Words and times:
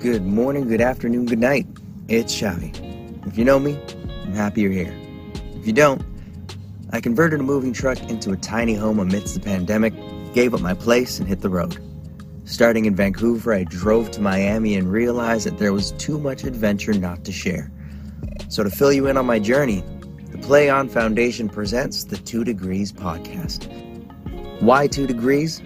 Good 0.00 0.24
morning, 0.24 0.68
good 0.68 0.80
afternoon, 0.80 1.26
good 1.26 1.40
night. 1.40 1.66
It's 2.06 2.32
Xavi. 2.32 3.26
If 3.26 3.36
you 3.36 3.44
know 3.44 3.58
me, 3.58 3.76
I'm 4.22 4.32
happy 4.32 4.60
you're 4.60 4.70
here. 4.70 4.96
If 5.56 5.66
you 5.66 5.72
don't, 5.72 6.00
I 6.92 7.00
converted 7.00 7.40
a 7.40 7.42
moving 7.42 7.72
truck 7.72 7.98
into 8.08 8.30
a 8.30 8.36
tiny 8.36 8.74
home 8.74 9.00
amidst 9.00 9.34
the 9.34 9.40
pandemic, 9.40 9.92
gave 10.34 10.54
up 10.54 10.60
my 10.60 10.72
place, 10.72 11.18
and 11.18 11.26
hit 11.26 11.40
the 11.40 11.48
road. 11.48 11.82
Starting 12.44 12.84
in 12.84 12.94
Vancouver, 12.94 13.52
I 13.52 13.64
drove 13.64 14.12
to 14.12 14.20
Miami 14.20 14.76
and 14.76 14.92
realized 14.92 15.48
that 15.48 15.58
there 15.58 15.72
was 15.72 15.90
too 15.92 16.20
much 16.20 16.44
adventure 16.44 16.94
not 16.94 17.24
to 17.24 17.32
share. 17.32 17.68
So, 18.48 18.62
to 18.62 18.70
fill 18.70 18.92
you 18.92 19.08
in 19.08 19.16
on 19.16 19.26
my 19.26 19.40
journey, 19.40 19.82
the 20.30 20.38
Play 20.38 20.70
On 20.70 20.88
Foundation 20.88 21.48
presents 21.48 22.04
the 22.04 22.18
Two 22.18 22.44
Degrees 22.44 22.92
podcast. 22.92 23.66
Why 24.62 24.86
two 24.86 25.08
degrees? 25.08 25.60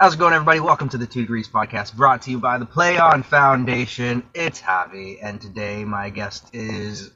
How's 0.00 0.14
it 0.14 0.18
going, 0.18 0.34
everybody? 0.34 0.58
Welcome 0.58 0.88
to 0.88 0.98
the 0.98 1.06
Two 1.06 1.20
Degrees 1.20 1.48
Podcast, 1.48 1.94
brought 1.94 2.22
to 2.22 2.32
you 2.32 2.40
by 2.40 2.58
the 2.58 2.66
Play 2.66 2.98
On 2.98 3.22
Foundation. 3.22 4.24
It's 4.34 4.60
Xavi, 4.60 5.18
and 5.22 5.40
today 5.40 5.84
my 5.84 6.10
guest 6.10 6.50
is 6.52 7.12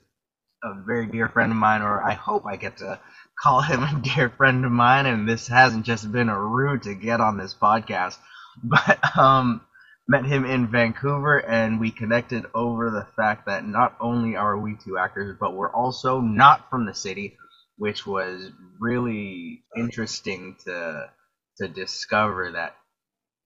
a 0.62 0.80
very 0.86 1.06
dear 1.06 1.28
friend 1.28 1.50
of 1.50 1.58
mine, 1.58 1.82
or 1.82 2.04
I 2.04 2.12
hope 2.12 2.46
I 2.46 2.54
get 2.54 2.76
to 2.76 3.00
call 3.42 3.62
him 3.62 3.82
a 3.82 4.00
dear 4.00 4.30
friend 4.30 4.64
of 4.64 4.70
mine, 4.70 5.06
and 5.06 5.28
this 5.28 5.48
hasn't 5.48 5.84
just 5.84 6.12
been 6.12 6.28
a 6.28 6.40
route 6.40 6.84
to 6.84 6.94
get 6.94 7.20
on 7.20 7.36
this 7.36 7.52
podcast, 7.52 8.16
but 8.62 9.18
um, 9.18 9.62
met 10.08 10.24
him 10.24 10.44
in 10.46 10.68
Vancouver, 10.68 11.38
and 11.38 11.78
we 11.78 11.90
connected 11.90 12.46
over 12.54 12.90
the 12.90 13.06
fact 13.14 13.46
that 13.46 13.66
not 13.66 13.94
only 14.00 14.36
are 14.36 14.58
we 14.58 14.74
two 14.82 14.96
actors, 14.98 15.36
but 15.38 15.54
we're 15.54 15.72
also 15.72 16.20
not 16.20 16.70
from 16.70 16.86
the 16.86 16.94
city, 16.94 17.36
which 17.76 18.06
was 18.06 18.50
really 18.80 19.62
interesting 19.76 20.56
to 20.64 21.10
to 21.58 21.68
discover 21.68 22.52
that 22.52 22.76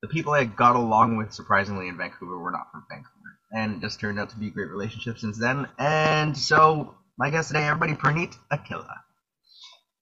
the 0.02 0.08
people 0.08 0.32
I 0.34 0.44
got 0.44 0.76
along 0.76 1.16
with 1.16 1.32
surprisingly 1.32 1.88
in 1.88 1.96
Vancouver 1.96 2.38
were 2.38 2.50
not 2.50 2.70
from 2.70 2.84
Vancouver, 2.88 3.38
and 3.52 3.76
it 3.76 3.80
just 3.80 3.98
turned 4.00 4.20
out 4.20 4.30
to 4.30 4.36
be 4.36 4.48
a 4.48 4.50
great 4.50 4.70
relationship 4.70 5.18
since 5.18 5.38
then. 5.38 5.66
And 5.78 6.36
so, 6.36 6.94
my 7.18 7.30
guest 7.30 7.48
today, 7.48 7.66
everybody, 7.66 7.94
Praneet 7.94 8.36
Akilla. 8.52 8.94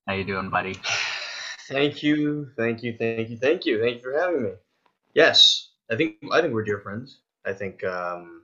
How 0.06 0.14
you 0.14 0.24
doing, 0.24 0.50
buddy? 0.50 0.74
Thank 1.68 2.02
you, 2.02 2.48
thank 2.56 2.82
you, 2.82 2.96
thank 2.98 3.30
you, 3.30 3.38
thank 3.38 3.64
you, 3.64 3.80
thank 3.80 4.00
you 4.00 4.02
for 4.02 4.18
having 4.18 4.42
me. 4.42 4.50
Yes, 5.14 5.59
I 5.90 5.96
think 5.96 6.16
I 6.32 6.40
think 6.40 6.54
we're 6.54 6.64
dear 6.64 6.80
friends. 6.80 7.18
I 7.44 7.52
think 7.52 7.84
um, 7.84 8.42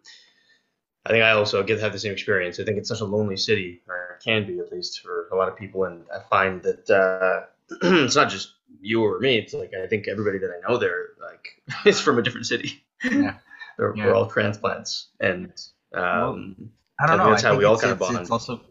I 1.04 1.10
think 1.10 1.22
I 1.22 1.30
also 1.30 1.62
get 1.62 1.76
to 1.76 1.82
have 1.82 1.92
the 1.92 1.98
same 1.98 2.12
experience. 2.12 2.58
I 2.58 2.64
think 2.64 2.78
it's 2.78 2.88
such 2.88 3.00
a 3.00 3.04
lonely 3.04 3.36
city, 3.36 3.82
or 3.88 4.16
it 4.18 4.24
can 4.24 4.46
be 4.46 4.58
at 4.58 4.72
least 4.72 5.00
for 5.00 5.28
a 5.32 5.36
lot 5.36 5.48
of 5.48 5.56
people, 5.56 5.84
and 5.84 6.04
I 6.14 6.20
find 6.28 6.62
that 6.62 6.90
uh, 6.90 7.46
it's 8.04 8.16
not 8.16 8.28
just 8.30 8.54
you 8.80 9.04
or 9.04 9.18
me. 9.20 9.38
It's 9.38 9.54
like 9.54 9.72
I 9.74 9.86
think 9.86 10.08
everybody 10.08 10.38
that 10.38 10.50
I 10.50 10.68
know 10.68 10.78
there 10.78 11.10
like 11.20 11.62
is 11.86 12.00
from 12.00 12.18
a 12.18 12.22
different 12.22 12.46
city. 12.46 12.82
Yeah. 13.04 13.34
They're, 13.78 13.94
Yeah. 13.94 14.06
We're 14.06 14.14
all 14.14 14.26
transplants, 14.26 15.08
and 15.20 15.52
um, 15.94 16.70
I 16.98 17.06
don't 17.06 17.18
know. 17.18 17.30
that's 17.30 17.44
I 17.44 17.48
how 17.48 17.52
think 17.52 17.58
we 17.58 17.64
all 17.66 17.74
it's, 17.74 17.82
kind 17.82 17.92
of 17.92 17.98
bond. 17.98 18.16
It's 18.16 18.30
also, 18.30 18.62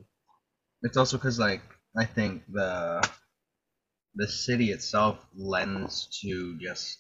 it's 0.81 0.97
also 0.97 1.17
because 1.17 1.37
like 1.37 1.61
I 1.95 2.05
think 2.05 2.41
the 2.49 3.07
the 4.15 4.27
city 4.27 4.71
itself 4.71 5.23
lends 5.35 6.07
to 6.21 6.57
just, 6.57 6.99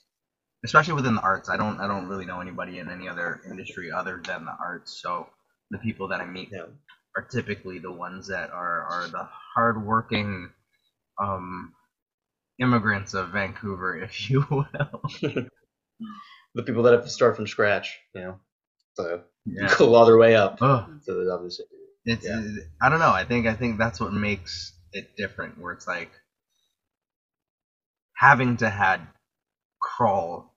especially 0.65 0.95
within 0.95 1.15
the 1.15 1.21
arts. 1.21 1.49
I 1.49 1.57
don't 1.57 1.79
I 1.79 1.87
don't 1.87 2.07
really 2.09 2.25
know 2.25 2.41
anybody 2.41 2.79
in 2.79 2.89
any 2.91 3.07
other 3.09 3.41
industry 3.49 3.91
other 3.91 4.21
than 4.25 4.45
the 4.45 4.51
arts. 4.59 4.99
So 5.01 5.29
the 5.71 5.79
people 5.79 6.09
that 6.09 6.21
I 6.21 6.25
meet 6.25 6.49
yeah, 6.51 6.65
are 7.17 7.23
typically 7.23 7.79
the 7.79 7.91
ones 7.93 8.27
that 8.29 8.51
are 8.51 8.83
are 8.83 9.07
the 9.07 9.29
hardworking 9.55 10.51
um, 11.21 11.73
immigrants 12.61 13.13
of 13.13 13.29
Vancouver, 13.29 13.97
if 14.03 14.29
you 14.29 14.45
will. 14.49 14.65
the 16.55 16.63
people 16.63 16.83
that 16.83 16.93
have 16.93 17.03
to 17.03 17.09
start 17.09 17.35
from 17.35 17.47
scratch, 17.47 17.99
you 18.13 18.21
know, 18.21 18.39
so 18.95 19.23
Yeah. 19.45 19.69
claw 19.69 20.05
their 20.05 20.17
way 20.17 20.35
up 20.35 20.59
Ugh. 20.61 20.89
to 21.05 21.13
the 21.13 21.25
top 21.29 21.39
of 21.39 21.45
the 21.45 21.51
city. 21.51 21.69
It's 22.05 22.25
Yeah. 22.25 22.41
I 22.81 22.89
don't 22.89 22.99
know. 22.99 23.11
I 23.11 23.25
think 23.25 23.47
I 23.47 23.55
think 23.55 23.77
that's 23.77 23.99
what 23.99 24.13
makes 24.13 24.73
it 24.93 25.15
different. 25.17 25.59
Where 25.59 25.73
it's 25.73 25.87
like 25.87 26.11
having 28.15 28.57
to 28.57 28.69
had 28.69 29.07
crawl 29.81 30.54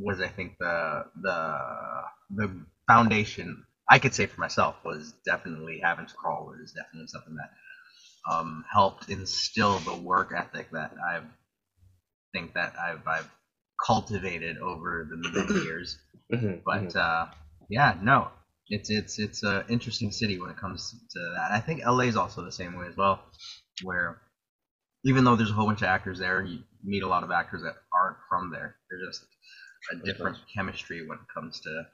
was 0.00 0.20
I 0.20 0.28
think 0.28 0.54
the 0.58 1.04
the 1.20 1.58
the 2.30 2.50
foundation 2.88 3.64
I 3.90 3.98
could 3.98 4.14
say 4.14 4.26
for 4.26 4.40
myself 4.40 4.76
was 4.84 5.14
definitely 5.24 5.80
having 5.82 6.06
to 6.06 6.14
crawl 6.14 6.46
was 6.46 6.72
definitely 6.72 7.08
something 7.08 7.36
that 7.36 7.50
um, 8.30 8.64
helped 8.70 9.08
instill 9.10 9.78
the 9.80 9.94
work 9.94 10.32
ethic 10.36 10.70
that 10.72 10.92
I 11.04 11.20
think 12.32 12.52
that 12.54 12.74
I've 12.78 13.06
I've 13.06 13.28
cultivated 13.84 14.58
over 14.58 15.06
the 15.08 15.16
many 15.16 15.52
years. 15.64 15.96
Mhm, 16.30 16.62
But 16.64 16.94
mhm. 16.94 16.96
uh, 16.96 17.26
yeah, 17.70 17.94
no, 18.00 18.30
it's 18.68 18.90
it's 18.90 19.18
it's 19.18 19.42
a 19.44 19.64
interesting 19.68 20.12
city 20.12 20.38
when 20.38 20.50
it 20.50 20.56
comes 20.56 20.90
to 21.10 21.20
that. 21.36 21.52
I 21.52 21.60
think 21.60 21.82
LA 21.84 22.06
is 22.06 22.16
also 22.16 22.44
the 22.44 22.52
same 22.52 22.74
way 22.76 22.86
as 22.88 22.96
well, 22.96 23.20
where 23.82 24.16
even 25.04 25.24
though 25.24 25.36
there's 25.36 25.50
a 25.50 25.54
whole 25.54 25.66
bunch 25.66 25.82
of 25.82 25.88
actors 25.88 26.18
there, 26.18 26.42
you 26.42 26.60
meet 26.84 27.02
a 27.02 27.08
lot 27.08 27.22
of 27.24 27.30
actors 27.30 27.62
that 27.62 27.74
aren't 27.94 28.16
from 28.28 28.50
there. 28.50 28.76
They're 28.90 29.06
just 29.08 29.24
a 29.92 29.96
different 29.96 30.38
chemistry 30.54 31.06
when 31.06 31.18
it 31.18 31.24
comes 31.32 31.60
to 31.60 31.86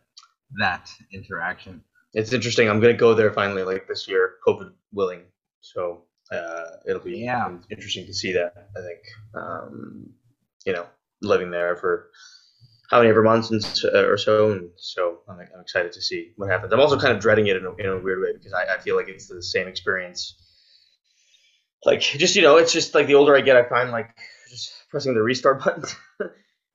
that 0.58 0.90
interaction. 1.12 1.82
It's 2.12 2.32
interesting. 2.32 2.68
I'm 2.68 2.80
gonna 2.80 2.94
go 2.94 3.14
there 3.14 3.32
finally, 3.32 3.62
like 3.64 3.88
this 3.88 4.06
year, 4.08 4.36
COVID 4.46 4.72
willing. 4.92 5.22
So 5.60 6.04
uh, 6.30 6.64
it'll 6.86 7.02
be 7.02 7.18
Yeah. 7.18 7.56
interesting 7.70 8.06
to 8.06 8.14
see 8.14 8.32
that. 8.32 8.68
I 8.76 8.80
think, 8.80 9.00
um, 9.34 10.12
you 10.64 10.72
know, 10.72 10.86
living 11.22 11.50
there 11.50 11.76
for 11.76 12.10
how 12.90 12.98
many 12.98 13.10
ever 13.10 13.22
months 13.22 13.50
and, 13.50 13.64
uh, 13.94 14.06
or 14.06 14.16
so, 14.16 14.52
and 14.52 14.70
so 14.76 15.20
I'm, 15.28 15.40
I'm 15.40 15.60
excited 15.60 15.92
to 15.92 16.02
see 16.02 16.32
what 16.36 16.50
happens. 16.50 16.72
I'm 16.72 16.80
also 16.80 16.98
kind 16.98 17.14
of 17.14 17.20
dreading 17.20 17.46
it 17.46 17.56
in 17.56 17.64
a, 17.64 17.74
in 17.76 17.86
a 17.86 17.98
weird 17.98 18.20
way 18.22 18.32
because 18.32 18.52
I, 18.52 18.74
I 18.74 18.78
feel 18.78 18.94
like 18.96 19.08
it's 19.08 19.26
the 19.26 19.42
same 19.42 19.66
experience. 19.68 20.34
Like 21.84 22.00
just 22.00 22.36
you 22.36 22.42
know, 22.42 22.56
it's 22.56 22.72
just 22.72 22.94
like 22.94 23.06
the 23.06 23.14
older 23.14 23.36
I 23.36 23.40
get, 23.40 23.56
I 23.56 23.68
find 23.68 23.90
like 23.90 24.10
just 24.48 24.72
pressing 24.90 25.14
the 25.14 25.22
restart 25.22 25.64
button, 25.64 25.84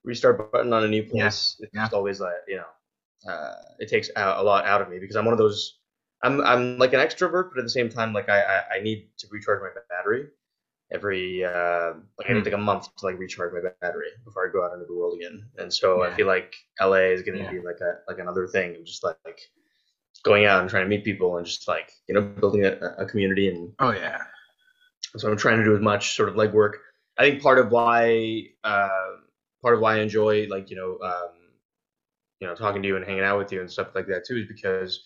restart 0.09 0.51
button 0.51 0.73
on 0.73 0.83
a 0.83 0.87
new 0.87 1.03
place. 1.03 1.55
It's 1.59 1.71
yeah. 1.73 1.83
just 1.83 1.93
always 1.93 2.19
like 2.19 2.33
you 2.47 2.57
know, 2.57 3.31
uh, 3.31 3.55
it 3.79 3.89
takes 3.89 4.09
a, 4.15 4.41
a 4.41 4.43
lot 4.43 4.65
out 4.65 4.81
of 4.81 4.89
me 4.89 4.99
because 4.99 5.15
I'm 5.15 5.25
one 5.25 5.33
of 5.33 5.39
those. 5.39 5.79
I'm 6.21 6.41
I'm 6.41 6.77
like 6.77 6.93
an 6.93 6.99
extrovert, 6.99 7.49
but 7.51 7.59
at 7.59 7.63
the 7.63 7.69
same 7.69 7.89
time, 7.89 8.13
like 8.13 8.29
I 8.29 8.41
I, 8.41 8.75
I 8.75 8.79
need 8.81 9.09
to 9.19 9.27
recharge 9.31 9.61
my 9.61 9.69
battery. 9.89 10.27
every 10.91 11.45
uh, 11.45 11.93
like 12.17 12.29
I 12.29 12.33
need 12.33 12.45
like 12.45 12.53
a 12.53 12.57
month 12.57 12.93
to 12.97 13.05
like 13.05 13.17
recharge 13.17 13.53
my 13.53 13.61
battery 13.81 14.07
before 14.25 14.47
I 14.47 14.51
go 14.51 14.65
out 14.65 14.73
into 14.73 14.85
the 14.85 14.95
world 14.95 15.15
again. 15.17 15.45
And 15.57 15.73
so 15.73 16.03
yeah. 16.03 16.09
I 16.09 16.15
feel 16.15 16.27
like 16.27 16.55
LA 16.81 17.13
is 17.15 17.21
gonna 17.21 17.39
yeah. 17.39 17.51
be 17.51 17.59
like 17.59 17.79
a 17.81 17.99
like 18.07 18.19
another 18.19 18.47
thing 18.47 18.75
of 18.75 18.85
just 18.85 19.03
like, 19.03 19.17
like 19.25 19.39
going 20.23 20.45
out 20.45 20.61
and 20.61 20.69
trying 20.69 20.83
to 20.83 20.89
meet 20.89 21.05
people 21.05 21.37
and 21.37 21.45
just 21.45 21.67
like 21.67 21.91
you 22.07 22.15
know 22.15 22.21
building 22.21 22.65
a, 22.65 22.71
a 22.97 23.05
community 23.05 23.47
and 23.47 23.71
oh 23.79 23.91
yeah. 23.91 24.17
So 25.17 25.29
I'm 25.31 25.37
trying 25.37 25.57
to 25.57 25.63
do 25.63 25.75
as 25.75 25.81
much 25.81 26.15
sort 26.15 26.29
of 26.29 26.35
legwork. 26.35 26.73
I 27.17 27.23
think 27.23 27.41
part 27.41 27.59
of 27.59 27.71
why 27.71 28.49
uh, 28.63 29.09
part 29.61 29.75
of 29.75 29.81
why 29.81 29.95
I 29.95 29.99
enjoy 29.99 30.47
like 30.49 30.69
you 30.69 30.75
know 30.75 30.99
um, 31.05 31.31
you 32.39 32.47
know 32.47 32.55
talking 32.55 32.81
to 32.81 32.87
you 32.87 32.95
and 32.95 33.05
hanging 33.05 33.23
out 33.23 33.37
with 33.37 33.51
you 33.51 33.61
and 33.61 33.71
stuff 33.71 33.89
like 33.95 34.07
that 34.07 34.25
too 34.25 34.37
is 34.37 34.47
because 34.47 35.03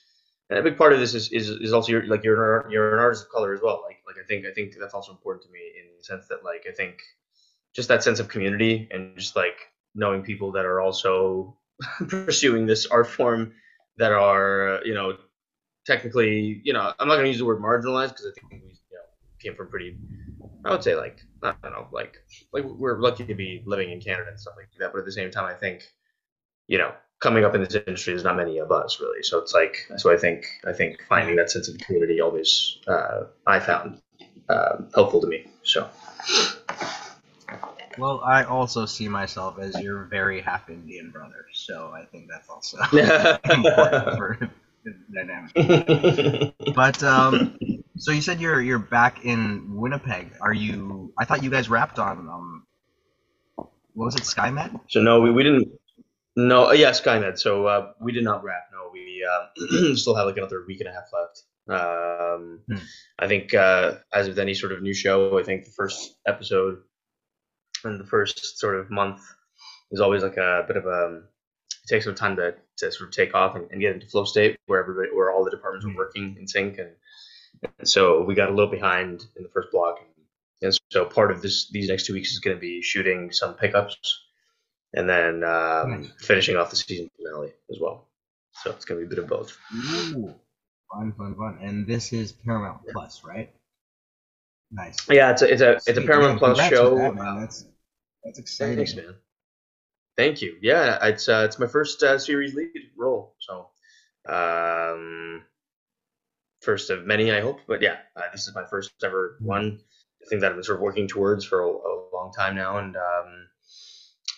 and 0.49 0.59
a 0.59 0.63
big 0.63 0.77
part 0.77 0.93
of 0.93 0.99
this 0.99 1.13
is 1.13 1.31
is, 1.31 1.49
is 1.49 1.73
also 1.73 1.91
you're, 1.91 2.05
like 2.07 2.23
you're 2.23 2.69
you're 2.69 2.93
an 2.93 2.99
artist 2.99 3.25
of 3.25 3.31
color 3.31 3.53
as 3.53 3.61
well. 3.61 3.81
Like 3.85 3.97
like 4.05 4.15
I 4.23 4.27
think 4.27 4.45
I 4.45 4.51
think 4.51 4.73
that's 4.79 4.93
also 4.93 5.11
important 5.11 5.45
to 5.45 5.51
me 5.51 5.59
in 5.79 5.97
the 5.97 6.03
sense 6.03 6.27
that 6.27 6.43
like 6.43 6.65
I 6.69 6.71
think 6.71 7.01
just 7.73 7.87
that 7.87 8.03
sense 8.03 8.19
of 8.19 8.27
community 8.27 8.87
and 8.91 9.17
just 9.17 9.35
like 9.35 9.57
knowing 9.95 10.21
people 10.21 10.51
that 10.51 10.65
are 10.65 10.81
also 10.81 11.57
pursuing 12.07 12.65
this 12.65 12.85
art 12.85 13.07
form 13.07 13.53
that 13.97 14.11
are 14.11 14.81
you 14.85 14.93
know 14.93 15.17
technically 15.85 16.61
you 16.63 16.73
know 16.73 16.93
I'm 16.99 17.07
not 17.07 17.15
going 17.15 17.25
to 17.25 17.29
use 17.29 17.39
the 17.39 17.45
word 17.45 17.61
marginalized 17.61 18.09
because 18.09 18.27
I 18.27 18.39
think 18.39 18.51
we 18.51 18.69
you 18.69 18.97
know 18.97 19.05
came 19.39 19.55
from 19.55 19.69
pretty 19.69 19.97
I 20.65 20.71
would 20.71 20.83
say 20.83 20.95
like 20.95 21.19
I 21.41 21.53
don't 21.61 21.71
know 21.73 21.87
like 21.91 22.17
like 22.51 22.63
we're 22.63 22.99
lucky 22.99 23.25
to 23.25 23.35
be 23.35 23.63
living 23.65 23.91
in 23.91 23.99
Canada 23.99 24.29
and 24.29 24.39
stuff 24.39 24.55
like 24.57 24.69
that 24.79 24.91
but 24.93 24.99
at 24.99 25.05
the 25.05 25.11
same 25.11 25.31
time 25.31 25.45
I 25.45 25.53
think 25.53 25.83
you 26.67 26.77
know 26.77 26.93
coming 27.23 27.45
up 27.45 27.55
in 27.55 27.63
this 27.63 27.73
industry, 27.73 28.13
there's 28.13 28.25
not 28.25 28.35
many 28.35 28.57
of 28.57 28.71
us 28.71 28.99
really. 28.99 29.23
So 29.23 29.39
it's 29.39 29.53
like, 29.53 29.87
so 29.97 30.11
I 30.11 30.17
think, 30.17 30.45
I 30.67 30.73
think 30.73 31.01
finding 31.07 31.37
that 31.37 31.49
sense 31.49 31.69
of 31.69 31.77
community 31.77 32.19
always, 32.19 32.77
uh, 32.85 33.23
I 33.47 33.61
found 33.61 34.01
uh, 34.49 34.79
helpful 34.93 35.21
to 35.21 35.27
me. 35.27 35.45
So. 35.63 35.89
Well, 37.97 38.21
I 38.25 38.43
also 38.43 38.85
see 38.85 39.07
myself 39.07 39.57
as 39.59 39.79
your 39.79 40.03
very 40.05 40.41
half 40.41 40.69
Indian 40.69 41.11
brother, 41.11 41.45
so 41.53 41.93
I 41.95 42.05
think 42.05 42.27
that's 42.27 42.49
also 42.49 42.77
important 43.49 44.17
for 44.17 44.49
dynamic. 45.13 46.55
but 46.75 47.03
um, 47.03 47.57
so 48.03 48.11
you 48.11 48.21
said 48.21 48.41
you're 48.41 48.61
you're 48.61 48.79
back 48.79 49.23
in 49.23 49.77
Winnipeg. 49.77 50.33
Are 50.41 50.53
you? 50.53 51.13
I 51.17 51.23
thought 51.23 51.41
you 51.41 51.49
guys 51.49 51.69
wrapped 51.69 51.99
on 51.99 52.27
um, 52.27 52.67
what 53.55 54.05
was 54.05 54.15
it, 54.15 54.23
SkyMed? 54.23 54.77
So 54.89 55.01
no, 55.01 55.21
we, 55.21 55.31
we 55.31 55.41
didn't. 55.41 55.69
No, 56.35 56.67
uh, 56.67 56.71
yeah, 56.73 56.91
SkyMed. 56.91 57.39
So 57.39 57.65
uh, 57.65 57.93
we 58.01 58.11
did 58.11 58.25
not 58.25 58.43
wrap. 58.43 58.63
No, 58.73 58.89
we 58.91 59.25
uh, 59.25 59.95
still 59.95 60.15
have 60.15 60.25
like 60.25 60.35
another 60.35 60.65
week 60.67 60.81
and 60.81 60.89
a 60.89 60.91
half 60.91 61.05
left. 61.13 61.43
Um, 61.69 62.59
hmm. 62.67 62.83
I 63.19 63.27
think 63.29 63.53
uh, 63.53 63.93
as 64.13 64.27
with 64.27 64.37
any 64.37 64.53
sort 64.53 64.73
of 64.73 64.81
new 64.81 64.93
show, 64.93 65.39
I 65.39 65.43
think 65.43 65.63
the 65.63 65.71
first 65.71 66.17
episode 66.27 66.79
and 67.85 68.01
the 68.01 68.05
first 68.05 68.59
sort 68.59 68.75
of 68.75 68.91
month 68.91 69.21
is 69.91 70.01
always 70.01 70.23
like 70.23 70.35
a 70.35 70.65
bit 70.67 70.75
of 70.75 70.85
a. 70.85 71.21
It 71.85 71.87
takes 71.87 72.03
some 72.03 72.15
time 72.15 72.35
to, 72.35 72.55
to 72.79 72.91
sort 72.91 73.09
of 73.09 73.15
take 73.15 73.33
off 73.33 73.55
and, 73.55 73.71
and 73.71 73.79
get 73.79 73.93
into 73.93 74.07
flow 74.07 74.25
state 74.25 74.57
where 74.65 74.81
everybody, 74.81 75.09
where 75.13 75.31
all 75.31 75.45
the 75.45 75.51
departments 75.51 75.85
are 75.85 75.89
hmm. 75.91 75.97
working 75.97 76.35
in 76.37 76.49
sync, 76.49 76.79
and, 76.79 76.89
and 77.79 77.87
so 77.87 78.23
we 78.23 78.35
got 78.35 78.49
a 78.49 78.53
little 78.53 78.71
behind 78.71 79.25
in 79.35 79.43
the 79.43 79.49
first 79.49 79.71
block, 79.71 79.99
and, 80.61 80.73
so 80.89 81.03
part 81.03 81.31
of 81.31 81.41
this 81.41 81.69
these 81.71 81.89
next 81.89 82.05
two 82.05 82.13
weeks 82.13 82.31
is 82.31 82.39
going 82.39 82.55
to 82.55 82.61
be 82.61 82.81
shooting 82.81 83.31
some 83.31 83.55
pickups 83.55 84.23
and 84.93 85.09
then 85.09 85.43
um, 85.43 86.11
finishing 86.19 86.55
off 86.55 86.69
the 86.69 86.75
season 86.75 87.09
finale 87.17 87.51
as 87.69 87.79
well. 87.81 88.07
So 88.53 88.71
it's 88.71 88.85
gonna 88.85 88.99
be 88.99 89.07
a 89.07 89.09
bit 89.09 89.19
of 89.19 89.27
both. 89.27 89.57
Ooh, 89.73 90.33
fun, 90.91 91.13
fun, 91.17 91.35
fun. 91.35 91.57
And 91.61 91.87
this 91.87 92.13
is 92.13 92.31
Paramount 92.31 92.81
yeah. 92.85 92.91
Plus, 92.93 93.23
right? 93.23 93.51
Nice. 94.71 94.97
Yeah, 95.09 95.31
it's 95.31 95.41
a 95.41 95.51
it's 95.51 95.61
a 95.61 95.71
it's 95.87 95.97
a 95.97 96.01
Paramount 96.01 96.39
Plus 96.39 96.69
show. 96.69 96.97
That, 96.97 97.15
man. 97.15 97.41
That's 97.41 97.65
that's 98.23 98.39
exciting. 98.39 98.77
Thanks, 98.77 98.95
man. 98.95 99.15
Thank 100.15 100.41
you. 100.43 100.57
Yeah, 100.61 101.03
it's 101.07 101.27
uh, 101.27 101.43
it's 101.45 101.57
my 101.57 101.67
first 101.67 102.03
uh, 102.03 102.19
series 102.19 102.53
lead 102.53 102.69
role, 102.95 103.35
so 103.39 103.69
um, 104.29 105.43
first 106.63 106.89
of 106.89 107.05
many, 107.05 107.31
I 107.31 107.41
hope. 107.41 107.59
But 107.67 107.81
yeah, 107.81 107.97
uh, 108.15 108.23
this 108.31 108.47
is 108.47 108.55
my 108.55 108.65
first 108.65 108.91
ever 109.03 109.37
one. 109.39 109.79
I 110.21 110.29
think 110.29 110.41
that 110.41 110.51
I've 110.51 110.55
been 110.55 110.63
sort 110.63 110.77
of 110.77 110.81
working 110.81 111.07
towards 111.07 111.43
for 111.45 111.61
a, 111.61 111.67
a 111.67 111.93
long 112.13 112.31
time 112.31 112.55
now, 112.55 112.77
and 112.77 112.95
um, 112.95 113.47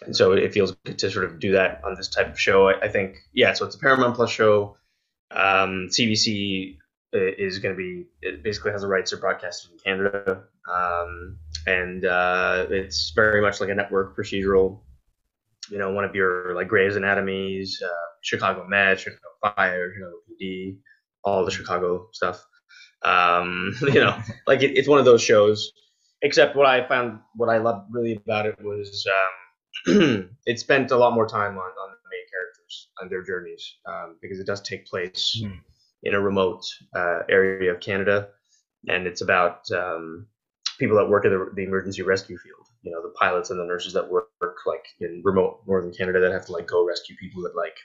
and 0.05 0.15
so 0.15 0.33
it 0.33 0.53
feels 0.53 0.75
good 0.83 0.99
to 0.99 1.11
sort 1.11 1.25
of 1.25 1.39
do 1.39 1.53
that 1.53 1.81
on 1.85 1.95
this 1.95 2.09
type 2.09 2.27
of 2.27 2.39
show. 2.39 2.69
I, 2.69 2.81
I 2.81 2.89
think, 2.89 3.17
yeah. 3.33 3.53
So 3.53 3.65
it's 3.65 3.75
a 3.75 3.79
Paramount 3.79 4.15
Plus 4.15 4.31
show. 4.31 4.77
Um, 5.31 5.89
CBC 5.89 6.77
is 7.13 7.59
going 7.59 7.75
to 7.75 7.77
be 7.77 8.05
it 8.21 8.43
basically 8.43 8.71
has 8.71 8.81
the 8.81 8.87
rights 8.87 9.11
to 9.11 9.17
broadcast 9.17 9.69
in 9.71 9.77
Canada, 9.79 10.43
um, 10.71 11.37
and 11.65 12.05
uh, 12.05 12.65
it's 12.69 13.11
very 13.11 13.41
much 13.41 13.61
like 13.61 13.69
a 13.69 13.75
network 13.75 14.17
procedural. 14.17 14.81
You 15.69 15.77
know, 15.77 15.91
one 15.91 16.03
of 16.03 16.13
your 16.13 16.53
like 16.55 16.67
Grey's 16.67 16.95
Anatomies, 16.95 17.81
uh, 17.81 17.87
Chicago 18.21 18.65
Med, 18.67 18.99
Chicago 18.99 19.21
Fire, 19.41 19.91
Chicago 19.93 20.17
PD, 20.29 20.77
all 21.25 21.43
the 21.43 21.51
Chicago 21.51 22.07
stuff. 22.13 22.43
Um, 23.03 23.75
you 23.81 23.99
know, 23.99 24.17
like 24.47 24.63
it, 24.63 24.77
it's 24.77 24.87
one 24.87 24.99
of 24.99 25.05
those 25.05 25.21
shows. 25.21 25.71
Except 26.21 26.55
what 26.55 26.65
I 26.65 26.87
found, 26.87 27.19
what 27.35 27.49
I 27.49 27.57
loved 27.57 27.87
really 27.91 28.13
about 28.13 28.45
it 28.45 28.57
was. 28.61 29.05
Um, 29.07 29.21
it 30.45 30.59
spent 30.59 30.91
a 30.91 30.97
lot 30.97 31.13
more 31.13 31.27
time 31.27 31.57
on, 31.57 31.57
on 31.57 31.89
the 31.91 32.09
main 32.09 32.25
characters 32.31 32.87
and 32.99 33.11
their 33.11 33.23
journeys 33.23 33.75
um, 33.87 34.15
because 34.21 34.39
it 34.39 34.47
does 34.47 34.61
take 34.61 34.85
place 34.85 35.41
mm. 35.43 35.59
in 36.03 36.13
a 36.13 36.21
remote 36.21 36.63
uh, 36.95 37.19
area 37.29 37.73
of 37.73 37.81
Canada, 37.81 38.29
and 38.87 39.05
it's 39.05 39.21
about 39.21 39.69
um, 39.71 40.27
people 40.79 40.95
that 40.97 41.09
work 41.09 41.25
in 41.25 41.31
the, 41.31 41.51
the, 41.55 41.63
emergency 41.63 42.01
rescue 42.01 42.37
field. 42.37 42.67
You 42.83 42.91
know, 42.91 43.01
the 43.01 43.13
pilots 43.19 43.49
and 43.49 43.59
the 43.59 43.65
nurses 43.65 43.93
that 43.93 44.09
work, 44.09 44.29
work 44.41 44.57
like 44.65 44.85
in 45.01 45.21
remote 45.25 45.61
northern 45.67 45.93
Canada 45.93 46.19
that 46.21 46.31
have 46.31 46.45
to 46.45 46.51
like 46.51 46.67
go 46.67 46.87
rescue 46.87 47.15
people 47.17 47.43
that 47.43 47.55
like 47.55 47.75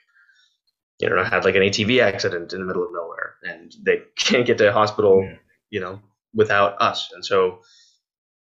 you 1.00 1.08
know 1.08 1.25
had 1.25 1.44
like 1.44 1.56
an 1.56 1.62
ATV 1.62 2.02
accident 2.02 2.52
in 2.52 2.61
the 2.61 2.67
middle 2.67 2.85
of 2.85 2.93
nowhere 2.93 3.35
and 3.43 3.75
they 3.82 4.00
can't 4.17 4.47
get 4.47 4.58
to 4.58 4.69
a 4.69 4.73
hospital. 4.73 5.23
Yeah. 5.23 5.37
You 5.70 5.81
know, 5.81 6.00
without 6.35 6.82
us, 6.82 7.12
and 7.14 7.25
so 7.25 7.61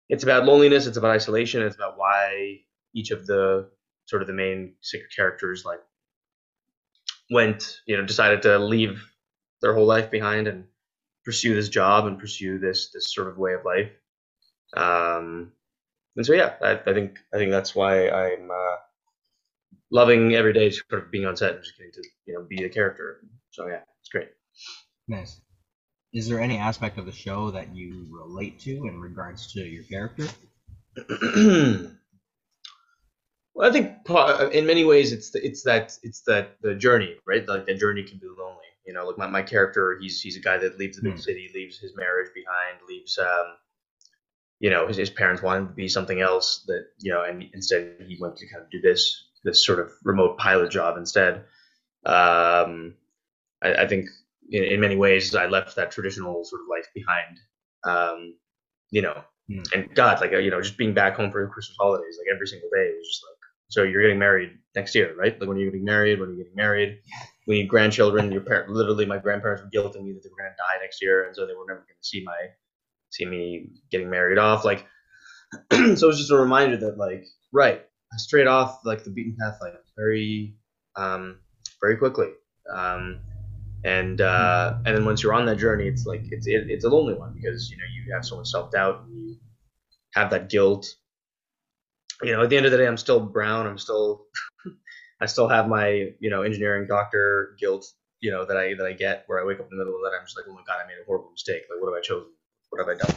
it's 0.09 0.23
about 0.23 0.45
loneliness. 0.45 0.85
It's 0.85 0.97
about 0.97 1.11
isolation. 1.11 1.61
It's 1.61 1.75
about 1.75 1.97
why 1.97 2.59
each 2.93 3.11
of 3.11 3.25
the 3.25 3.69
sort 4.05 4.21
of 4.21 4.27
the 4.27 4.33
main 4.33 4.73
characters 5.15 5.63
like 5.65 5.79
went, 7.31 7.79
you 7.85 7.97
know, 7.97 8.05
decided 8.05 8.41
to 8.43 8.59
leave 8.59 9.09
their 9.61 9.73
whole 9.73 9.85
life 9.85 10.11
behind 10.11 10.47
and 10.47 10.65
pursue 11.23 11.55
this 11.55 11.69
job 11.69 12.05
and 12.05 12.19
pursue 12.19 12.59
this 12.59 12.91
this 12.91 13.13
sort 13.13 13.27
of 13.27 13.37
way 13.37 13.53
of 13.53 13.65
life. 13.65 13.91
Um, 14.75 15.51
and 16.15 16.25
so 16.25 16.33
yeah, 16.33 16.53
I, 16.61 16.79
I 16.85 16.93
think 16.93 17.19
I 17.33 17.37
think 17.37 17.51
that's 17.51 17.75
why 17.75 18.09
I'm 18.09 18.51
uh, 18.51 18.75
loving 19.95 20.35
every 20.35 20.51
day 20.51 20.69
sort 20.69 21.03
of 21.03 21.09
being 21.09 21.25
on 21.25 21.37
set 21.37 21.55
and 21.55 21.63
just 21.63 21.77
getting 21.77 21.93
to 21.93 22.03
you 22.25 22.33
know 22.33 22.45
be 22.47 22.61
the 22.61 22.69
character. 22.69 23.21
So 23.51 23.67
yeah, 23.67 23.79
it's 24.01 24.09
great. 24.09 24.29
Nice. 25.07 25.39
Is 26.13 26.27
there 26.27 26.39
any 26.39 26.57
aspect 26.57 26.97
of 26.97 27.05
the 27.05 27.11
show 27.11 27.51
that 27.51 27.75
you 27.75 28.07
relate 28.09 28.59
to 28.61 28.71
in 28.71 28.99
regards 28.99 29.53
to 29.53 29.61
your 29.61 29.83
character? 29.83 30.27
Well, 33.57 33.69
I 33.69 33.71
think 33.71 33.93
in 34.53 34.65
many 34.65 34.83
ways 34.83 35.13
it's 35.13 35.31
the, 35.31 35.39
it's 35.41 35.63
that 35.63 35.97
it's 36.03 36.23
that 36.23 36.57
the 36.61 36.75
journey, 36.75 37.15
right? 37.25 37.47
Like 37.47 37.65
the 37.65 37.73
journey 37.73 38.03
can 38.03 38.17
be 38.17 38.27
lonely. 38.27 38.67
You 38.85 38.91
know, 38.91 39.07
like 39.07 39.17
my, 39.17 39.27
my 39.27 39.43
character, 39.43 39.97
he's 40.01 40.19
he's 40.19 40.35
a 40.35 40.41
guy 40.41 40.57
that 40.57 40.77
leaves 40.77 40.97
the 40.97 41.03
big 41.03 41.13
mm. 41.13 41.23
city, 41.23 41.49
leaves 41.55 41.79
his 41.79 41.95
marriage 41.95 42.31
behind, 42.35 42.79
leaves 42.89 43.17
um, 43.17 43.55
you 44.59 44.69
know, 44.69 44.87
his, 44.87 44.97
his 44.97 45.09
parents 45.09 45.41
wanted 45.41 45.69
to 45.69 45.73
be 45.73 45.87
something 45.87 46.19
else 46.19 46.65
that 46.67 46.87
you 46.99 47.13
know, 47.13 47.23
and 47.23 47.45
instead 47.53 47.95
he 48.05 48.17
went 48.19 48.35
to 48.35 48.47
kind 48.49 48.61
of 48.61 48.69
do 48.69 48.81
this 48.81 49.25
this 49.45 49.65
sort 49.65 49.79
of 49.79 49.91
remote 50.03 50.37
pilot 50.37 50.71
job 50.71 50.97
instead. 50.97 51.45
Um, 52.05 52.95
I, 53.63 53.75
I 53.79 53.87
think 53.87 54.09
in, 54.49 54.63
in 54.63 54.79
many 54.81 54.97
ways 54.97 55.33
I 55.33 55.45
left 55.45 55.77
that 55.77 55.91
traditional 55.91 56.43
sort 56.43 56.61
of 56.61 56.67
life 56.69 56.87
behind. 56.93 57.39
Um, 57.85 58.35
you 58.91 59.01
know, 59.01 59.23
mm. 59.49 59.63
and 59.73 59.95
God, 59.95 60.19
like 60.19 60.31
you 60.31 60.51
know, 60.51 60.61
just 60.61 60.77
being 60.77 60.93
back 60.93 61.15
home 61.15 61.31
for 61.31 61.41
the 61.41 61.51
Christmas 61.51 61.77
holidays, 61.79 62.17
like 62.19 62.33
every 62.33 62.47
single 62.47 62.69
day 62.69 62.91
was 62.97 63.07
just 63.07 63.23
like 63.23 63.35
so 63.69 63.83
you're 63.83 64.01
getting 64.01 64.19
married 64.19 64.51
next 64.75 64.93
year, 64.95 65.15
right? 65.17 65.39
Like 65.39 65.47
when 65.47 65.57
are 65.57 65.59
you're 65.59 65.71
getting 65.71 65.85
married, 65.85 66.19
when 66.19 66.29
are 66.29 66.33
you're 66.33 66.43
getting 66.43 66.55
married, 66.55 66.99
we 67.47 67.61
need 67.61 67.67
grandchildren. 67.67 68.31
Your 68.31 68.41
parent, 68.41 68.69
literally, 68.69 69.05
my 69.05 69.17
grandparents 69.17 69.63
were 69.63 69.69
guilting 69.69 70.03
me 70.03 70.13
that 70.13 70.23
they 70.23 70.29
were 70.29 70.37
going 70.37 70.51
to 70.51 70.57
die 70.57 70.81
next 70.81 71.01
year, 71.01 71.25
and 71.25 71.35
so 71.35 71.45
they 71.45 71.53
were 71.53 71.65
never 71.67 71.79
going 71.79 71.97
to 72.01 72.07
see 72.07 72.23
my 72.23 72.37
see 73.09 73.25
me 73.25 73.69
getting 73.91 74.09
married 74.09 74.37
off. 74.37 74.65
Like, 74.65 74.85
so 75.71 75.77
it 75.77 76.01
was 76.01 76.19
just 76.19 76.31
a 76.31 76.37
reminder 76.37 76.77
that, 76.77 76.97
like, 76.97 77.25
right, 77.51 77.85
Strayed 78.17 78.47
off 78.47 78.79
like 78.85 79.03
the 79.03 79.09
beaten 79.09 79.35
path, 79.39 79.57
like 79.61 79.73
very, 79.97 80.55
um, 80.95 81.39
very 81.81 81.97
quickly. 81.97 82.29
Um, 82.73 83.19
and 83.83 84.19
uh, 84.19 84.77
and 84.85 84.95
then 84.97 85.05
once 85.05 85.21
you're 85.21 85.33
on 85.33 85.45
that 85.45 85.57
journey, 85.57 85.87
it's 85.87 86.05
like 86.05 86.23
it's 86.31 86.47
it, 86.47 86.69
it's 86.69 86.85
a 86.85 86.89
lonely 86.89 87.13
one 87.13 87.33
because 87.33 87.69
you 87.69 87.77
know 87.77 87.83
you 87.93 88.13
have 88.13 88.25
so 88.25 88.37
much 88.37 88.47
self 88.47 88.71
doubt, 88.71 89.03
and 89.05 89.29
you 89.29 89.37
have 90.15 90.31
that 90.31 90.49
guilt, 90.49 90.87
you 92.23 92.31
know, 92.31 92.43
at 92.43 92.49
the 92.49 92.57
end 92.57 92.65
of 92.65 92.71
the 92.71 92.77
day, 92.77 92.87
I'm 92.87 92.97
still 92.97 93.19
brown. 93.19 93.67
I'm 93.67 93.77
still, 93.77 94.25
I 95.21 95.25
still 95.25 95.47
have 95.47 95.67
my, 95.67 96.11
you 96.19 96.29
know, 96.29 96.41
engineering 96.41 96.87
doctor 96.87 97.55
guilt, 97.59 97.85
you 98.21 98.31
know, 98.31 98.45
that 98.45 98.57
I 98.57 98.73
that 98.75 98.85
I 98.85 98.93
get 98.93 99.23
where 99.27 99.39
I 99.39 99.45
wake 99.45 99.59
up 99.59 99.67
in 99.71 99.77
the 99.77 99.83
middle 99.83 99.95
of 99.95 100.01
the 100.01 100.09
night. 100.09 100.17
I'm 100.19 100.25
just 100.25 100.37
like, 100.37 100.45
oh 100.49 100.53
my 100.53 100.63
god, 100.65 100.77
I 100.83 100.87
made 100.87 101.01
a 101.01 101.05
horrible 101.05 101.31
mistake. 101.31 101.63
Like, 101.69 101.81
what 101.81 101.93
have 101.93 101.97
I 101.97 102.01
chosen? 102.01 102.31
What 102.69 102.79
have 102.79 102.89
I 102.89 102.97
done? 102.97 103.15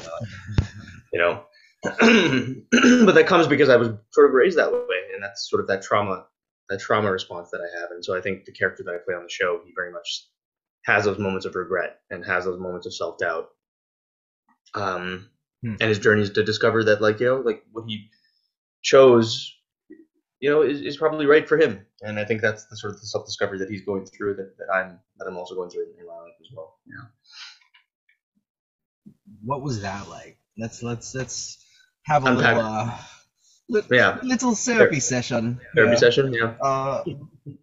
you 1.12 1.19
know, 1.19 1.45
but 1.82 3.14
that 3.14 3.25
comes 3.26 3.47
because 3.47 3.68
I 3.68 3.76
was 3.76 3.88
sort 4.12 4.28
of 4.28 4.35
raised 4.35 4.58
that 4.58 4.73
way, 4.73 4.78
and 5.14 5.23
that's 5.23 5.49
sort 5.49 5.61
of 5.61 5.68
that 5.68 5.82
trauma, 5.82 6.25
that 6.68 6.80
trauma 6.80 7.11
response 7.11 7.50
that 7.50 7.61
I 7.61 7.80
have. 7.80 7.90
And 7.90 8.04
so 8.04 8.16
I 8.16 8.20
think 8.20 8.44
the 8.44 8.52
character 8.52 8.82
that 8.85 8.94
I 8.94 8.99
play 9.04 9.14
on 9.14 9.23
the 9.23 9.30
show, 9.30 9.61
he 9.64 9.73
very 9.76 9.92
much 9.92 10.26
has 10.85 11.04
those 11.04 11.18
moments 11.18 11.47
of 11.47 11.54
regret 11.54 12.00
and 12.11 12.25
has 12.25 12.44
those 12.44 12.58
moments 12.58 12.87
of 12.87 12.94
self 12.94 13.18
doubt. 13.18 13.49
Um, 14.75 15.30
Hmm. 15.62 15.75
and 15.80 15.88
his 15.88 15.99
journey 15.99 16.23
is 16.23 16.30
to 16.30 16.44
discover 16.44 16.85
that, 16.85 17.00
like 17.00 17.18
you 17.18 17.26
know, 17.26 17.37
like 17.38 17.64
what 17.73 17.85
he 17.88 18.11
chose, 18.82 19.52
you 20.38 20.49
know, 20.49 20.62
is, 20.62 20.80
is 20.80 20.97
probably 20.97 21.26
right 21.26 21.49
for 21.49 21.58
him. 21.58 21.85
And 22.00 22.18
I 22.18 22.25
think 22.25 22.42
that's 22.42 22.66
the 22.66 22.76
sort 22.76 22.94
of 22.94 23.00
the 23.00 23.06
self 23.06 23.26
discovery 23.26 23.58
that 23.58 23.68
he's 23.68 23.85
going 23.85 24.06
through 24.06 24.35
that, 24.37 24.56
that 24.58 24.73
I'm 24.73 25.00
that 25.18 25.26
I'm 25.26 25.37
also 25.37 25.56
going 25.56 25.70
through 25.70 25.87
in 25.99 26.06
my 26.06 26.14
life 26.14 26.35
as 26.40 26.49
well. 26.54 26.78
Yeah. 26.87 27.08
What 29.44 29.62
was 29.62 29.80
that 29.82 30.08
like? 30.08 30.38
Let's 30.56 30.80
let's 30.82 31.12
let's 31.14 31.58
have 32.08 32.24
a 32.24 32.30
Unpack. 32.32 32.56
little 32.56 32.72
uh, 32.72 32.98
li- 33.68 33.82
Yeah. 33.90 34.18
little 34.22 34.54
therapy 34.54 35.00
session. 35.00 35.60
Therapy 35.74 35.92
Yeah. 35.92 35.98
session. 35.98 36.32
Yeah. 36.32 36.54
Uh, 36.60 37.04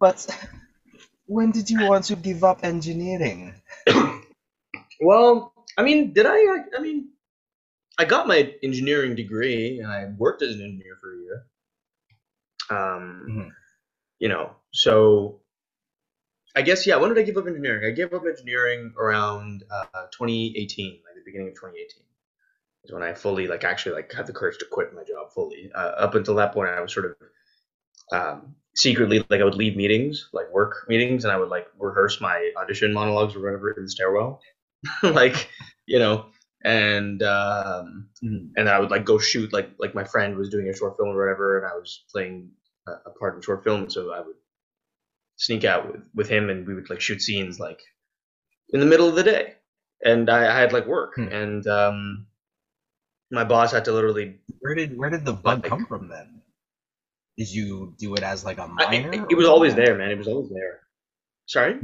but 0.00 0.26
when 1.26 1.50
did 1.50 1.68
you 1.70 1.84
want 1.86 2.04
to 2.06 2.16
give 2.16 2.44
up 2.44 2.60
engineering? 2.62 3.54
Well, 5.00 5.52
I 5.76 5.82
mean, 5.82 6.14
did 6.14 6.24
I? 6.24 6.38
I 6.74 6.80
mean, 6.80 7.10
I 7.98 8.06
got 8.06 8.26
my 8.26 8.54
engineering 8.62 9.14
degree 9.14 9.78
and 9.80 9.92
I 9.92 10.06
worked 10.16 10.40
as 10.40 10.54
an 10.54 10.62
engineer 10.62 10.96
for 11.02 11.12
a 11.12 11.18
year. 11.20 11.46
Um, 12.70 13.26
Mhm. 13.28 13.50
you 14.18 14.28
know, 14.28 14.56
so 14.72 15.42
I 16.56 16.62
guess 16.62 16.86
yeah. 16.86 16.96
When 16.96 17.12
did 17.12 17.18
I 17.20 17.24
give 17.28 17.36
up 17.36 17.46
engineering? 17.46 17.84
I 17.86 17.90
gave 17.94 18.14
up 18.14 18.24
engineering 18.24 18.94
around 18.96 19.64
uh, 19.70 20.06
2018, 20.16 21.02
like 21.04 21.14
the 21.14 21.20
beginning 21.26 21.48
of 21.48 21.54
2018. 21.54 22.00
Is 22.86 22.92
when 22.92 23.02
I 23.02 23.14
fully 23.14 23.48
like 23.48 23.64
actually 23.64 23.94
like 23.96 24.12
had 24.12 24.26
the 24.28 24.34
courage 24.34 24.58
to 24.60 24.66
quit 24.70 24.94
my 24.94 25.04
job 25.04 25.32
fully. 25.34 25.70
Uh, 25.74 25.78
up 26.06 26.14
until 26.16 26.36
that 26.36 26.54
point, 26.54 26.70
I 26.70 26.80
was 26.80 26.94
sort 26.94 27.06
of 27.06 27.16
um, 28.12 28.54
secretly 28.74 29.24
like 29.30 29.40
I 29.40 29.44
would 29.44 29.54
leave 29.54 29.76
meetings, 29.76 30.28
like 30.32 30.50
work 30.52 30.86
meetings, 30.88 31.24
and 31.24 31.32
I 31.32 31.36
would 31.38 31.48
like 31.48 31.66
rehearse 31.78 32.20
my 32.20 32.52
audition 32.56 32.92
monologues 32.92 33.34
or 33.36 33.42
whatever 33.42 33.70
in 33.72 33.84
the 33.84 33.90
stairwell, 33.90 34.40
like 35.02 35.50
you 35.86 35.98
know, 35.98 36.26
and 36.64 37.22
um, 37.22 38.08
Mhm. 38.24 38.50
and 38.56 38.68
I 38.68 38.80
would 38.80 38.90
like 38.90 39.04
go 39.04 39.18
shoot 39.18 39.52
like 39.52 39.70
like 39.78 39.94
my 39.94 40.04
friend 40.04 40.36
was 40.36 40.50
doing 40.50 40.68
a 40.68 40.76
short 40.76 40.96
film 40.96 41.10
or 41.10 41.18
whatever, 41.20 41.58
and 41.58 41.66
I 41.66 41.76
was 41.76 42.04
playing 42.12 42.50
a, 42.88 42.92
a 43.06 43.10
part 43.18 43.34
in 43.34 43.40
a 43.40 43.44
short 43.44 43.64
film, 43.64 43.90
so 43.90 44.12
I 44.12 44.20
would 44.20 44.36
sneak 45.36 45.64
out 45.64 45.90
with, 45.92 46.02
with 46.14 46.28
him, 46.28 46.50
and 46.50 46.66
we 46.66 46.74
would 46.74 46.90
like 46.90 47.00
shoot 47.00 47.22
scenes 47.22 47.58
like 47.60 47.80
in 48.70 48.80
the 48.80 48.86
middle 48.86 49.08
of 49.08 49.16
the 49.16 49.22
day, 49.24 49.54
and 50.04 50.30
I, 50.30 50.54
I 50.56 50.60
had 50.60 50.72
like 50.72 50.86
work, 50.86 51.14
Hmm. 51.16 51.28
and 51.28 51.66
um, 51.66 52.26
my 53.30 53.44
boss 53.44 53.72
had 53.72 53.84
to 53.86 53.92
literally. 53.92 54.38
Where 54.60 54.74
did 54.74 54.96
where 54.96 55.10
did 55.10 55.24
the 55.24 55.32
bug 55.32 55.62
Like- 55.62 55.68
come 55.70 55.86
from 55.86 56.08
then? 56.08 56.42
Did 57.36 57.50
you 57.52 57.94
do 57.98 58.14
it 58.14 58.22
as 58.22 58.44
like 58.46 58.56
a 58.58 58.66
minor? 58.66 59.12
it, 59.12 59.26
it 59.30 59.34
was 59.34 59.46
always 59.46 59.74
there, 59.74 59.96
man. 59.98 60.10
It 60.10 60.16
was 60.18 60.26
always 60.28 60.48
there. 60.50 60.80
Sorry. 61.46 61.74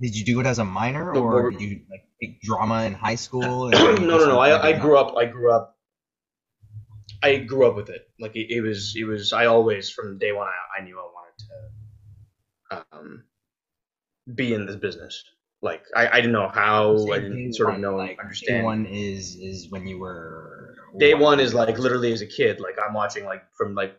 Did 0.00 0.14
you 0.16 0.24
do 0.24 0.40
it 0.40 0.46
as 0.46 0.58
a 0.58 0.64
minor, 0.64 1.12
No, 1.14 1.22
or 1.22 1.46
or- 1.46 1.50
did 1.50 1.60
you 1.62 1.80
like 1.90 2.04
take 2.20 2.40
drama 2.42 2.84
in 2.84 2.92
high 2.92 3.14
school? 3.14 3.68
no, 3.70 3.94
no, 3.94 4.18
no. 4.18 4.38
I, 4.38 4.68
I 4.68 4.72
grew 4.78 4.98
up. 4.98 5.16
I 5.16 5.24
grew 5.24 5.50
up. 5.52 5.76
I 7.22 7.36
grew 7.38 7.66
up 7.66 7.76
with 7.76 7.88
it. 7.90 8.08
Like 8.18 8.36
it, 8.36 8.50
it 8.50 8.60
was. 8.60 8.94
It 8.96 9.04
was. 9.04 9.32
I 9.32 9.46
always, 9.46 9.90
from 9.90 10.18
day 10.18 10.32
one, 10.32 10.46
I, 10.48 10.80
I 10.80 10.84
knew 10.84 10.98
I 10.98 11.08
wanted 11.16 11.38
to 12.70 12.96
um, 12.98 13.24
be 14.34 14.52
in 14.54 14.66
this 14.66 14.76
business. 14.76 15.22
Like 15.62 15.82
I, 15.94 16.08
I 16.08 16.16
didn't 16.16 16.32
know 16.32 16.48
how. 16.48 16.96
I 17.12 17.18
didn't 17.18 17.54
sort 17.54 17.74
of 17.74 17.80
know 17.80 17.96
like, 17.96 18.18
understand. 18.18 18.60
Day 18.60 18.64
one 18.64 18.86
is 18.86 19.36
is 19.36 19.70
when 19.70 19.86
you 19.86 19.98
were. 19.98 20.74
Day 20.98 21.14
one 21.14 21.38
is 21.38 21.52
like 21.52 21.78
literally 21.78 22.12
as 22.12 22.22
a 22.22 22.26
kid. 22.26 22.60
Like 22.60 22.78
I'm 22.82 22.94
watching 22.94 23.24
like 23.24 23.42
from 23.56 23.74
like 23.74 23.98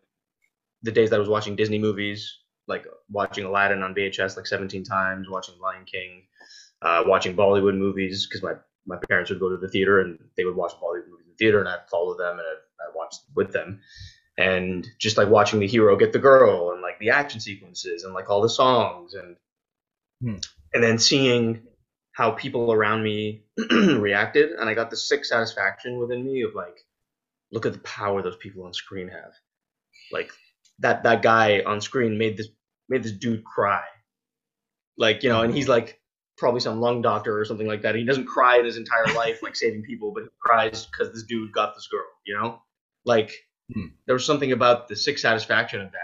the 0.82 0.92
days 0.92 1.12
that 1.12 1.18
I 1.18 1.20
was 1.20 1.30
watching 1.30 1.56
Disney 1.56 1.78
movies, 1.78 2.40
like 2.68 2.86
watching 3.10 3.46
Aladdin 3.46 3.84
on 3.84 3.94
VHS 3.94 4.38
like 4.38 4.48
17 4.48 4.84
times, 4.84 5.30
watching 5.30 5.60
Lion 5.60 5.86
King, 5.86 6.24
uh, 6.82 7.04
watching 7.06 7.36
Bollywood 7.36 7.78
movies 7.78 8.26
because 8.28 8.42
my 8.42 8.54
my 8.88 8.98
parents 9.08 9.30
would 9.30 9.40
go 9.40 9.50
to 9.50 9.58
the 9.58 9.68
theater 9.68 10.02
and 10.02 10.18
they 10.36 10.46
would 10.46 10.56
watch 10.56 10.74
Bollywood 10.74 11.10
movies 11.10 11.26
in 11.26 11.32
the 11.32 11.38
theater 11.38 11.60
and 11.60 11.70
I'd 11.70 11.88
follow 11.90 12.18
them 12.18 12.40
and 12.40 12.48
I'd, 12.48 12.88
I'd 12.88 12.96
watch 12.96 13.16
with 13.36 13.54
them. 13.54 13.82
And 14.38 14.88
just 15.00 15.18
like 15.18 15.30
watching 15.30 15.60
the 15.60 15.68
hero 15.68 15.96
get 15.96 16.14
the 16.14 16.20
girl 16.20 16.72
and 16.72 16.82
like 16.82 16.98
the 17.00 17.12
action 17.12 17.40
sequences 17.40 18.04
and 18.04 18.16
like 18.16 18.32
all 18.32 18.42
the 18.42 18.50
songs 18.50 19.14
and 19.14 19.36
Hmm. 20.22 20.36
and 20.74 20.84
then 20.84 21.00
seeing 21.00 21.64
how 22.14 22.32
people 22.32 22.72
around 22.72 23.04
me 23.04 23.44
reacted 23.72 24.52
and 24.52 24.70
I 24.70 24.74
got 24.74 24.90
the 24.90 24.98
sick 24.98 25.26
satisfaction 25.26 25.98
within 25.98 26.24
me 26.24 26.42
of 26.44 26.54
like 26.54 26.78
look 27.52 27.66
at 27.66 27.74
the 27.74 27.80
power 27.80 28.22
those 28.22 28.38
people 28.38 28.64
on 28.64 28.74
screen 28.74 29.08
have. 29.08 29.34
Like 30.12 30.32
that 30.80 31.04
that 31.04 31.22
guy 31.22 31.64
on 31.66 31.82
screen 31.82 32.18
made 32.18 32.38
this 32.38 32.50
made 32.90 33.04
this 33.04 33.14
dude 33.14 33.44
cry. 33.44 33.84
Like, 34.98 35.24
you 35.24 35.30
know, 35.30 35.42
and 35.42 35.54
he's 35.54 35.70
like 35.70 36.00
probably 36.38 36.60
some 36.60 36.80
lung 36.82 37.02
doctor 37.02 37.40
or 37.40 37.46
something 37.46 37.68
like 37.68 37.82
that. 37.84 37.96
He 37.96 38.04
doesn't 38.04 38.26
cry 38.26 38.60
in 38.60 38.66
his 38.66 38.78
entire 38.78 39.14
life 39.16 39.42
like 39.42 39.56
saving 39.56 39.84
people, 39.84 40.12
but 40.14 40.24
he 40.24 40.30
cries 40.40 40.86
because 40.86 41.14
this 41.14 41.24
dude 41.24 41.54
got 41.54 41.76
this 41.76 41.88
girl, 41.88 42.06
you 42.26 42.36
know? 42.38 42.62
Like 43.06 43.34
Hmm. 43.74 43.88
there 44.06 44.16
was 44.16 44.26
something 44.26 44.52
about 44.52 44.90
the 44.90 44.96
sick 44.98 45.18
satisfaction 45.18 45.80
of 45.80 45.92
that 45.94 45.98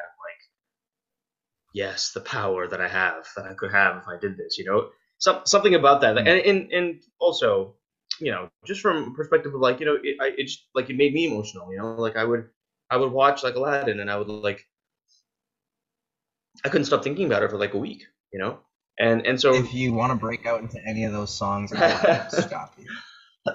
yes, 1.74 2.12
the 2.14 2.22
power 2.22 2.68
that 2.68 2.82
I 2.82 2.88
have 2.88 3.28
that 3.36 3.46
I 3.46 3.54
could 3.54 3.72
have 3.72 3.98
if 3.98 4.08
I 4.08 4.18
did 4.20 4.38
this, 4.38 4.58
you 4.58 4.66
know? 4.66 4.90
Some, 5.20 5.42
something 5.46 5.76
about 5.76 6.02
that. 6.02 6.18
And, 6.18 6.28
and 6.28 6.72
and 6.72 7.02
also, 7.20 7.76
you 8.20 8.32
know, 8.32 8.50
just 8.66 8.82
from 8.82 9.16
perspective 9.16 9.54
of 9.54 9.62
like, 9.62 9.80
you 9.80 9.86
know, 9.86 9.98
it, 10.02 10.18
I, 10.22 10.28
it 10.38 10.46
just 10.46 10.66
like 10.76 10.90
it 10.90 10.98
made 10.98 11.14
me 11.14 11.28
emotional, 11.28 11.72
you 11.72 11.80
know? 11.80 11.96
Like 11.96 12.16
I 12.16 12.24
would 12.24 12.50
I 12.90 12.98
would 12.98 13.12
watch 13.12 13.44
like 13.44 13.56
Aladdin 13.56 14.00
and 14.00 14.12
I 14.12 14.18
would 14.18 14.28
like 14.28 14.66
I 16.64 16.70
couldn't 16.70 16.86
stop 16.86 17.04
thinking 17.04 17.26
about 17.26 17.44
it 17.44 17.50
for 17.50 17.58
like 17.58 17.74
a 17.74 17.78
week, 17.78 18.04
you 18.32 18.40
know? 18.40 18.60
And 19.00 19.26
and 19.26 19.40
so 19.40 19.54
If 19.54 19.74
you 19.74 19.94
want 19.94 20.12
to 20.12 20.16
break 20.18 20.46
out 20.46 20.62
into 20.62 20.80
any 20.86 21.04
of 21.04 21.14
those 21.14 21.34
songs, 21.34 21.72
stop 21.72 22.74
you. 22.78 22.86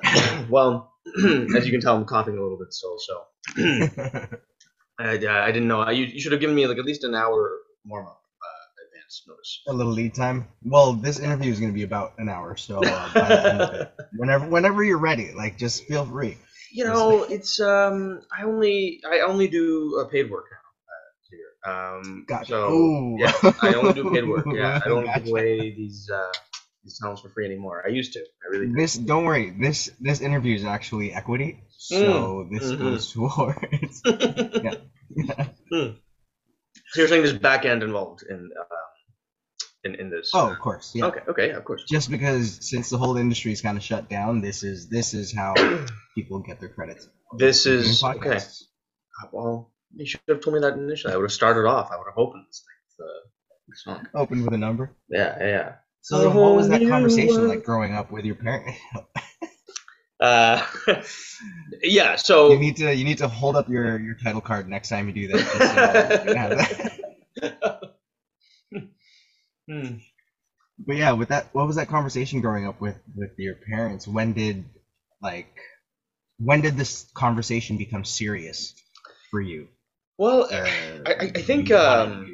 well, 0.50 0.92
as 1.56 1.66
you 1.66 1.72
can 1.72 1.80
tell 1.80 1.96
I'm 1.96 2.04
coughing 2.04 2.38
a 2.38 2.42
little 2.42 2.58
bit 2.58 2.72
still, 2.72 2.98
so 2.98 3.24
I, 4.98 5.10
I 5.14 5.52
didn't 5.52 5.68
know. 5.68 5.80
I, 5.80 5.92
you, 5.92 6.04
you 6.06 6.20
should 6.20 6.32
have 6.32 6.40
given 6.40 6.56
me 6.56 6.66
like 6.66 6.78
at 6.78 6.84
least 6.84 7.04
an 7.04 7.14
hour 7.14 7.58
warm 7.84 8.06
up 8.06 8.20
uh, 8.42 8.84
advance 8.86 9.22
notice. 9.26 9.62
a 9.68 9.72
little 9.72 9.92
lead 9.92 10.14
time. 10.14 10.48
Well, 10.62 10.92
this 10.92 11.18
interview 11.18 11.50
is 11.50 11.60
going 11.60 11.72
to 11.72 11.74
be 11.76 11.82
about 11.82 12.14
an 12.18 12.28
hour, 12.28 12.56
so 12.56 12.78
uh, 12.78 13.12
by 13.12 13.28
the 13.28 13.50
end 13.50 13.60
of 13.60 13.74
it, 13.74 13.92
whenever 14.16 14.46
whenever 14.46 14.82
you're 14.82 14.98
ready, 14.98 15.32
like 15.32 15.58
just 15.58 15.84
feel 15.86 16.04
free. 16.04 16.38
You 16.72 16.84
know, 16.84 17.24
it's 17.24 17.60
um 17.60 18.22
I 18.36 18.44
only 18.44 19.00
I 19.10 19.20
only 19.20 19.48
do 19.48 19.98
uh, 20.00 20.04
paid 20.08 20.30
work 20.30 20.46
now 20.50 20.64
uh, 20.92 21.10
here. 21.30 21.72
Um 21.72 22.24
Gotcha. 22.26 22.52
so 22.52 22.72
Ooh. 22.72 23.16
yeah, 23.18 23.32
I 23.62 23.74
only 23.74 23.92
do 23.92 24.10
paid 24.10 24.26
work. 24.26 24.46
Yeah, 24.52 24.80
I 24.84 24.88
don't 24.88 25.04
Gotcha. 25.06 25.20
give 25.20 25.28
away 25.28 25.74
these 25.74 26.08
uh 26.12 26.32
these 26.82 26.98
tunnels 26.98 27.20
for 27.20 27.28
free 27.28 27.46
anymore. 27.46 27.82
I 27.86 27.90
used 27.90 28.12
to. 28.14 28.20
I 28.20 28.48
really 28.50 28.66
did. 28.66 28.76
This 28.76 28.94
don't 28.94 29.24
worry. 29.24 29.50
This 29.50 29.90
this 30.00 30.20
interview 30.20 30.54
is 30.54 30.64
actually 30.64 31.12
equity, 31.12 31.60
so 31.68 32.48
this 32.50 32.72
mhm. 32.72 32.78
goes 32.78 33.12
towards. 33.12 34.02
Hmm. 35.70 35.96
So 36.92 37.00
you're 37.00 37.08
saying 37.08 37.22
there's 37.22 37.38
back 37.38 37.64
end 37.64 37.82
involved 37.82 38.22
in 38.28 38.50
uh, 38.58 38.64
in 39.84 39.94
in 39.96 40.10
this? 40.10 40.30
Oh, 40.34 40.48
uh, 40.48 40.52
of 40.52 40.58
course, 40.58 40.92
yeah. 40.94 41.06
Okay. 41.06 41.20
Okay. 41.28 41.48
Yeah, 41.48 41.56
of 41.56 41.64
course. 41.64 41.84
Just 41.88 42.10
because 42.10 42.58
since 42.60 42.90
the 42.90 42.98
whole 42.98 43.16
industry 43.16 43.52
is 43.52 43.62
kind 43.62 43.76
of 43.76 43.82
shut 43.82 44.08
down, 44.08 44.40
this 44.40 44.62
is 44.62 44.88
this 44.88 45.14
is 45.14 45.32
how 45.34 45.54
people 46.14 46.38
get 46.40 46.60
their 46.60 46.68
credits. 46.68 47.08
This 47.38 47.66
is 47.66 48.02
okay. 48.04 48.38
Well, 49.32 49.72
you 49.94 50.06
should 50.06 50.20
have 50.28 50.40
told 50.40 50.54
me 50.54 50.60
that 50.60 50.74
initially. 50.74 51.14
I 51.14 51.16
would 51.16 51.24
have 51.24 51.32
started 51.32 51.66
off. 51.66 51.90
I 51.90 51.96
would 51.96 52.06
have 52.06 52.18
opened 52.18 52.44
this 52.48 52.62
thing. 52.98 53.06
The 53.68 53.76
song. 53.76 54.06
Open 54.14 54.44
with 54.44 54.52
a 54.52 54.58
number. 54.58 54.94
Yeah. 55.08 55.36
Yeah. 55.40 55.72
So 56.02 56.30
what 56.30 56.56
was 56.56 56.68
that 56.68 56.80
conversation 56.88 57.48
like 57.48 57.64
growing 57.64 57.94
up 57.94 58.10
with 58.10 58.24
your 58.24 58.34
parents? 58.34 58.78
Uh, 60.22 60.64
yeah. 61.82 62.14
So 62.14 62.52
you 62.52 62.58
need 62.58 62.76
to 62.76 62.94
you 62.94 63.04
need 63.04 63.18
to 63.18 63.28
hold 63.28 63.56
up 63.56 63.68
your, 63.68 63.98
your 63.98 64.14
title 64.14 64.40
card 64.40 64.68
next 64.68 64.88
time 64.88 65.08
you 65.08 65.12
do 65.14 65.26
that. 65.28 65.38
just 65.38 65.52
so 65.52 66.10
you 66.22 66.28
can 66.28 66.36
have 66.36 66.56
that. 66.56 67.94
Hmm. 69.68 69.96
But 70.86 70.96
yeah, 70.96 71.12
with 71.12 71.28
that, 71.28 71.48
what 71.52 71.66
was 71.66 71.76
that 71.76 71.88
conversation 71.88 72.40
growing 72.40 72.66
up 72.66 72.80
with 72.80 72.98
with 73.16 73.30
your 73.38 73.54
parents? 73.54 74.06
When 74.06 74.32
did 74.32 74.64
like 75.20 75.54
when 76.38 76.60
did 76.60 76.76
this 76.76 77.06
conversation 77.14 77.76
become 77.76 78.04
serious 78.04 78.74
for 79.30 79.40
you? 79.40 79.68
Well, 80.18 80.44
Uh, 80.44 81.02
I, 81.06 81.32
I- 81.34 81.42
think 81.42 81.68
you 81.68 81.74
wanted 81.76 82.26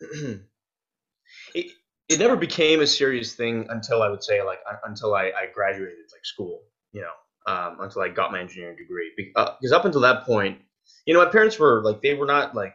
to 0.00 0.06
um, 0.10 0.44
it, 1.54 1.66
it 2.08 2.18
never 2.18 2.36
became 2.36 2.80
a 2.80 2.86
serious 2.86 3.34
thing 3.34 3.66
until 3.68 4.02
I 4.02 4.08
would 4.08 4.22
say 4.24 4.42
like 4.42 4.60
until 4.84 5.14
I, 5.14 5.24
I 5.26 5.46
graduated 5.52 6.06
like 6.12 6.24
school, 6.24 6.62
you 6.92 7.02
know, 7.02 7.12
um, 7.46 7.78
until 7.80 8.02
I 8.02 8.08
got 8.08 8.32
my 8.32 8.40
engineering 8.40 8.76
degree. 8.76 9.12
Because 9.16 9.72
up 9.72 9.84
until 9.84 10.00
that 10.02 10.24
point, 10.24 10.60
you 11.06 11.14
know, 11.14 11.24
my 11.24 11.30
parents 11.30 11.58
were 11.58 11.82
like 11.82 12.02
they 12.02 12.14
were 12.14 12.26
not 12.26 12.54
like 12.54 12.74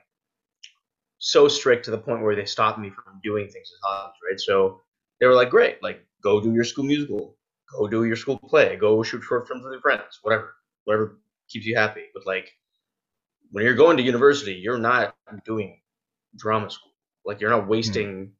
so 1.19 1.47
strict 1.47 1.85
to 1.85 1.91
the 1.91 1.97
point 1.97 2.23
where 2.23 2.35
they 2.35 2.45
stopped 2.45 2.79
me 2.79 2.89
from 2.89 3.19
doing 3.23 3.45
things 3.45 3.69
as 3.71 3.79
hobbies, 3.83 4.15
right? 4.29 4.39
So 4.39 4.81
they 5.19 5.27
were 5.27 5.35
like, 5.35 5.49
great, 5.49 5.81
like 5.83 6.05
go 6.23 6.41
do 6.41 6.53
your 6.53 6.63
school 6.63 6.83
musical, 6.83 7.37
go 7.77 7.87
do 7.87 8.05
your 8.05 8.15
school 8.15 8.37
play, 8.37 8.75
go 8.75 9.03
shoot 9.03 9.21
short 9.21 9.47
films 9.47 9.63
with 9.63 9.73
your 9.73 9.81
friends, 9.81 10.19
whatever, 10.23 10.55
whatever 10.85 11.19
keeps 11.49 11.65
you 11.65 11.75
happy. 11.75 12.05
But 12.13 12.25
like 12.25 12.51
when 13.51 13.63
you're 13.63 13.75
going 13.75 13.97
to 13.97 14.03
university, 14.03 14.53
you're 14.53 14.79
not 14.79 15.15
doing 15.45 15.79
drama 16.35 16.69
school. 16.69 16.91
Like 17.25 17.39
you're 17.39 17.49
not 17.51 17.67
wasting 17.67 18.31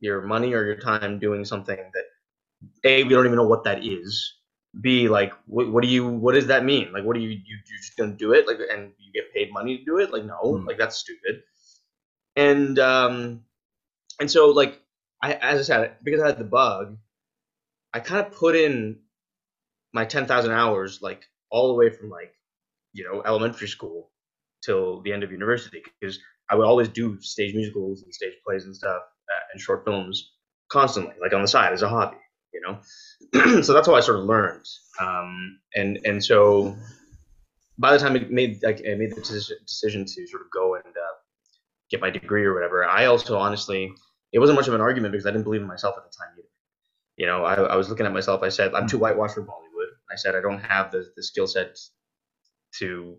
your 0.00 0.22
money 0.22 0.54
or 0.54 0.64
your 0.64 0.76
time 0.76 1.18
doing 1.18 1.44
something 1.44 1.76
that 1.76 2.04
a 2.84 3.02
we 3.04 3.10
don't 3.10 3.26
even 3.26 3.36
know 3.36 3.46
what 3.46 3.64
that 3.64 3.84
is. 3.84 4.39
B 4.78 5.08
like 5.08 5.32
what, 5.46 5.70
what 5.70 5.82
do 5.82 5.88
you 5.88 6.06
what 6.06 6.34
does 6.34 6.46
that 6.46 6.64
mean? 6.64 6.92
Like 6.92 7.04
what 7.04 7.14
do 7.14 7.20
you 7.20 7.30
you 7.30 7.38
you're 7.48 7.78
just 7.78 7.96
gonna 7.96 8.12
do 8.12 8.32
it 8.32 8.46
like 8.46 8.58
and 8.70 8.92
you 8.98 9.12
get 9.12 9.32
paid 9.34 9.52
money 9.52 9.78
to 9.78 9.84
do 9.84 9.98
it? 9.98 10.12
Like 10.12 10.24
no, 10.24 10.38
Mm. 10.42 10.66
like 10.66 10.78
that's 10.78 10.96
stupid. 10.96 11.42
And 12.36 12.78
um 12.78 13.44
and 14.20 14.30
so 14.30 14.50
like 14.50 14.80
I 15.22 15.34
as 15.34 15.60
I 15.60 15.62
said 15.62 15.96
because 16.04 16.20
I 16.22 16.28
had 16.28 16.38
the 16.38 16.44
bug, 16.44 16.98
I 17.94 18.00
kind 18.00 18.26
of 18.26 18.32
put 18.32 18.56
in 18.56 19.00
my 19.92 20.04
ten 20.04 20.26
thousand 20.26 20.52
hours 20.52 21.02
like 21.02 21.24
all 21.50 21.68
the 21.68 21.74
way 21.74 21.90
from 21.90 22.10
like 22.10 22.34
you 22.94 23.04
know 23.04 23.22
elementary 23.24 23.68
school 23.68 24.10
till 24.64 25.02
the 25.02 25.12
end 25.12 25.24
of 25.24 25.32
university 25.32 25.82
because 26.00 26.18
I 26.50 26.56
would 26.56 26.66
always 26.66 26.88
do 26.88 27.20
stage 27.20 27.54
musicals 27.54 28.02
and 28.02 28.14
stage 28.14 28.34
plays 28.46 28.66
and 28.66 28.76
stuff 28.76 29.02
uh, 29.02 29.40
and 29.52 29.60
short 29.62 29.84
films 29.84 30.32
constantly, 30.70 31.14
like 31.20 31.34
on 31.34 31.42
the 31.42 31.48
side 31.48 31.72
as 31.74 31.82
a 31.82 31.90
hobby, 31.90 32.18
you 32.52 32.60
know. 32.60 33.62
so 33.62 33.72
that's 33.72 33.86
how 33.86 33.94
I 33.94 34.00
sort 34.00 34.18
of 34.18 34.24
learned, 34.24 34.66
um, 35.00 35.58
and 35.74 35.98
and 36.04 36.22
so 36.22 36.76
by 37.78 37.92
the 37.92 37.98
time 37.98 38.14
I 38.14 38.26
made 38.30 38.62
like 38.62 38.82
I 38.88 38.94
made 38.94 39.14
the 39.14 39.20
decision, 39.20 40.04
to 40.04 40.26
sort 40.26 40.42
of 40.42 40.50
go 40.52 40.74
and 40.74 40.84
uh, 40.96 41.16
get 41.90 42.00
my 42.00 42.10
degree 42.10 42.44
or 42.44 42.54
whatever, 42.54 42.84
I 42.84 43.06
also 43.06 43.36
honestly 43.38 43.92
it 44.32 44.38
wasn't 44.38 44.56
much 44.56 44.68
of 44.68 44.74
an 44.74 44.80
argument 44.80 45.12
because 45.12 45.26
I 45.26 45.30
didn't 45.30 45.44
believe 45.44 45.62
in 45.62 45.66
myself 45.66 45.96
at 45.96 46.04
the 46.04 46.16
time 46.16 46.34
either. 46.38 46.48
You 47.16 47.26
know, 47.26 47.44
I, 47.44 47.54
I 47.54 47.76
was 47.76 47.88
looking 47.88 48.06
at 48.06 48.12
myself. 48.12 48.42
I 48.42 48.48
said 48.48 48.74
I'm 48.74 48.86
too 48.86 48.98
whitewashed 48.98 49.34
for 49.34 49.42
Bollywood. 49.42 49.90
I 50.10 50.16
said 50.16 50.34
I 50.34 50.40
don't 50.40 50.60
have 50.60 50.90
the 50.90 51.06
the 51.16 51.22
skill 51.22 51.46
set 51.46 51.78
to 52.78 53.16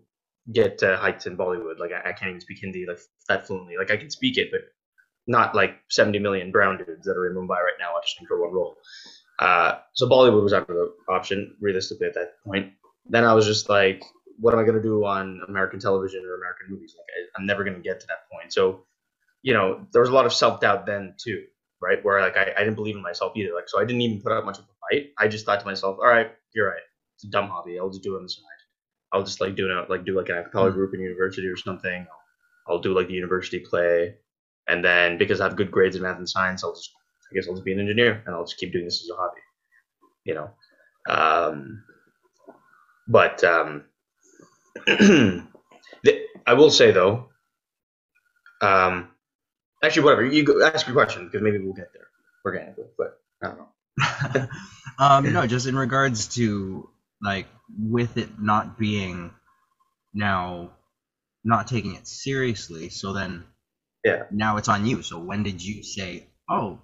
get 0.52 0.82
uh, 0.82 0.96
hiked 0.96 1.26
in 1.26 1.36
Bollywood. 1.36 1.78
Like 1.78 1.92
I, 1.92 2.10
I 2.10 2.12
can't 2.12 2.30
even 2.30 2.40
speak 2.40 2.58
Hindi 2.60 2.86
like 2.86 2.98
that 3.28 3.46
fluently. 3.46 3.76
Like 3.78 3.90
I 3.90 3.96
can 3.96 4.10
speak 4.10 4.38
it, 4.38 4.48
but 4.50 4.60
not 5.26 5.54
like 5.54 5.76
70 5.90 6.18
million 6.18 6.50
brown 6.50 6.78
dudes 6.78 7.04
that 7.06 7.16
are 7.16 7.26
in 7.28 7.36
Mumbai 7.36 7.50
right 7.50 7.78
now 7.78 7.92
auditioning 7.92 8.26
for 8.26 8.40
one 8.40 8.52
role. 8.52 8.76
Uh, 9.42 9.70
so 9.94 10.08
Bollywood 10.08 10.44
was 10.44 10.52
out 10.52 10.70
of 10.70 10.76
the 10.80 10.86
option 11.08 11.56
realistically 11.60 12.06
at 12.06 12.14
that 12.14 12.30
point. 12.46 12.72
Then 13.14 13.24
I 13.24 13.34
was 13.34 13.46
just 13.46 13.68
like, 13.68 14.02
what 14.38 14.54
am 14.54 14.60
I 14.60 14.64
going 14.68 14.76
to 14.76 14.82
do 14.82 15.04
on 15.04 15.40
American 15.48 15.80
television 15.80 16.20
or 16.24 16.34
American 16.36 16.66
movies? 16.70 16.94
Like 16.96 17.06
I, 17.16 17.20
I'm 17.40 17.46
never 17.46 17.64
going 17.64 17.76
to 17.76 17.82
get 17.82 18.00
to 18.00 18.06
that 18.06 18.22
point. 18.32 18.52
So, 18.52 18.84
you 19.42 19.52
know, 19.54 19.86
there 19.92 20.02
was 20.02 20.10
a 20.10 20.14
lot 20.14 20.26
of 20.26 20.32
self 20.32 20.60
doubt 20.60 20.86
then 20.86 21.14
too, 21.22 21.44
right? 21.80 22.04
Where 22.04 22.20
like 22.20 22.36
I, 22.36 22.52
I 22.56 22.60
didn't 22.64 22.76
believe 22.76 22.96
in 22.96 23.02
myself 23.02 23.32
either. 23.36 23.54
Like 23.54 23.68
so 23.68 23.80
I 23.80 23.84
didn't 23.84 24.02
even 24.02 24.22
put 24.22 24.32
up 24.32 24.44
much 24.44 24.58
of 24.58 24.64
a 24.64 24.74
fight. 24.96 25.10
I 25.18 25.28
just 25.28 25.44
thought 25.46 25.60
to 25.60 25.66
myself, 25.66 25.98
all 26.00 26.08
right, 26.08 26.30
you're 26.54 26.68
right. 26.68 26.86
It's 27.16 27.24
a 27.24 27.30
dumb 27.30 27.48
hobby. 27.48 27.78
I'll 27.80 27.90
just 27.90 28.02
do 28.04 28.14
it 28.14 28.18
on 28.18 28.24
the 28.24 28.30
side. 28.30 28.42
I'll 29.12 29.24
just 29.24 29.40
like 29.40 29.56
do 29.56 29.70
it 29.70 29.90
like 29.90 30.04
do 30.04 30.16
like 30.16 30.28
an 30.30 30.36
acapella 30.36 30.70
Mm. 30.70 30.74
group 30.74 30.94
in 30.94 31.00
university 31.00 31.46
or 31.48 31.56
something. 31.56 32.06
I'll, 32.10 32.74
I'll 32.76 32.80
do 32.80 32.94
like 32.94 33.08
the 33.08 33.14
university 33.14 33.58
play, 33.60 34.16
and 34.68 34.84
then 34.84 35.18
because 35.18 35.40
I 35.40 35.44
have 35.44 35.56
good 35.56 35.70
grades 35.70 35.96
in 35.96 36.02
math 36.02 36.18
and 36.18 36.28
science, 36.28 36.64
I'll 36.64 36.74
just 36.74 36.92
I 37.32 37.34
guess 37.34 37.48
I'll 37.48 37.54
just 37.54 37.64
be 37.64 37.72
an 37.72 37.80
engineer 37.80 38.22
and 38.26 38.34
I'll 38.34 38.44
just 38.44 38.58
keep 38.58 38.72
doing 38.72 38.84
this 38.84 39.02
as 39.02 39.10
a 39.10 39.16
hobby, 39.16 39.40
you 40.24 40.34
know. 40.34 40.50
Um, 41.08 41.84
but 43.08 43.42
um, 43.44 43.84
the, 44.86 45.46
I 46.46 46.54
will 46.54 46.70
say 46.70 46.92
though, 46.92 47.30
um, 48.60 49.08
actually, 49.82 50.04
whatever 50.04 50.26
you 50.26 50.44
go, 50.44 50.64
ask 50.64 50.86
your 50.86 50.94
question 50.94 51.26
because 51.26 51.42
maybe 51.42 51.58
we'll 51.58 51.74
get 51.74 51.92
there 51.94 52.06
organically, 52.44 52.84
but 52.98 53.20
I 53.42 53.48
don't 53.48 53.58
know. 53.58 54.48
um, 54.98 55.32
no, 55.32 55.46
just 55.46 55.66
in 55.66 55.76
regards 55.76 56.28
to 56.36 56.88
like 57.22 57.46
with 57.78 58.16
it 58.18 58.40
not 58.40 58.78
being 58.78 59.32
now 60.14 60.70
not 61.44 61.66
taking 61.66 61.94
it 61.94 62.06
seriously, 62.06 62.88
so 62.90 63.12
then 63.12 63.44
Yeah. 64.04 64.24
now 64.30 64.56
it's 64.58 64.68
on 64.68 64.86
you. 64.86 65.02
So 65.02 65.18
when 65.18 65.42
did 65.42 65.62
you 65.64 65.82
say, 65.82 66.28
oh, 66.48 66.80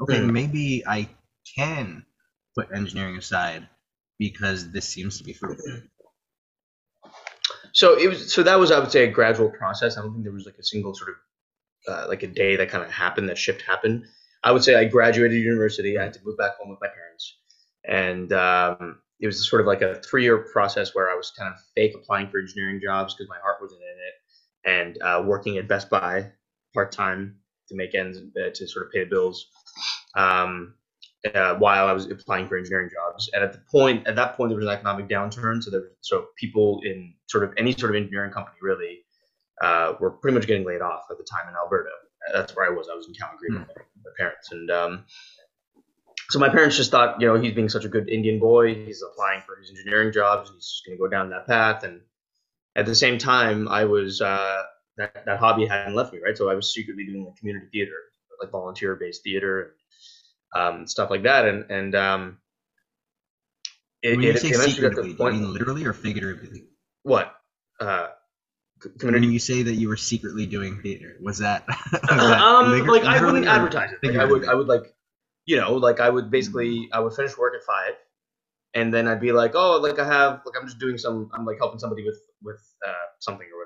okay, 0.00 0.20
Hmm. 0.20 0.32
maybe 0.32 0.84
I 0.86 1.08
can 1.56 2.04
put 2.56 2.72
engineering 2.72 3.16
aside 3.16 3.68
because 4.18 4.70
this 4.70 4.88
seems 4.88 5.18
to 5.18 5.24
be 5.24 5.32
fruitful? 5.32 5.82
So 7.72 7.98
it 7.98 8.08
was 8.08 8.32
so 8.32 8.42
that 8.42 8.58
was 8.58 8.70
I 8.70 8.78
would 8.78 8.90
say 8.90 9.04
a 9.04 9.10
gradual 9.10 9.50
process. 9.50 9.96
I 9.96 10.02
don't 10.02 10.12
think 10.12 10.24
there 10.24 10.32
was 10.32 10.46
like 10.46 10.58
a 10.58 10.64
single 10.64 10.94
sort 10.94 11.10
of 11.10 11.16
uh, 11.92 12.08
like 12.08 12.22
a 12.22 12.26
day 12.26 12.56
that 12.56 12.68
kind 12.70 12.84
of 12.84 12.90
happened 12.90 13.28
that 13.28 13.38
shift 13.38 13.62
happened. 13.62 14.04
I 14.44 14.52
would 14.52 14.64
say 14.64 14.74
I 14.74 14.84
graduated 14.84 15.38
university. 15.38 15.98
I 15.98 16.04
had 16.04 16.12
to 16.14 16.20
move 16.24 16.38
back 16.38 16.56
home 16.58 16.70
with 16.70 16.78
my 16.80 16.88
parents, 16.88 17.38
and 17.84 18.32
um, 18.32 19.00
it 19.20 19.26
was 19.26 19.48
sort 19.48 19.60
of 19.60 19.66
like 19.66 19.82
a 19.82 20.00
three-year 20.02 20.38
process 20.52 20.94
where 20.94 21.10
I 21.10 21.14
was 21.14 21.32
kind 21.36 21.52
of 21.52 21.60
fake 21.74 21.94
applying 21.94 22.28
for 22.28 22.38
engineering 22.38 22.80
jobs 22.82 23.14
because 23.14 23.28
my 23.28 23.38
heart 23.42 23.56
wasn't 23.60 23.80
in 23.82 23.88
it, 23.88 24.78
and 24.78 25.02
uh, 25.02 25.22
working 25.24 25.58
at 25.58 25.68
Best 25.68 25.90
Buy 25.90 26.30
part 26.74 26.92
time 26.92 27.36
to 27.68 27.76
make 27.76 27.94
ends 27.94 28.18
uh, 28.18 28.50
to 28.54 28.68
sort 28.68 28.86
of 28.86 28.92
pay 28.92 29.04
the 29.04 29.10
bills. 29.10 29.46
Um, 30.14 30.74
uh, 31.34 31.54
while 31.56 31.88
I 31.88 31.92
was 31.92 32.06
applying 32.06 32.46
for 32.46 32.56
engineering 32.56 32.90
jobs. 32.94 33.28
And 33.32 33.42
at 33.42 33.52
the 33.52 33.58
point, 33.70 34.06
at 34.06 34.14
that 34.14 34.36
point, 34.36 34.50
there 34.50 34.56
was 34.56 34.66
an 34.66 34.72
economic 34.72 35.08
downturn. 35.08 35.60
So 35.60 35.70
there, 35.70 35.88
so 36.00 36.26
people 36.36 36.80
in 36.84 37.12
sort 37.26 37.42
of 37.42 37.52
any 37.58 37.72
sort 37.72 37.90
of 37.90 37.96
engineering 37.96 38.30
company 38.30 38.56
really 38.62 39.00
uh, 39.60 39.94
were 39.98 40.12
pretty 40.12 40.36
much 40.36 40.46
getting 40.46 40.64
laid 40.64 40.80
off 40.80 41.02
at 41.10 41.18
the 41.18 41.24
time 41.24 41.48
in 41.48 41.56
Alberta. 41.56 41.90
That's 42.32 42.54
where 42.54 42.66
I 42.66 42.70
was. 42.70 42.88
I 42.90 42.94
was 42.94 43.08
in 43.08 43.14
Calgary 43.14 43.48
with 43.50 43.66
my, 43.66 43.82
my 44.04 44.10
parents, 44.16 44.52
and 44.52 44.70
um, 44.70 45.04
so 46.30 46.38
my 46.38 46.48
parents 46.50 46.76
just 46.76 46.90
thought, 46.90 47.20
you 47.20 47.26
know, 47.26 47.40
he's 47.40 47.54
being 47.54 47.70
such 47.70 47.84
a 47.86 47.88
good 47.88 48.08
Indian 48.08 48.38
boy. 48.38 48.74
He's 48.74 49.02
applying 49.02 49.40
for 49.46 49.56
his 49.56 49.70
engineering 49.70 50.12
jobs. 50.12 50.50
And 50.50 50.56
he's 50.56 50.66
just 50.66 50.86
going 50.86 50.98
to 50.98 51.02
go 51.02 51.08
down 51.08 51.30
that 51.30 51.46
path. 51.46 51.84
And 51.84 52.02
at 52.76 52.84
the 52.84 52.94
same 52.94 53.16
time, 53.18 53.66
I 53.66 53.86
was 53.86 54.20
uh, 54.20 54.62
that 54.98 55.24
that 55.26 55.38
hobby 55.38 55.66
hadn't 55.66 55.94
left 55.94 56.12
me, 56.12 56.20
right? 56.24 56.36
So 56.36 56.50
I 56.50 56.54
was 56.54 56.74
secretly 56.74 57.06
doing 57.06 57.24
like 57.24 57.36
community 57.36 57.66
theater, 57.72 57.96
like 58.42 58.50
volunteer 58.50 58.96
based 58.96 59.22
theater 59.24 59.74
um, 60.56 60.86
stuff 60.86 61.10
like 61.10 61.22
that. 61.24 61.46
And 61.46 61.70
and 61.70 61.94
um, 61.94 62.38
it, 64.02 64.16
when 64.16 64.22
you 64.22 64.30
it 64.30 64.38
say 64.38 64.48
eventually 64.50 64.88
got 64.88 64.96
to 64.96 65.02
secretly, 65.02 65.12
do 65.14 65.24
you 65.24 65.30
mean 65.30 65.52
literally 65.52 65.84
or 65.84 65.92
figuratively? 65.92 66.64
What? 67.02 67.34
Uh, 67.80 68.08
c- 68.82 68.90
When 68.90 68.98
community. 68.98 69.32
you 69.34 69.38
say 69.38 69.62
that 69.62 69.74
you 69.74 69.88
were 69.88 69.96
secretly 69.96 70.46
doing 70.46 70.80
theater, 70.82 71.16
was 71.20 71.38
that? 71.38 71.64
was 71.92 72.28
that 72.28 72.40
um, 72.40 72.86
like 72.86 73.04
I 73.04 73.24
wouldn't 73.24 73.46
advertise 73.46 73.92
it. 73.92 73.98
Like 74.06 74.16
I 74.16 74.24
would. 74.24 74.46
I 74.46 74.54
would 74.54 74.68
like, 74.68 74.94
you 75.46 75.56
know, 75.56 75.74
like 75.74 76.00
I 76.00 76.10
would 76.10 76.30
basically, 76.30 76.88
I 76.92 77.00
would 77.00 77.14
finish 77.14 77.36
work 77.36 77.54
at 77.54 77.64
five, 77.64 77.94
and 78.74 78.92
then 78.92 79.08
I'd 79.08 79.20
be 79.20 79.32
like, 79.32 79.54
oh, 79.54 79.78
like 79.78 79.98
I 79.98 80.06
have, 80.06 80.42
like 80.46 80.54
I'm 80.60 80.66
just 80.66 80.78
doing 80.78 80.98
some, 80.98 81.30
I'm 81.34 81.44
like 81.44 81.58
helping 81.58 81.78
somebody 81.78 82.04
with 82.04 82.20
with 82.42 82.60
uh, 82.86 82.92
something 83.20 83.46
or. 83.56 83.57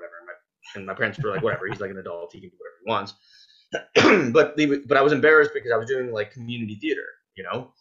And 0.75 0.85
my, 0.85 0.93
parents 0.93 1.19
were 1.19 1.29
like, 1.29 1.43
whatever, 1.43 1.67
he's 1.67 1.79
like 1.79 1.91
an 1.91 1.97
adult, 1.97 2.33
he 2.33 2.39
can 2.39 2.49
do 2.49 2.55
whatever 2.57 2.77
he 2.83 2.89
wants. 2.89 3.13
but 4.33 4.55
the, 4.55 4.83
but 4.87 4.97
I 4.97 5.01
was 5.01 5.13
embarrassed 5.13 5.51
because 5.53 5.71
I 5.71 5.77
was 5.77 5.87
doing 5.87 6.11
like 6.11 6.31
community 6.31 6.75
theater, 6.75 7.05
you 7.35 7.43
know. 7.43 7.71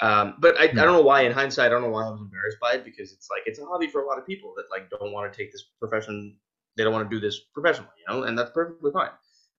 Um, 0.00 0.34
but 0.38 0.58
I, 0.60 0.64
I 0.64 0.66
don't 0.68 0.92
know 0.92 1.02
why 1.02 1.22
in 1.22 1.32
hindsight 1.32 1.66
I 1.66 1.68
don't 1.70 1.82
know 1.82 1.88
why 1.88 2.06
I 2.06 2.10
was 2.10 2.20
embarrassed 2.20 2.58
by 2.60 2.74
it 2.74 2.84
because 2.84 3.12
it's 3.12 3.28
like 3.30 3.42
it's 3.46 3.58
a 3.58 3.64
hobby 3.64 3.88
for 3.88 4.02
a 4.02 4.06
lot 4.06 4.18
of 4.18 4.26
people 4.26 4.54
that 4.56 4.64
like 4.70 4.90
don't 4.90 5.12
want 5.12 5.32
to 5.32 5.36
take 5.36 5.50
this 5.50 5.64
profession 5.80 6.36
they 6.76 6.84
don't 6.84 6.92
want 6.92 7.10
to 7.10 7.16
do 7.16 7.20
this 7.20 7.40
professionally 7.52 7.90
you 7.98 8.14
know 8.14 8.22
and 8.22 8.38
that's 8.38 8.52
perfectly 8.52 8.92
fine 8.92 9.10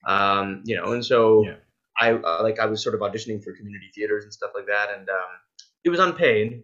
um, 0.07 0.61
you 0.65 0.77
know 0.77 0.93
and 0.93 1.05
so 1.05 1.43
Yeah. 1.45 1.55
I 1.99 2.13
uh, 2.13 2.41
like 2.41 2.57
I 2.57 2.67
was 2.67 2.81
sort 2.81 2.95
of 2.95 3.01
auditioning 3.01 3.43
for 3.43 3.53
community 3.53 3.91
theaters 3.93 4.23
and 4.23 4.31
stuff 4.31 4.51
like 4.55 4.67
that 4.67 4.91
and 4.97 5.09
um, 5.09 5.29
it 5.83 5.89
was 5.89 5.99
unpaid 5.99 6.63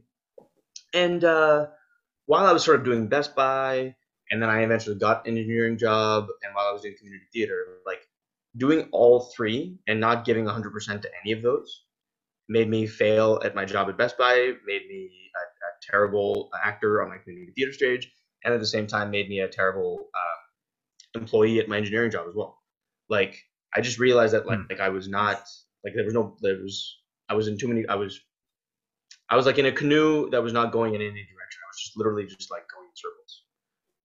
and 0.94 1.26
uh, 1.26 1.68
while 2.28 2.46
I 2.46 2.54
was 2.54 2.64
sort 2.64 2.80
of 2.80 2.86
doing 2.86 3.08
Best 3.08 3.36
Buy 3.36 3.96
and 4.32 4.42
then 4.42 4.50
I 4.50 4.62
eventually 4.64 4.96
got 4.98 5.28
an 5.28 5.38
engineering 5.38 5.78
job 5.78 6.28
and 6.44 6.54
while 6.56 6.68
I 6.68 6.72
was 6.74 6.82
doing 6.82 6.96
community 6.98 7.26
theater 7.34 7.80
like 7.86 8.02
doing 8.58 8.88
all 8.92 9.32
three 9.36 9.78
and 9.88 10.00
not 10.00 10.26
giving 10.26 10.46
100% 10.46 11.02
to 11.02 11.10
any 11.24 11.34
of 11.34 11.42
those 11.42 11.84
made 12.50 12.70
me 12.70 12.88
fail 12.88 13.42
at 13.44 13.56
my 13.56 13.66
job 13.66 13.90
at 13.90 13.98
Best 13.98 14.18
Buy, 14.18 14.54
made 14.66 14.88
me 14.88 15.10
a, 15.36 15.40
a 15.40 15.70
terrible 15.92 16.50
actor 16.64 17.02
on 17.02 17.10
my 17.10 17.18
community 17.18 17.52
theater 17.56 17.74
stage, 17.74 18.12
and 18.44 18.54
at 18.54 18.60
the 18.60 18.68
same 18.68 18.88
time 18.88 19.12
made 19.12 19.30
me 19.30 19.40
a 19.40 19.48
terrible 19.48 20.10
uh, 20.14 21.20
employee 21.20 21.60
at 21.60 21.68
my 21.68 21.78
engineering 21.78 22.12
job 22.12 22.28
as 22.30 22.36
well. 22.36 22.60
Like 23.10 23.42
I 23.76 23.82
just 23.82 24.00
realized 24.00 24.34
that 24.34 24.46
like, 24.46 24.60
Hmm. 24.60 24.66
like 24.70 24.80
I 24.80 24.90
was 24.90 25.08
not 25.08 25.48
like 25.84 25.94
there 25.96 26.06
was 26.06 26.14
no 26.14 26.38
there 26.42 26.58
was 26.62 27.00
I 27.30 27.34
was 27.36 27.48
in 27.48 27.58
too 27.58 27.68
many 27.68 27.88
I 27.88 27.96
was 27.96 28.20
I 29.30 29.36
was 29.36 29.46
like 29.46 29.58
in 29.58 29.66
a 29.66 29.72
canoe 29.72 30.30
that 30.32 30.44
was 30.44 30.54
not 30.54 30.72
going 30.72 30.96
in 30.96 31.02
any 31.02 31.12
direction. 31.12 31.62
I 31.64 31.70
was 31.70 31.82
just 31.84 31.98
literally 31.98 32.26
just 32.28 32.52
like 32.52 32.64
going. 32.74 32.85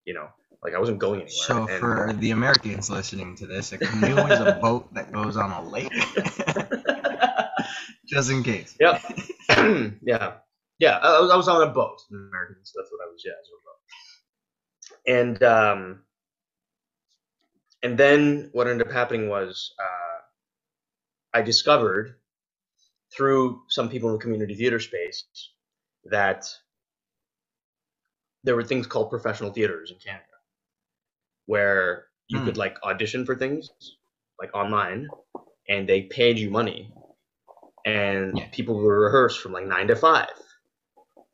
You 0.05 0.15
know, 0.15 0.29
like 0.63 0.75
I 0.75 0.79
wasn't 0.79 0.99
going 0.99 1.21
anywhere. 1.21 1.31
So 1.31 1.67
and- 1.69 1.81
for 1.81 2.13
the 2.15 2.31
Americans 2.33 2.91
listening 2.91 3.37
to 3.37 3.47
this, 3.47 3.73
a 3.73 3.79
canoe 3.79 4.17
is 4.27 4.41
a 4.41 4.59
boat 4.61 4.93
that 4.95 5.13
goes 5.13 5.37
on 5.37 5.51
a 5.51 5.63
lake. 5.69 5.93
Just 8.07 8.31
in 8.31 8.43
case. 8.43 8.77
Yep. 8.81 9.03
yeah. 10.03 10.33
Yeah. 10.79 10.99
I, 10.99 11.21
was- 11.21 11.31
I 11.31 11.37
was 11.37 11.49
on 11.49 11.63
a 11.63 11.67
boat 11.73 12.01
Americans. 12.11 12.73
That's 12.77 12.91
what 12.91 13.01
I 13.07 13.11
was. 13.11 13.23
Yeah. 13.25 13.33
I 13.33 13.41
was 13.41 13.51
on 13.53 13.61
a 13.61 13.65
boat. 13.67 13.77
And 15.07 15.43
um, 15.43 16.01
and 17.83 17.99
then 17.99 18.51
what 18.53 18.67
ended 18.67 18.87
up 18.87 18.93
happening 18.93 19.29
was 19.29 19.75
uh, 19.79 20.19
I 21.39 21.43
discovered 21.43 22.17
through 23.17 23.63
some 23.69 23.89
people 23.89 24.09
in 24.11 24.17
the 24.17 24.21
community 24.21 24.55
theater 24.55 24.81
space 24.81 25.25
that 26.05 26.47
there 28.45 28.57
were 28.57 28.65
things 28.65 28.87
called 28.87 29.11
professional 29.11 29.53
theaters 29.53 29.91
in 29.91 29.99
Canada, 29.99 30.25
where 31.47 32.07
you 32.29 32.39
Hmm. 32.39 32.45
could 32.45 32.57
like 32.57 32.77
audition 32.85 33.25
for 33.27 33.37
things 33.37 33.71
like 34.41 34.55
online, 34.55 35.09
and 35.69 35.89
they 35.89 36.03
paid 36.03 36.39
you 36.39 36.51
money, 36.51 36.93
and 37.87 38.37
Yeah. 38.37 38.49
people 38.53 38.77
would 38.77 38.89
rehearse 38.89 39.37
from 39.37 39.53
like 39.53 39.67
nine 39.67 39.89
to 39.89 39.97
five. 39.97 40.29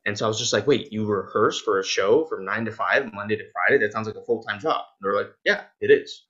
And 0.07 0.17
so 0.17 0.25
I 0.25 0.29
was 0.29 0.39
just 0.39 0.53
like, 0.53 0.67
wait, 0.67 0.93
you 0.93 1.05
rehearse 1.07 1.61
for 1.61 1.81
a 1.81 1.85
show 1.85 2.25
from 2.27 2.45
nine 2.45 2.65
to 2.65 2.73
five, 2.73 3.13
Monday 3.13 3.37
to 3.37 3.45
Friday? 3.53 3.79
That 3.79 3.93
sounds 3.93 4.07
like 4.07 4.17
a 4.17 4.25
full 4.25 4.43
time 4.43 4.61
job. 4.61 4.85
And 5.01 5.05
they're 5.07 5.17
like, 5.21 5.33
yeah, 5.45 5.65
it 5.81 5.91
is. 5.91 6.27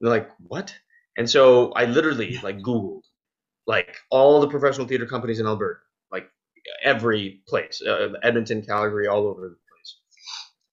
And 0.00 0.08
they're 0.10 0.18
like, 0.18 0.30
what? 0.40 0.74
And 1.16 1.28
so 1.28 1.72
I 1.72 1.84
literally 1.84 2.38
like 2.42 2.58
Googled 2.58 3.02
like 3.66 3.96
all 4.10 4.40
the 4.40 4.48
professional 4.48 4.86
theater 4.88 5.06
companies 5.06 5.40
in 5.40 5.46
Alberta, 5.46 5.80
like 6.12 6.30
every 6.84 7.42
place, 7.48 7.82
uh, 7.86 8.12
Edmonton, 8.22 8.62
Calgary, 8.62 9.08
all 9.08 9.26
over. 9.26 9.58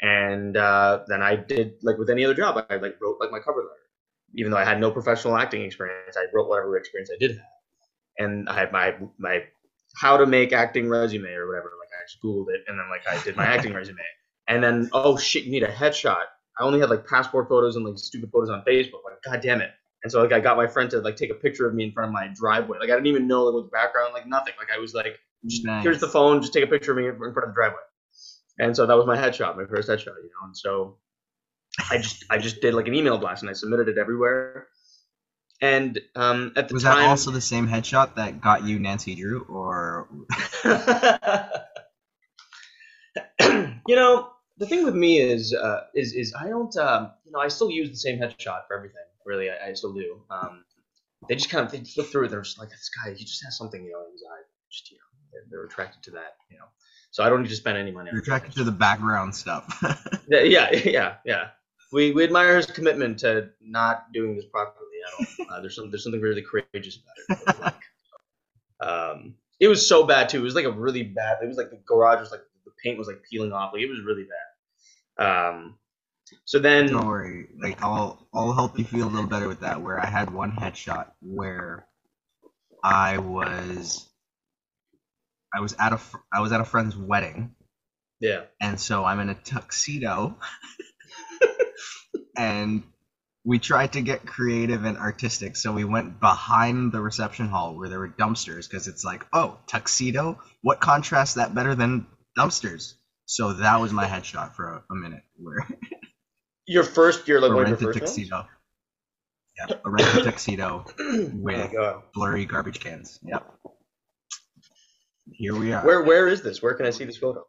And 0.02 0.56
uh, 0.56 1.04
then 1.08 1.22
I 1.22 1.36
did 1.36 1.76
like 1.82 1.98
with 1.98 2.10
any 2.10 2.24
other 2.24 2.36
job, 2.36 2.64
I 2.70 2.76
like 2.76 2.98
wrote 3.02 3.18
like 3.20 3.32
my 3.32 3.40
cover 3.40 3.60
letter, 3.60 3.88
even 4.36 4.52
though 4.52 4.58
I 4.58 4.66
had 4.66 4.80
no 4.80 4.92
professional 4.92 5.38
acting 5.38 5.64
experience. 5.64 6.16
I 6.18 6.26
wrote 6.34 6.48
whatever 6.50 6.78
experience 6.78 7.10
I 7.12 7.18
did 7.20 7.32
have, 7.32 7.46
and 8.20 8.48
I 8.48 8.60
had 8.60 8.72
my 8.72 8.96
my 9.18 9.44
how 9.96 10.18
to 10.18 10.26
make 10.26 10.54
acting 10.54 10.88
resume 10.88 11.30
or 11.30 11.48
whatever. 11.48 11.72
Like 11.80 11.90
I 12.00 12.06
just 12.08 12.22
googled 12.22 12.50
it, 12.50 12.62
and 12.68 12.78
then 12.78 12.86
like 12.90 13.08
I 13.08 13.24
did 13.24 13.36
my 13.36 13.46
acting 13.46 13.74
resume, 13.76 13.98
and 14.48 14.64
then 14.64 14.90
oh 14.94 15.18
shit, 15.18 15.46
you 15.46 15.52
need 15.52 15.64
a 15.64 15.72
headshot. 15.72 16.26
I 16.60 16.64
only 16.64 16.80
had 16.80 16.90
like 16.92 17.08
passport 17.08 17.50
photos 17.50 17.76
and 17.76 17.86
like 17.86 17.98
stupid 17.98 18.30
photos 18.32 18.50
on 18.50 18.64
Facebook. 18.68 19.04
Like 19.04 19.22
god 19.26 19.42
damn 19.42 19.62
it. 19.62 19.72
And 20.04 20.12
so 20.12 20.22
like 20.22 20.32
I 20.32 20.40
got 20.40 20.58
my 20.58 20.68
friend 20.68 20.90
to 20.92 21.00
like 21.00 21.16
take 21.16 21.32
a 21.32 21.36
picture 21.36 21.68
of 21.68 21.74
me 21.74 21.84
in 21.84 21.92
front 21.92 22.10
of 22.10 22.14
my 22.14 22.28
driveway. 22.36 22.78
Like 22.80 22.90
I 22.90 22.94
didn't 22.94 23.08
even 23.08 23.28
know 23.28 23.46
like 23.46 23.56
what 23.56 23.64
the 23.64 23.70
background, 23.70 24.14
like 24.14 24.28
nothing. 24.28 24.54
Like 24.58 24.70
I 24.76 24.80
was 24.80 24.94
like, 24.94 25.18
just, 25.46 25.66
Nice. 25.66 25.84
here's 25.84 26.00
the 26.00 26.08
phone, 26.08 26.42
just 26.42 26.54
take 26.54 26.64
a 26.64 26.68
picture 26.68 26.92
of 26.92 26.98
me 26.98 27.08
in 27.08 27.18
front 27.18 27.36
of 27.36 27.50
the 27.50 27.54
driveway. 27.54 27.80
And 28.60 28.76
so 28.76 28.86
that 28.86 28.96
was 28.96 29.06
my 29.06 29.18
headshot, 29.18 29.56
my 29.56 29.66
first 29.66 29.90
headshot, 29.90 30.06
you 30.06 30.30
know. 30.30 30.46
And 30.46 30.58
so 30.58 30.98
I 31.90 31.98
just 31.98 32.26
I 32.30 32.38
just 32.38 32.62
did 32.62 32.74
like 32.74 32.88
an 32.88 32.96
email 32.96 33.18
blast 33.18 33.44
and 33.44 33.50
I 33.50 33.54
submitted 33.54 33.88
it 33.88 33.98
everywhere. 33.98 34.68
And 35.62 36.00
um, 36.16 36.54
at 36.56 36.68
the 36.68 36.76
Was 36.76 36.84
time, 36.84 36.98
that 36.98 37.08
also 37.08 37.32
the 37.32 37.42
same 37.42 37.68
headshot 37.68 38.16
that 38.16 38.42
got 38.42 38.64
you 38.64 38.78
Nancy 38.80 39.16
Drew, 39.16 39.42
or 39.50 40.08
you 43.88 43.96
know, 43.96 44.30
the 44.58 44.68
thing 44.68 44.84
with 44.84 44.94
me 44.96 45.20
is, 45.20 45.54
uh, 45.56 45.82
is, 45.96 46.14
is 46.14 46.34
I 46.40 46.48
don't, 46.48 46.76
um, 46.78 47.12
you 47.26 47.32
know, 47.32 47.40
I 47.40 47.48
still 47.48 47.72
use 47.72 47.90
the 47.90 47.98
same 47.98 48.20
headshot 48.20 48.68
for 48.68 48.78
everything. 48.78 49.02
Really, 49.26 49.50
I, 49.50 49.70
I 49.70 49.74
still 49.74 49.94
do. 49.94 50.22
Um, 50.30 50.64
they 51.28 51.36
just 51.36 51.50
kind 51.50 51.66
of 51.66 51.72
they 51.72 51.84
flip 51.84 52.08
through. 52.08 52.28
They're 52.30 52.42
just 52.42 52.60
like, 52.60 52.70
this 52.70 52.90
guy, 53.04 53.14
he 53.14 53.26
just 53.26 53.44
has 53.44 53.58
something, 53.58 53.84
you 53.84 53.92
know, 53.92 54.06
in 54.06 54.12
his 54.12 54.24
eye. 54.24 54.44
Just 54.72 54.92
you 54.92 54.98
know, 54.98 55.04
they're, 55.32 55.44
they're 55.50 55.66
attracted 55.66 56.04
to 56.04 56.12
that, 56.12 56.36
you 56.52 56.58
know. 56.58 56.66
So 57.18 57.24
I 57.24 57.30
don't 57.30 57.42
need 57.42 57.50
to 57.50 57.56
spend 57.56 57.80
any 57.80 57.90
money. 57.90 58.12
you're 58.14 58.22
attracted 58.22 58.54
to 58.58 58.64
the 58.64 58.72
background 58.72 59.34
stuff? 59.34 59.66
Yeah, 60.30 60.42
yeah, 60.44 60.72
yeah, 60.72 61.14
yeah. 61.26 61.48
We 61.92 62.12
we 62.12 62.24
admire 62.24 62.58
his 62.58 62.68
commitment 62.68 63.18
to 63.20 63.50
not 63.60 64.12
doing 64.14 64.36
this 64.36 64.46
properly 64.46 64.98
at 65.04 65.26
all. 65.40 65.46
Uh, 65.50 65.62
there's 65.62 65.76
some 65.76 65.90
there's 65.90 66.04
something 66.04 66.22
really 66.22 66.44
courageous 66.44 67.00
about 67.00 67.40
it. 67.40 67.60
like. 67.60 68.88
um, 68.88 69.34
it 69.60 69.68
was 69.68 69.88
so 69.88 70.04
bad 70.06 70.30
too. 70.30 70.38
It 70.38 70.44
was 70.44 70.54
like 70.54 70.66
a 70.66 70.72
really 70.72 71.02
bad. 71.02 71.38
It 71.42 71.48
was 71.48 71.58
like 71.58 71.72
the 71.72 71.80
garage 71.88 72.20
was 72.20 72.30
like 72.30 72.42
the 72.66 72.72
paint 72.84 73.00
was 73.00 73.08
like 73.08 73.24
peeling 73.28 73.52
off. 73.52 73.74
Like 73.74 73.82
it 73.82 73.90
was 73.90 74.02
really 74.06 74.28
bad. 75.18 75.26
Um, 75.26 75.80
so 76.46 76.60
then 76.60 76.86
Don't 76.86 77.08
worry, 77.08 77.48
like 77.60 77.82
I'll 77.82 78.28
I'll 78.32 78.54
help 78.54 78.78
you 78.78 78.86
feel 78.86 79.08
a 79.08 79.10
little 79.10 79.26
better 79.26 79.48
with 79.48 79.62
that. 79.62 79.82
Where 79.82 80.00
I 80.00 80.06
had 80.06 80.30
one 80.30 80.52
headshot 80.52 81.08
where 81.22 81.88
I 82.84 83.18
was 83.18 84.08
I 85.54 85.62
was 85.62 85.76
at 85.80 85.94
a 85.94 86.00
I 86.34 86.42
was 86.42 86.52
at 86.52 86.62
a 86.62 86.66
friend's 86.66 86.96
wedding, 86.96 87.56
yeah, 88.20 88.44
and 88.62 88.80
so 88.80 89.06
I'm 89.06 89.20
in 89.20 89.30
a 89.30 89.36
tuxedo, 89.36 90.38
and 92.38 92.84
we 93.48 93.60
tried 93.60 93.94
to 93.94 94.02
get 94.02 94.26
creative 94.26 94.84
and 94.84 94.98
artistic. 94.98 95.56
So 95.56 95.72
we 95.72 95.86
went 95.86 96.20
behind 96.20 96.92
the 96.92 97.00
reception 97.00 97.48
hall 97.48 97.78
where 97.78 97.88
there 97.88 98.00
were 98.00 98.10
dumpsters 98.10 98.70
because 98.70 98.90
it's 98.90 99.06
like, 99.06 99.26
oh, 99.32 99.58
tuxedo. 99.68 100.38
What 100.64 100.82
contrasts 100.82 101.36
that 101.36 101.56
better 101.56 101.74
than 101.74 102.08
dumpsters? 102.38 102.96
So 103.26 103.54
that 103.54 103.80
was 103.80 103.94
my 103.94 104.06
headshot 104.14 104.54
for 104.54 104.68
a, 104.68 104.84
a 104.92 104.96
minute. 104.96 105.24
Where 105.38 105.66
your 106.68 106.84
first 106.84 107.26
year, 107.30 107.40
like 107.40 107.52
a 107.52 107.56
one 107.56 107.64
of 107.64 107.70
your 107.70 107.78
rented 107.78 108.02
first 108.02 108.16
tuxedo. 108.16 108.46
Yeah, 109.58 109.78
a 109.86 109.90
rented 109.90 110.24
tuxedo, 110.26 110.86
oh 111.00 111.32
with- 111.34 111.74
blurry 112.14 112.46
garbage 112.46 112.82
cans. 112.82 113.18
Yep. 113.24 113.50
Here 115.34 115.56
we 115.56 115.72
are. 115.74 115.86
where 115.86 116.04
where 116.04 116.28
is 116.28 116.42
this? 116.42 116.62
Where 116.62 116.74
can 116.74 116.86
I 116.86 116.90
see 116.92 117.06
this 117.06 117.18
photo? 117.18 117.44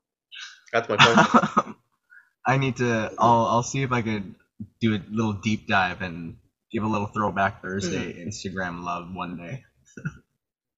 That's 0.73 0.89
my 0.89 0.97
question. 0.97 1.75
I 2.47 2.57
need 2.57 2.77
to. 2.77 3.13
I'll. 3.19 3.47
I'll 3.47 3.63
see 3.63 3.83
if 3.83 3.93
I 3.93 4.03
could 4.03 4.35
do 4.81 4.95
a 4.97 5.01
little 5.11 5.33
deep 5.35 5.67
dive 5.67 6.03
and 6.03 6.37
give 6.73 6.83
a 6.83 6.87
little 6.87 7.07
throwback 7.07 7.63
Thursday 7.63 8.13
Mm-hmm. 8.13 8.29
Instagram 8.29 8.83
love 8.85 9.15
one 9.15 9.37
day. 9.37 9.65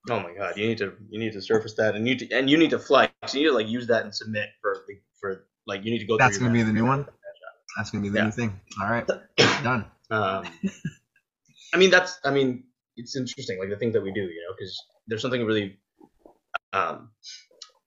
Oh 0.08 0.20
my 0.20 0.32
god, 0.34 0.56
you 0.56 0.66
need 0.66 0.78
to 0.78 0.94
you 1.10 1.18
need 1.18 1.32
to 1.34 1.42
surface 1.42 1.74
that 1.74 1.94
and 1.94 2.08
you 2.08 2.16
to, 2.16 2.30
and 2.32 2.48
you 2.48 2.56
need 2.56 2.70
to 2.70 2.78
flex. 2.78 3.12
You 3.34 3.40
need 3.40 3.48
to 3.48 3.54
like 3.54 3.68
use 3.68 3.86
that 3.88 4.04
and 4.04 4.14
submit 4.14 4.48
for 4.62 4.84
the 4.88 4.94
for 5.20 5.44
like 5.66 5.84
you 5.84 5.90
need 5.90 5.98
to 6.00 6.06
go. 6.06 6.16
That's 6.18 6.38
gonna 6.38 6.52
be 6.52 6.62
the 6.62 6.72
new 6.72 6.86
one? 6.86 7.06
That's 7.76 7.90
gonna 7.90 8.02
be 8.02 8.08
the 8.08 8.18
Yeah. 8.18 8.24
new 8.24 8.30
thing. 8.30 8.60
All 8.80 8.90
right, 8.90 9.06
done. 9.62 9.84
Um, 10.10 10.44
I 11.74 11.76
mean 11.76 11.90
that's 11.90 12.18
I 12.24 12.30
mean 12.30 12.64
it's 12.96 13.14
interesting 13.16 13.58
like 13.58 13.68
the 13.68 13.76
things 13.76 13.92
that 13.92 14.02
we 14.02 14.12
do 14.12 14.20
you 14.22 14.42
know 14.48 14.54
because 14.56 14.76
there's 15.06 15.22
something 15.22 15.44
really 15.44 15.78
um 16.72 17.11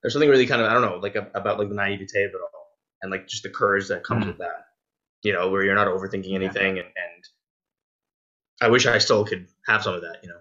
there's 0.02 0.14
something 0.14 0.30
really 0.30 0.48
kind 0.48 0.62
of 0.62 0.70
I 0.70 0.74
don't 0.74 0.82
know 0.82 0.98
like 0.98 1.16
a, 1.16 1.28
about 1.34 1.60
like 1.60 1.70
the 1.70 1.76
naivete 1.76 2.24
of 2.26 2.32
it 2.32 2.42
all 2.42 2.68
and 3.02 3.12
like 3.12 3.28
just 3.28 3.44
the 3.44 3.50
courage 3.50 3.88
that 3.90 4.04
comes 4.04 4.24
Mhm. 4.24 4.28
with 4.30 4.38
that 4.40 4.66
you 5.24 5.34
know 5.34 5.50
where 5.50 5.64
you're 5.64 5.76
not 5.76 5.88
overthinking 5.88 6.34
anything 6.34 6.80
and 6.80 6.88
and 6.88 7.24
I 8.62 8.70
wish 8.70 8.86
I 8.86 8.98
still 8.98 9.26
could 9.26 9.48
have 9.68 9.84
some 9.84 9.96
of 9.96 10.02
that 10.02 10.18
you 10.24 10.30
know 10.30 10.40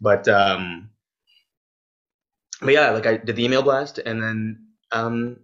but 0.00 0.28
um 0.28 0.90
but 2.60 2.72
yeah 2.72 2.90
like 2.90 3.06
I 3.06 3.16
did 3.16 3.36
the 3.36 3.44
email 3.44 3.62
blast 3.62 3.98
and 3.98 4.22
then 4.22 4.66
um 4.92 5.38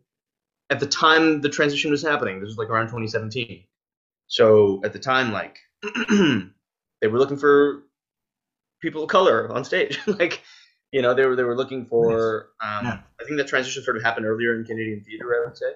at 0.70 0.80
the 0.80 0.86
time 0.86 1.40
the 1.40 1.48
transition 1.48 1.90
was 1.90 2.02
happening 2.02 2.40
this 2.40 2.48
was 2.48 2.56
like 2.58 2.70
around 2.70 2.88
2017 2.88 3.64
so 4.26 4.80
at 4.84 4.92
the 4.92 4.98
time 4.98 5.32
like 5.32 5.58
they 6.10 7.08
were 7.08 7.18
looking 7.18 7.36
for 7.36 7.82
people 8.80 9.02
of 9.04 9.10
color 9.10 9.50
on 9.52 9.64
stage 9.64 9.98
like 10.06 10.42
you 10.92 11.02
know 11.02 11.14
they 11.14 11.24
were 11.26 11.36
they 11.36 11.44
were 11.44 11.56
looking 11.56 11.86
for 11.86 12.48
um, 12.60 12.84
Yeah. 12.86 12.98
i 13.20 13.24
think 13.24 13.36
the 13.36 13.44
transition 13.44 13.82
sort 13.82 13.96
of 13.96 14.02
happened 14.02 14.26
earlier 14.26 14.54
in 14.58 14.64
canadian 14.64 15.02
theater 15.04 15.26
i 15.42 15.46
would 15.46 15.56
say. 15.56 15.72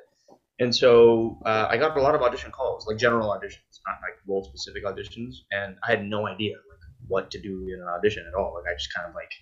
And 0.61 0.74
so 0.74 1.38
uh, 1.44 1.66
i 1.70 1.77
got 1.77 1.96
a 1.96 2.00
lot 2.00 2.14
of 2.14 2.22
audition 2.22 2.50
calls 2.53 2.87
like 2.87 2.96
general 2.96 3.29
auditions 3.31 3.74
not 3.87 3.98
like 4.07 4.16
role 4.27 4.44
specific 4.44 4.85
auditions. 4.85 5.33
And 5.50 5.77
i 5.87 5.90
had 5.90 6.05
no 6.05 6.27
idea 6.29 6.55
like 6.70 6.85
what 7.09 7.31
to 7.33 7.40
do 7.40 7.55
in 7.72 7.81
an 7.81 7.88
audition 7.88 8.24
at 8.27 8.35
all. 8.35 8.55
Like 8.55 8.66
i 8.70 8.74
just 8.74 8.92
kind 8.94 9.09
of 9.09 9.14
like 9.14 9.33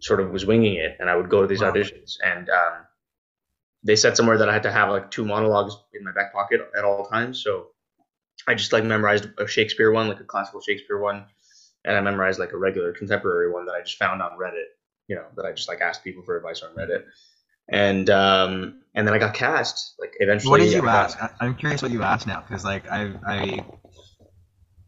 sort 0.00 0.20
of 0.20 0.30
was 0.30 0.44
winging 0.46 0.74
it 0.74 0.96
and 1.00 1.10
i 1.10 1.16
would 1.16 1.30
go 1.30 1.40
to 1.42 1.46
these 1.46 1.62
Wow. 1.62 1.72
auditions. 1.72 2.16
And 2.24 2.48
um, 2.50 2.74
they 3.82 3.96
said 3.96 4.16
somewhere 4.16 4.38
that 4.38 4.48
i 4.48 4.52
had 4.52 4.62
to 4.64 4.72
have 4.72 4.90
like 4.90 5.10
two 5.10 5.24
monologues 5.24 5.74
in 5.94 6.04
my 6.04 6.12
back 6.12 6.32
pocket 6.32 6.60
at 6.76 6.84
all 6.84 7.06
times. 7.06 7.42
So 7.42 7.68
I 8.48 8.54
just 8.54 8.72
like 8.72 8.84
memorized 8.84 9.28
a 9.38 9.46
Shakespeare 9.46 9.90
one, 9.92 10.08
like 10.08 10.20
a 10.20 10.24
classical 10.24 10.60
Shakespeare 10.60 10.98
one, 10.98 11.26
and 11.84 11.96
I 11.96 12.00
memorized 12.00 12.38
like 12.38 12.52
a 12.52 12.58
regular 12.58 12.92
contemporary 12.92 13.50
one 13.52 13.66
that 13.66 13.72
I 13.72 13.80
just 13.82 13.98
found 13.98 14.22
on 14.22 14.32
Reddit. 14.32 14.66
You 15.08 15.16
know, 15.16 15.24
that 15.36 15.44
I 15.44 15.52
just 15.52 15.68
like 15.68 15.80
asked 15.80 16.04
people 16.04 16.22
for 16.22 16.36
advice 16.36 16.62
on 16.62 16.74
Reddit, 16.74 17.04
and 17.68 18.08
um, 18.10 18.82
and 18.94 19.06
then 19.06 19.14
I 19.14 19.18
got 19.18 19.34
cast. 19.34 19.94
Like 19.98 20.14
eventually, 20.20 20.50
What 20.50 20.60
did 20.60 20.72
you 20.72 20.88
ask? 20.88 21.20
I, 21.20 21.30
I'm 21.40 21.54
curious 21.54 21.82
what 21.82 21.90
you 21.90 22.02
asked 22.02 22.26
now, 22.26 22.44
because 22.46 22.64
like 22.64 22.88
I 22.90 23.12
I 23.26 23.64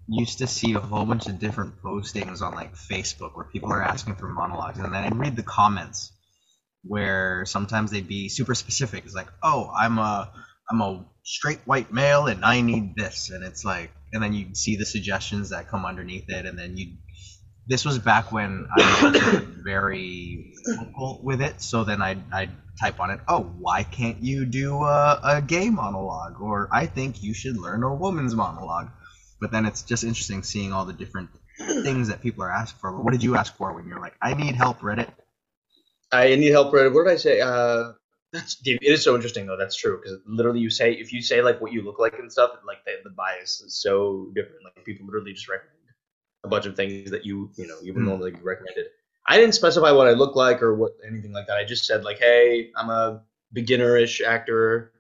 used 0.09 0.38
to 0.38 0.46
see 0.46 0.74
a 0.74 0.81
whole 0.81 1.05
bunch 1.05 1.26
of 1.26 1.38
different 1.38 1.81
postings 1.83 2.42
on 2.42 2.55
like 2.55 2.74
Facebook 2.74 3.35
where 3.35 3.46
people 3.46 3.72
are 3.72 3.83
asking 3.83 4.16
for 4.16 4.28
monologues, 4.28 4.78
and 4.78 4.94
then 4.94 5.05
I'd 5.05 5.16
read 5.16 5.37
the 5.37 5.42
comments 5.42 6.12
where 6.85 7.44
sometimes 7.46 7.90
they'd 7.90 8.09
be 8.09 8.28
super 8.28 8.55
specific. 8.55 9.05
It's 9.05 9.14
like, 9.14 9.28
oh, 9.42 9.72
I'm 9.76 9.98
a 9.98 10.31
I'm 10.70 10.81
a 10.81 11.05
straight 11.24 11.61
white 11.64 11.92
male 11.92 12.26
and 12.26 12.44
I 12.44 12.61
need 12.61 12.96
this, 12.96 13.31
and 13.31 13.44
it's 13.44 13.64
like, 13.64 13.92
and 14.12 14.22
then 14.22 14.33
you 14.33 14.55
see 14.55 14.77
the 14.77 14.85
suggestions 14.85 15.51
that 15.51 15.68
come 15.68 15.85
underneath 15.85 16.29
it, 16.29 16.46
and 16.46 16.59
then 16.59 16.77
you. 16.77 16.94
This 17.64 17.85
was 17.85 17.96
back 18.01 18.33
when 18.33 18.66
I 18.77 19.03
was 19.05 19.44
very 19.64 20.53
vocal 20.66 21.20
with 21.22 21.40
it, 21.40 21.62
so 21.62 21.85
then 21.85 22.03
I'd, 22.03 22.20
I'd 22.33 22.51
type 22.81 22.98
on 22.98 23.11
it, 23.11 23.20
oh, 23.29 23.42
why 23.59 23.85
can't 23.85 24.22
you 24.22 24.44
do 24.44 24.83
a, 24.83 25.20
a 25.22 25.42
gay 25.42 25.70
monologue? 25.70 26.40
Or 26.40 26.68
I 26.72 26.87
think 26.87 27.22
you 27.22 27.35
should 27.35 27.57
learn 27.57 27.83
a 27.85 27.94
woman's 27.94 28.35
monologue. 28.35 28.88
But 29.40 29.53
then 29.53 29.66
it's 29.66 29.83
just 29.83 30.05
interesting 30.05 30.42
seeing 30.42 30.72
all 30.72 30.85
the 30.85 30.92
different 30.92 31.31
things 31.57 32.09
that 32.09 32.20
people 32.20 32.44
are 32.44 32.53
asking 32.53 32.79
for. 32.81 32.92
But 32.92 33.05
what 33.05 33.12
did 33.12 33.22
you 33.22 33.37
ask 33.37 33.57
for 33.57 33.72
when 33.72 33.87
you're 33.87 34.01
like, 34.01 34.14
I 34.20 34.35
need 34.35 34.55
help, 34.55 34.81
Reddit? 34.81 35.09
I 36.11 36.35
need 36.37 36.51
help, 36.51 36.72
Reddit. 36.72 36.94
What 36.94 37.05
did 37.05 37.12
I 37.12 37.16
say? 37.16 37.40
Uh, 37.40 37.92
that's 38.33 38.57
it 38.64 38.79
is 38.83 39.03
so 39.05 39.14
interesting 39.14 39.47
though. 39.47 39.57
That's 39.57 39.77
true 39.77 39.99
because 40.03 40.18
literally 40.27 40.61
you 40.61 40.71
say 40.71 40.92
if 40.92 41.12
you 41.12 41.23
say 41.23 41.42
like 41.42 41.61
what 41.61 41.73
you 41.73 41.83
look 41.83 41.99
like 41.99 42.18
and 42.18 42.31
stuff, 42.33 42.53
like 42.66 42.85
the, 42.85 42.92
the 43.05 43.11
bias 43.11 43.61
is 43.61 43.75
so 43.81 44.31
different. 44.35 44.64
Like 44.64 44.85
people 44.85 45.07
literally 45.07 45.33
just 45.33 45.49
recommend 45.49 45.77
a 46.45 46.49
bunch 46.49 46.66
of 46.66 46.77
things 46.77 47.11
that 47.11 47.25
you 47.27 47.51
you 47.57 47.66
know 47.66 47.77
you 47.83 47.95
would 47.95 48.03
Hmm. 48.03 48.05
normally 48.05 48.31
be 48.33 48.40
recommended. 48.42 48.87
I 49.27 49.37
didn't 49.38 49.55
specify 49.55 49.90
what 49.92 50.09
I 50.09 50.12
look 50.12 50.35
like 50.37 50.62
or 50.62 50.75
what 50.75 50.92
anything 51.07 51.33
like 51.33 51.47
that. 51.49 51.57
I 51.59 51.64
just 51.64 51.85
said 51.87 52.05
like, 52.05 52.18
hey, 52.18 52.71
I'm 52.77 52.90
a 52.90 53.23
beginner-ish 53.53 54.21
actor. 54.23 54.92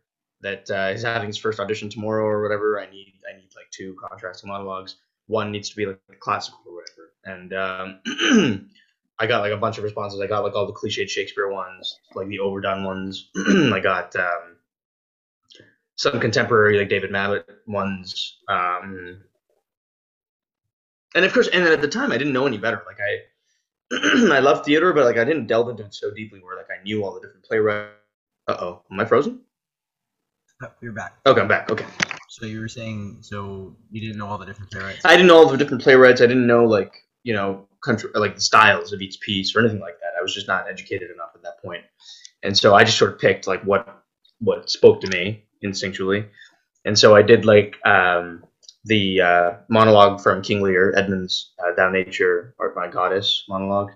that 0.42 0.70
uh, 0.70 0.92
is 0.94 1.02
having 1.02 1.28
his 1.28 1.38
first 1.38 1.60
audition 1.60 1.88
tomorrow 1.88 2.24
or 2.24 2.42
whatever. 2.42 2.80
I 2.80 2.90
need 2.90 3.14
I 3.32 3.36
need 3.36 3.50
like 3.56 3.70
two 3.70 3.96
contrasting 4.08 4.48
monologues. 4.50 4.96
One 5.28 5.50
needs 5.52 5.70
to 5.70 5.76
be 5.76 5.86
like 5.86 6.00
classical 6.20 6.60
or 6.66 6.74
whatever. 6.74 7.12
And 7.24 7.52
um, 7.54 8.68
I 9.18 9.26
got 9.26 9.40
like 9.40 9.52
a 9.52 9.56
bunch 9.56 9.78
of 9.78 9.84
responses. 9.84 10.20
I 10.20 10.26
got 10.26 10.42
like 10.42 10.54
all 10.54 10.66
the 10.66 10.72
cliched 10.72 11.08
Shakespeare 11.08 11.48
ones, 11.48 11.98
like 12.14 12.28
the 12.28 12.40
overdone 12.40 12.84
ones. 12.84 13.30
I 13.36 13.80
got 13.80 14.14
um, 14.16 14.56
some 15.96 16.18
contemporary 16.18 16.78
like 16.78 16.88
David 16.88 17.10
Mamet 17.10 17.44
ones. 17.66 18.38
Um, 18.48 19.22
and 21.14 21.24
of 21.24 21.32
course, 21.32 21.48
and 21.48 21.64
at 21.64 21.80
the 21.80 21.88
time 21.88 22.10
I 22.10 22.18
didn't 22.18 22.32
know 22.32 22.46
any 22.46 22.58
better. 22.58 22.82
Like 22.86 22.98
I, 23.00 24.34
I 24.36 24.40
love 24.40 24.64
theater, 24.64 24.92
but 24.92 25.04
like 25.04 25.18
I 25.18 25.24
didn't 25.24 25.46
delve 25.46 25.68
into 25.68 25.84
it 25.84 25.94
so 25.94 26.10
deeply 26.10 26.40
where 26.40 26.56
like 26.56 26.68
I 26.70 26.82
knew 26.82 27.04
all 27.04 27.14
the 27.14 27.20
different 27.20 27.44
playwrights. 27.44 27.92
Uh 28.48 28.56
oh, 28.58 28.82
am 28.90 28.98
I 28.98 29.04
frozen? 29.04 29.40
Oh, 30.62 30.68
you're 30.80 30.92
back. 30.92 31.16
Okay, 31.26 31.40
I'm 31.40 31.48
back. 31.48 31.70
Okay. 31.70 31.84
So 32.28 32.46
you 32.46 32.60
were 32.60 32.68
saying, 32.68 33.18
so 33.20 33.76
you 33.90 34.00
didn't 34.00 34.16
know 34.16 34.26
all 34.26 34.38
the 34.38 34.46
different 34.46 34.70
playwrights. 34.70 35.04
I 35.04 35.12
didn't 35.12 35.26
know 35.26 35.36
all 35.36 35.48
the 35.48 35.56
different 35.56 35.82
playwrights. 35.82 36.20
I 36.22 36.26
didn't 36.26 36.46
know 36.46 36.64
like 36.64 37.04
you 37.22 37.32
know 37.32 37.66
country 37.82 38.10
like 38.14 38.34
the 38.34 38.40
styles 38.40 38.92
of 38.92 39.00
each 39.00 39.20
piece 39.20 39.54
or 39.54 39.60
anything 39.60 39.80
like 39.80 39.98
that. 40.00 40.12
I 40.18 40.22
was 40.22 40.34
just 40.34 40.48
not 40.48 40.68
educated 40.68 41.10
enough 41.10 41.30
at 41.34 41.42
that 41.42 41.62
point, 41.62 41.84
and 42.42 42.56
so 42.56 42.74
I 42.74 42.84
just 42.84 42.98
sort 42.98 43.12
of 43.12 43.18
picked 43.18 43.46
like 43.46 43.62
what 43.64 44.02
what 44.40 44.70
spoke 44.70 45.00
to 45.02 45.08
me 45.08 45.44
instinctually, 45.64 46.26
and 46.84 46.98
so 46.98 47.14
I 47.14 47.22
did 47.22 47.44
like 47.44 47.76
um, 47.86 48.44
the 48.84 49.20
uh, 49.20 49.52
monologue 49.68 50.20
from 50.20 50.42
King 50.42 50.62
Lear, 50.62 50.94
Edmund's 50.96 51.52
uh, 51.58 51.74
"Thou 51.76 51.90
Nature 51.90 52.54
Art 52.58 52.74
My 52.76 52.88
Goddess" 52.88 53.44
monologue. 53.48 53.92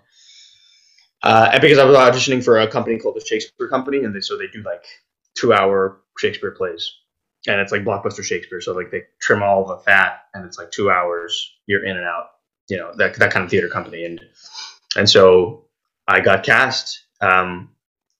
Uh, 1.22 1.50
and 1.52 1.60
because 1.60 1.78
I 1.78 1.84
was 1.84 1.96
auditioning 1.96 2.44
for 2.44 2.60
a 2.60 2.68
company 2.70 2.98
called 2.98 3.16
the 3.16 3.24
Shakespeare 3.24 3.68
Company, 3.68 4.04
and 4.04 4.14
they, 4.14 4.20
so 4.20 4.36
they 4.36 4.46
do 4.46 4.62
like 4.62 4.84
two-hour 5.36 6.00
Shakespeare 6.18 6.52
plays, 6.52 6.88
and 7.48 7.60
it's 7.60 7.72
like 7.72 7.82
blockbuster 7.82 8.22
Shakespeare. 8.22 8.60
So 8.60 8.72
like 8.72 8.90
they 8.90 9.02
trim 9.20 9.42
all 9.42 9.66
the 9.66 9.78
fat, 9.78 10.20
and 10.34 10.44
it's 10.44 10.58
like 10.58 10.70
two 10.70 10.90
hours. 10.90 11.52
You're 11.66 11.84
in 11.84 11.96
and 11.96 12.06
out. 12.06 12.26
You 12.68 12.78
know 12.78 12.92
that 12.96 13.14
that 13.18 13.30
kind 13.32 13.44
of 13.44 13.50
theater 13.50 13.68
company, 13.68 14.04
and 14.04 14.20
and 14.96 15.08
so 15.08 15.64
I 16.08 16.20
got 16.20 16.44
cast. 16.44 17.04
Um, 17.20 17.70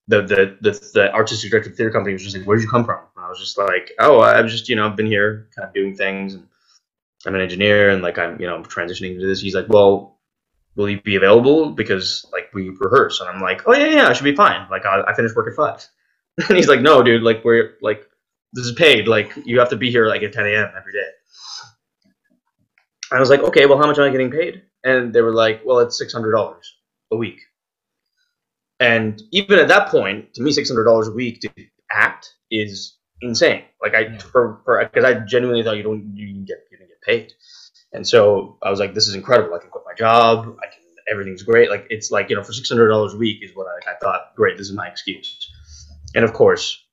the, 0.07 0.21
the 0.21 0.57
the 0.61 0.89
the 0.93 1.13
artistic 1.13 1.51
director 1.51 1.69
of 1.69 1.73
the 1.73 1.77
theater 1.77 1.91
company 1.91 2.13
was 2.13 2.23
just 2.23 2.37
like, 2.37 2.47
"Where 2.47 2.57
did 2.57 2.63
you 2.63 2.69
come 2.69 2.85
from?" 2.85 2.99
And 3.15 3.25
I 3.25 3.29
was 3.29 3.39
just 3.39 3.57
like, 3.57 3.91
"Oh, 3.99 4.21
I've 4.21 4.47
just 4.47 4.69
you 4.69 4.75
know 4.75 4.87
I've 4.87 4.95
been 4.95 5.05
here, 5.05 5.49
kind 5.55 5.67
of 5.67 5.73
doing 5.73 5.95
things, 5.95 6.33
and 6.33 6.47
I'm 7.25 7.35
an 7.35 7.41
engineer, 7.41 7.89
and 7.89 8.01
like 8.01 8.17
I'm 8.17 8.39
you 8.39 8.47
know 8.47 8.61
transitioning 8.63 9.15
into 9.15 9.27
this." 9.27 9.41
He's 9.41 9.55
like, 9.55 9.67
"Well, 9.67 10.17
will 10.75 10.89
you 10.89 11.01
be 11.01 11.15
available? 11.17 11.71
Because 11.71 12.25
like 12.31 12.49
we 12.53 12.69
rehearse." 12.69 13.19
And 13.19 13.29
I'm 13.29 13.41
like, 13.41 13.63
"Oh 13.67 13.73
yeah, 13.73 13.87
yeah, 13.87 14.07
I 14.07 14.13
should 14.13 14.23
be 14.23 14.35
fine. 14.35 14.67
Like 14.69 14.85
I, 14.85 15.01
I 15.01 15.13
finished 15.13 15.35
work 15.35 15.47
at 15.49 15.55
five. 15.55 15.85
And 16.49 16.55
he's 16.57 16.67
like, 16.67 16.81
"No, 16.81 17.03
dude, 17.03 17.23
like 17.23 17.43
we're 17.43 17.77
like 17.81 18.07
this 18.53 18.65
is 18.65 18.73
paid. 18.73 19.07
Like 19.07 19.31
you 19.45 19.59
have 19.59 19.69
to 19.69 19.75
be 19.75 19.91
here 19.91 20.07
like 20.07 20.23
at 20.23 20.33
10 20.33 20.45
a.m. 20.45 20.71
every 20.77 20.93
day." 20.93 21.07
I 23.11 23.19
was 23.19 23.29
like, 23.29 23.41
"Okay, 23.41 23.65
well, 23.65 23.77
how 23.77 23.87
much 23.87 23.97
am 23.97 24.05
I 24.05 24.09
getting 24.09 24.31
paid?" 24.31 24.63
And 24.83 25.13
they 25.13 25.21
were 25.21 25.33
like, 25.33 25.61
"Well, 25.65 25.79
it's 25.79 25.97
six 25.97 26.13
hundred 26.13 26.31
dollars 26.31 26.75
a 27.11 27.15
week." 27.17 27.39
And 28.79 29.21
even 29.31 29.59
at 29.59 29.67
that 29.69 29.89
point, 29.89 30.33
to 30.35 30.41
me, 30.41 30.51
six 30.51 30.69
hundred 30.69 30.83
dollars 30.85 31.07
a 31.07 31.11
week 31.11 31.41
to 31.41 31.49
act 31.91 32.35
is 32.51 32.97
insane. 33.21 33.63
Like 33.81 33.95
I, 33.95 33.99
Yeah. 34.01 34.17
for 34.19 34.61
because 34.93 35.03
I 35.05 35.13
genuinely 35.25 35.63
thought 35.63 35.77
you 35.77 35.83
don't 35.83 36.15
you 36.15 36.27
can 36.33 36.45
get 36.45 36.57
you 36.71 36.77
can 36.77 36.87
get 36.87 37.01
paid, 37.01 37.33
and 37.93 38.07
so 38.07 38.57
I 38.61 38.69
was 38.69 38.79
like, 38.79 38.93
this 38.93 39.07
is 39.07 39.15
incredible. 39.15 39.55
I 39.55 39.59
can 39.59 39.69
quit 39.69 39.83
my 39.85 39.93
job. 39.95 40.57
I 40.61 40.67
can 40.67 40.83
everything's 41.09 41.43
great. 41.43 41.69
Like 41.69 41.87
it's 41.89 42.11
like 42.11 42.29
you 42.29 42.35
know 42.35 42.43
for 42.43 42.53
six 42.53 42.69
hundred 42.69 42.89
dollars 42.89 43.13
a 43.13 43.17
week 43.17 43.41
is 43.43 43.55
what 43.55 43.67
I, 43.67 43.91
I 43.91 43.95
thought. 44.01 44.35
Great, 44.35 44.57
this 44.57 44.67
is 44.69 44.75
my 44.75 44.87
excuse. 44.87 45.49
And 46.15 46.23
of 46.23 46.33
course, 46.33 46.83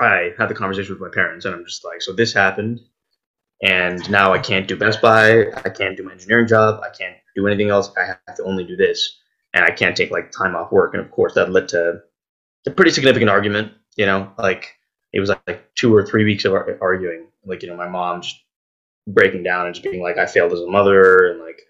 I 0.00 0.32
had 0.38 0.48
the 0.48 0.54
conversation 0.54 0.92
with 0.94 1.00
my 1.00 1.10
parents, 1.14 1.44
and 1.44 1.54
I'm 1.54 1.64
just 1.64 1.84
like, 1.84 2.02
so 2.02 2.12
this 2.12 2.32
happened, 2.32 2.80
and 3.62 4.08
now 4.10 4.32
I 4.32 4.38
can't 4.38 4.68
do 4.68 4.76
Best 4.76 5.02
Buy. 5.02 5.46
I 5.64 5.68
can't 5.68 5.96
do 5.96 6.04
my 6.04 6.12
engineering 6.12 6.46
job. 6.46 6.80
I 6.82 6.90
can't 6.96 7.16
do 7.34 7.46
anything 7.46 7.70
else. 7.70 7.90
I 7.96 8.04
have 8.04 8.36
to 8.36 8.44
only 8.44 8.64
do 8.64 8.76
this, 8.76 9.18
and 9.54 9.64
I 9.64 9.70
can't 9.70 9.96
take 9.96 10.10
like 10.10 10.30
time 10.30 10.54
off 10.54 10.72
work. 10.72 10.94
And 10.94 11.02
of 11.02 11.10
course, 11.10 11.34
that 11.34 11.50
led 11.50 11.68
to 11.70 12.00
a 12.66 12.70
pretty 12.70 12.90
significant 12.90 13.30
argument. 13.30 13.72
You 13.96 14.06
know, 14.06 14.32
like 14.38 14.76
it 15.12 15.20
was 15.20 15.28
like, 15.28 15.42
like 15.46 15.74
two 15.74 15.94
or 15.94 16.06
three 16.06 16.24
weeks 16.24 16.44
of 16.44 16.54
arguing. 16.80 17.26
Like 17.44 17.62
you 17.62 17.68
know, 17.68 17.76
my 17.76 17.88
mom 17.88 18.22
just 18.22 18.36
breaking 19.06 19.42
down 19.42 19.66
and 19.66 19.74
just 19.74 19.84
being 19.84 20.02
like, 20.02 20.18
I 20.18 20.26
failed 20.26 20.52
as 20.52 20.60
a 20.60 20.66
mother, 20.66 21.30
and 21.30 21.40
like 21.40 21.60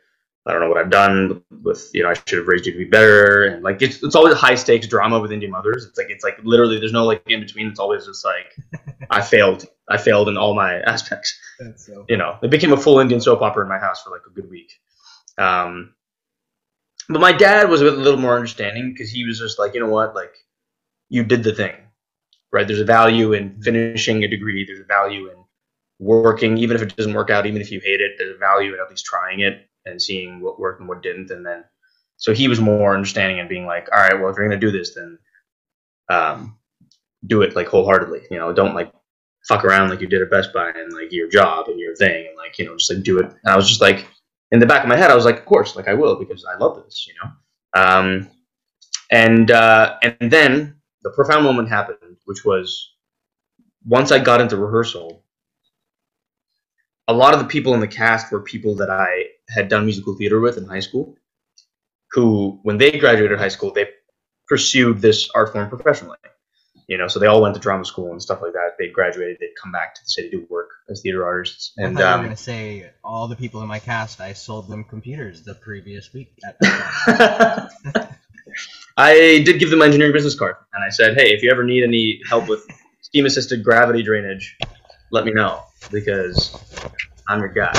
I 0.48 0.52
don't 0.52 0.62
know 0.62 0.68
what 0.68 0.78
I've 0.78 0.90
done 0.90 1.42
with 1.62 1.90
you 1.92 2.02
know 2.02 2.10
I 2.10 2.14
should 2.14 2.38
have 2.38 2.48
raised 2.48 2.64
you 2.64 2.72
to 2.72 2.78
be 2.78 2.84
better, 2.84 3.44
and 3.44 3.62
like 3.62 3.82
it's 3.82 4.02
it's 4.02 4.14
always 4.14 4.34
high 4.34 4.54
stakes 4.54 4.86
drama 4.86 5.20
with 5.20 5.30
Indian 5.30 5.52
mothers. 5.52 5.84
It's 5.84 5.98
like 5.98 6.08
it's 6.08 6.24
like 6.24 6.38
literally 6.42 6.78
there's 6.78 6.92
no 6.92 7.04
like 7.04 7.22
in 7.26 7.40
between. 7.40 7.66
It's 7.66 7.78
always 7.78 8.06
just 8.06 8.24
like 8.24 8.56
I 9.10 9.20
failed. 9.20 9.66
I 9.88 9.98
failed 9.98 10.28
in 10.28 10.36
all 10.36 10.54
my 10.54 10.80
aspects 10.80 11.38
so. 11.76 12.04
you 12.08 12.16
know, 12.16 12.38
it 12.42 12.50
became 12.50 12.72
a 12.72 12.76
full 12.76 12.98
Indian 12.98 13.20
soap 13.20 13.42
opera 13.42 13.62
in 13.62 13.68
my 13.68 13.78
house 13.78 14.02
for 14.02 14.10
like 14.10 14.22
a 14.26 14.30
good 14.30 14.48
week. 14.50 14.72
Um, 15.36 15.94
but 17.08 17.20
my 17.20 17.32
dad 17.32 17.68
was 17.68 17.80
a 17.80 17.84
little 17.84 18.20
more 18.20 18.34
understanding 18.34 18.92
because 18.92 19.10
he 19.10 19.24
was 19.24 19.38
just 19.38 19.58
like, 19.58 19.74
you 19.74 19.80
know 19.80 19.88
what, 19.88 20.14
like 20.14 20.34
you 21.08 21.24
did 21.24 21.42
the 21.42 21.54
thing, 21.54 21.74
right? 22.52 22.66
There's 22.66 22.80
a 22.80 22.84
value 22.84 23.32
in 23.32 23.60
finishing 23.62 24.24
a 24.24 24.28
degree. 24.28 24.64
There's 24.66 24.80
a 24.80 24.84
value 24.84 25.30
in 25.30 25.36
working, 25.98 26.58
even 26.58 26.76
if 26.76 26.82
it 26.82 26.96
doesn't 26.96 27.14
work 27.14 27.30
out, 27.30 27.46
even 27.46 27.60
if 27.60 27.70
you 27.70 27.80
hate 27.80 28.00
it. 28.00 28.12
There's 28.18 28.34
a 28.34 28.38
value 28.38 28.74
in 28.74 28.80
at 28.80 28.90
least 28.90 29.04
trying 29.06 29.40
it 29.40 29.67
and 29.86 30.00
seeing 30.00 30.40
what 30.40 30.60
worked 30.60 30.80
and 30.80 30.88
what 30.88 31.02
didn't. 31.02 31.30
And 31.30 31.44
then, 31.44 31.64
so 32.16 32.34
he 32.34 32.48
was 32.48 32.60
more 32.60 32.94
understanding 32.94 33.40
and 33.40 33.48
being 33.48 33.66
like, 33.66 33.88
all 33.92 34.00
right, 34.00 34.18
well, 34.18 34.30
if 34.30 34.36
you're 34.36 34.48
gonna 34.48 34.60
do 34.60 34.72
this, 34.72 34.94
then 34.94 35.18
um, 36.08 36.58
do 37.26 37.42
it 37.42 37.56
like 37.56 37.68
wholeheartedly. 37.68 38.22
You 38.30 38.38
know, 38.38 38.52
don't 38.52 38.74
like 38.74 38.92
fuck 39.48 39.64
around 39.64 39.90
like 39.90 40.00
you 40.00 40.06
did 40.06 40.22
at 40.22 40.30
Best 40.30 40.52
Buy 40.52 40.70
and 40.70 40.92
like 40.92 41.10
your 41.12 41.28
job 41.28 41.68
and 41.68 41.80
your 41.80 41.94
thing 41.96 42.26
and 42.26 42.36
like 42.36 42.58
you 42.58 42.64
know 42.64 42.76
just 42.76 42.92
like 42.92 43.02
do 43.02 43.18
it. 43.18 43.26
And 43.26 43.52
I 43.52 43.56
was 43.56 43.68
just 43.68 43.80
like 43.80 44.06
in 44.50 44.60
the 44.60 44.66
back 44.66 44.82
of 44.82 44.88
my 44.88 44.96
head, 44.96 45.10
I 45.10 45.14
was 45.14 45.24
like, 45.24 45.38
of 45.38 45.44
course, 45.44 45.76
like 45.76 45.88
I 45.88 45.94
will 45.94 46.16
because 46.16 46.44
I 46.44 46.56
love 46.56 46.82
this, 46.84 47.06
you 47.06 47.14
know. 47.22 47.82
Um, 47.82 48.30
and 49.10 49.50
uh, 49.50 49.96
and 50.02 50.30
then 50.30 50.76
the 51.02 51.10
profound 51.10 51.44
moment 51.44 51.68
happened, 51.68 52.16
which 52.24 52.44
was 52.44 52.94
once 53.86 54.12
I 54.12 54.18
got 54.18 54.40
into 54.40 54.56
rehearsal. 54.56 55.24
A 57.10 57.14
lot 57.14 57.32
of 57.32 57.40
the 57.40 57.46
people 57.46 57.72
in 57.72 57.80
the 57.80 57.88
cast 57.88 58.30
were 58.30 58.40
people 58.40 58.74
that 58.76 58.90
I 58.90 59.24
had 59.48 59.68
done 59.68 59.84
musical 59.84 60.14
theater 60.14 60.40
with 60.40 60.58
in 60.58 60.64
high 60.64 60.80
school, 60.80 61.16
who, 62.12 62.58
when 62.62 62.78
they 62.78 62.98
graduated 62.98 63.38
high 63.38 63.48
school, 63.48 63.72
they 63.72 63.88
pursued 64.46 65.00
this 65.00 65.28
art 65.34 65.52
form 65.52 65.68
professionally 65.68 66.16
you 66.88 66.96
know, 66.96 67.06
so 67.06 67.20
they 67.20 67.26
all 67.26 67.42
went 67.42 67.54
to 67.54 67.60
drama 67.60 67.84
school 67.84 68.12
and 68.12 68.22
stuff 68.22 68.40
like 68.40 68.54
that. 68.54 68.70
They 68.78 68.88
graduated, 68.88 69.36
they'd 69.40 69.54
come 69.62 69.70
back 69.70 69.94
to 69.94 70.00
the 70.02 70.08
city 70.08 70.30
to 70.30 70.46
work 70.48 70.70
as 70.88 71.02
theater 71.02 71.24
artists. 71.24 71.72
And 71.76 71.98
I 72.00 72.14
am 72.14 72.20
um, 72.20 72.24
gonna 72.24 72.36
say 72.36 72.90
all 73.04 73.28
the 73.28 73.36
people 73.36 73.60
in 73.60 73.68
my 73.68 73.78
cast. 73.78 74.22
I 74.22 74.32
sold 74.32 74.68
them 74.68 74.84
computers 74.84 75.42
the 75.42 75.54
previous 75.54 76.14
week. 76.14 76.32
At 76.44 76.56
I 78.96 79.42
did 79.44 79.60
give 79.60 79.68
them 79.68 79.80
my 79.80 79.84
engineering 79.84 80.14
business 80.14 80.34
card, 80.34 80.56
and 80.72 80.82
I 80.82 80.88
said, 80.88 81.14
hey, 81.16 81.34
if 81.34 81.42
you 81.42 81.50
ever 81.50 81.62
need 81.62 81.84
any 81.84 82.20
help 82.28 82.48
with 82.48 82.66
steam 83.02 83.26
assisted 83.26 83.62
gravity 83.62 84.02
drainage, 84.02 84.56
let 85.12 85.26
me 85.26 85.32
know 85.32 85.64
because 85.92 86.56
I'm 87.28 87.40
your 87.40 87.50
guy. 87.50 87.78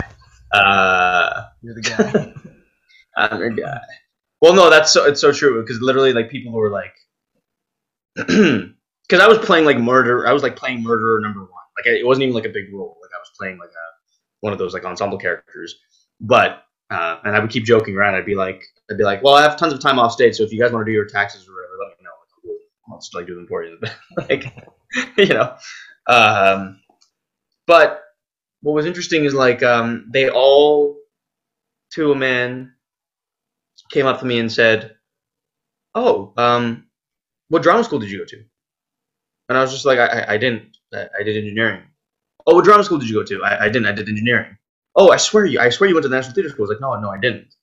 Uh, 0.52 1.46
You're 1.62 1.76
the 1.76 1.82
guy. 1.82 2.34
I'm 3.18 3.40
your 3.40 3.50
guy. 3.50 3.80
Well, 4.42 4.54
no, 4.54 4.70
that's 4.70 4.92
so 4.92 5.06
it's 5.06 5.20
so 5.20 5.32
true 5.32 5.62
because 5.62 5.82
literally, 5.82 6.14
like 6.14 6.30
people 6.30 6.54
were 6.54 6.70
like, 6.70 6.94
because 8.16 9.20
I 9.20 9.28
was 9.28 9.40
playing 9.40 9.66
like 9.66 9.78
murder. 9.78 10.28
I 10.28 10.34
was 10.34 10.44
like 10.44 10.56
playing 10.56 10.82
murderer 10.82 11.20
number 11.20 11.42
one. 11.42 11.50
Like 11.78 11.88
I, 11.88 11.98
it 11.98 12.06
wasn't 12.06 12.24
even 12.24 12.36
like 12.36 12.46
a 12.46 12.50
big 12.50 12.74
role. 12.74 12.98
Like 13.02 13.12
I 13.14 13.20
was 13.20 13.32
playing 13.38 13.58
like 13.58 13.70
a 13.70 13.88
one 14.42 14.54
of 14.54 14.60
those 14.60 14.74
like 14.74 14.86
ensemble 14.86 15.18
characters. 15.18 15.76
But 16.22 16.64
uh, 16.90 17.18
and 17.24 17.36
I 17.36 17.40
would 17.40 17.50
keep 17.50 17.66
joking 17.66 17.96
around. 17.96 18.16
I'd 18.16 18.26
be 18.26 18.36
like, 18.36 18.64
I'd 18.90 18.98
be 18.98 19.04
like, 19.04 19.22
well, 19.22 19.36
I 19.36 19.42
have 19.42 19.58
tons 19.58 19.74
of 19.74 19.80
time 19.80 20.00
off 20.00 20.14
state, 20.14 20.36
so 20.36 20.44
if 20.44 20.52
you 20.52 20.60
guys 20.60 20.72
want 20.72 20.86
to 20.86 20.92
do 20.92 20.96
your 20.96 21.06
taxes 21.06 21.48
or 21.48 21.54
whatever, 21.54 21.74
let 21.80 21.98
me 21.98 22.04
know. 22.04 22.10
Like. 22.52 22.60
I'll 22.92 23.00
just 23.00 23.14
like 23.14 23.28
do 23.28 23.36
them 23.36 23.48
for 23.48 23.64
you. 23.64 23.78
like, 24.18 24.54
you 25.18 25.28
know. 25.28 25.56
Um, 26.08 26.82
but 27.68 28.02
what 28.62 28.74
was 28.74 28.86
interesting 28.86 29.26
is 29.26 29.34
like 29.34 29.64
um, 29.64 30.10
they 30.12 30.30
all, 30.30 30.98
to 31.94 32.12
a 32.12 32.16
man, 32.16 32.74
came 33.90 34.06
up 34.06 34.20
to 34.20 34.26
me 34.26 34.40
and 34.40 34.52
said, 34.52 34.96
"Oh, 35.96 36.34
um, 36.38 36.88
what 37.50 37.64
drama 37.64 37.84
school 37.84 38.00
did 38.00 38.12
you 38.12 38.20
go 38.20 38.26
to?" 38.26 38.44
And 39.50 39.58
I 39.58 39.62
was 39.62 39.72
just 39.72 39.86
like, 39.86 40.00
"I, 40.00 40.26
I, 40.28 40.38
didn't. 40.38 40.78
I, 40.94 41.08
I 41.20 41.24
did 41.24 41.38
engineering." 41.38 41.84
Oh, 42.46 42.56
what 42.56 42.66
drama 42.66 42.84
school 42.84 42.98
did 42.98 43.10
you 43.10 43.16
go 43.16 43.24
to? 43.24 43.44
I, 43.44 43.66
I 43.66 43.70
didn't. 43.70 43.88
I 43.88 43.92
did 43.92 44.10
engineering. 44.10 44.58
Oh, 44.96 45.12
I 45.12 45.18
swear 45.18 45.46
you. 45.46 45.60
I 45.60 45.70
swear 45.70 45.88
you 45.88 45.96
went 45.96 46.04
to 46.04 46.10
the 46.10 46.16
National 46.16 46.34
Theater 46.34 46.50
School. 46.50 46.66
I 46.66 46.68
was 46.68 46.70
like, 46.72 46.82
no, 46.82 47.00
no, 47.00 47.10
I 47.10 47.20
didn't. 47.20 47.54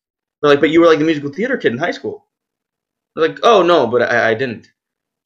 They're 0.40 0.50
like, 0.50 0.60
but 0.60 0.70
you 0.70 0.80
were 0.80 0.86
like 0.86 0.98
the 0.98 1.04
musical 1.04 1.32
theater 1.32 1.56
kid 1.56 1.72
in 1.72 1.78
high 1.78 1.90
school. 1.90 2.26
I 3.16 3.20
was 3.20 3.28
like, 3.30 3.38
oh 3.42 3.62
no, 3.62 3.86
but 3.86 4.02
I, 4.02 4.30
I 4.30 4.34
didn't. 4.34 4.70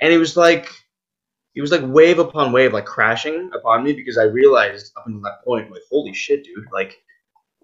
And 0.00 0.12
it 0.12 0.18
was 0.18 0.36
like, 0.36 0.70
it 1.54 1.60
was 1.60 1.72
like 1.72 1.82
wave 1.84 2.18
upon 2.18 2.52
wave, 2.52 2.72
like 2.72 2.86
crashing 2.86 3.50
upon 3.54 3.82
me 3.84 3.92
because 3.92 4.18
I 4.18 4.24
realized 4.24 4.92
up 4.96 5.06
until 5.06 5.22
that 5.22 5.44
point, 5.44 5.70
like, 5.70 5.82
holy 5.90 6.12
shit, 6.12 6.44
dude, 6.44 6.66
like, 6.72 6.96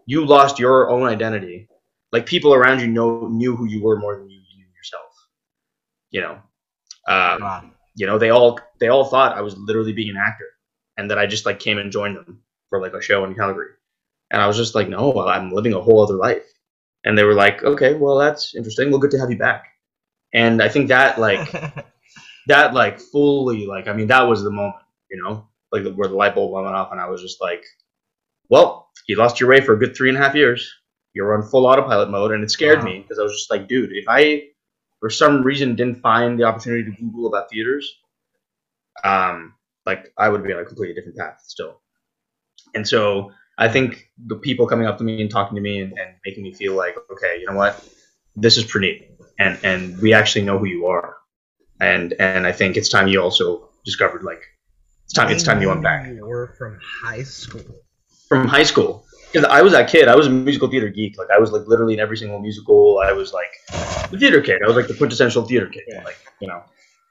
you 0.06 0.24
lost 0.24 0.58
your 0.58 0.90
own 0.90 1.06
identity. 1.06 1.68
Like 2.12 2.26
people 2.26 2.54
around 2.54 2.80
you 2.80 2.86
know 2.86 3.28
knew 3.28 3.56
who 3.56 3.66
you 3.66 3.82
were 3.82 3.98
more 3.98 4.16
than 4.16 4.30
you 4.30 4.38
knew 4.38 4.66
yourself. 4.76 5.12
You 6.10 6.20
know. 6.22 6.32
Um, 7.08 7.42
Wow. 7.42 7.70
You 7.96 8.06
know, 8.06 8.18
they 8.18 8.30
all 8.30 8.60
they 8.78 8.88
all 8.88 9.06
thought 9.06 9.36
I 9.36 9.40
was 9.40 9.56
literally 9.56 9.92
being 9.92 10.10
an 10.10 10.16
actor, 10.18 10.48
and 10.98 11.10
that 11.10 11.18
I 11.18 11.26
just 11.26 11.46
like 11.46 11.58
came 11.58 11.78
and 11.78 11.90
joined 11.90 12.16
them 12.16 12.42
for 12.68 12.80
like 12.80 12.92
a 12.92 13.00
show 13.00 13.24
in 13.24 13.34
Calgary, 13.34 13.70
and 14.30 14.42
I 14.42 14.46
was 14.46 14.56
just 14.58 14.74
like, 14.74 14.88
no, 14.88 15.18
I'm 15.26 15.50
living 15.50 15.72
a 15.72 15.80
whole 15.80 16.02
other 16.02 16.14
life, 16.14 16.44
and 17.04 17.16
they 17.16 17.24
were 17.24 17.34
like, 17.34 17.64
okay, 17.64 17.94
well 17.94 18.18
that's 18.18 18.54
interesting. 18.54 18.90
Well, 18.90 19.00
good 19.00 19.12
to 19.12 19.18
have 19.18 19.30
you 19.30 19.38
back, 19.38 19.64
and 20.34 20.62
I 20.62 20.68
think 20.68 20.88
that 20.88 21.18
like 21.18 21.50
that 22.46 22.74
like 22.74 23.00
fully 23.00 23.66
like 23.66 23.88
I 23.88 23.92
mean 23.92 24.08
that 24.08 24.22
was 24.22 24.42
the 24.42 24.50
moment, 24.50 24.76
you 25.10 25.22
know, 25.22 25.48
like 25.72 25.84
where 25.94 26.08
the 26.08 26.14
light 26.14 26.34
bulb 26.34 26.52
went 26.52 26.66
off, 26.66 26.92
and 26.92 27.00
I 27.00 27.08
was 27.08 27.22
just 27.22 27.40
like, 27.40 27.64
well, 28.48 28.88
you 29.08 29.16
lost 29.16 29.40
your 29.40 29.50
way 29.50 29.60
for 29.60 29.74
a 29.74 29.78
good 29.78 29.96
three 29.96 30.08
and 30.08 30.18
a 30.18 30.20
half 30.20 30.34
years. 30.34 30.72
You're 31.14 31.34
on 31.34 31.48
full 31.48 31.66
autopilot 31.66 32.10
mode, 32.10 32.32
and 32.32 32.44
it 32.44 32.50
scared 32.50 32.80
Wow. 32.80 32.84
me 32.84 33.00
because 33.00 33.18
I 33.18 33.22
was 33.22 33.32
just 33.32 33.50
like, 33.50 33.68
dude, 33.68 33.92
if 33.92 34.04
I 34.08 34.44
for 35.00 35.10
some 35.10 35.42
reason 35.42 35.76
didn't 35.76 36.00
find 36.00 36.38
the 36.38 36.44
opportunity 36.44 36.84
to 36.84 36.96
Google 37.00 37.26
about 37.28 37.50
theaters, 37.50 37.90
um, 39.04 39.54
like 39.84 40.12
I 40.18 40.28
would 40.28 40.42
be 40.44 40.52
on 40.52 40.60
a 40.60 40.64
completely 40.64 40.94
different 40.94 41.18
path 41.18 41.40
still. 41.46 41.80
And 42.74 42.86
so 42.86 43.32
I 43.58 43.68
think 43.68 44.10
the 44.26 44.36
people 44.36 44.66
coming 44.66 44.86
up 44.86 44.98
to 44.98 45.04
me 45.04 45.20
and 45.20 45.30
talking 45.30 45.54
to 45.56 45.60
me 45.60 45.80
and, 45.80 45.92
and 45.98 46.14
making 46.24 46.42
me 46.42 46.52
feel 46.52 46.74
like, 46.74 46.96
okay, 47.10 47.38
you 47.40 47.46
know 47.46 47.56
what, 47.56 47.82
this 48.34 48.56
is 48.56 48.64
Praneet, 48.64 49.08
and 49.38 49.58
and 49.64 49.98
we 50.00 50.12
actually 50.12 50.44
know 50.44 50.58
who 50.58 50.66
you 50.66 50.86
are, 50.86 51.16
and 51.80 52.14
and 52.18 52.46
I 52.46 52.52
think 52.52 52.76
it's 52.76 52.88
time 52.88 53.08
you 53.08 53.20
also 53.22 53.68
discovered 53.84 54.22
like 54.22 54.42
it's 55.04 55.14
time 55.14 55.30
it's 55.30 55.42
time 55.42 55.60
you 55.60 55.68
went 55.68 55.82
back 55.82 56.06
You 56.08 56.26
were 56.26 56.54
from 56.58 56.78
high 56.82 57.22
school. 57.22 57.62
from 58.28 58.48
high 58.48 58.64
school 58.64 59.04
because 59.32 59.46
I 59.48 59.62
was 59.62 59.72
that 59.72 59.88
kid. 59.88 60.08
I 60.08 60.14
was 60.16 60.26
a 60.26 60.30
musical 60.30 60.68
theater 60.68 60.88
geek. 60.88 61.18
Like 61.18 61.30
I 61.30 61.38
was 61.38 61.52
like 61.52 61.66
literally 61.66 61.94
in 61.94 62.00
every 62.00 62.16
single 62.16 62.40
musical. 62.40 63.00
I 63.04 63.12
was 63.12 63.32
like 63.32 63.52
the 64.10 64.18
theater 64.18 64.40
kid. 64.40 64.62
I 64.64 64.66
was 64.66 64.76
like 64.76 64.88
the 64.88 64.94
quintessential 64.94 65.44
theater 65.44 65.66
kid. 65.68 65.84
Yeah. 65.88 66.02
Like 66.04 66.18
you 66.40 66.48
know, 66.48 66.62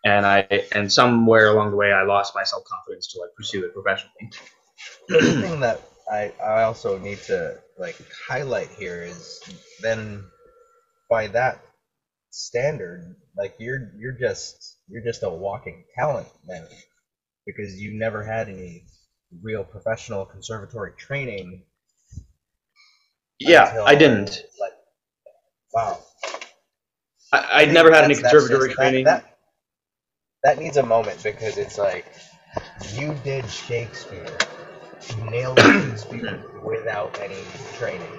and 0.06 0.26
I 0.26 0.64
and 0.74 0.92
somewhere 0.92 1.50
along 1.50 1.72
the 1.72 1.78
way 1.78 1.92
I 1.92 2.04
lost 2.04 2.34
my 2.36 2.44
self 2.44 2.64
confidence 2.66 3.08
to 3.14 3.20
like 3.22 3.30
pursue 3.36 3.66
it 3.66 3.74
professionally. 3.74 4.32
the 5.08 5.42
thing 5.42 5.60
that 5.60 5.82
I, 6.12 6.32
I 6.44 6.64
also 6.64 6.98
need 6.98 7.20
to 7.24 7.58
like 7.78 7.98
highlight 8.28 8.70
here 8.70 9.04
is 9.04 9.42
then 9.82 10.24
by 11.10 11.28
that 11.28 11.60
standard, 12.36 13.16
like 13.38 13.56
you're 13.60 13.92
you're 13.98 14.18
just 14.20 14.78
you're 14.90 15.04
just 15.04 15.24
a 15.24 15.30
walking 15.30 15.86
talent 15.98 16.28
then 16.48 16.68
because 17.46 17.80
you 17.80 17.98
never 17.98 18.24
had 18.24 18.50
any 18.50 18.86
real 19.42 19.64
professional 19.64 20.26
conservatory 20.26 20.92
training. 20.98 21.64
Yeah, 23.40 23.84
I 23.86 23.96
didn't. 23.96 24.44
Like, 24.60 24.74
wow. 25.74 26.00
I, 27.32 27.48
I'd 27.62 27.74
never 27.74 27.92
had 27.94 28.04
any 28.06 28.16
conservatory 28.16 28.70
just- 28.70 28.78
training. 28.78 29.06
That, 29.06 29.38
that 30.44 30.60
needs 30.60 30.78
a 30.78 30.86
moment 30.86 31.22
because 31.24 31.58
it's 31.58 31.78
like 31.78 32.06
you 32.94 33.14
did 33.24 33.50
Shakespeare, 33.50 34.38
you 35.18 35.30
nailed 35.32 35.60
Shakespeare 35.60 36.44
without 36.64 37.18
any 37.22 37.40
training. 37.78 38.12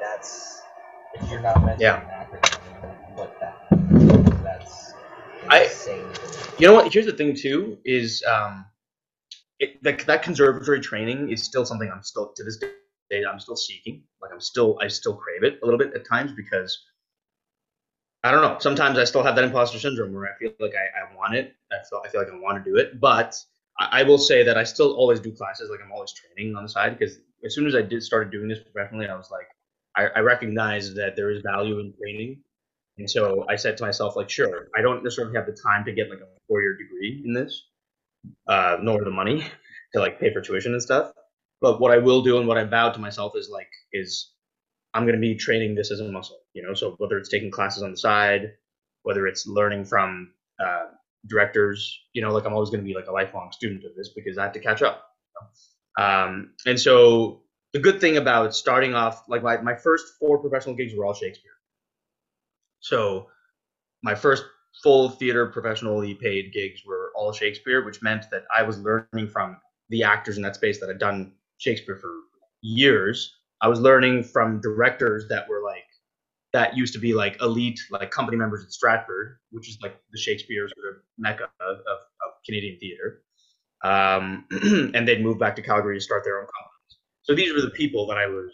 That's 0.00 0.60
if 1.14 1.30
you're 1.30 1.40
not 1.40 1.64
meant 1.64 1.80
Yeah. 1.80 2.00
to 2.00 2.00
be 2.00 2.06
an 2.06 2.10
actor, 2.42 2.53
but 3.16 3.38
that 3.40 3.66
that's 4.44 4.92
I- 5.48 5.68
You 6.58 6.68
know 6.68 6.74
what? 6.74 6.92
Here's 6.92 7.06
the 7.06 7.12
thing 7.12 7.34
too: 7.34 7.78
is 7.84 8.22
um, 8.24 8.66
it, 9.60 9.82
that 9.82 10.00
that 10.06 10.22
conservatory 10.22 10.80
training 10.80 11.30
is 11.30 11.42
still 11.42 11.64
something 11.66 11.90
I'm 11.92 12.02
still 12.02 12.32
to 12.36 12.44
this 12.44 12.58
day 12.58 13.24
I'm 13.30 13.40
still 13.40 13.56
seeking. 13.56 14.02
Like 14.22 14.32
I'm 14.32 14.40
still 14.40 14.78
I 14.82 14.88
still 14.88 15.16
crave 15.16 15.44
it 15.44 15.60
a 15.62 15.66
little 15.66 15.78
bit 15.78 15.94
at 15.94 16.06
times 16.06 16.32
because 16.32 16.78
I 18.24 18.30
don't 18.30 18.42
know. 18.42 18.58
Sometimes 18.58 18.98
I 18.98 19.04
still 19.04 19.22
have 19.22 19.36
that 19.36 19.44
imposter 19.44 19.78
syndrome 19.78 20.12
where 20.14 20.26
I 20.32 20.38
feel 20.38 20.52
like 20.60 20.72
I, 20.74 21.12
I 21.12 21.16
want 21.16 21.34
it. 21.34 21.54
I 21.72 21.76
feel 21.88 22.02
I 22.04 22.08
feel 22.08 22.20
like 22.22 22.30
I 22.32 22.38
want 22.38 22.62
to 22.64 22.70
do 22.70 22.76
it, 22.78 23.00
but 23.00 23.34
I, 23.78 24.00
I 24.00 24.02
will 24.04 24.18
say 24.18 24.42
that 24.42 24.56
I 24.56 24.64
still 24.64 24.94
always 24.94 25.20
do 25.20 25.32
classes. 25.32 25.70
Like 25.70 25.80
I'm 25.84 25.92
always 25.92 26.12
training 26.12 26.56
on 26.56 26.62
the 26.62 26.68
side 26.68 26.98
because 26.98 27.18
as 27.44 27.54
soon 27.54 27.66
as 27.66 27.74
I 27.74 27.82
did 27.82 28.02
started 28.02 28.30
doing 28.32 28.48
this 28.48 28.60
professionally, 28.60 29.08
I 29.08 29.16
was 29.16 29.30
like, 29.30 29.46
I, 29.96 30.08
I 30.18 30.20
recognize 30.20 30.94
that 30.94 31.16
there 31.16 31.30
is 31.30 31.42
value 31.42 31.78
in 31.80 31.92
training. 32.00 32.40
And 32.98 33.10
so 33.10 33.44
I 33.48 33.56
said 33.56 33.76
to 33.78 33.84
myself, 33.84 34.16
like, 34.16 34.30
sure, 34.30 34.68
I 34.76 34.80
don't 34.80 35.02
necessarily 35.02 35.34
have 35.36 35.46
the 35.46 35.56
time 35.66 35.84
to 35.84 35.92
get 35.92 36.10
like 36.10 36.20
a 36.20 36.26
four-year 36.48 36.76
degree 36.76 37.22
in 37.24 37.32
this, 37.32 37.64
uh, 38.48 38.76
nor 38.80 39.02
the 39.02 39.10
money 39.10 39.44
to 39.92 40.00
like 40.00 40.20
pay 40.20 40.32
for 40.32 40.40
tuition 40.40 40.72
and 40.72 40.82
stuff. 40.82 41.12
But 41.60 41.80
what 41.80 41.92
I 41.92 41.98
will 41.98 42.22
do 42.22 42.38
and 42.38 42.46
what 42.46 42.58
I 42.58 42.64
vowed 42.64 42.94
to 42.94 43.00
myself 43.00 43.32
is 43.36 43.48
like, 43.50 43.68
is 43.92 44.32
I'm 44.92 45.06
gonna 45.06 45.18
be 45.18 45.34
training 45.34 45.74
this 45.74 45.90
as 45.90 46.00
a 46.00 46.08
muscle, 46.10 46.38
you 46.52 46.62
know. 46.62 46.74
So 46.74 46.94
whether 46.98 47.18
it's 47.18 47.28
taking 47.28 47.50
classes 47.50 47.82
on 47.82 47.90
the 47.90 47.96
side, 47.96 48.52
whether 49.02 49.26
it's 49.26 49.46
learning 49.46 49.86
from 49.86 50.32
uh, 50.64 50.84
directors, 51.26 51.98
you 52.12 52.22
know, 52.22 52.30
like 52.30 52.44
I'm 52.44 52.52
always 52.52 52.70
gonna 52.70 52.84
be 52.84 52.94
like 52.94 53.08
a 53.08 53.12
lifelong 53.12 53.50
student 53.50 53.84
of 53.84 53.96
this 53.96 54.10
because 54.14 54.38
I 54.38 54.44
have 54.44 54.52
to 54.52 54.60
catch 54.60 54.82
up. 54.82 55.04
you 55.28 55.40
know? 55.40 56.04
Um, 56.04 56.50
and 56.66 56.78
so 56.78 57.42
the 57.72 57.80
good 57.80 58.00
thing 58.00 58.18
about 58.18 58.54
starting 58.54 58.94
off, 58.94 59.24
like 59.28 59.42
my, 59.42 59.56
my 59.56 59.74
first 59.74 60.14
four 60.20 60.38
professional 60.38 60.76
gigs 60.76 60.94
were 60.94 61.04
all 61.04 61.14
Shakespeare. 61.14 61.53
So 62.84 63.28
my 64.02 64.14
first 64.14 64.44
full 64.82 65.08
theater 65.08 65.46
professionally 65.46 66.14
paid 66.14 66.52
gigs 66.52 66.82
were 66.86 67.12
all 67.16 67.32
Shakespeare, 67.32 67.82
which 67.82 68.02
meant 68.02 68.26
that 68.30 68.44
I 68.54 68.62
was 68.62 68.78
learning 68.78 69.30
from 69.32 69.56
the 69.88 70.02
actors 70.02 70.36
in 70.36 70.42
that 70.42 70.54
space 70.54 70.80
that 70.80 70.90
had 70.90 70.98
done 70.98 71.32
Shakespeare 71.56 71.96
for 71.96 72.12
years. 72.60 73.36
I 73.62 73.68
was 73.68 73.80
learning 73.80 74.24
from 74.24 74.60
directors 74.60 75.26
that 75.30 75.48
were 75.48 75.62
like 75.64 75.86
that 76.52 76.76
used 76.76 76.92
to 76.92 77.00
be 77.00 77.14
like 77.14 77.40
elite, 77.40 77.80
like 77.90 78.10
company 78.10 78.36
members 78.36 78.62
at 78.62 78.70
Stratford, 78.70 79.38
which 79.50 79.66
is 79.66 79.78
like 79.82 79.98
the 80.12 80.18
Shakespeare 80.18 80.68
sort 80.68 80.94
of 80.94 81.00
mecca 81.16 81.44
of, 81.60 81.78
of, 81.78 81.98
of 82.26 82.32
Canadian 82.44 82.78
theater. 82.78 83.22
Um, 83.82 84.44
and 84.94 85.08
they'd 85.08 85.22
move 85.22 85.38
back 85.38 85.56
to 85.56 85.62
Calgary 85.62 85.96
to 85.96 86.02
start 86.02 86.22
their 86.22 86.38
own 86.38 86.46
companies. 86.46 86.98
So 87.22 87.34
these 87.34 87.54
were 87.54 87.62
the 87.62 87.70
people 87.70 88.06
that 88.08 88.18
I 88.18 88.26
was 88.26 88.52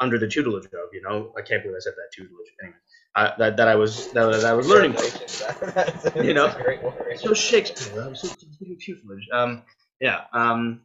under 0.00 0.18
the 0.18 0.28
tutelage 0.28 0.66
of. 0.66 0.92
You 0.92 1.02
know, 1.02 1.32
I 1.36 1.42
can't 1.42 1.62
believe 1.62 1.76
I 1.76 1.80
said 1.80 1.94
that 1.96 2.12
tutelage. 2.14 2.52
Anyway, 2.62 2.76
uh, 3.16 3.30
that 3.38 3.56
that 3.56 3.68
I 3.68 3.74
was 3.74 4.10
that, 4.12 4.30
that 4.30 4.44
I 4.44 4.52
was 4.52 4.68
learning 4.68 4.94
from. 4.94 6.14
You 6.24 6.34
know? 6.34 6.54
So 7.16 7.34
Shakespeare, 7.34 8.02
I'm 8.02 8.14
so 8.14 8.28
tutelage. 8.80 9.28
Um, 9.32 9.62
yeah. 10.00 10.22
Um, 10.32 10.82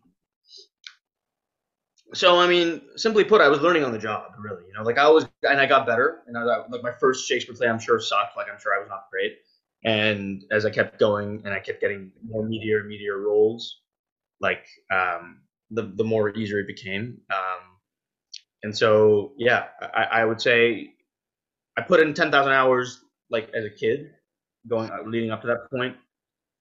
so 2.13 2.39
I 2.39 2.47
mean, 2.47 2.81
simply 2.95 3.23
put, 3.23 3.41
I 3.41 3.47
was 3.47 3.59
learning 3.61 3.83
on 3.83 3.91
the 3.91 3.99
job, 3.99 4.33
really. 4.39 4.63
You 4.67 4.73
know, 4.73 4.83
like 4.83 4.97
I 4.97 5.09
was, 5.09 5.27
and 5.43 5.59
I 5.59 5.65
got 5.65 5.87
better. 5.87 6.21
And 6.27 6.37
I 6.37 6.43
like 6.43 6.83
my 6.83 6.91
first 6.91 7.27
Shakespeare 7.27 7.55
play, 7.55 7.67
I'm 7.67 7.79
sure 7.79 7.99
sucked. 7.99 8.37
Like 8.37 8.47
I'm 8.51 8.59
sure 8.59 8.73
I 8.75 8.79
was 8.79 8.89
not 8.89 9.05
great. 9.11 9.37
And 9.85 10.43
as 10.51 10.65
I 10.65 10.69
kept 10.69 10.99
going, 10.99 11.41
and 11.43 11.53
I 11.53 11.59
kept 11.59 11.81
getting 11.81 12.11
more 12.25 12.45
meteor 12.45 12.83
meteor 12.83 13.19
roles, 13.19 13.81
like 14.39 14.65
um, 14.91 15.41
the 15.71 15.91
the 15.95 16.03
more 16.03 16.29
easier 16.29 16.59
it 16.59 16.67
became. 16.67 17.17
Um, 17.31 17.72
and 18.63 18.75
so, 18.77 19.33
yeah, 19.37 19.65
I, 19.81 20.03
I 20.21 20.25
would 20.25 20.41
say 20.41 20.93
I 21.77 21.81
put 21.81 21.99
in 21.99 22.13
ten 22.13 22.31
thousand 22.31 22.53
hours, 22.53 22.99
like 23.29 23.49
as 23.53 23.65
a 23.65 23.69
kid, 23.69 24.11
going 24.67 24.89
uh, 24.89 25.03
leading 25.05 25.31
up 25.31 25.41
to 25.41 25.47
that 25.47 25.69
point, 25.71 25.97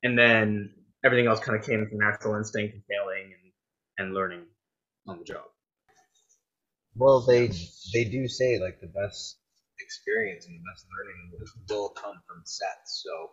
and 0.02 0.18
then 0.18 0.74
everything 1.04 1.26
else 1.26 1.40
kind 1.40 1.58
of 1.58 1.64
came 1.64 1.86
from 1.88 1.98
natural 1.98 2.36
instinct 2.36 2.74
and 2.74 2.82
failing 2.88 3.32
and 3.32 3.52
and 3.98 4.14
learning 4.14 4.44
on 5.06 5.18
the 5.18 5.24
job. 5.24 5.44
Well, 6.96 7.20
they 7.20 7.50
they 7.92 8.04
do 8.04 8.28
say 8.28 8.58
like 8.58 8.80
the 8.80 8.86
best 8.88 9.38
experience 9.80 10.46
and 10.46 10.54
the 10.56 10.62
best 10.72 10.86
learning 10.92 11.30
will, 11.32 11.76
will 11.76 11.88
come 11.90 12.14
from 12.26 12.42
sets. 12.44 13.02
So 13.04 13.30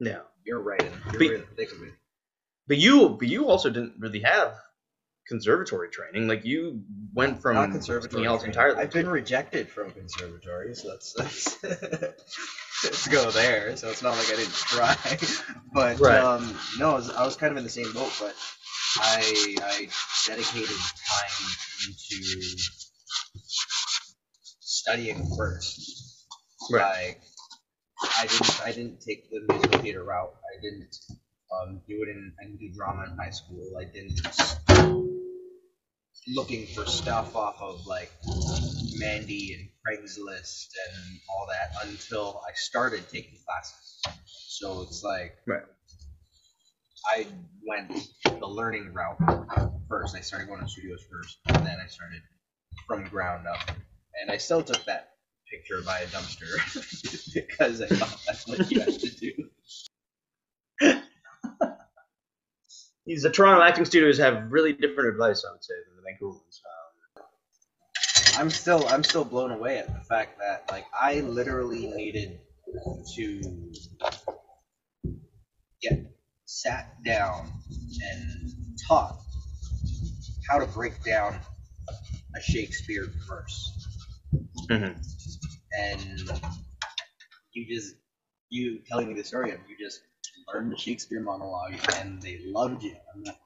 Yeah, 0.00 0.20
you're 0.44 0.60
right. 0.62 0.82
You're 0.82 1.12
But- 1.12 1.20
right 1.20 1.32
in 1.34 1.40
the 1.40 1.54
thick 1.56 1.72
of 1.72 1.82
it. 1.82 1.92
but 2.68 2.78
you 2.78 3.10
but 3.10 3.28
you 3.28 3.46
also 3.48 3.70
didn't 3.70 3.94
really 3.98 4.20
have 4.20 4.54
conservatory 5.28 5.88
training. 5.90 6.28
Like 6.28 6.44
you 6.44 6.82
went 7.14 7.40
from 7.42 7.54
Not 7.54 7.62
something 7.64 7.78
conservatory 7.80 8.26
else 8.26 8.42
training. 8.42 8.56
entirely. 8.56 8.80
I've 8.80 8.90
been 8.92 9.08
rejected 9.08 9.68
from 9.68 9.90
conservatories. 9.92 10.82
That's, 10.82 11.12
that's 11.14 11.62
let's 12.84 13.08
go 13.08 13.30
there. 13.30 13.76
So 13.76 13.88
it's 13.90 14.02
not 14.02 14.16
like 14.16 14.30
I 14.32 14.36
didn't 14.36 14.54
try. 14.54 14.96
But 15.74 15.98
Right. 16.00 16.20
um, 16.20 16.54
no, 16.78 16.90
I 16.90 16.94
was, 16.94 17.10
I 17.10 17.24
was 17.24 17.36
kind 17.36 17.50
of 17.50 17.56
in 17.56 17.64
the 17.64 17.70
same 17.70 17.90
boat. 17.92 18.12
But 18.20 18.34
I 18.98 19.56
I 19.62 19.88
dedicated 20.26 20.68
time 20.68 21.48
into 21.86 22.56
studying 24.60 25.26
first. 25.36 26.26
Right. 26.70 27.16
Like 27.16 27.22
I 28.18 28.26
didn't 28.26 28.60
I 28.66 28.72
didn't 28.72 29.00
take 29.00 29.30
the 29.30 29.40
musical 29.48 29.80
theater 29.80 30.04
route. 30.04 30.34
I 30.56 30.60
didn't 30.60 30.94
um, 31.52 31.80
do 31.88 32.02
it 32.02 32.08
in 32.10 32.32
I 32.40 32.44
didn't 32.44 32.58
do 32.60 32.70
drama 32.74 33.04
in 33.10 33.16
high 33.16 33.30
school. 33.30 33.62
I 33.80 33.84
didn't 33.84 34.20
looking 36.28 36.66
for 36.66 36.86
stuff 36.86 37.34
off 37.36 37.60
of 37.60 37.86
like 37.86 38.10
Mandy 38.98 39.54
and 39.54 39.68
Craigslist 39.86 40.68
and 40.88 41.20
all 41.30 41.48
that 41.48 41.86
until 41.88 42.42
I 42.48 42.52
started 42.54 43.08
taking 43.10 43.38
classes. 43.46 44.02
So 44.26 44.82
it's 44.82 45.02
like 45.02 45.36
Right. 45.46 45.62
I 47.06 47.26
went 47.66 48.08
the 48.24 48.46
learning 48.46 48.92
route 48.94 49.18
first. 49.88 50.16
I 50.16 50.20
started 50.20 50.48
going 50.48 50.60
to 50.62 50.68
studios 50.68 51.02
first, 51.10 51.38
and 51.48 51.66
then 51.66 51.78
I 51.84 51.86
started 51.88 52.22
from 52.86 53.04
ground 53.04 53.46
up. 53.46 53.70
And 54.20 54.30
I 54.30 54.36
still 54.36 54.62
took 54.62 54.84
that 54.84 55.14
picture 55.50 55.82
by 55.82 56.00
a 56.00 56.06
dumpster 56.06 57.34
because 57.34 57.82
I 57.82 57.86
thought 57.86 58.20
that's 58.26 58.46
what 58.46 58.70
you 58.70 58.80
have 58.80 58.98
to 58.98 59.10
do. 59.10 59.50
The 63.20 63.30
Toronto 63.30 63.62
acting 63.62 63.84
studios 63.84 64.18
have 64.18 64.50
really 64.50 64.72
different 64.72 65.10
advice, 65.10 65.44
I 65.46 65.52
would 65.52 65.62
say, 65.64 65.74
than 65.86 65.96
the 65.96 66.02
Vancouver 66.02 66.38
ones. 66.38 66.62
Um, 66.64 68.40
I'm 68.40 68.50
still 68.50 68.86
I'm 68.88 69.04
still 69.04 69.24
blown 69.24 69.50
away 69.50 69.78
at 69.78 69.86
the 69.92 70.00
fact 70.04 70.38
that 70.38 70.64
like 70.70 70.86
I 70.98 71.20
literally 71.20 71.86
needed 71.94 72.40
to 73.16 73.72
get 75.82 75.98
sat 76.46 77.02
down 77.04 77.52
and 77.70 78.52
taught 78.88 79.18
how 80.48 80.58
to 80.58 80.66
break 80.66 81.02
down 81.04 81.38
a 82.36 82.40
Shakespeare 82.40 83.06
verse. 83.28 83.88
mhm. 84.70 84.96
And 85.78 86.40
you 87.52 87.66
just 87.74 87.96
you 88.48 88.80
telling 88.88 89.08
me 89.08 89.14
the 89.14 89.24
story 89.24 89.50
of 89.52 89.58
you 89.68 89.76
just 89.78 90.00
learned 90.52 90.72
the 90.72 90.76
Shakespeare 90.76 91.20
monologue 91.20 91.74
and 91.96 92.20
they 92.22 92.40
loved 92.46 92.82
you. 92.82 92.96
I'm 93.14 93.24
like? 93.24 93.36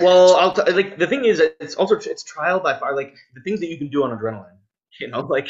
Well, 0.00 0.36
I'll 0.36 0.52
t- 0.52 0.72
like 0.72 0.98
the 0.98 1.06
thing 1.06 1.24
is, 1.24 1.40
it's 1.40 1.74
also 1.74 1.96
it's 1.96 2.22
trial 2.22 2.60
by 2.60 2.78
fire. 2.78 2.96
Like 2.96 3.14
the 3.34 3.42
things 3.42 3.60
that 3.60 3.68
you 3.68 3.76
can 3.76 3.88
do 3.88 4.04
on 4.04 4.16
adrenaline, 4.16 4.56
you 5.00 5.08
know, 5.08 5.20
like 5.36 5.48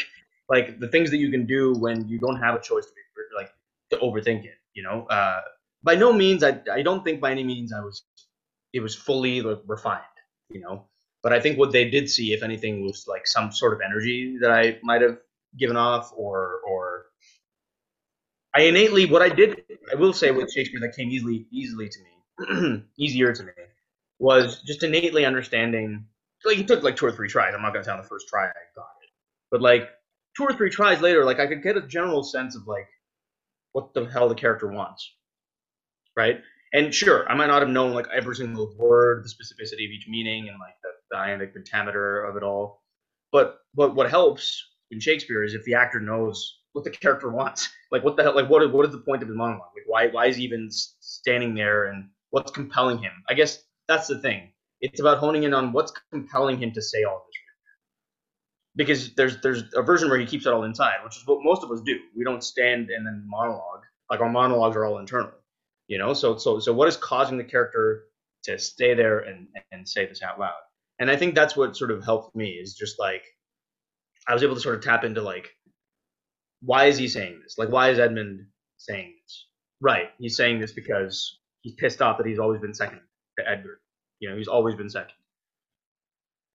like 0.49 0.81
the 0.81 0.89
things 0.89 1.11
that 1.11 1.19
you 1.19 1.31
can 1.31 1.47
do 1.47 1.75
when 1.75 2.09
you 2.09 2.19
don't 2.19 2.37
have 2.37 2.55
a 2.55 2.61
choice 2.61 2.87
to 2.87 2.93
be 2.93 3.01
like 3.37 3.53
to 3.91 3.97
overthink 3.99 4.45
it. 4.45 4.57
You 4.75 4.83
know, 4.83 5.07
uh, 5.07 5.41
by 5.83 5.95
no 5.95 6.13
means 6.13 6.43
I 6.43 6.61
I 6.73 6.83
don't 6.83 7.05
think 7.05 7.21
by 7.21 7.31
any 7.31 7.45
means 7.45 7.73
I 7.73 7.81
was 7.81 8.03
it 8.73 8.81
was 8.81 8.95
fully 8.95 9.43
like, 9.43 9.61
refined. 9.67 10.03
You 10.49 10.61
know, 10.61 10.87
but 11.23 11.33
I 11.33 11.41
think 11.41 11.59
what 11.59 11.73
they 11.73 11.89
did 11.89 12.11
see, 12.11 12.33
if 12.33 12.43
anything, 12.43 12.85
was 12.85 13.07
like 13.07 13.27
some 13.27 13.53
sort 13.53 13.73
of 13.75 13.81
energy 13.81 14.39
that 14.41 14.51
I 14.51 14.79
might 14.83 15.03
have 15.03 15.19
given 15.57 15.77
off, 15.77 16.13
or 16.17 16.61
or 16.69 17.07
I 18.55 18.63
innately 18.63 19.07
what 19.07 19.23
I 19.23 19.29
did. 19.29 19.60
I 19.93 19.97
will 19.97 20.13
say 20.13 20.31
with 20.31 20.53
Shakespeare 20.53 20.81
that 20.81 20.97
came 20.97 21.11
easily 21.11 21.47
easily 21.51 21.89
to 21.89 21.99
me, 22.01 22.83
easier 22.99 23.33
to 23.33 23.43
me, 23.43 23.53
was 24.19 24.63
just 24.63 24.83
innately 24.83 25.25
understanding. 25.25 26.07
Like 26.45 26.59
it 26.59 26.69
took 26.69 26.83
like 26.83 26.97
two 26.97 27.07
or 27.07 27.13
three 27.13 27.29
tries. 27.29 27.55
I'm 27.55 27.63
not 27.63 27.73
gonna 27.73 27.85
say 27.85 27.93
on 27.93 27.99
the 27.99 28.05
first 28.05 28.29
try 28.29 28.45
I 28.45 28.53
got 28.75 28.89
it, 29.03 29.11
but 29.51 29.61
like 29.61 29.91
two 30.37 30.45
or 30.45 30.53
three 30.53 30.71
tries 30.71 31.01
later, 31.01 31.25
like 31.25 31.41
I 31.41 31.47
could 31.47 31.63
get 31.63 31.77
a 31.77 31.87
general 31.87 32.23
sense 32.23 32.57
of 32.57 32.67
like 32.67 32.89
what 33.73 33.95
the 33.95 34.07
hell 34.07 34.29
the 34.29 34.35
character 34.35 34.69
wants, 34.69 35.13
right? 36.17 36.41
And 36.73 36.95
sure, 36.95 37.29
I 37.29 37.35
might 37.35 37.49
not 37.49 37.63
have 37.63 37.71
known 37.71 37.95
like 37.95 38.07
every 38.15 38.37
single 38.37 38.73
word, 38.79 39.25
the 39.25 39.29
specificity 39.29 39.85
of 39.85 39.91
each 39.91 40.07
meaning, 40.09 40.49
and 40.49 40.59
like 40.61 40.75
the, 40.83 40.91
the 41.11 41.19
iambic 41.19 41.53
pentameter 41.53 42.25
of 42.25 42.37
it 42.37 42.43
all. 42.43 42.83
But 43.33 43.59
but 43.75 43.95
what 43.95 44.11
helps 44.11 44.65
in 44.91 45.01
Shakespeare 45.01 45.43
is 45.43 45.55
if 45.55 45.65
the 45.65 45.75
actor 45.75 46.01
knows 46.01 46.60
what 46.73 46.85
the 46.85 46.91
character 46.91 47.29
wants. 47.29 47.69
Like 47.91 48.05
what 48.05 48.17
the 48.17 48.23
hell? 48.23 48.35
Like 48.35 48.49
what 48.49 48.73
what 48.73 48.87
is 48.87 48.93
the 48.93 48.99
point 48.99 49.23
of 49.23 49.29
his 49.29 49.37
monologue? 49.37 49.71
Like 49.75 49.85
why 49.87 50.07
why 50.09 50.27
is 50.27 50.37
he 50.37 50.45
even 50.45 50.69
standing 50.71 51.55
there 51.55 51.87
and 51.87 52.09
what's 52.31 52.51
compelling 52.51 52.99
him? 52.99 53.13
I 53.29 53.35
guess 53.35 53.63
that's 53.89 54.07
the 54.07 54.19
thing. 54.19 54.53
It's 54.81 55.01
about 55.01 55.19
honing 55.19 55.43
in 55.43 55.53
on 55.53 55.73
what's 55.73 55.93
compelling 56.13 56.59
him 56.59 56.73
to 56.73 56.83
say 56.83 57.03
all 57.05 57.25
this. 57.27 57.35
Because 58.77 59.15
there's 59.15 59.41
there's 59.41 59.65
a 59.75 59.83
version 59.83 60.09
where 60.09 60.19
he 60.19 60.27
keeps 60.27 60.47
it 60.47 60.53
all 60.53 60.65
inside, 60.65 60.99
which 61.05 61.17
is 61.17 61.27
what 61.27 61.41
most 61.43 61.65
of 61.65 61.71
us 61.71 61.81
do. 61.81 61.99
We 62.17 62.25
don't 62.25 62.43
stand 62.43 62.91
and 62.91 63.07
then 63.07 63.25
monologue. 63.27 63.83
Like 64.09 64.21
our 64.21 64.31
monologues 64.31 64.77
are 64.77 64.85
all 64.85 64.99
internal. 64.99 65.33
You 65.89 65.99
know, 65.99 66.15
so 66.15 66.37
so 66.37 66.61
so 66.61 66.73
what 66.73 66.89
is 66.89 66.97
causing 66.97 67.37
the 67.37 67.45
character 67.45 68.05
to 68.45 68.59
stay 68.59 68.95
there 68.95 69.21
and 69.21 69.49
and 69.73 69.89
say 69.89 70.07
this 70.07 70.23
out 70.23 70.39
loud? 70.39 70.53
And 71.01 71.11
I 71.11 71.17
think 71.17 71.35
that's 71.35 71.57
what 71.57 71.77
sort 71.77 71.91
of 71.91 72.05
helped 72.05 72.37
me 72.37 72.51
is 72.51 72.75
just 72.75 72.99
like 72.99 73.25
I 74.29 74.35
was 74.35 74.43
able 74.43 74.55
to 74.55 74.61
sort 74.61 74.77
of 74.77 74.83
tap 74.85 75.03
into 75.03 75.23
like 75.23 75.51
why 76.63 76.87
is 76.87 76.99
he 76.99 77.09
saying 77.09 77.41
this? 77.43 77.57
Like 77.59 77.71
why 77.71 77.91
is 77.91 77.99
Edmund 77.99 78.47
saying 78.79 79.15
this? 79.23 79.47
Right, 79.81 80.11
he's 80.19 80.37
saying 80.37 80.61
this 80.61 80.73
because 80.73 81.39
he's 81.63 81.75
pissed 81.75 82.03
off 82.03 82.19
that 82.19 82.27
he's 82.27 82.39
always 82.39 82.61
been 82.61 82.75
second 82.75 83.01
to 83.39 83.49
Edgar. 83.49 83.81
You 84.19 84.31
know, 84.31 84.37
he's 84.37 84.49
always 84.49 84.75
been 84.75 84.91
second. 84.91 85.15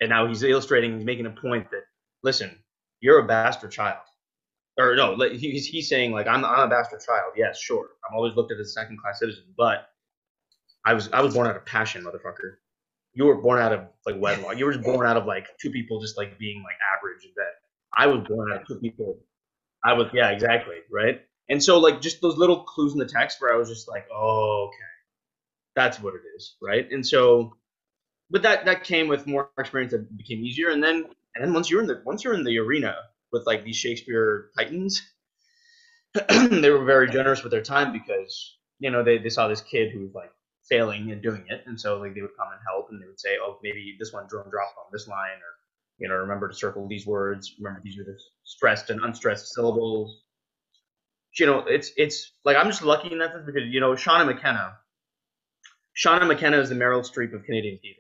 And 0.02 0.10
now 0.10 0.28
he's 0.28 0.44
illustrating, 0.44 0.96
he's 0.96 1.06
making 1.06 1.26
a 1.26 1.32
point 1.32 1.72
that 1.72 1.84
listen, 2.24 2.52
you're 3.00 3.20
a 3.20 3.28
bastard 3.28 3.72
child. 3.72 4.00
Or 4.78 4.96
no, 4.96 5.18
he's, 5.32 5.66
he's 5.66 5.88
saying 5.88 6.12
like 6.12 6.28
I'm, 6.28 6.44
I'm 6.44 6.68
a 6.68 6.70
bastard 6.70 7.02
child. 7.06 7.34
Yes, 7.38 7.60
sure. 7.60 7.88
I'm 8.08 8.16
always 8.16 8.36
looked 8.36 8.52
at 8.52 8.60
as 8.60 8.68
a 8.68 8.72
second 8.72 9.00
class 9.00 9.20
citizen, 9.20 9.46
but 9.58 9.90
I 10.86 10.94
was 10.94 11.10
I 11.14 11.22
was 11.22 11.34
born 11.34 11.48
out 11.48 11.56
of 11.56 11.66
passion, 11.66 12.04
motherfucker. 12.04 12.58
You 13.14 13.26
were 13.26 13.42
born 13.42 13.60
out 13.60 13.72
of 13.72 13.88
like 14.06 14.16
wedlock. 14.20 14.58
You 14.58 14.66
were 14.66 14.78
born 14.78 15.08
out 15.08 15.18
of 15.18 15.26
like 15.26 15.48
two 15.60 15.72
people 15.72 16.02
just 16.02 16.18
like 16.18 16.38
being 16.38 16.62
like 16.64 16.76
average 16.96 17.24
in 17.24 17.32
bed. 17.36 17.54
I 17.98 18.08
was 18.08 18.28
born 18.28 18.52
out 18.52 18.62
of 18.62 18.68
two 18.68 18.80
people. 18.80 19.18
I 19.86 19.94
was 19.94 20.10
yeah, 20.14 20.32
exactly, 20.32 20.78
right? 20.92 21.22
And 21.50 21.64
so 21.64 21.80
like 21.80 22.02
just 22.02 22.22
those 22.22 22.38
little 22.38 22.64
clues 22.64 22.94
in 22.94 23.00
the 23.00 23.06
text 23.08 23.42
where 23.42 23.54
I 23.54 23.58
was 23.58 23.70
just 23.70 23.88
like, 23.90 24.08
oh, 24.14 24.70
okay, 24.70 24.78
that's 25.76 26.02
what 26.02 26.16
it 26.16 26.22
is, 26.36 26.56
right? 26.62 26.92
And 26.92 27.06
so, 27.06 27.56
but 28.32 28.44
that 28.44 28.66
that 28.66 28.84
came 28.84 29.08
with 29.08 29.28
more 29.28 29.52
experience 29.60 29.94
that 29.94 30.18
became 30.18 30.44
easier, 30.44 30.70
and 30.70 30.84
then 30.84 31.06
and 31.36 31.46
then 31.46 31.54
once 31.54 31.70
you're 31.70 31.82
in 31.82 31.88
the 31.88 32.02
once 32.06 32.24
you're 32.24 32.34
in 32.34 32.44
the 32.44 32.60
arena 32.60 32.96
with 33.32 33.46
like 33.48 33.64
these 33.66 33.78
Shakespeare 33.78 34.52
titans, 34.58 35.04
they 36.30 36.70
were 36.72 36.86
very 36.86 37.10
generous 37.10 37.44
with 37.44 37.52
their 37.52 37.64
time 37.64 37.94
because 37.94 38.58
you 38.80 38.92
know 38.92 39.04
they, 39.04 39.20
they 39.20 39.30
saw 39.30 39.48
this 39.48 39.62
kid 39.62 39.92
who 39.92 40.02
was 40.02 40.14
like 40.16 40.32
failing 40.70 41.12
and 41.12 41.22
doing 41.22 41.46
it, 41.50 41.64
and 41.68 41.80
so 41.80 42.00
like 42.00 42.16
they 42.16 42.22
would 42.22 42.38
come 42.38 42.50
and 42.52 42.62
help, 42.68 42.88
and 42.92 43.02
they 43.02 43.08
would 43.08 43.20
say, 43.20 43.38
oh, 43.42 43.60
maybe 43.64 43.96
this 44.00 44.14
one 44.14 44.28
drone 44.30 44.50
dropped 44.50 44.78
on 44.78 44.86
this 44.92 45.08
line, 45.08 45.38
or 45.38 45.54
you 45.98 46.10
know, 46.10 46.16
remember 46.16 46.48
to 46.50 46.54
circle 46.54 46.88
these 46.88 47.06
words, 47.06 47.56
remember 47.60 47.82
these 47.84 47.98
are 47.98 48.04
the 48.04 48.18
stressed 48.44 48.90
and 48.90 49.02
unstressed 49.02 49.54
syllables. 49.54 50.22
You 51.40 51.46
know, 51.46 51.60
it's 51.68 51.92
it's 51.98 52.32
like 52.44 52.58
I'm 52.58 52.68
just 52.68 52.82
lucky 52.82 53.12
in 53.12 53.20
that 53.20 53.32
sense 53.32 53.46
because 53.46 53.64
you 53.66 53.80
know 53.80 53.92
Seana 53.92 54.26
McKenna. 54.26 54.78
Seana 55.98 56.28
McKenna 56.28 56.58
is 56.60 56.70
the 56.70 56.76
Meryl 56.76 57.02
Streep 57.02 57.34
of 57.34 57.44
Canadian 57.44 57.78
theater, 57.80 58.00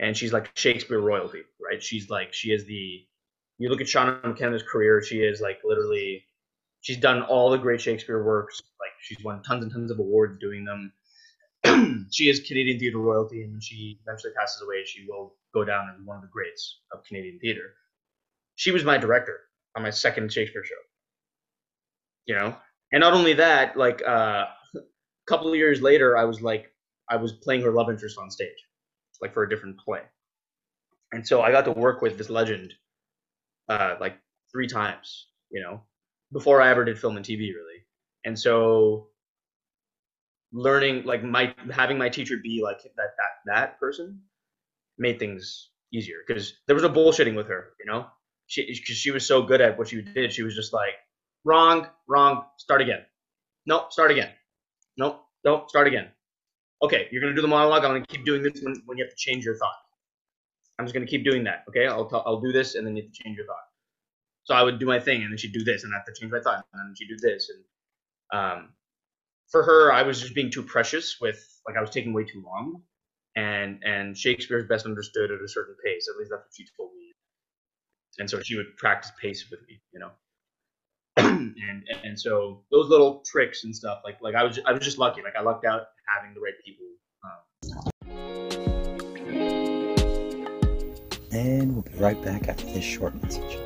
and 0.00 0.16
she's 0.16 0.32
like 0.32 0.50
Shakespeare 0.56 1.00
royalty, 1.00 1.42
right? 1.60 1.82
She's 1.82 2.10
like 2.10 2.32
she 2.32 2.52
is 2.52 2.64
the. 2.66 3.04
You 3.58 3.68
look 3.70 3.80
at 3.80 3.88
Seana 3.88 4.22
McKenna's 4.22 4.62
career; 4.62 5.02
she 5.02 5.18
is 5.18 5.40
like 5.40 5.58
literally, 5.64 6.24
she's 6.80 6.98
done 6.98 7.22
all 7.22 7.50
the 7.50 7.58
great 7.58 7.80
Shakespeare 7.80 8.22
works. 8.22 8.60
Like 8.80 8.92
she's 9.00 9.22
won 9.24 9.42
tons 9.42 9.64
and 9.64 9.72
tons 9.72 9.90
of 9.90 9.98
awards 9.98 10.38
doing 10.40 10.64
them. 10.64 10.92
she 12.12 12.28
is 12.28 12.40
Canadian 12.40 12.78
theater 12.78 12.98
royalty, 12.98 13.42
and 13.42 13.52
when 13.52 13.60
she 13.60 13.98
eventually 14.06 14.32
passes 14.38 14.62
away, 14.62 14.84
she 14.84 15.06
will 15.08 15.34
go 15.54 15.64
down 15.64 15.88
as 15.90 16.00
one 16.04 16.16
of 16.16 16.22
the 16.22 16.28
greats 16.28 16.80
of 16.92 17.04
Canadian 17.04 17.38
theater. 17.38 17.74
She 18.56 18.70
was 18.70 18.84
my 18.84 18.98
director 18.98 19.40
on 19.76 19.82
my 19.82 19.90
second 19.90 20.32
Shakespeare 20.32 20.64
show. 20.64 20.74
You 22.26 22.34
know, 22.34 22.56
and 22.92 23.00
not 23.00 23.14
only 23.14 23.34
that, 23.34 23.76
like 23.76 24.02
uh, 24.06 24.46
a 24.76 24.80
couple 25.26 25.48
of 25.48 25.56
years 25.56 25.80
later, 25.80 26.16
I 26.16 26.24
was 26.24 26.40
like, 26.42 26.72
I 27.08 27.16
was 27.16 27.32
playing 27.32 27.62
her 27.62 27.72
love 27.72 27.88
interest 27.88 28.18
on 28.18 28.30
stage, 28.30 28.66
like 29.22 29.32
for 29.32 29.42
a 29.42 29.48
different 29.48 29.78
play, 29.78 30.02
and 31.12 31.26
so 31.26 31.40
I 31.40 31.50
got 31.50 31.64
to 31.64 31.72
work 31.72 32.02
with 32.02 32.18
this 32.18 32.28
legend, 32.28 32.74
uh, 33.68 33.96
like 34.00 34.18
three 34.52 34.66
times. 34.66 35.28
You 35.50 35.62
know, 35.62 35.82
before 36.32 36.60
I 36.60 36.68
ever 36.70 36.84
did 36.84 36.98
film 36.98 37.16
and 37.16 37.24
TV, 37.24 37.38
really, 37.54 37.84
and 38.24 38.38
so 38.38 39.08
learning 40.52 41.04
like 41.04 41.22
my 41.22 41.54
having 41.70 41.98
my 41.98 42.08
teacher 42.08 42.36
be 42.42 42.62
like 42.62 42.82
that 42.82 42.92
that 43.18 43.32
that 43.46 43.80
person 43.80 44.20
made 44.96 45.18
things 45.18 45.70
easier 45.92 46.16
because 46.26 46.54
there 46.66 46.74
was 46.74 46.82
no 46.82 46.88
bullshitting 46.88 47.36
with 47.36 47.46
her 47.48 47.70
you 47.78 47.86
know? 47.90 48.06
She 48.46 48.64
because 48.66 48.96
she 48.96 49.10
was 49.10 49.26
so 49.26 49.42
good 49.42 49.60
at 49.60 49.78
what 49.78 49.88
she 49.88 50.00
did 50.00 50.32
she 50.32 50.42
was 50.42 50.54
just 50.54 50.72
like 50.72 50.94
wrong 51.44 51.86
wrong 52.06 52.44
start 52.56 52.80
again. 52.80 53.00
No 53.66 53.86
start 53.90 54.10
again. 54.10 54.30
No 54.96 55.20
no 55.44 55.66
start 55.68 55.86
again. 55.86 56.08
Okay 56.82 57.08
you're 57.10 57.20
gonna 57.20 57.34
do 57.34 57.42
the 57.42 57.48
monologue 57.48 57.84
i'm 57.84 57.90
gonna 57.92 58.06
keep 58.06 58.24
doing 58.24 58.42
this 58.42 58.62
when, 58.62 58.74
when 58.86 58.96
you 58.96 59.04
have 59.04 59.10
to 59.10 59.16
change 59.18 59.44
your 59.44 59.56
thought. 59.56 59.76
I'm 60.78 60.86
just 60.86 60.94
gonna 60.94 61.06
keep 61.06 61.24
doing 61.24 61.44
that 61.44 61.64
okay? 61.68 61.86
I'll, 61.86 62.06
t- 62.06 62.22
I'll 62.24 62.40
do 62.40 62.52
this 62.52 62.74
and 62.74 62.86
then 62.86 62.96
you 62.96 63.02
have 63.02 63.12
to 63.12 63.22
change 63.22 63.36
your 63.36 63.46
thought. 63.46 63.66
So 64.44 64.54
i 64.54 64.62
would 64.62 64.78
do 64.78 64.86
my 64.86 64.98
thing 64.98 65.22
and 65.22 65.30
then 65.30 65.36
she'd 65.36 65.52
do 65.52 65.62
this 65.62 65.84
and 65.84 65.92
i 65.92 65.98
have 65.98 66.06
to 66.06 66.12
change 66.18 66.32
my 66.32 66.40
thought 66.40 66.64
and 66.72 66.88
then 66.88 66.94
she'd 66.96 67.08
do 67.08 67.18
this 67.18 67.50
and 67.50 67.64
um, 68.30 68.68
for 69.50 69.62
her, 69.62 69.92
I 69.92 70.02
was 70.02 70.20
just 70.20 70.34
being 70.34 70.50
too 70.50 70.62
precious 70.62 71.16
with 71.20 71.44
like 71.66 71.76
I 71.76 71.80
was 71.80 71.90
taking 71.90 72.12
way 72.12 72.24
too 72.24 72.42
long, 72.44 72.82
and 73.36 73.82
and 73.84 74.16
Shakespeare 74.16 74.58
is 74.58 74.66
best 74.66 74.86
understood 74.86 75.30
at 75.30 75.40
a 75.40 75.48
certain 75.48 75.74
pace. 75.84 76.08
At 76.08 76.18
least 76.18 76.30
that's 76.30 76.42
what 76.42 76.54
she 76.54 76.66
told 76.76 76.90
me. 76.96 77.12
And 78.18 78.28
so 78.28 78.40
she 78.40 78.56
would 78.56 78.76
practice 78.76 79.12
pace 79.20 79.46
with 79.50 79.60
me, 79.68 79.80
you 79.92 80.00
know. 80.00 80.10
and 81.16 81.84
and 82.04 82.18
so 82.18 82.64
those 82.70 82.88
little 82.88 83.22
tricks 83.30 83.64
and 83.64 83.74
stuff, 83.74 84.00
like 84.04 84.18
like 84.20 84.34
I 84.34 84.44
was 84.44 84.58
I 84.66 84.72
was 84.72 84.82
just 84.82 84.98
lucky. 84.98 85.22
Like 85.22 85.36
I 85.36 85.42
lucked 85.42 85.64
out 85.64 85.82
having 86.06 86.34
the 86.34 86.40
right 86.40 86.54
people. 86.64 86.86
Um, 87.24 87.40
And 91.30 91.74
we'll 91.74 91.82
be 91.82 91.92
right 91.98 92.20
back 92.22 92.48
after 92.48 92.64
this 92.66 92.84
short 92.84 93.14
message. 93.22 93.58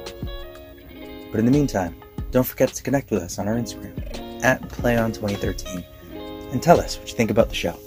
But 1.31 1.39
in 1.39 1.47
the 1.47 1.53
meantime, 1.53 1.95
don't 2.31 2.45
forget 2.45 2.69
to 2.71 2.83
connect 2.83 3.11
with 3.11 3.23
us 3.23 3.39
on 3.39 3.49
our 3.49 3.55
Instagram 3.55 4.22
at 4.43 4.63
PlayOn2013 4.63 5.85
and 6.53 6.63
tell 6.63 6.81
us 6.81 6.99
what 6.99 7.09
you 7.09 7.17
think 7.17 7.31
about 7.31 7.49
the 7.49 7.55
show. 7.55 7.79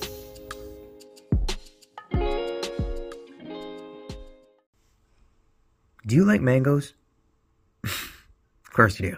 Do 6.08 6.16
you 6.16 6.24
like 6.24 6.42
mangoes? 6.42 6.94
of 7.84 8.72
course 8.72 9.00
you 9.00 9.12
do. 9.12 9.18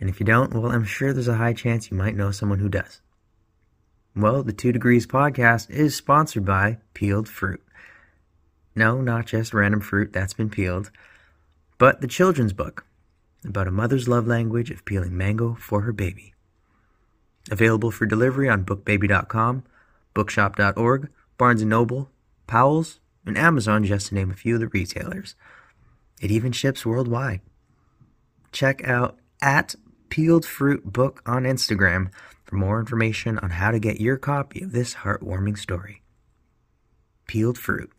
And 0.00 0.08
if 0.08 0.20
you 0.20 0.26
don't, 0.26 0.54
well, 0.54 0.70
I'm 0.70 0.84
sure 0.84 1.12
there's 1.12 1.28
a 1.28 1.36
high 1.36 1.52
chance 1.52 1.90
you 1.90 1.96
might 1.96 2.16
know 2.16 2.30
someone 2.30 2.60
who 2.60 2.68
does. 2.68 3.00
Well, 4.16 4.42
the 4.42 4.52
Two 4.52 4.72
Degrees 4.72 5.06
podcast 5.06 5.70
is 5.70 5.94
sponsored 5.94 6.44
by 6.44 6.78
Peeled 6.94 7.28
Fruit. 7.28 7.62
No, 8.74 9.00
not 9.00 9.26
just 9.26 9.52
random 9.52 9.80
fruit 9.80 10.12
that's 10.12 10.34
been 10.34 10.50
peeled, 10.50 10.90
but 11.78 12.00
the 12.00 12.06
children's 12.06 12.52
book 12.52 12.84
about 13.44 13.68
a 13.68 13.72
mother's 13.72 14.08
love 14.08 14.26
language 14.26 14.70
of 14.70 14.84
peeling 14.84 15.16
mango 15.16 15.54
for 15.54 15.82
her 15.82 15.92
baby. 15.92 16.32
Available 17.50 17.90
for 17.90 18.06
delivery 18.06 18.48
on 18.48 18.64
bookbaby.com, 18.64 19.64
bookshop.org, 20.14 21.08
Barnes 21.36 21.62
& 21.62 21.64
Noble, 21.64 22.10
Powell's, 22.46 23.00
and 23.24 23.38
Amazon, 23.38 23.84
just 23.84 24.08
to 24.08 24.14
name 24.14 24.30
a 24.30 24.34
few 24.34 24.54
of 24.54 24.60
the 24.60 24.68
retailers. 24.68 25.34
It 26.20 26.30
even 26.30 26.52
ships 26.52 26.84
worldwide. 26.84 27.40
Check 28.52 28.86
out 28.86 29.18
at 29.40 29.74
Peeled 30.08 30.44
Fruit 30.44 30.92
Book 30.92 31.22
on 31.26 31.44
Instagram 31.44 32.10
for 32.44 32.56
more 32.56 32.80
information 32.80 33.38
on 33.38 33.50
how 33.50 33.70
to 33.70 33.78
get 33.78 34.00
your 34.00 34.16
copy 34.16 34.62
of 34.62 34.72
this 34.72 34.94
heartwarming 34.94 35.58
story. 35.58 36.02
Peeled 37.26 37.58
Fruit, 37.58 37.92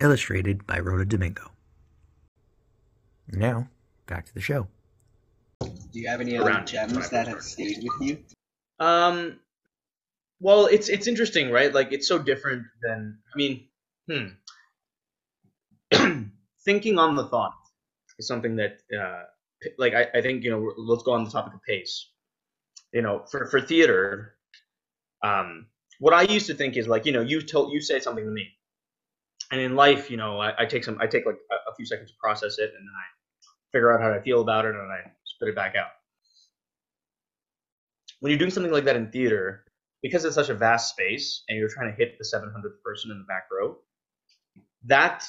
illustrated 0.00 0.66
by 0.66 0.78
Rhoda 0.78 1.04
Domingo. 1.04 1.52
Now, 3.28 3.68
back 4.06 4.26
to 4.26 4.34
the 4.34 4.40
show. 4.40 4.66
Do 5.60 5.70
you 5.92 6.08
have 6.08 6.20
any 6.20 6.36
Around 6.36 6.48
other 6.48 6.60
two, 6.66 6.72
gems 6.72 7.10
that 7.10 7.28
have 7.28 7.42
stayed 7.42 7.78
with 7.82 8.08
you? 8.08 8.18
Um, 8.80 9.38
well, 10.40 10.66
it's 10.66 10.88
it's 10.88 11.06
interesting, 11.06 11.50
right? 11.50 11.72
Like 11.72 11.92
it's 11.92 12.08
so 12.08 12.18
different 12.18 12.64
than 12.82 13.18
I 13.32 13.36
mean, 13.36 13.68
hmm. 14.10 14.26
Thinking 16.64 16.98
on 16.98 17.14
the 17.14 17.26
thought 17.28 17.54
is 18.18 18.26
something 18.26 18.56
that, 18.56 18.78
uh, 18.98 19.22
like 19.78 19.94
I, 19.94 20.06
I 20.18 20.22
think 20.22 20.44
you 20.44 20.50
know. 20.50 20.72
Let's 20.76 21.02
go 21.02 21.12
on 21.12 21.24
the 21.24 21.30
topic 21.30 21.54
of 21.54 21.62
pace. 21.62 22.10
You 22.92 23.02
know, 23.02 23.24
for 23.30 23.46
for 23.46 23.60
theater, 23.60 24.34
um, 25.22 25.66
what 25.98 26.14
I 26.14 26.22
used 26.22 26.46
to 26.46 26.54
think 26.54 26.76
is 26.76 26.88
like 26.88 27.06
you 27.06 27.12
know 27.12 27.20
you 27.20 27.42
told 27.42 27.72
you 27.72 27.80
say 27.80 28.00
something 28.00 28.24
to 28.24 28.30
me, 28.30 28.48
and 29.50 29.60
in 29.60 29.76
life, 29.76 30.10
you 30.10 30.16
know, 30.16 30.38
I, 30.38 30.62
I 30.62 30.66
take 30.66 30.84
some 30.84 30.98
I 31.00 31.06
take 31.06 31.26
like 31.26 31.38
a, 31.50 31.70
a 31.70 31.74
few 31.74 31.86
seconds 31.86 32.10
to 32.10 32.16
process 32.20 32.58
it, 32.58 32.70
and 32.70 32.72
then 32.72 32.94
I 32.96 33.06
figure 33.72 33.92
out 33.92 34.00
how 34.02 34.12
I 34.12 34.22
feel 34.22 34.40
about 34.40 34.64
it, 34.64 34.74
and 34.74 34.92
I 34.92 35.10
spit 35.24 35.48
it 35.48 35.54
back 35.54 35.74
out 35.76 35.88
when 38.24 38.30
you're 38.30 38.38
doing 38.38 38.50
something 38.50 38.72
like 38.72 38.84
that 38.86 38.96
in 38.96 39.10
theater, 39.10 39.66
because 40.02 40.24
it's 40.24 40.34
such 40.34 40.48
a 40.48 40.54
vast 40.54 40.88
space 40.88 41.44
and 41.46 41.58
you're 41.58 41.68
trying 41.68 41.90
to 41.90 41.96
hit 41.98 42.16
the 42.16 42.24
700th 42.24 42.82
person 42.82 43.10
in 43.10 43.18
the 43.18 43.24
back 43.24 43.48
row, 43.52 43.76
that 44.86 45.26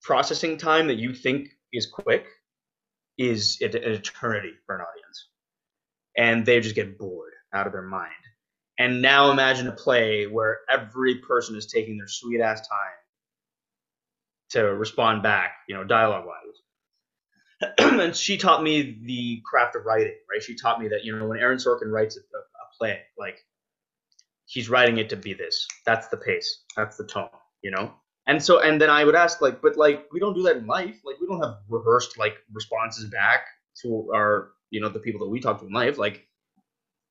processing 0.00 0.56
time 0.56 0.86
that 0.86 0.98
you 0.98 1.12
think 1.12 1.48
is 1.72 1.86
quick 1.86 2.26
is 3.18 3.58
an 3.60 3.74
eternity 3.74 4.52
for 4.64 4.76
an 4.76 4.82
audience. 4.82 5.30
And 6.16 6.46
they 6.46 6.60
just 6.60 6.76
get 6.76 6.96
bored 6.96 7.32
out 7.52 7.66
of 7.66 7.72
their 7.72 7.82
mind. 7.82 8.12
And 8.78 9.02
now 9.02 9.32
imagine 9.32 9.66
a 9.66 9.72
play 9.72 10.28
where 10.28 10.58
every 10.70 11.16
person 11.26 11.56
is 11.56 11.66
taking 11.66 11.98
their 11.98 12.06
sweet 12.06 12.40
ass 12.40 12.68
time 12.68 12.78
to 14.50 14.62
respond 14.62 15.24
back, 15.24 15.54
you 15.68 15.74
know, 15.74 15.82
dialogue 15.82 16.24
wise. 16.24 16.62
and 17.78 18.14
she 18.14 18.36
taught 18.36 18.62
me 18.62 18.98
the 19.04 19.42
craft 19.44 19.76
of 19.76 19.84
writing, 19.84 20.14
right? 20.30 20.42
She 20.42 20.54
taught 20.54 20.80
me 20.80 20.88
that, 20.88 21.04
you 21.04 21.16
know, 21.16 21.26
when 21.26 21.38
Aaron 21.38 21.58
Sorkin 21.58 21.90
writes 21.90 22.16
a, 22.16 22.20
a, 22.20 22.40
a 22.40 22.76
play, 22.78 23.00
like 23.18 23.38
he's 24.46 24.68
writing 24.68 24.98
it 24.98 25.08
to 25.10 25.16
be 25.16 25.34
this. 25.34 25.66
That's 25.86 26.08
the 26.08 26.16
pace. 26.16 26.64
That's 26.76 26.96
the 26.96 27.06
tone, 27.06 27.28
you 27.62 27.70
know? 27.70 27.92
And 28.26 28.42
so, 28.42 28.60
and 28.60 28.80
then 28.80 28.90
I 28.90 29.04
would 29.04 29.14
ask, 29.14 29.40
like, 29.40 29.60
but 29.60 29.76
like, 29.76 30.06
we 30.12 30.20
don't 30.20 30.34
do 30.34 30.42
that 30.44 30.56
in 30.56 30.66
life. 30.66 31.00
Like, 31.04 31.20
we 31.20 31.26
don't 31.26 31.42
have 31.42 31.56
rehearsed, 31.68 32.18
like, 32.18 32.36
responses 32.52 33.10
back 33.10 33.40
to 33.82 34.10
our, 34.14 34.52
you 34.70 34.80
know, 34.80 34.88
the 34.88 34.98
people 34.98 35.20
that 35.20 35.30
we 35.30 35.40
talk 35.40 35.60
to 35.60 35.66
in 35.66 35.72
life. 35.72 35.98
Like, 35.98 36.26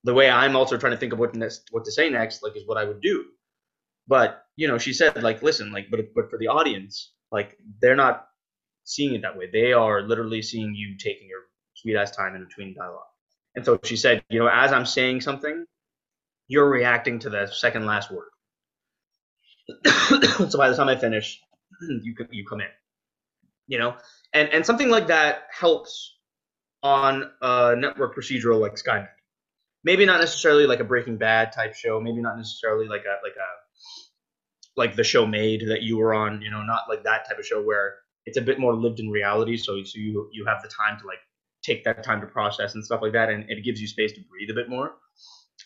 the 0.03 0.13
way 0.13 0.29
I'm 0.29 0.55
also 0.55 0.77
trying 0.77 0.93
to 0.93 0.97
think 0.97 1.13
of 1.13 1.19
what 1.19 1.35
next, 1.35 1.67
what 1.71 1.85
to 1.85 1.91
say 1.91 2.09
next, 2.09 2.41
like, 2.41 2.55
is 2.55 2.65
what 2.65 2.77
I 2.77 2.85
would 2.85 3.01
do. 3.01 3.25
But, 4.07 4.43
you 4.55 4.67
know, 4.67 4.77
she 4.77 4.91
said, 4.91 5.21
like, 5.21 5.43
listen, 5.43 5.71
like, 5.71 5.87
but, 5.91 5.99
but 6.15 6.29
for 6.29 6.37
the 6.37 6.47
audience, 6.47 7.13
like, 7.31 7.57
they're 7.79 7.95
not 7.95 8.27
seeing 8.83 9.15
it 9.15 9.21
that 9.21 9.37
way. 9.37 9.49
They 9.51 9.73
are 9.73 10.01
literally 10.01 10.41
seeing 10.41 10.75
you 10.75 10.97
taking 10.97 11.27
your 11.27 11.41
sweet 11.75 11.95
ass 11.95 12.15
time 12.15 12.35
in 12.35 12.43
between 12.43 12.73
dialogue. 12.73 13.01
And 13.55 13.65
so 13.65 13.79
she 13.83 13.97
said, 13.97 14.23
you 14.29 14.39
know, 14.39 14.47
as 14.47 14.71
I'm 14.71 14.85
saying 14.85 15.21
something, 15.21 15.65
you're 16.47 16.69
reacting 16.69 17.19
to 17.19 17.29
the 17.29 17.47
second 17.47 17.85
last 17.85 18.11
word. 18.11 18.29
so 20.49 20.57
by 20.57 20.69
the 20.69 20.75
time 20.75 20.89
I 20.89 20.95
finish, 20.95 21.39
you 22.01 22.15
you 22.31 22.45
come 22.45 22.61
in, 22.61 22.67
you 23.67 23.79
know, 23.79 23.95
and 24.33 24.49
and 24.49 24.65
something 24.65 24.89
like 24.89 25.07
that 25.07 25.43
helps 25.57 26.17
on 26.81 27.31
a 27.41 27.75
network 27.77 28.15
procedural 28.15 28.59
like 28.59 28.75
SkyMed. 28.75 29.07
Maybe 29.85 30.05
not 30.05 30.19
necessarily 30.19 30.65
like 30.65 30.79
a 30.79 30.85
Breaking 30.85 31.17
Bad 31.17 31.51
type 31.53 31.75
show. 31.75 31.99
Maybe 31.99 32.21
not 32.21 32.37
necessarily 32.37 32.87
like 32.87 33.03
a 33.05 33.23
like 33.23 33.35
a 33.35 33.49
like 34.75 34.95
the 34.95 35.03
show 35.03 35.25
Maid 35.25 35.65
that 35.67 35.81
you 35.81 35.97
were 35.97 36.13
on. 36.13 36.41
You 36.41 36.51
know, 36.51 36.61
not 36.63 36.89
like 36.89 37.03
that 37.03 37.27
type 37.27 37.39
of 37.39 37.45
show 37.45 37.63
where 37.63 37.95
it's 38.25 38.37
a 38.37 38.41
bit 38.41 38.59
more 38.59 38.75
lived 38.75 38.99
in 38.99 39.09
reality. 39.09 39.57
So 39.57 39.83
so 39.83 39.99
you 39.99 40.29
you 40.31 40.45
have 40.45 40.61
the 40.61 40.69
time 40.69 40.99
to 40.99 41.05
like 41.07 41.19
take 41.63 41.83
that 41.85 42.03
time 42.03 42.21
to 42.21 42.27
process 42.27 42.75
and 42.75 42.83
stuff 42.83 43.01
like 43.01 43.13
that, 43.13 43.29
and 43.29 43.49
it 43.49 43.63
gives 43.63 43.81
you 43.81 43.87
space 43.87 44.13
to 44.13 44.21
breathe 44.29 44.49
a 44.49 44.53
bit 44.53 44.69
more 44.69 44.95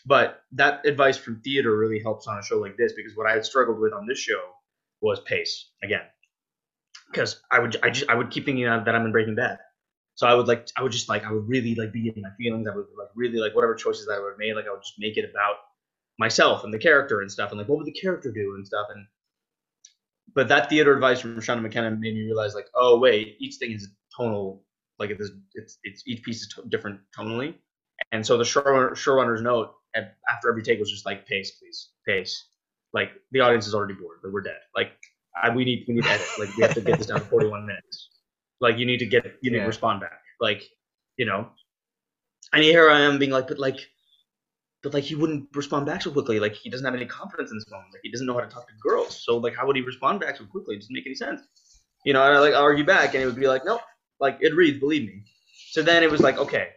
but 0.06 0.42
that 0.52 0.86
advice 0.86 1.16
from 1.16 1.40
theater 1.40 1.76
really 1.76 2.00
helps 2.00 2.26
on 2.26 2.38
a 2.38 2.42
show 2.42 2.58
like 2.58 2.76
this 2.76 2.92
because 2.94 3.16
what 3.16 3.26
I 3.26 3.32
had 3.32 3.44
struggled 3.44 3.78
with 3.78 3.92
on 3.92 4.06
this 4.06 4.18
show 4.18 4.40
was 5.00 5.20
pace 5.20 5.70
again. 5.82 6.02
Because 7.10 7.40
I 7.50 7.58
would 7.58 7.76
I 7.82 7.90
just 7.90 8.08
I 8.08 8.14
would 8.14 8.30
keep 8.30 8.44
thinking 8.44 8.64
that 8.64 8.94
I'm 8.94 9.06
in 9.06 9.12
Breaking 9.12 9.34
Bad, 9.34 9.58
so 10.14 10.26
I 10.26 10.34
would 10.34 10.46
like 10.46 10.68
I 10.76 10.82
would 10.82 10.92
just 10.92 11.08
like 11.08 11.24
I 11.24 11.32
would 11.32 11.48
really 11.48 11.74
like 11.74 11.92
be 11.92 12.12
in 12.14 12.22
my 12.22 12.30
feelings. 12.36 12.66
I 12.66 12.76
would 12.76 12.86
like 12.98 13.08
really 13.14 13.38
like 13.38 13.54
whatever 13.54 13.74
choices 13.74 14.06
that 14.06 14.14
I 14.14 14.20
would 14.20 14.30
have 14.30 14.38
made. 14.38 14.54
Like 14.54 14.66
I 14.66 14.70
would 14.72 14.82
just 14.82 14.98
make 14.98 15.16
it 15.16 15.30
about 15.30 15.56
myself 16.18 16.64
and 16.64 16.74
the 16.74 16.78
character 16.78 17.22
and 17.22 17.32
stuff, 17.32 17.50
and 17.50 17.58
like 17.58 17.68
what 17.68 17.78
would 17.78 17.86
the 17.86 17.98
character 17.98 18.30
do 18.30 18.54
and 18.56 18.66
stuff. 18.66 18.88
And 18.94 19.06
but 20.34 20.48
that 20.48 20.68
theater 20.68 20.94
advice 20.94 21.20
from 21.20 21.36
Seana 21.36 21.62
McKenna 21.62 21.90
made 21.90 22.14
me 22.14 22.22
realize 22.22 22.54
like 22.54 22.66
oh 22.74 22.98
wait 22.98 23.36
each 23.40 23.56
thing 23.56 23.72
is 23.72 23.88
tonal 24.16 24.64
like 24.98 25.10
it 25.10 25.20
is 25.20 25.30
it's 25.54 25.78
it's 25.84 26.02
each 26.06 26.22
piece 26.22 26.42
is 26.42 26.48
to- 26.48 26.68
different 26.68 27.00
tonally. 27.16 27.54
And 28.12 28.24
so 28.24 28.36
the 28.38 28.44
showrunner, 28.44 28.92
showrunner's 28.92 29.42
note 29.42 29.72
at, 29.94 30.16
after 30.28 30.48
every 30.48 30.62
take 30.62 30.78
was 30.78 30.90
just 30.90 31.04
like 31.04 31.26
pace, 31.26 31.50
please, 31.52 31.90
pace. 32.06 32.46
Like 32.92 33.10
the 33.32 33.40
audience 33.40 33.66
is 33.66 33.74
already 33.74 33.94
bored, 33.94 34.18
but 34.22 34.32
we're 34.32 34.40
dead. 34.42 34.58
Like 34.74 34.92
I, 35.40 35.50
we 35.54 35.64
need 35.64 35.84
we 35.88 35.94
need 35.94 36.04
to 36.04 36.10
edit. 36.10 36.26
Like 36.38 36.56
we 36.56 36.62
have 36.62 36.74
to 36.74 36.80
get 36.80 36.98
this 36.98 37.08
down 37.08 37.20
to 37.20 37.26
41 37.30 37.66
minutes. 37.66 38.08
Like 38.60 38.78
you 38.78 38.86
need 38.86 38.98
to 38.98 39.06
get 39.06 39.24
you 39.40 39.50
need 39.50 39.58
Yeah. 39.58 39.62
to 39.64 39.68
respond 39.68 40.00
back. 40.00 40.20
Like 40.40 40.62
you 41.16 41.26
know. 41.26 41.48
And 42.52 42.62
here 42.62 42.88
I 42.90 43.00
am 43.00 43.18
being 43.18 43.30
like, 43.30 43.46
but 43.48 43.58
like, 43.58 43.78
but 44.82 44.94
like 44.94 45.04
he 45.04 45.14
wouldn't 45.14 45.48
respond 45.54 45.86
back 45.86 46.02
so 46.02 46.10
quickly. 46.10 46.38
Like 46.40 46.54
he 46.54 46.70
doesn't 46.70 46.84
have 46.84 46.94
any 46.94 47.06
confidence 47.06 47.50
in 47.50 47.56
this 47.58 47.68
moment. 47.70 47.88
Like 47.92 48.00
he 48.02 48.10
doesn't 48.10 48.26
know 48.26 48.34
how 48.34 48.40
to 48.40 48.46
talk 48.48 48.66
to 48.68 48.74
girls. 48.82 49.22
So 49.24 49.36
like 49.38 49.54
how 49.56 49.66
would 49.66 49.76
he 49.76 49.82
respond 49.82 50.20
back 50.20 50.36
so 50.36 50.44
quickly? 50.44 50.76
It 50.76 50.80
doesn't 50.80 50.94
make 50.94 51.06
any 51.06 51.14
sense. 51.14 51.42
You 52.04 52.12
know, 52.12 52.22
and 52.22 52.34
I 52.34 52.38
like 52.38 52.54
argue 52.54 52.84
back, 52.84 53.14
and 53.14 53.22
it 53.22 53.26
would 53.26 53.36
be 53.36 53.48
like, 53.48 53.64
nope. 53.64 53.80
Like 54.20 54.38
it 54.40 54.54
reads, 54.54 54.78
believe 54.78 55.06
me. 55.08 55.24
So 55.70 55.82
then 55.82 56.02
it 56.02 56.10
was 56.10 56.20
like, 56.20 56.38
okay, 56.38 56.68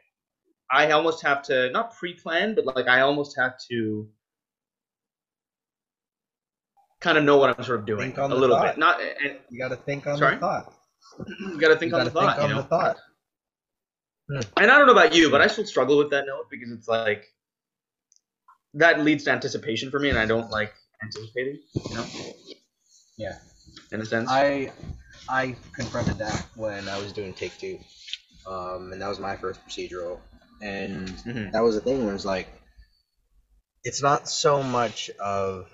I 0.72 0.92
almost 0.92 1.22
have 1.24 1.42
to 1.44 1.70
not 1.72 1.96
pre-plan, 1.96 2.56
but 2.56 2.66
like 2.66 2.88
I 2.88 3.02
almost 3.02 3.38
have 3.38 3.54
to 3.70 4.10
kind 7.00 7.18
of 7.18 7.24
know 7.24 7.38
what 7.38 7.58
I'm 7.58 7.64
sort 7.64 7.80
of 7.80 7.86
doing 7.86 8.12
Think 8.14 8.20
on 8.20 8.32
a 8.32 8.36
little 8.36 8.56
thought. 8.58 8.76
bit. 8.76 8.78
Not 8.78 9.02
and 9.02 9.38
You 9.50 9.60
got 9.60 9.70
to 9.70 9.76
think 9.76 10.06
on 10.08 10.18
Sorry? 10.18 10.36
the 10.36 10.42
thought. 10.42 10.74
you 11.28 11.58
got 11.60 11.70
to 11.70 11.76
think 11.76 11.92
you 11.92 11.98
on 11.98 12.06
the 12.06 12.12
to 12.12 12.18
think 12.20 12.26
thought. 12.30 12.40
on 12.40 12.50
you 12.50 12.56
know? 12.56 12.62
the 12.62 12.68
thought. 12.68 12.98
And 14.30 14.72
I 14.72 14.78
don't 14.78 14.86
know 14.86 14.94
about 14.94 15.14
you, 15.14 15.30
but 15.30 15.42
I 15.42 15.48
still 15.48 15.66
struggle 15.66 15.98
with 15.98 16.10
that 16.12 16.26
note 16.26 16.46
because 16.50 16.72
it's 16.72 16.88
like 16.88 17.26
that 18.76 19.00
leads 19.02 19.24
to 19.26 19.32
anticipation 19.32 19.92
for 19.92 20.00
me, 20.00 20.10
and 20.10 20.18
I 20.18 20.26
don't 20.26 20.50
like 20.50 20.74
anticipating. 21.04 21.60
You 21.90 21.96
know, 21.96 22.06
Yeah. 23.18 23.38
in 23.92 24.02
a 24.02 24.06
sense. 24.06 24.30
I 24.32 24.72
I 25.30 25.56
confronted 25.74 26.18
that 26.20 26.46
when 26.56 26.90
I 26.90 26.98
was 27.00 27.14
doing 27.14 27.34
Take 27.34 27.58
Two, 27.58 27.80
um, 28.46 28.92
and 28.92 29.02
that 29.02 29.08
was 29.08 29.20
my 29.20 29.36
first 29.38 29.64
procedural, 29.66 30.20
and 30.62 31.08
Mhm. 31.10 31.52
that 31.52 31.62
was 31.62 31.76
the 31.76 31.82
thing 31.82 32.06
where 32.06 32.16
it's 32.16 32.26
like, 32.26 32.48
it's 33.84 34.02
not 34.02 34.28
so 34.30 34.64
much 34.64 35.10
of 35.20 35.70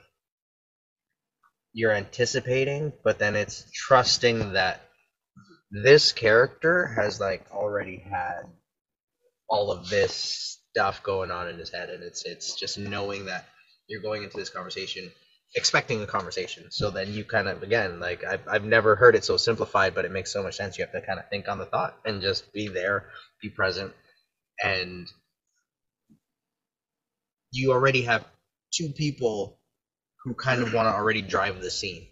you're 1.73 1.91
anticipating, 1.93 2.91
but 3.03 3.19
then 3.19 3.35
it's 3.35 3.69
trusting 3.71 4.53
that 4.53 4.81
this 5.69 6.11
character 6.11 6.87
has 6.87 7.19
like 7.19 7.51
already 7.51 7.97
had 7.97 8.43
all 9.47 9.71
of 9.71 9.89
this 9.89 10.59
stuff 10.77 11.01
going 11.01 11.31
on 11.31 11.47
in 11.47 11.57
his 11.57 11.71
head, 11.71 11.89
and 11.89 12.03
it's 12.03 12.23
it's 12.23 12.55
just 12.55 12.77
knowing 12.77 13.25
that 13.25 13.45
you're 13.87 14.01
going 14.01 14.23
into 14.23 14.37
this 14.37 14.49
conversation 14.49 15.11
expecting 15.55 16.01
a 16.03 16.05
conversation. 16.05 16.65
So 16.69 16.91
then 16.91 17.11
you 17.13 17.23
kind 17.25 17.47
of 17.47 17.63
again 17.63 17.99
like 17.99 18.23
I've 18.23 18.47
I've 18.47 18.63
never 18.63 18.95
heard 18.95 19.15
it 19.15 19.23
so 19.25 19.37
simplified, 19.37 19.95
but 19.95 20.05
it 20.05 20.11
makes 20.11 20.31
so 20.31 20.43
much 20.43 20.55
sense. 20.55 20.77
You 20.77 20.85
have 20.85 20.93
to 20.93 21.01
kind 21.01 21.17
of 21.19 21.27
think 21.29 21.47
on 21.49 21.57
the 21.57 21.65
thought 21.65 21.97
and 22.05 22.21
just 22.21 22.53
be 22.53 22.67
there, 22.67 23.09
be 23.41 23.49
present, 23.49 23.91
and 24.63 25.11
you 27.51 27.71
already 27.71 28.03
have 28.03 28.23
two 28.71 28.89
people 28.89 29.59
who 30.23 30.35
kind 30.35 30.61
of 30.61 30.73
want 30.73 30.87
to 30.87 30.93
already 30.93 31.21
drive 31.23 31.61
the 31.61 31.71
scene. 31.71 32.07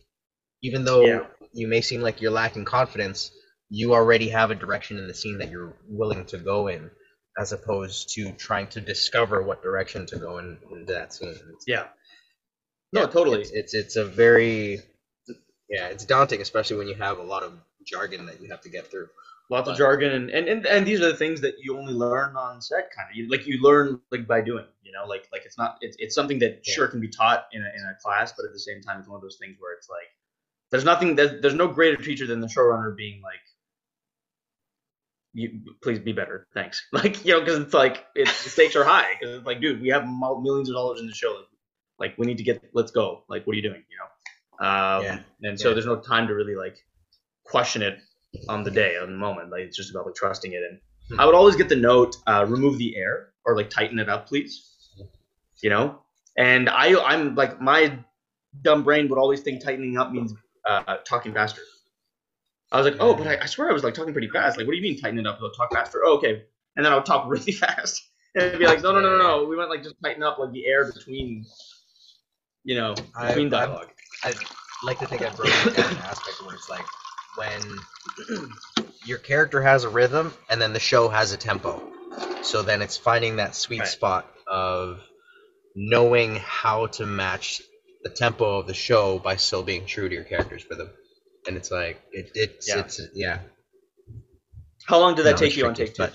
Even 0.64 0.86
though 0.86 1.02
Yeah. 1.06 1.28
you 1.54 1.68
may 1.68 1.82
seem 1.82 2.02
like 2.02 2.22
you're 2.22 2.32
lacking 2.32 2.66
confidence, 2.66 3.32
you 3.70 3.94
already 3.94 4.30
have 4.30 4.52
a 4.52 4.56
direction 4.56 4.98
in 4.98 5.08
the 5.08 5.14
scene 5.14 5.38
that 5.40 5.52
you're 5.52 5.76
willing 5.88 6.26
to 6.28 6.38
go 6.40 6.68
in. 6.68 6.90
As 7.38 7.52
opposed 7.52 8.10
to 8.16 8.32
trying 8.34 8.68
to 8.68 8.82
discover 8.82 9.42
what 9.42 9.62
direction 9.62 10.06
to 10.08 10.18
go 10.18 10.38
in, 10.38 10.58
into 10.72 10.94
that 10.94 11.14
scene. 11.14 11.30
It's- 11.30 11.64
Yeah. 11.68 11.88
No, 12.94 13.02
yeah, 13.02 13.08
totally. 13.08 13.42
It's, 13.42 13.52
it's 13.52 13.74
it's 13.74 13.96
a 13.98 14.06
very 14.06 14.80
yeah, 15.70 15.88
it's 15.88 16.06
daunting, 16.06 16.42
especially 16.42 16.78
when 16.78 16.88
you 16.88 16.96
have 16.96 17.18
a 17.18 17.24
lot 17.24 17.44
of 17.44 17.54
jargon 17.84 18.26
that 18.28 18.42
you 18.42 18.50
have 18.50 18.62
to 18.62 18.70
get 18.70 18.90
through. 18.90 19.08
Lots 19.50 19.70
of 19.70 19.78
jargon, 19.78 20.12
and, 20.12 20.30
and, 20.32 20.48
and, 20.48 20.66
and 20.66 20.88
these 20.88 21.02
are 21.02 21.12
the 21.12 21.18
things 21.18 21.42
that 21.42 21.56
you 21.62 21.78
only 21.78 21.94
learn 21.94 22.36
on 22.36 22.62
set, 22.62 22.90
kind 22.96 23.08
of. 23.12 23.16
You, 23.16 23.30
like 23.30 23.46
you 23.46 23.62
learn 23.62 24.00
like 24.12 24.26
by 24.28 24.42
doing, 24.42 24.66
you 24.82 24.92
know, 24.92 25.06
like 25.06 25.28
like 25.32 25.44
it's 25.46 25.58
not 25.58 25.78
it's, 25.82 25.96
it's 26.00 26.16
something 26.16 26.40
that 26.40 26.62
Yeah. 26.66 26.74
sure 26.74 26.88
can 26.88 27.00
be 27.00 27.10
taught 27.10 27.48
in 27.52 27.62
a, 27.62 27.66
in 27.66 27.84
a 27.86 27.96
class, 28.02 28.34
but 28.34 28.46
at 28.46 28.54
the 28.54 28.60
same 28.60 28.82
time, 28.82 29.00
it's 29.00 29.08
one 29.08 29.18
of 29.18 29.22
those 29.22 29.38
things 29.40 29.58
where 29.60 29.74
it's 29.74 29.88
like 29.90 30.08
there's 30.72 30.86
nothing 30.86 31.16
that 31.18 31.42
there's 31.44 31.54
no 31.54 31.68
greater 31.68 32.02
teacher 32.02 32.26
than 32.26 32.40
the 32.40 32.48
showrunner 32.48 32.96
being 32.96 33.22
like, 33.22 33.42
you 35.36 35.60
please 35.84 36.00
be 36.00 36.14
better, 36.14 36.48
thanks. 36.54 36.82
Like 36.94 37.24
you 37.26 37.34
know, 37.34 37.42
because 37.42 37.60
it's 37.60 37.74
like 37.74 38.06
it's 38.16 38.44
the 38.44 38.50
stakes 38.50 38.76
are 38.76 38.84
high 38.86 39.12
because 39.20 39.36
it's 39.38 39.46
like, 39.46 39.62
dude, 39.62 39.82
we 39.82 39.90
have 39.90 40.08
millions 40.08 40.70
of 40.70 40.76
dollars 40.76 41.02
in 41.02 41.08
the 41.08 41.14
show, 41.14 41.44
like 42.00 42.18
we 42.18 42.26
need 42.26 42.38
to 42.38 42.44
get 42.44 42.64
let's 42.74 42.92
go, 42.92 43.24
like 43.30 43.46
what 43.46 43.54
are 43.54 43.58
you 43.58 43.62
doing, 43.70 43.84
you 43.92 43.98
know? 44.00 44.68
Um, 44.68 45.04
Yeah. 45.04 45.20
And 45.44 45.60
so 45.60 45.68
Yeah. 45.70 45.74
there's 45.74 45.86
no 45.86 45.98
time 45.98 46.28
to 46.28 46.34
really 46.34 46.56
like 46.56 46.78
question 47.44 47.82
it 47.82 48.00
on 48.50 48.64
the 48.64 48.72
day, 48.72 48.98
on 48.98 49.12
the 49.12 49.18
moment. 49.18 49.52
Like 49.52 49.62
it's 49.62 49.78
just 49.78 49.92
about 49.92 50.06
like 50.06 50.16
trusting 50.16 50.54
it. 50.54 50.64
And 50.70 50.80
Hmm. 51.10 51.20
I 51.20 51.26
would 51.26 51.36
always 51.36 51.56
get 51.56 51.70
the 51.70 51.76
note, 51.76 52.16
uh, 52.26 52.46
remove 52.48 52.78
the 52.80 52.96
air 52.98 53.34
or 53.46 53.56
like 53.56 53.70
tighten 53.70 54.00
it 54.00 54.10
up, 54.10 54.28
please. 54.28 54.72
You 55.62 55.70
know? 55.70 56.00
And 56.38 56.70
I 56.70 56.96
I'm 57.00 57.36
like 57.36 57.62
my 57.62 58.00
dumb 58.62 58.84
brain 58.84 59.08
would 59.10 59.20
always 59.20 59.42
think 59.42 59.64
tightening 59.64 59.98
up 59.98 60.12
means 60.12 60.34
uh, 60.66 60.98
talking 61.08 61.34
faster. 61.34 61.62
I 62.72 62.78
was 62.82 62.86
like, 62.86 62.98
oh, 63.00 63.14
but 63.14 63.28
I, 63.28 63.44
I 63.44 63.46
swear 63.46 63.70
I 63.70 63.74
was 63.74 63.84
like 63.84 63.94
talking 63.94 64.12
pretty 64.14 64.30
fast. 64.30 64.58
Like, 64.58 64.66
what 64.68 64.72
do 64.74 64.78
you 64.78 64.84
mean 64.84 65.00
tighten 65.00 65.20
it 65.20 65.28
up? 65.28 65.40
I'll 65.42 65.52
talk 65.52 65.72
faster. 65.74 66.02
Oh, 66.04 66.18
okay. 66.18 66.44
And 66.76 66.86
then 66.86 66.92
I 66.92 66.96
would 66.96 67.06
talk 67.06 67.26
really 67.30 67.52
fast. 67.52 68.04
And 68.36 68.60
be 68.60 68.66
like, 68.66 68.82
no, 68.82 68.92
no, 68.92 69.00
no, 69.00 69.18
no, 69.18 69.18
no. 69.18 69.46
We 69.46 69.56
went 69.56 69.70
like 69.70 69.84
just 69.84 69.96
tighten 70.04 70.24
up 70.24 70.38
like 70.40 70.52
the 70.52 70.66
air 70.66 70.92
between, 70.92 71.46
you 72.64 72.76
know, 72.76 72.94
between 72.96 73.52
I'm- 73.54 73.70
dialogue. 73.70 73.90
I 74.24 74.34
like 74.84 75.00
to 75.00 75.08
think 75.08 75.22
I 75.22 75.30
broke 75.30 75.48
it 75.68 75.76
down 75.76 75.92
an 75.92 75.98
aspect 76.00 76.42
where 76.44 76.56
it's 76.56 76.70
like 76.70 76.86
when 77.36 77.62
your 79.06 79.20
character 79.20 79.62
has 79.62 79.84
a 79.84 79.90
rhythm 79.90 80.34
and 80.50 80.62
then 80.62 80.74
the 80.74 80.80
show 80.80 81.08
has 81.10 81.32
a 81.32 81.38
tempo. 81.38 81.82
So 82.42 82.62
then 82.62 82.82
it's 82.82 82.98
finding 82.98 83.38
that 83.38 83.56
sweet 83.56 83.80
Right. 83.82 83.88
spot 83.88 84.32
of 84.48 85.00
knowing 85.76 86.38
how 86.38 86.88
to 86.88 87.06
match 87.06 87.62
the 88.04 88.10
tempo 88.10 88.58
of 88.60 88.68
the 88.68 88.74
show 88.74 89.20
by 89.20 89.36
still 89.36 89.64
being 89.64 89.86
true 89.86 90.08
to 90.10 90.16
your 90.16 90.24
character's 90.24 90.66
rhythm. 90.70 90.90
And 91.48 91.58
it's 91.58 91.72
like 91.72 92.02
it, 92.12 92.32
it's 92.36 92.68
Yeah. 92.68 92.80
it's 92.80 93.02
yeah. 93.14 93.40
How 94.86 95.00
long 95.00 95.16
did 95.16 95.26
that 95.26 95.34
No, 95.34 95.38
take 95.38 95.56
you 95.58 95.66
on 95.66 95.74
take 95.74 95.94
two? 95.94 96.08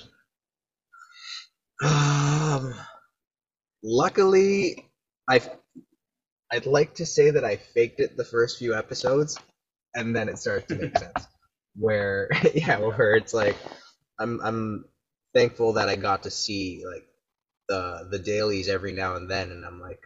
Um, 1.82 2.74
luckily, 3.82 4.90
I 5.28 5.40
I'd 6.52 6.66
like 6.66 6.94
to 6.96 7.06
say 7.06 7.30
that 7.30 7.44
I 7.44 7.56
faked 7.56 8.00
it 8.00 8.16
the 8.16 8.24
first 8.24 8.58
few 8.58 8.74
episodes, 8.74 9.38
and 9.94 10.14
then 10.14 10.28
it 10.28 10.38
started 10.38 10.68
to 10.68 10.76
make 10.76 10.98
sense. 10.98 11.26
Where 11.76 12.28
yeah, 12.54 12.78
where 12.78 13.14
it's 13.14 13.32
like 13.32 13.56
I'm 14.18 14.40
I'm 14.40 14.84
thankful 15.34 15.74
that 15.74 15.88
I 15.88 15.96
got 15.96 16.24
to 16.24 16.30
see 16.30 16.82
like 16.84 17.06
the 17.68 18.08
the 18.10 18.18
dailies 18.18 18.68
every 18.68 18.92
now 18.92 19.16
and 19.16 19.30
then, 19.30 19.50
and 19.52 19.64
I'm 19.64 19.80
like, 19.80 20.00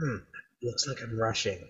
hmm, 0.00 0.16
looks 0.62 0.86
like 0.88 1.02
I'm 1.02 1.18
rushing. 1.18 1.68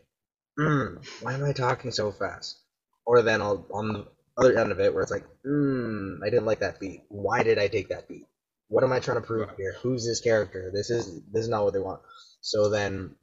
Hmm, 0.59 0.97
why 1.23 1.35
am 1.35 1.45
I 1.45 1.53
talking 1.53 1.91
so 1.93 2.13
fast? 2.13 2.59
Or 3.07 3.23
then 3.23 3.43
I'll 3.43 3.67
on 3.73 3.89
the 3.89 4.07
other 4.39 4.59
end 4.59 4.73
of 4.73 4.81
it 4.81 4.93
where 4.93 5.03
it's 5.03 5.13
like, 5.13 5.27
hmm, 5.45 6.17
I 6.25 6.31
didn't 6.31 6.47
like 6.47 6.61
that 6.61 6.81
beat. 6.81 7.03
Why 7.09 7.43
did 7.45 7.59
I 7.59 7.69
take 7.69 7.91
that 7.91 8.09
beat? 8.09 8.27
What 8.69 8.85
am 8.85 8.93
I 8.93 9.01
trying 9.01 9.21
to 9.21 9.27
prove 9.27 9.49
here? 9.57 9.77
Who's 9.83 10.07
this 10.07 10.21
character? 10.21 10.71
This 10.75 10.91
is 10.91 11.23
this 11.33 11.45
is 11.45 11.49
not 11.49 11.65
what 11.65 11.73
they 11.75 11.81
want. 11.81 12.03
So 12.43 12.71
then, 12.71 13.15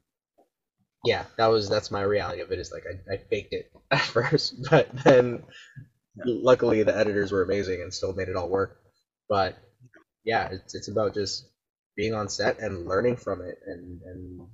yeah, 1.05 1.25
that 1.37 1.47
was 1.47 1.69
that's 1.69 1.91
my 1.91 2.01
reality 2.01 2.41
of 2.41 2.51
it. 2.51 2.59
Is 2.59 2.71
like 2.71 2.85
I, 2.87 3.15
I 3.15 3.17
faked 3.29 3.53
it 3.53 3.71
at 3.91 4.01
first, 4.01 4.55
but 4.69 4.89
then 5.03 5.43
luckily 6.25 6.83
the 6.83 6.95
editors 6.97 7.31
were 7.31 7.43
amazing 7.43 7.81
and 7.81 7.93
still 7.93 8.13
made 8.13 8.29
it 8.29 8.35
all 8.35 8.49
work. 8.49 8.77
But 9.29 9.57
yeah, 10.25 10.49
it's 10.51 10.75
it's 10.75 10.89
about 10.89 11.13
just 11.13 11.47
being 11.95 12.13
on 12.13 12.29
set 12.29 12.59
and 12.59 12.87
learning 12.87 13.17
from 13.17 13.41
it 13.41 13.59
and 13.65 14.01
and 14.03 14.47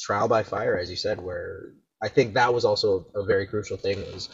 trial 0.00 0.28
by 0.28 0.42
fire, 0.42 0.78
as 0.78 0.90
you 0.90 0.96
said. 0.96 1.20
Where 1.20 1.72
I 2.02 2.08
think 2.08 2.34
that 2.34 2.52
was 2.52 2.64
also 2.64 3.06
a 3.14 3.24
very 3.24 3.46
crucial 3.46 3.76
thing 3.76 3.98
was 4.12 4.28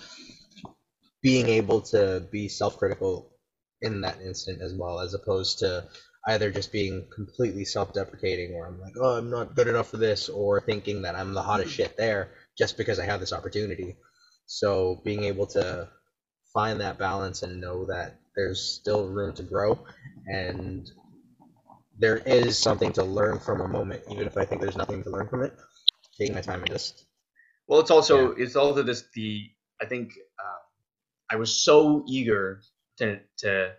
being 1.23 1.49
able 1.49 1.81
to 1.81 2.27
be 2.31 2.49
self-critical 2.49 3.31
in 3.81 4.01
that 4.01 4.21
instant 4.21 4.61
as 4.61 4.75
well, 4.75 5.01
as 5.01 5.15
opposed 5.15 5.61
to 5.61 5.87
either 6.27 6.51
just 6.51 6.73
being 6.73 7.07
completely 7.15 7.65
self-deprecating, 7.65 8.55
where 8.55 8.67
I'm 8.67 8.81
like, 8.81 8.95
oh, 9.01 9.17
I'm 9.17 9.31
not 9.31 9.55
good 9.55 9.69
enough 9.69 9.89
for 9.89 9.97
this, 9.97 10.29
or 10.29 10.61
thinking 10.61 11.03
that 11.03 11.17
I'm 11.17 11.35
the 11.35 11.43
hottest 11.43 11.75
shit 11.75 11.97
there 11.97 12.31
just 12.57 12.77
because 12.77 12.99
I 12.99 13.05
have 13.07 13.21
this 13.21 13.33
opportunity. 13.33 13.97
So 14.47 15.01
being 15.05 15.25
able 15.25 15.47
to 15.49 15.89
find 16.53 16.81
that 16.81 16.99
balance 16.99 17.43
and 17.43 17.61
know 17.61 17.87
that 17.87 18.21
there's 18.37 18.61
still 18.61 19.09
room 19.09 19.35
to 19.35 19.43
grow 19.43 19.79
and 20.27 20.91
there 21.99 22.17
is 22.17 22.59
something 22.59 22.93
to 22.95 23.05
learn 23.05 23.39
from 23.39 23.61
a 23.61 23.69
moment, 23.69 24.03
even 24.11 24.27
if 24.27 24.37
I 24.37 24.45
think 24.45 24.61
there's 24.61 24.77
nothing 24.77 25.03
to 25.05 25.11
learn 25.11 25.29
from 25.29 25.43
it. 25.43 25.53
Taking 26.19 26.35
my 26.35 26.41
time 26.41 26.61
and 26.61 26.71
just 26.71 27.05
Well, 27.73 27.81
it's 27.81 27.91
also 27.91 28.33
it's 28.33 28.55
also 28.55 28.83
this 28.83 29.05
the 29.15 29.49
I 29.81 29.87
think 29.87 30.11
um, 30.39 30.61
I 31.31 31.37
was 31.37 31.65
so 31.65 32.05
eager 32.07 32.61
to 32.99 33.19
to 33.39 33.73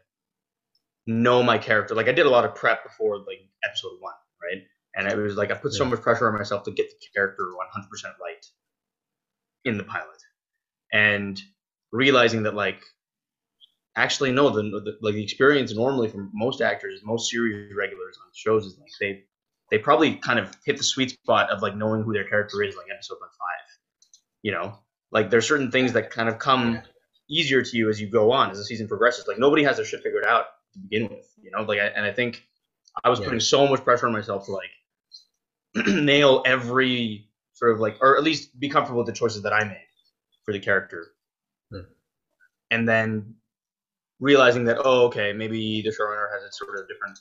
know 1.06 1.44
my 1.44 1.60
character. 1.60 1.94
Like 1.94 2.08
I 2.08 2.12
did 2.12 2.26
a 2.26 2.30
lot 2.32 2.44
of 2.44 2.56
prep 2.56 2.84
before 2.84 3.20
like 3.20 3.38
episode 3.64 3.98
one, 4.00 4.16
right? 4.42 4.64
And 4.96 5.08
it 5.08 5.16
was 5.16 5.36
like 5.36 5.52
I 5.52 5.54
put 5.54 5.74
so 5.74 5.86
much 5.86 6.02
pressure 6.02 6.28
on 6.28 6.36
myself 6.36 6.64
to 6.64 6.72
get 6.72 6.90
the 6.90 6.96
character 7.14 7.44
100% 7.44 8.04
right 8.20 8.44
in 9.64 9.78
the 9.78 9.84
pilot, 9.84 10.24
and 10.92 11.40
realizing 11.92 12.42
that 12.44 12.56
like 12.56 12.82
actually 13.96 14.32
no, 14.32 14.50
the, 14.50 14.64
the 14.64 14.98
like 15.04 15.14
the 15.14 15.24
experience 15.24 15.72
normally 15.76 16.10
for 16.10 16.30
most 16.34 16.62
actors, 16.62 17.02
most 17.04 17.30
series 17.30 17.72
regulars 17.78 18.18
on 18.20 18.32
shows 18.34 18.66
is 18.66 18.76
like 18.80 18.90
they 19.00 19.24
they 19.70 19.78
probably 19.78 20.16
kind 20.16 20.40
of 20.40 20.52
hit 20.66 20.78
the 20.78 20.84
sweet 20.84 21.12
spot 21.12 21.52
of 21.52 21.62
like 21.62 21.76
knowing 21.76 22.02
who 22.02 22.12
their 22.12 22.28
character 22.28 22.64
is 22.64 22.76
like 22.76 22.88
episode 22.92 23.20
like 23.22 23.30
five 23.30 23.64
you 24.44 24.52
know 24.52 24.78
like 25.12 25.30
there's 25.32 25.48
certain 25.48 25.72
things 25.72 25.94
that 25.94 26.12
kind 26.12 26.30
of 26.30 26.38
come 26.38 26.80
easier 27.30 27.64
to 27.64 27.78
you 27.78 27.90
as 27.90 28.00
you 28.00 28.08
go 28.08 28.32
on 28.32 28.52
as 28.52 28.58
the 28.58 28.66
season 28.66 28.88
progresses 28.88 29.28
like 29.28 29.40
nobody 29.40 29.64
has 29.64 29.78
their 29.78 29.86
shit 29.86 30.04
figured 30.04 30.26
out 30.26 30.46
to 30.74 30.80
begin 30.80 31.08
with 31.10 31.28
you 31.42 31.50
know 31.50 31.64
like 31.64 31.80
I, 31.80 31.86
and 31.88 32.06
i 32.06 32.12
think 32.12 32.44
i 33.04 33.10
was 33.10 33.20
Yeah. 33.20 33.26
putting 33.26 33.40
so 33.40 33.66
much 33.66 33.84
pressure 33.84 34.06
on 34.06 34.14
myself 34.14 34.46
to 34.46 34.52
like 34.52 34.70
nail 35.88 36.44
every 36.46 37.28
sort 37.54 37.72
of 37.72 37.80
like 37.80 37.98
or 38.02 38.18
at 38.18 38.24
least 38.24 38.60
be 38.60 38.70
comfortable 38.70 39.00
with 39.00 39.08
the 39.08 39.14
choices 39.14 39.42
that 39.44 39.54
i 39.54 39.64
made 39.64 39.88
for 40.46 40.52
the 40.54 40.60
character 40.60 41.08
Hmm. 41.72 41.80
and 42.70 42.88
then 42.88 43.36
realizing 44.20 44.66
that 44.66 44.78
oh 44.84 45.06
okay 45.06 45.34
maybe 45.34 45.82
the 45.82 45.90
showrunner 45.90 46.28
has 46.34 46.44
a 46.44 46.52
sort 46.52 46.78
of 46.80 46.88
different 46.88 47.20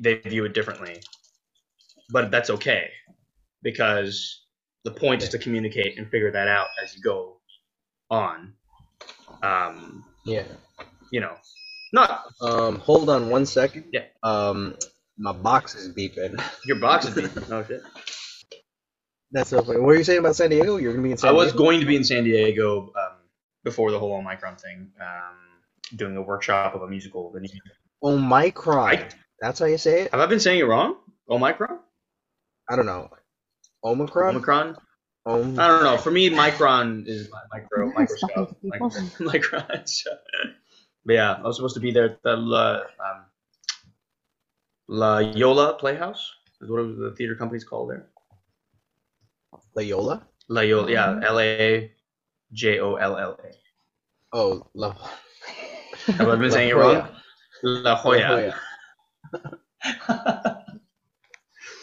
they 0.00 0.16
view 0.28 0.44
it 0.44 0.54
differently 0.54 1.00
but 2.10 2.30
that's 2.30 2.50
okay 2.50 2.90
because 3.62 4.44
the 4.84 4.90
point 4.90 5.22
is 5.22 5.28
to 5.30 5.38
communicate 5.38 5.98
and 5.98 6.08
figure 6.10 6.30
that 6.30 6.48
out 6.48 6.68
as 6.82 6.94
you 6.96 7.02
go 7.02 7.36
on 8.10 8.52
um 9.42 10.04
yeah. 10.24 10.44
you 11.12 11.20
know 11.20 11.34
not 11.92 12.22
Um, 12.42 12.80
hold 12.80 13.08
on 13.08 13.30
one 13.30 13.46
second. 13.46 13.84
Yeah. 13.92 14.04
Um, 14.22 14.76
my 15.16 15.32
box 15.32 15.74
is 15.74 15.94
beeping. 15.94 16.38
your 16.66 16.78
box 16.78 17.06
is 17.06 17.14
beeping. 17.14 17.50
oh 17.50 17.64
shit 17.66 17.80
That's 19.32 19.50
so 19.50 19.62
funny. 19.62 19.80
What 19.80 19.90
are 19.94 19.98
you 19.98 20.04
saying 20.04 20.18
about 20.20 20.36
San 20.36 20.50
Diego? 20.50 20.76
You're 20.76 20.92
gonna 20.92 21.02
be 21.02 21.12
in 21.12 21.16
San 21.18 21.30
i 21.30 21.32
was 21.32 21.48
Diego? 21.52 21.58
going 21.64 21.80
to 21.80 21.86
be 21.86 21.96
in 21.96 22.04
san 22.04 22.24
diego 22.24 22.92
um 22.96 23.16
before 23.64 23.90
the 23.90 23.98
whole 23.98 24.12
omicron 24.12 24.56
thing 24.56 24.90
um 25.00 25.36
doing 25.96 26.16
a 26.16 26.22
workshop 26.22 26.74
of 26.74 26.82
a 26.82 26.88
musical 26.88 27.34
Omicron. 28.02 28.88
I- 28.96 29.08
That's 29.40 29.58
how 29.60 29.66
you 29.66 29.78
say 29.78 30.02
it. 30.02 30.10
have 30.12 30.20
i 30.20 30.26
been 30.26 30.40
saying 30.40 30.60
it 30.60 30.64
wrong 30.64 30.96
omicron 31.28 31.78
I 32.70 32.76
don't 32.76 32.84
know. 32.86 33.08
Omicron. 33.84 34.34
omicron 34.36 34.76
Om- 35.26 35.58
i 35.58 35.68
don't 35.68 35.82
know 35.82 35.96
for 35.98 36.10
me 36.10 36.30
micron 36.30 37.06
is 37.06 37.28
mi- 37.28 37.38
micro 37.52 37.90
Am 37.90 37.96
I 37.98 38.06
talking 38.06 38.70
microscope 38.70 39.20
micro, 39.20 39.58
micron 39.60 39.88
so, 39.88 40.10
but 41.04 41.12
yeah 41.14 41.32
i 41.34 41.42
was 41.42 41.56
supposed 41.56 41.74
to 41.74 41.80
be 41.80 41.90
there 41.92 42.06
at 42.06 42.22
the 42.22 42.36
la, 42.36 42.80
um, 43.00 43.24
la 44.88 45.18
yola 45.18 45.74
playhouse 45.74 46.32
is 46.60 46.70
what 46.70 46.82
the 46.98 47.14
theater 47.16 47.34
company's 47.34 47.64
called 47.64 47.90
there 47.90 48.06
La 49.74 49.82
Yola. 49.82 50.26
La 50.48 50.60
Yola, 50.62 50.90
yeah, 50.90 51.20
L 51.24 51.38
A 51.38 51.90
J 52.52 52.80
O 52.80 52.94
L 52.96 53.16
L 53.16 53.38
A. 53.42 53.50
Oh, 54.36 54.66
La. 54.74 54.92
Have 56.06 56.28
I 56.28 56.36
been 56.36 56.48
La 56.50 56.56
saying 56.56 56.68
it 56.70 56.74
Jolla. 56.74 56.98
wrong? 56.98 57.08
La 57.84 57.94
Jolla. 58.02 58.54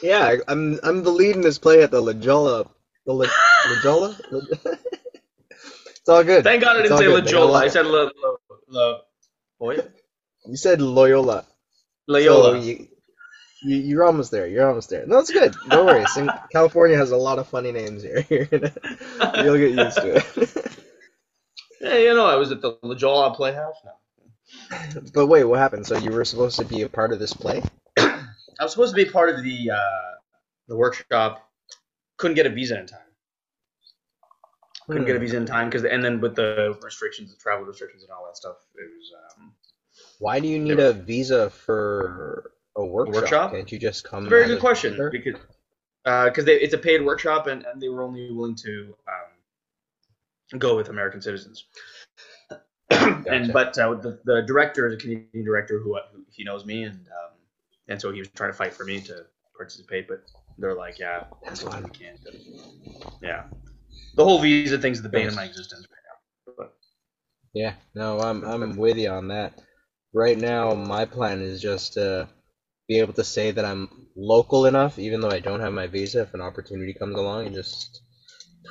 Yeah, 0.06 0.36
I'm 0.47 0.80
I'm 0.84 1.03
the 1.03 1.10
lead 1.10 1.36
in 1.36 1.41
this 1.41 1.58
play 1.58 1.82
at 1.82 1.89
the 1.89 1.99
La 1.99 2.14
Jolla. 2.14 2.70
The 3.08 3.14
La, 3.14 3.26
La 3.70 3.82
Jolla? 3.82 4.16
it's 5.49 6.08
all 6.08 6.24
good. 6.24 6.43
Thank 6.43 6.62
God 6.62 6.78
I 6.78 6.84
didn't 6.84 6.97
say 6.97 7.06
good. 7.06 7.14
La 7.14 7.22
They 7.22 7.32
got 7.32 7.38
a 7.38 7.45
Jolla. 7.45 7.60
I 7.60 7.68
said 7.70 7.86
La 7.88 8.10
La 8.22 8.36
La 8.68 8.97
Jolla. 9.60 9.84
You 10.45 10.58
said 10.58 10.80
Loyola. 10.80 11.43
Loyola. 12.08 12.62
So 12.62 12.68
you, 12.68 12.88
you, 13.64 13.78
you're 13.78 14.03
almost 14.03 14.30
there. 14.30 14.45
You're 14.45 14.68
almost 14.68 14.91
there. 14.91 15.08
No, 15.08 15.18
it's 15.18 15.32
good. 15.32 15.56
Don't 15.70 15.88
worry. 15.88 16.06
California 16.51 16.97
has 16.97 17.10
a 17.10 17.18
lot 17.18 17.39
of 17.39 17.47
funny 17.47 17.72
names 17.72 18.03
here. 18.03 18.24
You'll 18.30 19.58
get 19.58 19.72
used 19.72 19.97
to 19.97 20.16
it. 20.18 20.80
yeah, 21.82 21.97
you 21.97 22.14
know, 22.14 22.28
I 22.28 22.36
was 22.36 22.51
at 22.51 22.62
the 22.62 22.78
Loyola 22.84 23.34
Playhouse. 23.34 23.78
No. 23.84 25.01
but 25.16 25.26
wait, 25.26 25.45
what 25.45 25.58
happened? 25.58 25.88
So 25.88 25.97
you 25.97 26.12
were 26.12 26.26
supposed 26.26 26.60
to 26.60 26.66
be 26.66 26.84
a 26.84 26.89
part 26.89 27.12
of 27.12 27.18
this 27.18 27.34
play? 27.34 27.64
I 28.60 28.64
was 28.64 28.72
supposed 28.72 28.95
to 28.95 29.03
be 29.03 29.10
part 29.10 29.30
of 29.30 29.43
the 29.43 29.72
uh, 29.72 30.12
the 30.68 30.76
workshop. 30.76 31.49
Couldn't 32.18 32.36
get 32.36 32.45
a 32.45 32.49
visa 32.49 32.80
in 32.80 32.88
time. 32.88 32.99
Couldn't 34.88 35.03
Hmm. 35.03 35.08
get 35.08 35.16
a 35.16 35.20
visa 35.20 35.38
in 35.38 35.45
time 35.45 35.70
because, 35.70 35.84
and 35.84 36.03
then 36.03 36.22
with 36.22 36.36
the 36.36 36.78
restrictions, 36.82 37.32
the 37.34 37.38
travel 37.41 37.66
restrictions, 37.66 38.03
and 38.03 38.12
all 38.12 38.26
that 38.26 38.38
stuff, 38.38 38.58
it 38.76 38.89
was. 38.97 39.12
Um, 39.38 39.53
Why 40.20 40.39
do 40.39 40.47
you 40.47 40.60
need 40.60 40.80
a 40.80 40.93
visa 40.93 41.49
for 41.49 42.51
a 42.76 42.86
workshop? 42.86 43.22
workshop? 43.22 43.51
Can't 43.51 43.72
you 43.72 43.80
just 43.80 44.03
come? 44.03 44.30
Very 44.30 44.47
good 44.47 44.60
question 44.60 44.91
visitor? 44.91 45.10
because 45.10 45.39
because 46.30 46.45
they 46.45 46.56
it's 46.62 46.74
a 46.74 46.78
paid 46.78 47.03
workshop 47.03 47.47
and, 47.47 47.66
and 47.66 47.82
they 47.82 47.89
were 47.89 48.03
only 48.03 48.32
willing 48.32 48.56
to 48.56 48.95
um, 49.08 50.60
go 50.60 50.76
with 50.76 50.89
American 50.89 51.22
citizens. 51.22 51.66
Gotcha. 52.91 53.24
And 53.32 53.51
but 53.51 53.78
uh, 53.80 53.95
the 53.95 54.20
the 54.24 54.41
director 54.43 54.88
is 54.88 54.93
a 54.93 54.97
Canadian 54.97 55.43
director 55.43 55.80
who, 55.80 55.97
who 56.14 56.24
he 56.32 56.43
knows 56.43 56.64
me 56.66 56.84
and 56.84 56.95
um, 57.08 57.34
and 57.88 57.99
so 58.01 58.11
he 58.11 58.19
was 58.19 58.29
trying 58.29 58.51
to 58.51 58.57
fight 58.57 58.73
for 58.73 58.86
me 58.86 59.01
to 59.01 59.25
participate, 59.57 60.07
but 60.07 60.23
they're 60.57 60.75
like, 60.75 60.99
yeah, 60.99 61.25
That's 61.43 61.61
fine. 61.61 61.83
we 61.83 61.89
can't. 61.91 62.19
Yeah, 63.21 63.43
the 64.15 64.23
whole 64.23 64.39
visa 64.39 64.77
thing's 64.77 65.01
the 65.01 65.09
bane 65.09 65.27
of 65.27 65.36
my 65.36 65.43
existence 65.45 65.86
right 65.89 65.97
now. 66.07 66.53
But 66.57 66.75
Yeah, 67.53 67.75
no, 67.95 68.19
I'm 68.19 68.43
I'm 68.43 68.77
with 68.77 68.97
you 68.97 69.09
on 69.09 69.29
that. 69.29 69.53
Right 70.13 70.38
now, 70.38 70.73
my 70.73 71.05
plan 71.05 71.41
is 71.41 71.61
just 71.61 71.93
to 71.93 72.27
be 72.88 72.99
able 72.99 73.13
to 73.13 73.23
say 73.23 73.51
that 73.51 73.65
I'm 73.65 74.07
local 74.15 74.65
enough, 74.65 74.99
even 74.99 75.21
though 75.21 75.31
I 75.31 75.39
don't 75.39 75.59
have 75.61 75.73
my 75.73 75.88
visa, 75.88 76.21
if 76.21 76.33
an 76.33 76.41
opportunity 76.41 76.93
comes 76.93 77.17
along, 77.17 77.47
and 77.47 77.55
just 77.55 78.01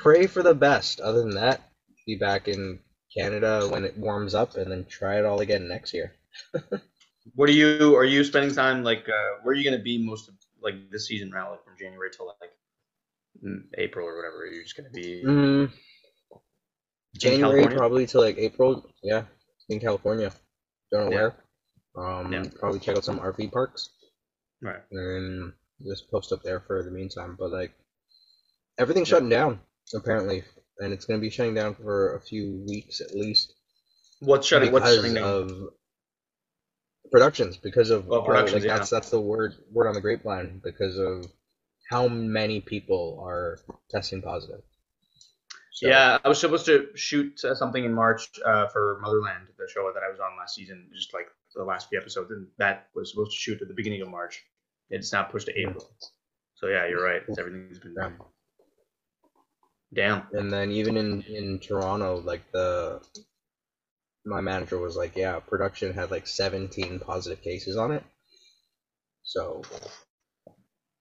pray 0.02 0.26
for 0.26 0.42
the 0.42 0.54
best. 0.54 1.00
Other 1.00 1.20
than 1.20 1.34
that, 1.36 1.60
be 2.06 2.16
back 2.16 2.48
in 2.48 2.80
Canada 3.16 3.68
when 3.68 3.84
it 3.84 3.98
warms 3.98 4.34
up, 4.34 4.56
and 4.56 4.70
then 4.70 4.86
try 4.86 5.18
it 5.18 5.24
all 5.24 5.40
again 5.40 5.68
next 5.68 5.94
year. 5.94 6.14
what 7.34 7.48
are 7.48 7.52
you? 7.52 7.96
Are 7.96 8.04
you 8.04 8.24
spending 8.24 8.54
time 8.54 8.82
like? 8.84 9.08
Uh, 9.08 9.38
where 9.42 9.52
are 9.52 9.56
you 9.56 9.64
going 9.64 9.76
to 9.78 9.82
be 9.82 9.98
most 9.98 10.28
of 10.28 10.34
like 10.62 10.90
this 10.90 11.06
season, 11.08 11.30
now, 11.30 11.50
like 11.52 11.64
from 11.64 11.74
January 11.78 12.10
till 12.14 12.26
like 12.26 12.50
mm, 13.44 13.62
April 13.78 14.06
or 14.06 14.16
whatever? 14.16 14.46
you're 14.46 14.62
just 14.62 14.76
going 14.76 14.90
to 14.90 14.92
be? 14.92 15.22
Mm, 15.24 15.70
January 17.16 17.40
California? 17.62 17.78
probably 17.78 18.06
to 18.06 18.20
like 18.20 18.38
April. 18.38 18.84
Yeah, 19.02 19.24
in 19.68 19.80
California. 19.80 20.32
Don't 20.90 21.06
know 21.06 21.10
Yeah. 21.10 21.30
where. 21.94 22.18
Um, 22.20 22.32
Yeah. 22.32 22.44
probably 22.58 22.80
check 22.80 22.96
out 22.96 23.04
some 23.04 23.20
RV 23.20 23.52
parks. 23.52 23.90
Right. 24.62 24.82
and 24.92 25.52
just 25.86 26.10
post 26.10 26.32
up 26.32 26.42
there 26.42 26.60
for 26.60 26.82
the 26.82 26.90
meantime. 26.90 27.36
But 27.38 27.50
like 27.50 27.74
everything's 28.78 29.08
shutting 29.08 29.28
down 29.28 29.60
apparently, 29.94 30.42
and 30.78 30.92
it's 30.92 31.04
gonna 31.04 31.20
be 31.20 31.28
shutting 31.28 31.54
down 31.54 31.74
for 31.74 32.16
a 32.16 32.20
few 32.20 32.64
weeks 32.66 33.00
at 33.02 33.14
least 33.14 33.52
What's 34.20 34.46
shutting? 34.46 34.72
What's 34.72 34.94
shutting 34.94 35.14
down? 35.14 35.68
Productions. 37.10 37.56
Because 37.56 37.90
of 37.90 38.10
Oh, 38.10 38.16
all- 38.20 38.24
productions, 38.26 38.62
like 38.62 38.68
yeah. 38.68 38.78
that's 38.78 38.90
that's 38.90 39.10
the 39.10 39.20
word 39.20 39.54
word 39.72 39.86
on 39.88 39.94
the 39.94 40.00
grapevine 40.00 40.60
because 40.62 40.98
of 40.98 41.26
how 41.90 42.08
many 42.08 42.60
people 42.60 43.22
are 43.26 43.58
testing 43.90 44.22
positive. 44.22 44.62
So, 45.72 45.88
Yeah, 45.88 46.18
I 46.24 46.28
was 46.28 46.38
supposed 46.40 46.66
to 46.66 46.88
shoot 46.94 47.44
uh, 47.44 47.54
something 47.56 47.84
in 47.84 47.92
March 47.92 48.30
uh, 48.44 48.68
for 48.68 49.00
Motherland, 49.02 49.48
the 49.58 49.68
show 49.68 49.90
that 49.92 50.02
I 50.04 50.10
was 50.10 50.20
on 50.20 50.36
last 50.38 50.54
season, 50.54 50.88
just 50.94 51.12
like 51.12 51.26
the 51.54 51.64
last 51.64 51.88
few 51.88 51.98
episodes, 51.98 52.30
and 52.30 52.46
that 52.58 52.88
was 52.94 53.10
supposed 53.10 53.32
to 53.32 53.36
shoot 53.36 53.60
at 53.60 53.66
the 53.68 53.74
beginning 53.74 54.00
of 54.02 54.08
March. 54.08 54.40
It's 54.90 55.12
now 55.12 55.24
pushed 55.24 55.46
to 55.46 55.58
April. 55.58 55.84
So 56.54 56.68
yeah, 56.68 56.86
you're 56.88 57.02
right. 57.04 57.22
It's, 57.26 57.38
everything's 57.38 57.78
been 57.80 57.94
Yeah. 57.98 58.10
damn. 59.92 60.22
And 60.32 60.52
then 60.52 60.70
even 60.70 60.96
in 60.96 61.22
in 61.22 61.58
Toronto, 61.58 62.20
like 62.20 62.50
the 62.52 63.00
my 64.24 64.40
manager 64.40 64.78
was 64.78 64.96
like, 64.96 65.16
yeah, 65.16 65.38
production 65.40 65.92
had 65.94 66.10
like 66.10 66.26
17 66.26 67.00
positive 67.00 67.42
cases 67.42 67.76
on 67.76 67.92
it. 67.92 68.02
So, 69.22 69.62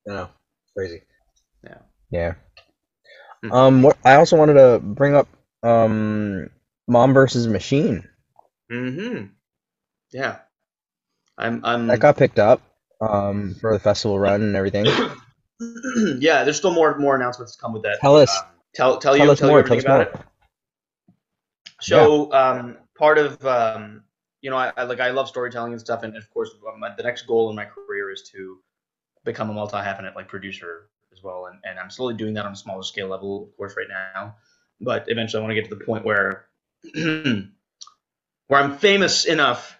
you 0.05 0.13
know, 0.13 0.29
crazy. 0.75 1.01
Yeah. 1.63 1.77
Yeah. 2.11 2.33
Hmm. 3.43 3.51
Um, 3.51 3.81
what 3.83 3.97
I 4.05 4.15
also 4.15 4.37
wanted 4.37 4.53
to 4.55 4.79
bring 4.81 5.15
up, 5.15 5.27
um, 5.63 6.49
Mom 6.87 7.13
versus 7.13 7.47
Machine. 7.47 8.07
Mm-hmm. 8.71 9.25
Yeah. 10.11 10.39
I'm. 11.37 11.63
I'm. 11.65 11.87
That 11.87 11.99
got 11.99 12.17
picked 12.17 12.39
up, 12.39 12.61
um, 13.01 13.55
for 13.59 13.73
the 13.73 13.79
festival 13.79 14.19
run 14.19 14.41
and 14.41 14.55
everything. 14.55 14.85
yeah, 16.19 16.43
there's 16.43 16.57
still 16.57 16.73
more 16.73 16.97
more 16.97 17.15
announcements 17.15 17.55
to 17.55 17.61
come 17.61 17.73
with 17.73 17.83
that. 17.83 17.99
Tell 18.01 18.17
us. 18.17 18.37
Um, 18.37 18.45
tell 18.75 18.97
tell, 18.99 19.17
Tell 19.17 19.25
you 19.25 19.31
us 19.31 19.39
tell 19.39 19.49
more. 19.49 19.59
you 19.59 19.65
Tell 19.65 19.77
everything 19.77 19.79
us 19.79 19.85
about 19.85 20.01
more. 20.01 20.13
it. 20.13 20.15
So 21.81 22.31
um, 22.33 22.77
part 22.95 23.17
of 23.17 23.45
um, 23.45 24.03
you 24.41 24.49
know, 24.49 24.57
I, 24.57 24.71
I 24.75 24.83
like 24.83 24.99
I 24.99 25.11
love 25.11 25.27
storytelling 25.27 25.71
and 25.71 25.81
stuff, 25.81 26.03
and 26.03 26.15
of 26.17 26.29
course, 26.29 26.51
my, 26.77 26.89
the 26.95 27.03
next 27.03 27.23
goal 27.23 27.49
in 27.49 27.55
my 27.55 27.65
career 27.65 28.11
is 28.11 28.29
to 28.33 28.59
become 29.23 29.49
a 29.49 29.53
multi-hyphenate 29.53 30.15
like 30.15 30.27
producer 30.27 30.89
as 31.13 31.23
well, 31.23 31.45
and, 31.45 31.59
and 31.63 31.79
I'm 31.79 31.89
slowly 31.89 32.15
doing 32.15 32.33
that 32.33 32.45
on 32.45 32.51
a 32.51 32.55
smaller 32.55 32.83
scale 32.83 33.07
level, 33.07 33.43
of 33.43 33.57
course, 33.57 33.75
right 33.77 33.87
now. 33.87 34.35
But 34.81 35.05
eventually, 35.07 35.39
I 35.39 35.45
want 35.45 35.51
to 35.51 35.61
get 35.61 35.69
to 35.69 35.75
the 35.75 35.85
point 35.85 36.03
where 36.03 36.45
where 36.93 38.61
I'm 38.61 38.77
famous 38.77 39.25
enough 39.25 39.79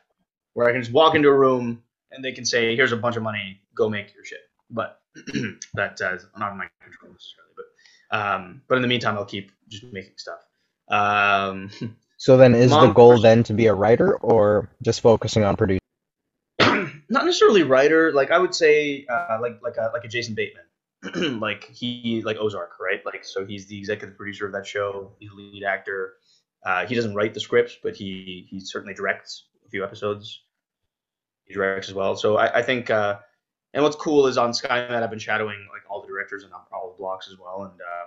where 0.53 0.67
I 0.67 0.71
can 0.71 0.81
just 0.81 0.93
walk 0.93 1.15
into 1.15 1.27
a 1.27 1.37
room 1.37 1.83
and 2.11 2.23
they 2.23 2.31
can 2.31 2.45
say, 2.45 2.75
"Here's 2.75 2.91
a 2.93 2.97
bunch 2.97 3.17
of 3.17 3.23
money, 3.23 3.59
go 3.75 3.89
make 3.89 4.13
your 4.15 4.23
shit." 4.23 4.39
But 4.69 5.01
that 5.73 5.99
uh, 6.01 6.15
is 6.15 6.25
not 6.37 6.53
in 6.53 6.57
my 6.57 6.67
control 6.81 7.11
necessarily. 7.11 7.53
But 7.57 8.17
um, 8.17 8.61
but 8.67 8.75
in 8.75 8.81
the 8.81 8.87
meantime, 8.87 9.17
I'll 9.17 9.25
keep 9.25 9.51
just 9.67 9.83
making 9.91 10.13
stuff. 10.17 10.39
Um, 10.89 11.69
So 12.23 12.37
then, 12.37 12.55
is 12.55 12.71
the 12.71 12.93
goal 12.93 13.19
then 13.19 13.43
to 13.43 13.53
be 13.53 13.65
a 13.65 13.73
writer 13.73 14.15
or 14.15 14.69
just 14.81 15.01
focusing 15.01 15.43
on 15.43 15.57
producing? 15.57 15.81
not 17.09 17.25
necessarily 17.25 17.63
writer. 17.63 18.13
Like 18.13 18.31
I 18.31 18.39
would 18.39 18.55
say, 18.55 19.05
uh, 19.11 19.39
like 19.41 19.59
like 19.61 19.75
a 19.75 19.91
like 19.93 20.05
a 20.05 20.07
Jason 20.07 20.33
Bateman, 20.33 21.39
like 21.41 21.65
he 21.65 22.21
like 22.23 22.37
Ozark, 22.37 22.79
right? 22.79 23.05
Like 23.05 23.25
so 23.25 23.45
he's 23.45 23.67
the 23.67 23.77
executive 23.77 24.15
producer 24.15 24.45
of 24.45 24.53
that 24.53 24.65
show. 24.65 25.11
He's 25.19 25.31
the 25.31 25.35
lead 25.35 25.65
actor. 25.65 26.13
Uh, 26.65 26.85
he 26.85 26.95
doesn't 26.95 27.13
write 27.13 27.33
the 27.33 27.41
scripts, 27.41 27.77
but 27.83 27.93
he 27.93 28.47
he 28.49 28.61
certainly 28.61 28.93
directs 28.93 29.47
a 29.65 29.69
few 29.69 29.83
episodes. 29.83 30.43
He 31.43 31.53
directs 31.53 31.89
as 31.89 31.93
well. 31.93 32.15
So 32.15 32.37
I, 32.37 32.59
I 32.59 32.61
think. 32.61 32.89
Uh, 32.89 33.17
and 33.73 33.83
what's 33.83 33.97
cool 33.97 34.27
is 34.27 34.37
on 34.37 34.51
SkyMed, 34.51 35.03
I've 35.03 35.09
been 35.09 35.19
shadowing 35.19 35.67
like 35.73 35.81
all 35.89 35.99
the 35.99 36.07
directors 36.07 36.45
and 36.45 36.53
all 36.53 36.91
the 36.91 36.97
blocks 36.97 37.27
as 37.27 37.37
well, 37.37 37.63
and 37.63 37.81
uh, 37.81 38.05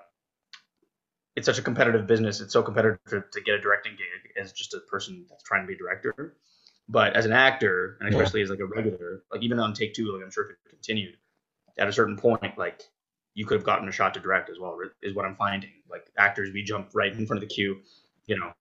it's 1.36 1.46
such 1.46 1.58
a 1.58 1.62
competitive 1.62 2.06
business. 2.06 2.40
It's 2.40 2.52
so 2.52 2.62
competitive 2.62 2.98
to, 3.08 3.22
to 3.30 3.40
get 3.42 3.54
a 3.54 3.60
directing 3.60 3.92
gig 3.92 4.32
as 4.42 4.52
just 4.52 4.74
a 4.74 4.80
person 4.80 5.26
that's 5.28 5.42
trying 5.42 5.62
to 5.62 5.66
be 5.66 5.74
a 5.74 5.78
director. 5.78 6.36
But 6.88 7.14
as 7.14 7.26
an 7.26 7.32
actor, 7.32 7.98
and 8.00 8.10
Yeah. 8.10 8.18
especially 8.18 8.42
as 8.42 8.50
like 8.50 8.60
a 8.60 8.66
regular, 8.66 9.22
like 9.30 9.42
even 9.42 9.58
on 9.58 9.74
take 9.74 9.94
two, 9.94 10.12
like 10.12 10.24
I'm 10.24 10.30
sure 10.30 10.44
if 10.44 10.50
it 10.50 10.56
continued, 10.68 11.16
at 11.78 11.88
a 11.88 11.92
certain 11.92 12.16
point, 12.16 12.56
like 12.56 12.82
you 13.34 13.44
could 13.44 13.56
have 13.56 13.64
gotten 13.64 13.88
a 13.88 13.92
shot 13.92 14.14
to 14.14 14.20
direct 14.20 14.48
as 14.48 14.58
well. 14.58 14.78
Is 15.02 15.14
what 15.14 15.26
I'm 15.26 15.36
finding. 15.36 15.70
Like 15.90 16.10
actors, 16.16 16.50
we 16.52 16.62
jump 16.62 16.90
right 16.94 17.12
in 17.12 17.26
front 17.26 17.42
of 17.42 17.48
the 17.48 17.54
queue, 17.54 17.80
you 18.26 18.38
know, 18.38 18.52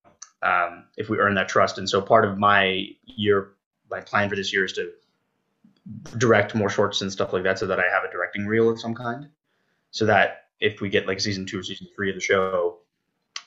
um, 0.42 0.86
if 0.98 1.10
we 1.10 1.18
earn 1.20 1.36
that 1.36 1.48
trust. 1.48 1.78
And 1.78 1.90
so 1.90 2.02
part 2.02 2.26
of 2.26 2.38
my 2.38 2.88
year, 3.06 3.54
my 3.90 4.02
plan 4.02 4.30
for 4.30 4.36
this 4.36 4.52
year 4.52 4.66
is 4.66 4.74
to 4.74 4.92
direct 6.18 6.56
more 6.56 6.70
shorts 6.70 7.02
and 7.02 7.12
stuff 7.12 7.32
like 7.32 7.44
that, 7.44 7.60
so 7.60 7.68
that 7.68 7.80
I 7.80 7.84
have 7.84 8.04
a 8.04 8.12
directing 8.12 8.48
reel 8.48 8.70
of 8.70 8.80
some 8.80 8.96
kind, 8.96 9.30
so 9.92 10.08
that 10.08 10.45
if 10.60 10.82
we 10.82 10.90
get 10.90 11.08
like 11.08 11.20
season 11.20 11.46
two 11.46 11.60
or 11.60 11.64
season 11.64 11.88
three 11.96 12.10
of 12.10 12.16
the 12.16 12.22
show, 12.22 12.80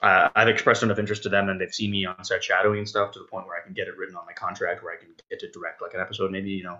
uh, 0.03 0.29
I've 0.37 0.49
expressed 0.49 0.83
enough 0.83 0.99
interest 0.99 1.23
to 1.25 1.29
them, 1.29 1.49
and 1.49 1.61
they've 1.61 1.75
seen 1.75 1.91
me 1.91 2.07
on 2.07 2.23
set 2.25 2.45
shadowing 2.45 2.79
and 2.79 2.89
stuff 2.89 3.13
to 3.13 3.19
the 3.19 3.25
point 3.25 3.47
where 3.47 3.61
I 3.61 3.65
can 3.65 3.73
get 3.73 3.89
it 3.89 3.97
written 3.97 4.17
on 4.17 4.27
my 4.27 4.33
contract, 4.33 4.83
where 4.83 4.95
I 4.95 4.97
can 4.97 5.09
get 5.29 5.41
to 5.41 5.51
direct 5.51 5.83
like 5.83 5.95
an 5.95 6.01
episode, 6.01 6.31
maybe 6.31 6.51
you 6.51 6.63
know, 6.63 6.79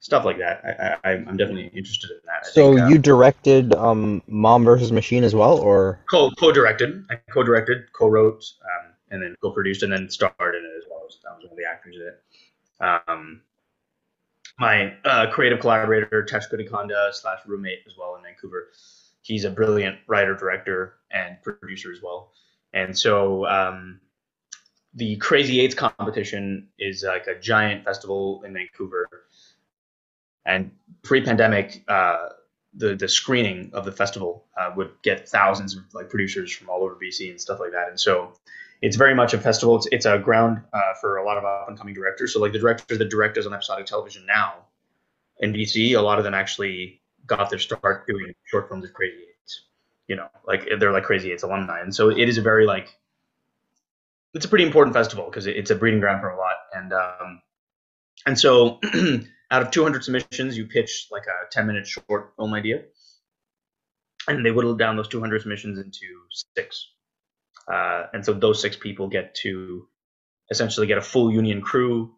stuff 0.00 0.24
like 0.24 0.38
that. 0.38 0.98
I, 1.04 1.08
I, 1.08 1.12
I'm 1.12 1.36
definitely 1.36 1.70
interested 1.74 2.10
in 2.10 2.18
that. 2.26 2.46
I 2.46 2.50
So 2.50 2.74
think, 2.74 2.80
uh, 2.80 2.86
you 2.88 2.98
directed 2.98 3.74
um, 3.74 4.22
Mom 4.26 4.64
versus 4.64 4.92
Machine 4.92 5.24
as 5.24 5.34
well, 5.34 5.58
or 5.58 6.00
co 6.10 6.30
co-directed, 6.32 7.04
I 7.10 7.16
co-directed, 7.30 7.92
co-wrote, 7.92 8.44
um, 8.62 8.92
and 9.10 9.22
then 9.22 9.36
co-produced, 9.42 9.82
and 9.82 9.92
then 9.92 10.08
starred 10.10 10.54
in 10.54 10.64
it 10.64 10.76
as 10.76 10.84
well. 10.90 11.04
So 11.08 11.18
that 11.24 11.36
was 11.36 11.44
one 11.44 11.52
of 11.52 11.56
the 11.56 11.64
actors 11.64 11.96
in 11.96 12.02
it. 12.02 13.02
Um, 13.08 13.42
my 14.58 14.92
uh, 15.06 15.30
creative 15.30 15.60
collaborator, 15.60 16.26
Tesh 16.30 16.50
Kunikonda 16.52 17.14
slash 17.14 17.40
roommate 17.46 17.80
as 17.86 17.94
well 17.96 18.16
in 18.16 18.22
Vancouver. 18.22 18.68
He's 19.22 19.44
a 19.44 19.50
brilliant 19.50 19.98
writer, 20.06 20.34
director, 20.34 20.94
and 21.10 21.36
producer 21.42 21.92
as 21.92 22.00
well. 22.02 22.32
And 22.72 22.96
so 22.96 23.46
um, 23.46 24.00
the 24.94 25.16
Crazy 25.16 25.60
Eights 25.60 25.74
competition 25.74 26.68
is 26.78 27.04
like 27.06 27.26
a 27.26 27.38
giant 27.38 27.84
festival 27.84 28.42
in 28.44 28.54
Vancouver. 28.54 29.08
And 30.46 30.72
pre-pandemic, 31.02 31.84
uh, 31.88 32.28
the 32.74 32.94
the 32.94 33.08
screening 33.08 33.70
of 33.72 33.84
the 33.84 33.92
festival 33.92 34.46
uh, 34.56 34.70
would 34.76 34.90
get 35.02 35.28
thousands 35.28 35.76
of 35.76 35.82
like 35.92 36.08
producers 36.08 36.52
from 36.52 36.68
all 36.68 36.82
over 36.82 36.96
BC 36.96 37.30
and 37.30 37.40
stuff 37.40 37.60
like 37.60 37.72
that. 37.72 37.88
And 37.88 37.98
so 37.98 38.32
it's 38.80 38.96
very 38.96 39.14
much 39.14 39.34
a 39.34 39.38
festival. 39.38 39.76
It's, 39.76 39.88
it's 39.92 40.06
a 40.06 40.18
ground 40.18 40.62
uh, 40.72 40.94
for 41.00 41.16
a 41.18 41.24
lot 41.24 41.36
of 41.36 41.44
up 41.44 41.68
and 41.68 41.76
coming 41.76 41.94
directors. 41.94 42.32
So 42.32 42.40
like 42.40 42.52
the 42.52 42.58
directors 42.58 42.98
that 42.98 43.10
direct 43.10 43.36
us 43.38 43.46
on 43.46 43.52
episodic 43.52 43.86
television 43.86 44.24
now 44.24 44.54
in 45.38 45.52
BC, 45.52 45.96
a 45.96 46.00
lot 46.00 46.18
of 46.18 46.24
them 46.24 46.34
actually 46.34 46.99
got 47.30 47.48
their 47.48 47.58
start 47.58 48.06
doing 48.06 48.34
short 48.44 48.68
films 48.68 48.84
at 48.84 48.92
Crazy 48.92 49.16
Eights. 49.16 49.66
You 50.08 50.16
know, 50.16 50.26
like 50.46 50.68
they're 50.78 50.92
like 50.92 51.04
Crazy 51.04 51.32
Eights 51.32 51.44
alumni, 51.44 51.80
and 51.80 51.94
so 51.94 52.10
it 52.10 52.28
is 52.28 52.36
a 52.36 52.42
very 52.42 52.66
like 52.66 52.88
it's 54.34 54.44
a 54.44 54.48
pretty 54.48 54.64
important 54.64 54.94
festival 54.94 55.24
because 55.24 55.46
it's 55.46 55.70
a 55.70 55.74
breeding 55.74 56.00
ground 56.00 56.20
for 56.20 56.28
a 56.28 56.36
lot. 56.36 56.56
And 56.74 56.92
um, 56.92 57.42
and 58.26 58.38
so 58.38 58.78
out 59.50 59.62
of 59.62 59.70
200 59.70 60.04
submissions, 60.04 60.56
you 60.56 60.66
pitch 60.66 61.06
like 61.10 61.24
a 61.26 61.48
10 61.50 61.66
minute 61.66 61.86
short 61.86 62.32
film 62.36 62.52
idea, 62.54 62.82
and 64.28 64.44
they 64.44 64.50
whittle 64.50 64.76
down 64.76 64.96
those 64.96 65.08
200 65.08 65.42
submissions 65.42 65.78
into 65.78 66.06
six. 66.56 66.88
Uh, 67.72 68.06
and 68.12 68.24
so 68.24 68.32
those 68.32 68.60
six 68.60 68.76
people 68.76 69.08
get 69.08 69.34
to 69.36 69.86
essentially 70.50 70.86
get 70.86 70.98
a 70.98 71.02
full 71.02 71.32
union 71.32 71.60
crew, 71.60 72.12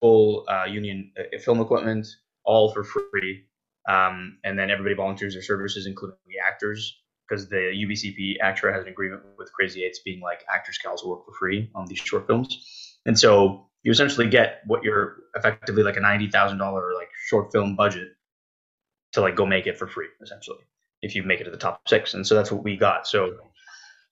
full 0.00 0.44
uh, 0.48 0.64
union 0.64 1.12
uh, 1.18 1.38
film 1.38 1.60
equipment, 1.60 2.06
all 2.44 2.72
for 2.72 2.84
free. 2.84 3.44
Um, 3.88 4.38
and 4.44 4.58
then 4.58 4.70
everybody 4.70 4.94
volunteers 4.94 5.34
their 5.34 5.42
services, 5.42 5.86
including 5.86 6.16
the 6.26 6.34
actors, 6.46 7.00
because 7.28 7.48
the 7.48 7.56
UBCP 7.56 8.36
ACTRA 8.40 8.72
has 8.72 8.82
an 8.82 8.88
agreement 8.88 9.22
with 9.38 9.52
Crazy 9.52 9.84
Eights, 9.84 10.00
being 10.04 10.20
like 10.20 10.44
actors 10.52 10.78
can 10.78 10.90
work 11.04 11.24
for 11.24 11.32
free 11.38 11.70
on 11.74 11.86
these 11.86 11.98
short 11.98 12.26
films. 12.26 12.98
And 13.06 13.18
so 13.18 13.68
you 13.82 13.90
essentially 13.90 14.28
get 14.28 14.60
what 14.66 14.84
you're 14.84 15.16
effectively 15.34 15.82
like 15.82 15.96
a 15.96 16.00
ninety 16.00 16.28
thousand 16.28 16.58
dollar 16.58 16.94
like 16.94 17.08
short 17.28 17.50
film 17.50 17.74
budget 17.74 18.08
to 19.12 19.20
like 19.20 19.34
go 19.34 19.44
make 19.44 19.66
it 19.66 19.76
for 19.76 19.86
free, 19.86 20.08
essentially, 20.22 20.60
if 21.02 21.14
you 21.14 21.22
make 21.22 21.40
it 21.40 21.44
to 21.44 21.50
the 21.50 21.56
top 21.56 21.80
six. 21.88 22.14
And 22.14 22.26
so 22.26 22.34
that's 22.34 22.52
what 22.52 22.62
we 22.62 22.76
got. 22.76 23.06
So 23.06 23.36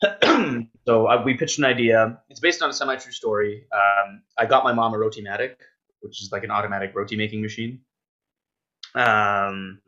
so 0.86 1.06
uh, 1.06 1.22
we 1.24 1.34
pitched 1.34 1.58
an 1.58 1.64
idea. 1.64 2.18
It's 2.30 2.40
based 2.40 2.62
on 2.62 2.70
a 2.70 2.72
semi-true 2.72 3.12
story. 3.12 3.66
Um, 3.72 4.22
I 4.38 4.46
got 4.46 4.64
my 4.64 4.72
mom 4.72 4.94
a 4.94 4.98
Rotimatic, 4.98 5.58
which 6.00 6.22
is 6.22 6.30
like 6.32 6.42
an 6.42 6.50
automatic 6.50 6.92
roti 6.94 7.16
making 7.16 7.42
machine. 7.42 7.80
Um, 8.94 9.80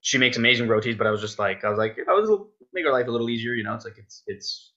she 0.00 0.18
makes 0.18 0.36
amazing 0.36 0.68
rotis, 0.68 0.96
but 0.96 1.06
I 1.06 1.10
was 1.10 1.20
just 1.20 1.38
like, 1.38 1.64
I 1.64 1.70
was 1.70 1.78
like, 1.78 1.98
I 2.08 2.12
was 2.12 2.30
make 2.72 2.84
her 2.84 2.92
life 2.92 3.08
a 3.08 3.10
little 3.10 3.30
easier. 3.30 3.54
You 3.54 3.64
know, 3.64 3.74
it's 3.74 3.84
like 3.84 3.98
it's 3.98 4.22
it's 4.26 4.72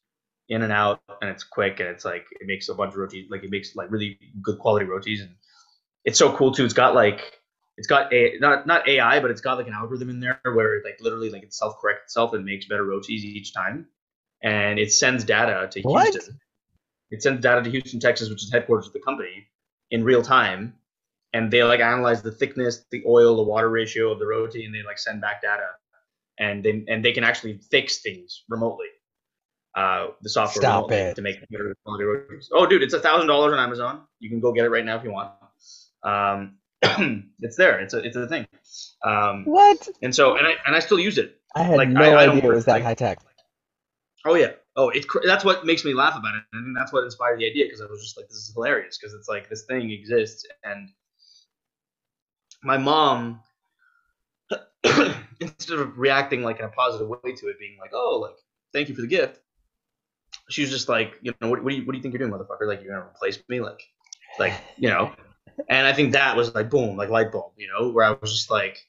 in 0.49 0.61
and 0.63 0.73
out 0.73 1.01
and 1.21 1.29
it's 1.29 1.43
quick 1.43 1.79
and 1.79 1.89
it's 1.89 2.05
like 2.05 2.25
it 2.31 2.47
makes 2.47 2.67
a 2.69 2.75
bunch 2.75 2.91
of 2.91 2.97
rotis 2.97 3.25
like 3.31 3.43
it 3.43 3.49
makes 3.49 3.75
like 3.77 3.89
really 3.89 4.19
good 4.41 4.59
quality 4.59 4.85
rotis 4.85 5.21
and 5.21 5.35
it's 6.05 6.19
so 6.19 6.35
cool 6.35 6.51
too. 6.53 6.65
It's 6.65 6.73
got 6.73 6.95
like 6.95 7.39
it's 7.77 7.87
got 7.87 8.13
a 8.13 8.37
not 8.39 8.67
not 8.67 8.87
AI, 8.87 9.19
but 9.19 9.31
it's 9.31 9.41
got 9.41 9.57
like 9.57 9.67
an 9.67 9.73
algorithm 9.73 10.09
in 10.09 10.19
there 10.19 10.39
where 10.43 10.81
like 10.83 10.97
literally 11.01 11.29
like 11.29 11.43
it 11.43 11.53
self 11.53 11.79
corrects 11.81 12.03
itself 12.05 12.33
and 12.33 12.45
makes 12.45 12.67
better 12.67 12.85
rotis 12.85 13.09
each 13.09 13.53
time, 13.53 13.87
and 14.43 14.79
it 14.79 14.91
sends 14.91 15.23
data 15.23 15.67
to 15.71 15.81
What? 15.81 16.11
Houston. 16.11 16.39
It 17.11 17.23
sends 17.23 17.41
data 17.41 17.63
to 17.63 17.69
Houston, 17.69 17.99
Texas, 17.99 18.29
which 18.29 18.43
is 18.43 18.51
headquarters 18.51 18.87
of 18.87 18.93
the 18.93 18.99
company, 18.99 19.47
in 19.91 20.03
real 20.03 20.21
time, 20.23 20.75
and 21.33 21.49
they 21.51 21.63
like 21.63 21.79
analyze 21.79 22.21
the 22.21 22.31
thickness, 22.31 22.85
the 22.91 23.03
oil, 23.07 23.35
the 23.35 23.43
water 23.43 23.69
ratio 23.69 24.11
of 24.11 24.19
the 24.19 24.25
roti, 24.27 24.65
and 24.65 24.73
they 24.73 24.83
like 24.83 24.99
send 24.99 25.21
back 25.21 25.41
data, 25.41 25.67
and 26.39 26.63
they 26.63 26.83
and 26.87 27.03
they 27.03 27.11
can 27.11 27.23
actually 27.23 27.59
fix 27.71 27.99
things 28.01 28.43
remotely. 28.49 28.87
Uh, 29.75 30.09
the 30.21 30.29
software 30.29 30.61
Stop 30.61 30.91
it. 30.91 31.15
to 31.15 31.21
make 31.23 31.39
better 31.49 31.75
quality 31.83 32.03
rotis. 32.03 32.47
Oh, 32.53 32.67
dude, 32.67 32.83
it's 32.83 32.93
a 32.93 32.99
thousand 32.99 33.27
dollars 33.27 33.53
on 33.53 33.59
Amazon. 33.59 34.01
You 34.19 34.29
can 34.29 34.39
go 34.39 34.51
get 34.53 34.65
it 34.65 34.69
right 34.69 34.85
now 34.85 34.97
if 34.97 35.03
you 35.03 35.11
want. 35.11 35.31
Um, 36.03 36.57
it's 37.39 37.55
there. 37.57 37.79
It's 37.79 37.93
a 37.95 37.97
it's 37.99 38.15
a 38.15 38.27
thing. 38.27 38.45
Um, 39.03 39.45
What? 39.45 39.87
and 40.03 40.13
so 40.13 40.37
and 40.37 40.45
I 40.45 40.53
and 40.67 40.75
I 40.75 40.79
still 40.79 40.99
use 40.99 41.17
it. 41.17 41.39
I 41.55 41.63
had 41.63 41.77
Like, 41.77 41.89
no 41.89 42.01
I- 42.01 42.25
I 42.25 42.29
idea 42.29 42.51
it 42.51 42.53
was 42.55 42.65
that 42.65 42.81
high 42.83 42.93
tech. 42.93 43.19
Oh 44.25 44.35
yeah. 44.35 44.51
Oh, 44.75 44.89
it. 44.89 45.05
That's 45.25 45.43
what 45.45 45.65
makes 45.65 45.83
me 45.85 45.93
laugh 45.93 46.15
about 46.17 46.35
it, 46.35 46.43
and 46.53 46.75
that's 46.75 46.91
what 46.93 47.03
inspired 47.03 47.39
the 47.39 47.45
idea 47.49 47.65
because 47.65 47.81
I 47.81 47.85
was 47.85 48.01
just 48.03 48.17
like, 48.17 48.27
this 48.27 48.37
is 48.37 48.51
hilarious 48.53 48.97
because 48.97 49.13
it's 49.13 49.27
like 49.27 49.49
this 49.49 49.65
thing 49.65 49.91
exists, 49.91 50.45
and 50.63 50.89
my 52.63 52.77
mom, 52.77 53.41
instead 55.39 55.79
of 55.79 55.97
reacting 55.97 56.43
like 56.43 56.59
in 56.59 56.65
a 56.65 56.69
positive 56.69 57.07
way 57.07 57.33
to 57.35 57.47
it, 57.47 57.59
being 57.59 57.77
like, 57.79 57.91
oh, 57.93 58.19
like 58.21 58.35
thank 58.73 58.89
you 58.89 58.95
for 58.95 59.01
the 59.01 59.07
gift, 59.07 59.39
she 60.49 60.61
was 60.61 60.69
just 60.71 60.89
like, 60.89 61.13
you 61.21 61.33
know, 61.41 61.49
what, 61.49 61.63
what 61.63 61.69
do 61.71 61.77
you 61.77 61.85
what 61.85 61.91
do 61.93 61.97
you 61.97 62.01
think 62.01 62.13
you're 62.13 62.27
doing, 62.27 62.31
motherfucker? 62.31 62.67
Like 62.67 62.81
you're 62.83 62.93
gonna 62.93 63.09
replace 63.09 63.39
me, 63.49 63.61
like, 63.61 63.81
like 64.39 64.53
you 64.77 64.89
know. 64.89 65.13
And 65.69 65.85
I 65.85 65.93
think 65.93 66.13
that 66.13 66.35
was 66.35 66.53
like 66.55 66.69
boom, 66.69 66.97
like 66.97 67.09
light 67.09 67.31
bulb, 67.31 67.53
you 67.57 67.67
know, 67.67 67.89
where 67.91 68.05
I 68.05 68.17
was 68.19 68.33
just 68.33 68.49
like, 68.49 68.79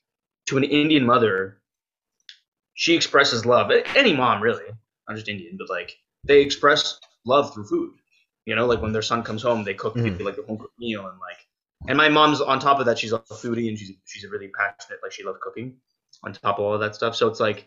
to 0.46 0.56
an 0.56 0.64
Indian 0.64 1.04
mother, 1.04 1.60
she 2.74 2.94
expresses 2.94 3.44
love. 3.44 3.70
Any 3.94 4.14
mom 4.16 4.42
really, 4.42 4.64
not 5.08 5.14
just 5.16 5.28
Indian, 5.28 5.56
but 5.58 5.68
like 5.68 5.96
they 6.24 6.40
express 6.40 6.98
love 7.26 7.52
through 7.54 7.66
food. 7.66 7.92
You 8.46 8.56
know, 8.56 8.66
like 8.66 8.82
when 8.82 8.92
their 8.92 9.02
son 9.02 9.22
comes 9.22 9.42
home, 9.42 9.64
they 9.64 9.74
cook 9.74 9.94
Mhm. 9.94 10.22
like 10.22 10.38
a 10.38 10.42
home 10.42 10.58
cooked 10.58 10.78
meal 10.78 11.06
and 11.06 11.18
like. 11.18 11.43
And 11.86 11.98
my 11.98 12.08
mom's 12.08 12.40
on 12.40 12.58
top 12.60 12.80
of 12.80 12.86
that, 12.86 12.98
she's 12.98 13.12
a 13.12 13.18
foodie 13.18 13.68
and 13.68 13.78
she's 13.78 13.92
she's 14.04 14.24
a 14.24 14.28
really 14.28 14.48
passionate, 14.48 15.00
like 15.02 15.12
she 15.12 15.24
loves 15.24 15.38
cooking. 15.42 15.76
On 16.22 16.32
top 16.32 16.58
of 16.58 16.64
all 16.64 16.74
of 16.74 16.80
that 16.80 16.94
stuff, 16.94 17.14
so 17.16 17.28
it's 17.28 17.40
like, 17.40 17.66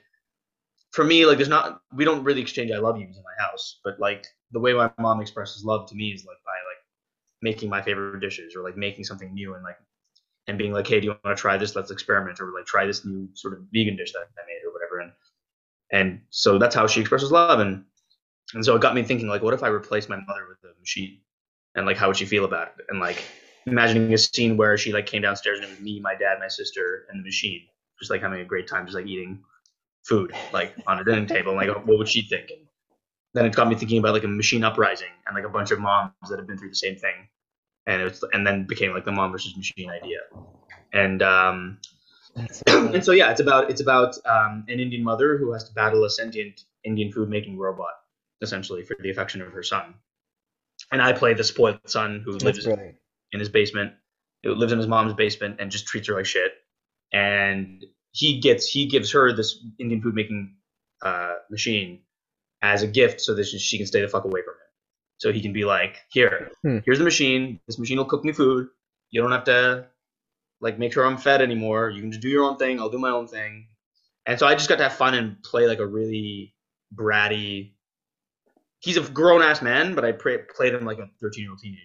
for 0.91 1.03
me, 1.03 1.25
like 1.25 1.37
there's 1.37 1.49
not 1.49 1.81
we 1.95 2.05
don't 2.05 2.23
really 2.23 2.41
exchange 2.41 2.71
I 2.71 2.77
love 2.77 2.97
yous 2.97 3.15
in 3.15 3.23
my 3.23 3.43
house, 3.45 3.79
but 3.83 3.99
like 3.99 4.25
the 4.51 4.59
way 4.59 4.73
my 4.73 4.91
mom 4.97 5.21
expresses 5.21 5.63
love 5.63 5.87
to 5.89 5.95
me 5.95 6.09
is 6.09 6.25
like 6.25 6.37
by 6.45 6.51
like 6.51 6.81
making 7.41 7.69
my 7.69 7.81
favorite 7.81 8.19
dishes 8.19 8.55
or 8.55 8.63
like 8.63 8.77
making 8.77 9.03
something 9.03 9.33
new 9.33 9.53
and 9.53 9.63
like 9.63 9.77
and 10.47 10.57
being 10.57 10.71
like, 10.73 10.87
hey, 10.87 10.99
do 10.99 11.07
you 11.07 11.15
want 11.23 11.37
to 11.37 11.41
try 11.41 11.57
this? 11.57 11.75
Let's 11.75 11.91
experiment 11.91 12.39
or 12.39 12.51
like 12.53 12.65
try 12.65 12.85
this 12.85 13.05
new 13.05 13.29
sort 13.33 13.53
of 13.53 13.59
vegan 13.73 13.97
dish 13.97 14.13
that 14.13 14.19
I 14.19 14.45
made 14.47 14.65
or 14.65 14.73
whatever. 14.73 15.01
And 15.01 15.11
and 15.91 16.21
so 16.29 16.57
that's 16.57 16.75
how 16.75 16.87
she 16.87 17.01
expresses 17.01 17.31
love 17.31 17.59
and 17.59 17.83
and 18.53 18.63
so 18.63 18.75
it 18.75 18.81
got 18.81 18.95
me 18.95 19.03
thinking 19.03 19.27
like 19.27 19.41
what 19.41 19.53
if 19.53 19.63
i 19.63 19.67
replaced 19.67 20.09
my 20.09 20.17
mother 20.27 20.45
with 20.49 20.57
a 20.63 20.79
machine 20.79 21.19
and 21.75 21.85
like 21.85 21.97
how 21.97 22.07
would 22.07 22.17
she 22.17 22.25
feel 22.25 22.45
about 22.45 22.67
it 22.67 22.85
and 22.89 22.99
like 22.99 23.23
imagining 23.67 24.13
a 24.13 24.17
scene 24.17 24.57
where 24.57 24.77
she 24.77 24.91
like 24.93 25.05
came 25.05 25.21
downstairs 25.21 25.59
and 25.59 25.67
it 25.67 25.71
was 25.71 25.79
me 25.79 25.99
my 25.99 26.15
dad 26.15 26.37
my 26.39 26.47
sister 26.47 27.05
and 27.09 27.19
the 27.19 27.23
machine 27.23 27.61
just 27.99 28.11
like 28.11 28.21
having 28.21 28.41
a 28.41 28.45
great 28.45 28.67
time 28.67 28.85
just 28.85 28.95
like 28.95 29.07
eating 29.07 29.43
food 30.07 30.31
like 30.53 30.73
on 30.87 30.99
a 30.99 31.03
dining 31.03 31.27
table. 31.27 31.55
Like 31.55 31.69
what 31.85 31.97
would 31.97 32.07
she 32.07 32.21
think? 32.21 32.51
Then 33.33 33.45
it 33.45 33.55
got 33.55 33.67
me 33.67 33.75
thinking 33.75 33.99
about 33.99 34.13
like 34.13 34.23
a 34.23 34.27
machine 34.27 34.63
uprising 34.63 35.11
and 35.25 35.35
like 35.35 35.45
a 35.45 35.49
bunch 35.49 35.71
of 35.71 35.79
moms 35.79 36.13
that 36.29 36.39
have 36.39 36.47
been 36.47 36.57
through 36.57 36.69
the 36.69 36.75
same 36.75 36.95
thing. 36.95 37.27
And 37.85 38.01
it 38.01 38.05
was 38.05 38.23
and 38.33 38.45
then 38.45 38.65
became 38.65 38.93
like 38.93 39.05
the 39.05 39.11
mom 39.11 39.31
versus 39.31 39.55
machine 39.55 39.89
idea. 39.89 40.19
And 40.93 41.21
um 41.21 41.79
and 42.67 43.03
so 43.03 43.11
yeah, 43.11 43.31
it's 43.31 43.41
about 43.41 43.69
it's 43.69 43.81
about 43.81 44.15
um, 44.25 44.63
an 44.67 44.79
Indian 44.79 45.03
mother 45.03 45.37
who 45.37 45.51
has 45.53 45.63
to 45.65 45.73
battle 45.73 46.03
a 46.03 46.09
sentient 46.09 46.63
Indian 46.83 47.11
food 47.11 47.29
making 47.29 47.57
robot, 47.57 47.95
essentially 48.41 48.83
for 48.83 48.95
the 48.99 49.09
affection 49.09 49.41
of 49.41 49.51
her 49.51 49.63
son. 49.63 49.95
And 50.91 51.01
I 51.01 51.13
play 51.13 51.33
the 51.33 51.43
spoiled 51.43 51.79
son 51.87 52.21
who 52.23 52.33
That's 52.33 52.43
lives 52.43 52.63
brilliant. 52.65 52.97
In 53.31 53.39
his 53.39 53.49
basement, 53.49 53.93
who 54.43 54.53
lives 54.55 54.71
in 54.71 54.77
his 54.77 54.87
mom's 54.87 55.13
basement 55.13 55.57
and 55.59 55.71
just 55.71 55.85
treats 55.87 56.07
her 56.07 56.15
like 56.15 56.25
shit. 56.25 56.53
And 57.13 57.85
he 58.11 58.39
gets 58.39 58.67
he 58.67 58.85
gives 58.87 59.11
her 59.11 59.31
this 59.33 59.63
Indian 59.79 60.01
food 60.01 60.15
making 60.15 60.55
uh, 61.01 61.35
machine 61.49 62.01
as 62.61 62.81
a 62.83 62.87
gift 62.87 63.21
so 63.21 63.35
that 63.35 63.45
she- 63.45 63.59
she 63.59 63.77
can 63.77 63.85
stay 63.85 64.01
the 64.01 64.07
fuck 64.07 64.25
away 64.25 64.41
from 64.41 64.53
him. 64.55 64.59
So 65.19 65.31
he 65.31 65.41
can 65.41 65.53
be 65.53 65.63
like, 65.65 65.97
here, 66.09 66.51
Hmm. 66.63 66.79
here's 66.85 66.97
the 66.97 67.03
machine. 67.03 67.59
This 67.67 67.77
machine 67.79 67.97
will 67.97 68.05
cook 68.05 68.23
me 68.23 68.33
food. 68.33 68.67
You 69.11 69.21
don't 69.21 69.31
have 69.31 69.43
to 69.45 69.87
like 70.59 70.79
make 70.79 70.91
sure 70.93 71.05
I'm 71.05 71.17
fed 71.17 71.41
anymore. 71.41 71.89
You 71.91 72.01
can 72.01 72.11
just 72.11 72.21
do 72.21 72.29
your 72.29 72.43
own 72.45 72.57
thing. 72.57 72.79
I'll 72.79 72.89
do 72.89 72.97
my 72.97 73.09
own 73.11 73.27
thing. 73.27 73.67
And 74.25 74.37
so 74.39 74.47
I 74.47 74.55
just 74.55 74.67
got 74.69 74.77
to 74.77 74.83
have 74.83 74.93
fun 74.93 75.13
and 75.13 75.41
play 75.43 75.67
like 75.67 75.79
a 75.79 75.85
really 75.85 76.55
bratty. 76.95 77.73
He's 78.79 78.97
a 78.97 79.01
grown 79.01 79.41
ass 79.41 79.61
man, 79.61 79.95
but 79.95 80.03
I 80.05 80.11
played 80.11 80.73
him 80.73 80.85
like 80.85 80.97
a 80.99 81.07
13 81.21 81.43
year 81.43 81.51
old 81.51 81.59
teenager. 81.59 81.81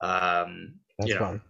Um, 0.00 0.74
That's 0.98 1.08
you 1.08 1.14
know, 1.14 1.20
fun. 1.20 1.40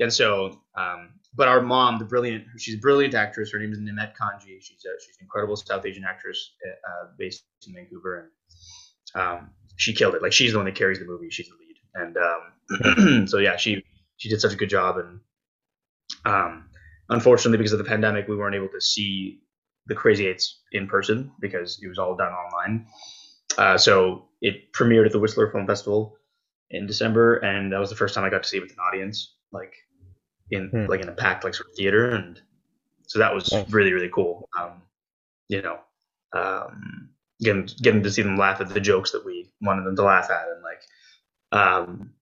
and 0.00 0.12
so, 0.12 0.60
um, 0.76 1.10
but 1.34 1.48
our 1.48 1.60
mom, 1.60 1.98
the 1.98 2.04
brilliant, 2.04 2.44
she's 2.58 2.74
a 2.74 2.78
brilliant 2.78 3.14
actress. 3.14 3.52
Her 3.52 3.58
name 3.58 3.72
is 3.72 3.78
Nimet 3.78 4.14
Kanji. 4.14 4.60
She's 4.60 4.84
a, 4.84 4.92
she's 5.00 5.16
an 5.18 5.22
incredible 5.22 5.56
South 5.56 5.84
Asian 5.86 6.04
actress 6.04 6.52
uh, 6.66 7.08
based 7.18 7.44
in 7.66 7.74
Vancouver, 7.74 8.30
and 9.14 9.22
um, 9.22 9.50
she 9.76 9.92
killed 9.92 10.14
it. 10.14 10.22
Like 10.22 10.32
she's 10.32 10.52
the 10.52 10.58
one 10.58 10.66
that 10.66 10.74
carries 10.74 10.98
the 10.98 11.06
movie. 11.06 11.30
She's 11.30 11.48
the 11.48 11.56
lead, 11.56 11.76
and 11.94 12.16
um, 12.16 13.26
so 13.26 13.38
yeah, 13.38 13.56
she 13.56 13.82
she 14.16 14.28
did 14.28 14.40
such 14.40 14.52
a 14.52 14.56
good 14.56 14.70
job. 14.70 14.98
And 14.98 15.20
um, 16.24 16.68
unfortunately, 17.08 17.58
because 17.58 17.72
of 17.72 17.78
the 17.78 17.84
pandemic, 17.84 18.28
we 18.28 18.36
weren't 18.36 18.54
able 18.54 18.68
to 18.68 18.80
see 18.80 19.40
the 19.86 19.94
Crazy 19.94 20.26
Eights 20.26 20.60
in 20.72 20.86
person 20.86 21.32
because 21.40 21.80
it 21.82 21.88
was 21.88 21.98
all 21.98 22.16
done 22.16 22.32
online. 22.32 22.86
Uh, 23.58 23.76
so 23.76 24.28
it 24.40 24.72
premiered 24.72 25.06
at 25.06 25.12
the 25.12 25.18
Whistler 25.18 25.50
Film 25.50 25.66
Festival 25.66 26.16
in 26.72 26.86
December, 26.86 27.36
and 27.36 27.72
that 27.72 27.78
was 27.78 27.90
the 27.90 27.96
first 27.96 28.14
time 28.14 28.24
I 28.24 28.30
got 28.30 28.42
to 28.42 28.48
see 28.48 28.56
it 28.56 28.62
with 28.62 28.72
an 28.72 28.78
audience, 28.80 29.36
like 29.52 29.74
in 30.50 30.68
Hmm. 30.68 30.86
like 30.86 31.00
in 31.00 31.08
a 31.08 31.12
packed 31.12 31.44
like 31.44 31.54
sort 31.54 31.68
of 31.70 31.76
theater, 31.76 32.10
and 32.10 32.40
so 33.06 33.18
that 33.20 33.32
was 33.34 33.52
Nice. 33.52 33.70
really 33.70 33.92
really 33.92 34.10
cool. 34.10 34.48
Um, 34.58 34.82
you 35.48 35.62
know, 35.62 35.78
um, 36.34 37.10
getting 37.40 37.68
getting 37.80 38.02
to 38.02 38.10
see 38.10 38.22
them 38.22 38.36
laugh 38.36 38.60
at 38.60 38.68
the 38.68 38.80
jokes 38.80 39.12
that 39.12 39.24
we 39.24 39.52
wanted 39.60 39.84
them 39.84 39.96
to 39.96 40.02
laugh 40.02 40.30
at, 40.30 40.48
and 40.48 40.62
like, 40.62 40.82
um, 41.52 42.14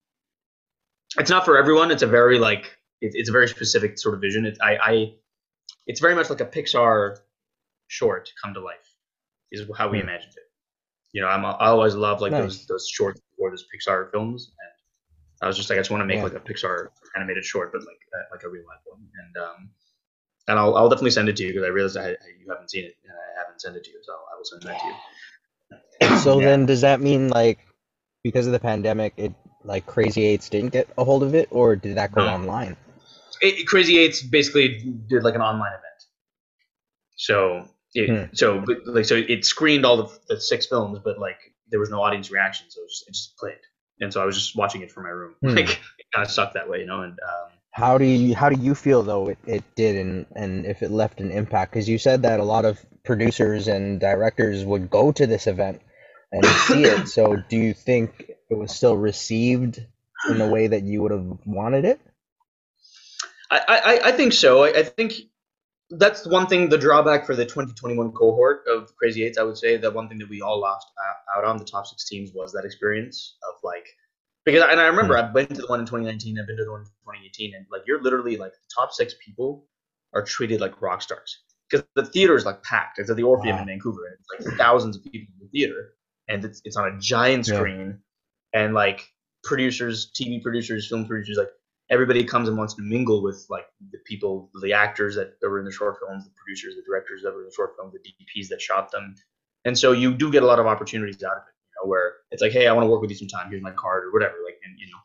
it's 1.18 1.30
not 1.30 1.44
for 1.44 1.56
everyone. 1.56 1.90
It's 1.90 2.02
a 2.02 2.06
very 2.06 2.38
like 2.38 2.76
it, 3.00 3.12
it's 3.14 3.28
a 3.28 3.32
very 3.32 3.48
specific 3.48 3.98
sort 3.98 4.14
of 4.14 4.20
vision. 4.20 4.46
It, 4.46 4.58
I, 4.60 4.76
I 4.76 5.14
it's 5.86 6.00
very 6.00 6.14
much 6.14 6.30
like 6.30 6.40
a 6.40 6.46
Pixar 6.46 7.18
short 7.88 8.32
come 8.42 8.54
to 8.54 8.60
life 8.60 8.94
is 9.52 9.62
how 9.76 9.88
we 9.88 9.98
Hmm. 9.98 10.08
imagined 10.08 10.32
it. 10.36 10.44
You 11.12 11.22
know, 11.22 11.28
I'm 11.28 11.44
I 11.44 11.66
always 11.66 11.94
love 11.94 12.20
like 12.20 12.32
Nice. 12.32 12.42
those 12.42 12.66
those 12.66 12.88
short 12.88 13.18
or 13.40 13.50
those 13.50 13.64
Pixar 13.74 14.10
films, 14.10 14.52
and 14.60 14.70
I 15.42 15.48
was 15.48 15.56
just 15.56 15.70
like, 15.70 15.78
I 15.78 15.80
just 15.80 15.90
want 15.90 16.02
to 16.02 16.06
make 16.06 16.18
Yeah. 16.18 16.24
like 16.24 16.34
a 16.34 16.40
Pixar 16.40 16.88
animated 17.16 17.44
short, 17.44 17.72
but 17.72 17.80
like 17.82 18.00
uh, 18.14 18.24
like 18.32 18.44
a 18.44 18.48
real 18.48 18.64
life 18.66 18.80
one, 18.84 19.00
and 19.24 19.36
um, 19.44 19.70
and 20.48 20.58
I'll 20.58 20.76
I'll 20.76 20.88
definitely 20.88 21.12
send 21.12 21.28
it 21.28 21.36
to 21.36 21.42
you 21.44 21.50
because 21.50 21.64
I 21.64 21.68
realized 21.68 21.96
I, 21.96 22.10
I, 22.10 22.28
you 22.40 22.46
haven't 22.48 22.70
seen 22.70 22.84
it 22.84 22.96
and 23.04 23.12
I 23.12 23.40
haven't 23.42 23.60
sent 23.60 23.76
it 23.76 23.84
to 23.84 23.90
you, 23.90 24.00
so 24.02 24.12
I 24.12 24.36
will 24.36 24.44
send 24.44 24.62
that 24.62 24.78
to 24.80 24.86
you. 24.86 24.94
So 26.18 26.40
Yeah. 26.40 26.46
then, 26.46 26.66
does 26.66 26.82
that 26.82 27.00
mean 27.00 27.28
like 27.28 27.58
because 28.24 28.46
of 28.46 28.52
the 28.52 28.60
pandemic, 28.60 29.14
it 29.16 29.34
like 29.64 29.86
Crazy 29.86 30.24
Eights 30.24 30.48
didn't 30.48 30.70
get 30.70 30.88
a 30.98 31.04
hold 31.04 31.22
of 31.22 31.34
it, 31.34 31.48
or 31.50 31.76
did 31.76 31.96
that 31.96 32.12
go 32.12 32.22
No. 32.22 32.28
online? 32.28 32.76
it, 33.40 33.66
Crazy 33.66 33.98
Eights 33.98 34.22
basically 34.22 34.78
did 35.08 35.22
like 35.22 35.34
an 35.34 35.42
online 35.42 35.72
event. 35.72 35.84
So 37.16 37.68
it, 37.94 38.28
Hmm. 38.30 38.34
so 38.34 38.60
but, 38.66 38.86
like 38.86 39.04
so 39.04 39.16
it 39.16 39.44
screened 39.44 39.84
all 39.84 39.96
the, 39.98 40.18
the 40.28 40.40
six 40.40 40.66
films, 40.66 41.00
but 41.04 41.18
like 41.18 41.38
there 41.70 41.80
was 41.80 41.90
no 41.90 42.02
audience 42.02 42.30
reaction, 42.30 42.66
so 42.70 42.82
it 42.82 42.88
just, 42.88 43.08
it 43.08 43.12
just 43.14 43.36
played. 43.36 43.54
And 44.00 44.12
so 44.12 44.22
I 44.22 44.24
was 44.24 44.36
just 44.36 44.56
watching 44.56 44.82
it 44.82 44.90
from 44.90 45.04
my 45.04 45.10
room. 45.10 45.34
Hmm. 45.42 45.54
Like 45.56 45.70
it 45.70 46.06
kind 46.14 46.24
of 46.26 46.30
sucked 46.32 46.54
that 46.54 46.68
way, 46.68 46.80
you 46.80 46.86
know. 46.86 47.02
And 47.02 47.12
um, 47.12 47.50
How 47.72 47.98
do 47.98 48.04
you 48.04 48.34
how 48.34 48.48
do 48.48 48.60
you 48.60 48.74
feel 48.74 49.02
though 49.02 49.28
it, 49.28 49.38
it 49.46 49.64
did 49.76 49.96
and 49.96 50.26
and 50.34 50.66
if 50.66 50.82
it 50.82 50.90
left 50.90 51.20
an 51.20 51.30
impact? 51.30 51.72
Because 51.72 51.88
you 51.88 51.98
said 51.98 52.22
that 52.22 52.40
a 52.40 52.44
lot 52.44 52.64
of 52.64 52.84
producers 53.04 53.68
and 53.68 54.00
directors 54.00 54.64
would 54.64 54.90
go 54.90 55.12
to 55.12 55.26
this 55.26 55.46
event 55.46 55.82
and 56.32 56.44
see 56.46 56.84
it. 56.84 57.08
So 57.08 57.36
do 57.48 57.56
you 57.56 57.74
think 57.74 58.30
it 58.48 58.54
was 58.56 58.74
still 58.74 58.96
received 58.96 59.84
in 60.28 60.38
the 60.38 60.48
way 60.48 60.66
that 60.68 60.82
you 60.82 61.02
would 61.02 61.12
have 61.12 61.26
wanted 61.46 61.84
it? 61.84 62.00
I, 63.50 63.60
I, 63.68 64.08
I 64.08 64.12
think 64.12 64.32
so. 64.32 64.64
I, 64.64 64.68
I 64.78 64.82
think 64.84 65.14
that's 65.90 66.26
one 66.26 66.46
thing. 66.46 66.68
The 66.68 66.78
drawback 66.78 67.26
for 67.26 67.34
the 67.34 67.44
2021 67.44 68.12
cohort 68.12 68.64
of 68.68 68.94
Crazy 68.96 69.24
Eights, 69.24 69.38
I 69.38 69.42
would 69.42 69.58
say, 69.58 69.76
the 69.76 69.90
one 69.90 70.08
thing 70.08 70.18
that 70.18 70.28
we 70.28 70.40
all 70.40 70.60
lost 70.60 70.86
out- 71.36 71.44
on 71.44 71.56
the 71.56 71.64
top 71.64 71.86
six 71.86 72.08
teams 72.08 72.32
was 72.34 72.52
that 72.52 72.64
experience 72.64 73.36
of 73.48 73.54
like, 73.62 73.86
because 74.44 74.62
and 74.62 74.80
I 74.80 74.86
remember 74.86 75.16
hmm. 75.16 75.24
I've 75.24 75.34
been 75.34 75.46
to 75.46 75.62
the 75.62 75.66
one 75.66 75.80
in 75.80 75.86
2019, 75.86 76.38
I've 76.38 76.46
been 76.46 76.56
to 76.56 76.64
the 76.64 76.70
one 76.70 76.80
in 76.80 76.86
2018, 76.86 77.54
and 77.54 77.66
like 77.70 77.82
you're 77.86 78.02
literally 78.02 78.36
like 78.36 78.52
the 78.52 78.68
top 78.74 78.92
six 78.92 79.14
people 79.24 79.66
are 80.14 80.22
treated 80.22 80.60
like 80.60 80.80
rock 80.80 81.02
stars 81.02 81.42
because 81.68 81.86
the 81.94 82.04
theater 82.04 82.34
is 82.34 82.44
like 82.44 82.62
packed. 82.62 82.98
It's 82.98 83.10
at 83.10 83.16
the 83.16 83.22
Orpheum 83.22 83.56
Wow. 83.56 83.62
in 83.62 83.68
Vancouver, 83.68 84.06
and 84.06 84.16
it's 84.18 84.46
like 84.48 84.58
thousands 84.58 84.96
of 84.96 85.04
people 85.04 85.32
in 85.40 85.46
the 85.46 85.50
theater, 85.50 85.94
and 86.28 86.44
it's 86.44 86.60
it's 86.64 86.76
on 86.76 86.88
a 86.88 86.98
giant 86.98 87.46
Yeah. 87.48 87.56
screen, 87.56 87.98
and 88.52 88.74
like 88.74 89.08
producers, 89.44 90.10
TV 90.18 90.42
producers, 90.42 90.88
film 90.88 91.06
producers, 91.06 91.36
like 91.38 91.50
everybody 91.90 92.24
comes 92.24 92.48
and 92.48 92.56
wants 92.56 92.74
to 92.74 92.82
mingle 92.82 93.22
with 93.22 93.44
like 93.50 93.66
the 93.90 93.98
people, 94.06 94.50
the 94.62 94.72
actors 94.72 95.16
that, 95.16 95.34
were 95.42 95.58
in 95.58 95.64
the 95.64 95.72
short 95.72 95.96
films, 95.98 96.24
the 96.24 96.30
producers, 96.36 96.76
the 96.76 96.82
directors 96.86 97.22
that 97.22 97.32
were 97.32 97.40
in 97.40 97.46
the 97.46 97.52
short 97.52 97.72
films, 97.76 97.92
the 97.92 97.98
DPs 97.98 98.48
that 98.48 98.60
shot 98.62 98.90
them, 98.92 99.14
and 99.64 99.78
so 99.78 99.92
you 99.92 100.14
do 100.14 100.30
get 100.30 100.42
a 100.42 100.46
lot 100.46 100.58
of 100.58 100.66
opportunities 100.66 101.22
out 101.22 101.32
of 101.32 101.42
it. 101.42 101.54
You 101.66 101.84
know, 101.84 101.90
where 101.90 102.14
it's 102.30 102.42
like, 102.42 102.52
hey, 102.52 102.66
I 102.66 102.72
want 102.72 102.84
to 102.86 102.90
work 102.90 103.00
with 103.00 103.10
you 103.10 103.16
sometime. 103.16 103.50
Here's 103.50 103.62
my 103.62 103.72
card 103.72 104.04
or 104.04 104.12
whatever. 104.12 104.34
Like, 104.44 104.58
and 104.64 104.78
you 104.78 104.86
know, 104.86 104.98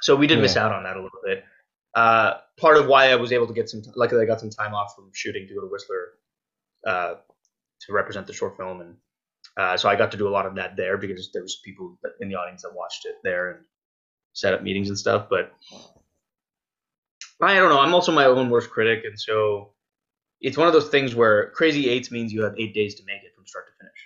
so 0.00 0.16
we 0.16 0.26
did 0.26 0.40
miss 0.40 0.56
out 0.56 0.72
on 0.72 0.82
that 0.84 0.96
a 0.96 1.02
little 1.02 1.20
bit. 1.24 1.44
Uh, 1.94 2.34
part 2.58 2.76
of 2.76 2.86
why 2.86 3.10
I 3.10 3.16
was 3.16 3.32
able 3.32 3.46
to 3.46 3.54
get 3.54 3.70
some, 3.70 3.82
luckily, 3.94 4.22
I 4.22 4.26
got 4.26 4.40
some 4.40 4.50
time 4.50 4.74
off 4.74 4.94
from 4.94 5.10
shooting 5.14 5.46
to 5.48 5.54
go 5.54 5.62
to 5.62 5.68
Whistler 5.68 6.08
uh, 6.86 7.14
to 7.80 7.92
represent 7.92 8.26
the 8.26 8.34
short 8.34 8.56
film, 8.56 8.82
and 8.82 8.96
uh, 9.56 9.76
so 9.78 9.88
I 9.88 9.96
got 9.96 10.10
to 10.10 10.18
do 10.18 10.28
a 10.28 10.30
lot 10.30 10.44
of 10.44 10.54
that 10.56 10.76
there 10.76 10.98
because 10.98 11.30
there 11.32 11.42
was 11.42 11.60
people 11.64 11.98
in 12.20 12.28
the 12.28 12.34
audience 12.34 12.62
that 12.62 12.74
watched 12.74 13.06
it 13.06 13.16
there 13.24 13.50
and 13.50 13.64
set 14.36 14.52
up 14.52 14.62
meetings 14.62 14.88
and 14.90 14.98
stuff. 14.98 15.28
But 15.30 15.52
I 17.40 17.54
don't 17.54 17.70
know. 17.70 17.80
I'm 17.80 17.94
also 17.94 18.12
my 18.12 18.26
own 18.26 18.50
worst 18.50 18.70
critic, 18.70 19.04
and 19.04 19.18
so 19.18 19.72
it's 20.40 20.56
one 20.58 20.66
of 20.68 20.74
those 20.74 20.88
things 20.90 21.14
where 21.14 21.50
crazy 21.50 21.88
eights 21.88 22.10
means 22.10 22.32
you 22.32 22.42
have 22.42 22.54
eight 22.58 22.74
days 22.74 22.94
to 22.96 23.02
make 23.06 23.22
it 23.24 23.34
from 23.34 23.46
start 23.46 23.66
to 23.66 23.72
finish. 23.80 24.00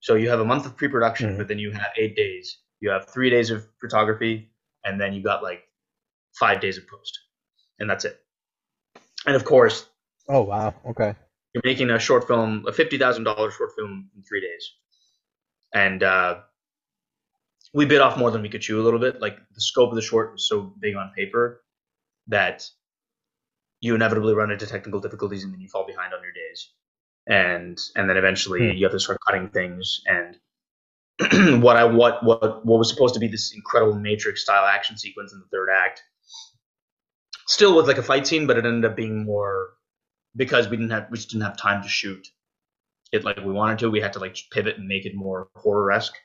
So 0.00 0.14
you 0.14 0.30
have 0.30 0.38
a 0.40 0.44
month 0.44 0.66
of 0.66 0.76
pre-production, 0.76 1.34
Mhm. 1.34 1.38
but 1.38 1.48
then 1.48 1.58
you 1.58 1.72
have 1.72 1.92
eight 1.96 2.14
days. 2.14 2.58
You 2.80 2.90
have 2.90 3.08
three 3.08 3.28
days 3.28 3.50
of 3.50 3.66
photography, 3.80 4.52
and 4.84 5.00
then 5.00 5.12
you 5.12 5.22
got 5.22 5.42
like 5.42 5.62
five 6.38 6.60
days 6.60 6.78
of 6.78 6.86
post, 6.86 7.18
and 7.80 7.90
that's 7.90 8.04
it. 8.04 8.24
And 9.26 9.34
of 9.34 9.44
course, 9.44 9.88
Oh 10.28 10.42
wow, 10.42 10.74
okay. 10.90 11.14
you're 11.54 11.62
making 11.64 11.90
a 11.90 11.98
short 11.98 12.26
film, 12.28 12.64
a 12.68 12.72
fifty 12.72 12.98
thousand 12.98 13.24
dollars 13.24 13.54
short 13.54 13.72
film 13.74 14.10
in 14.14 14.22
three 14.22 14.40
days, 14.40 14.72
and 15.74 16.02
uh, 16.04 16.42
we 17.74 17.84
bit 17.84 18.00
off 18.00 18.16
more 18.16 18.30
than 18.30 18.42
we 18.42 18.48
could 18.48 18.62
chew 18.62 18.80
a 18.80 18.84
little 18.84 19.00
bit. 19.00 19.20
Like 19.20 19.36
the 19.54 19.60
scope 19.60 19.90
of 19.90 19.96
the 19.96 20.02
short 20.02 20.32
was 20.32 20.48
so 20.48 20.74
big 20.80 20.96
on 20.96 21.12
paper 21.16 21.62
that 22.28 22.68
you 23.80 23.94
inevitably 23.94 24.34
run 24.34 24.50
into 24.50 24.66
technical 24.66 25.00
difficulties 25.00 25.44
and 25.44 25.52
then 25.52 25.60
you 25.60 25.68
fall 25.68 25.86
behind 25.86 26.12
on 26.14 26.22
your 26.22 26.32
days, 26.32 26.72
and 27.26 27.78
and 27.96 28.08
then 28.08 28.16
eventually 28.16 28.70
Hmm. 28.70 28.76
you 28.76 28.84
have 28.84 28.92
to 28.92 29.00
start 29.00 29.18
cutting 29.26 29.48
things 29.50 30.00
and. 30.06 30.38
what 31.62 31.78
I 31.78 31.84
what 31.84 32.22
what 32.24 32.66
what 32.66 32.78
was 32.78 32.90
supposed 32.90 33.14
to 33.14 33.20
be 33.20 33.26
this 33.26 33.54
incredible 33.54 33.94
Matrix 33.94 34.42
style 34.42 34.66
action 34.66 34.98
sequence 34.98 35.32
in 35.32 35.38
the 35.38 35.46
third 35.46 35.70
act, 35.74 36.02
still 37.46 37.74
was 37.74 37.86
like 37.86 37.96
a 37.96 38.02
fight 38.02 38.26
scene, 38.26 38.46
but 38.46 38.58
it 38.58 38.66
ended 38.66 38.90
up 38.90 38.96
being 38.96 39.24
more 39.24 39.70
because 40.36 40.68
we 40.68 40.76
didn't 40.76 40.90
have 40.90 41.06
we 41.10 41.16
just 41.16 41.30
didn't 41.30 41.44
have 41.44 41.56
time 41.56 41.82
to 41.82 41.88
shoot 41.88 42.28
it 43.12 43.24
like 43.24 43.38
we 43.38 43.50
wanted 43.50 43.78
to. 43.78 43.90
We 43.90 44.00
had 44.00 44.12
to 44.12 44.18
like 44.18 44.36
pivot 44.52 44.76
and 44.76 44.86
make 44.86 45.06
it 45.06 45.14
more 45.14 45.48
horror 45.56 45.90
esque 45.90 46.16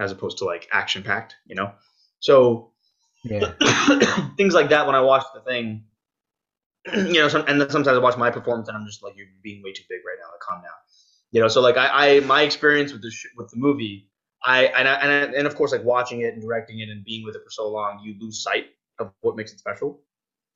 as 0.00 0.12
opposed 0.12 0.38
to 0.38 0.44
like 0.46 0.68
action 0.72 1.04
packed, 1.04 1.36
you 1.46 1.54
know. 1.54 1.72
So 2.20 2.72
Yeah. 3.24 3.52
things 4.36 4.54
like 4.54 4.70
that 4.70 4.86
when 4.86 4.96
I 4.96 5.00
watch 5.02 5.24
the 5.34 5.40
thing, 5.42 5.84
you 6.94 7.14
know, 7.14 7.28
some, 7.28 7.44
and 7.46 7.60
then 7.60 7.70
sometimes 7.70 7.96
I 7.96 8.00
watch 8.00 8.16
my 8.16 8.30
performance 8.30 8.68
and 8.68 8.76
I'm 8.76 8.86
just 8.86 9.02
like, 9.02 9.16
you're 9.16 9.26
being 9.42 9.62
way 9.62 9.72
too 9.72 9.84
big 9.88 10.00
right 10.06 10.16
now. 10.20 10.28
Like, 10.32 10.40
calm 10.40 10.62
down. 10.62 10.72
You 11.32 11.40
know, 11.42 11.48
so 11.48 11.60
like 11.60 11.76
I, 11.76 12.16
I 12.16 12.20
my 12.20 12.42
experience 12.42 12.92
with 12.92 13.02
the 13.02 13.10
sh- 13.10 13.28
with 13.36 13.50
the 13.50 13.56
movie, 13.56 14.08
I 14.44 14.64
and 14.66 14.88
I, 14.88 14.94
and, 14.94 15.34
I, 15.34 15.38
and 15.38 15.46
of 15.46 15.54
course 15.54 15.70
like 15.72 15.84
watching 15.84 16.22
it 16.22 16.34
and 16.34 16.42
directing 16.42 16.80
it 16.80 16.88
and 16.88 17.04
being 17.04 17.24
with 17.24 17.36
it 17.36 17.42
for 17.44 17.50
so 17.50 17.68
long, 17.68 18.00
you 18.02 18.16
lose 18.18 18.42
sight 18.42 18.66
of 18.98 19.12
what 19.20 19.36
makes 19.36 19.52
it 19.52 19.60
special. 19.60 20.00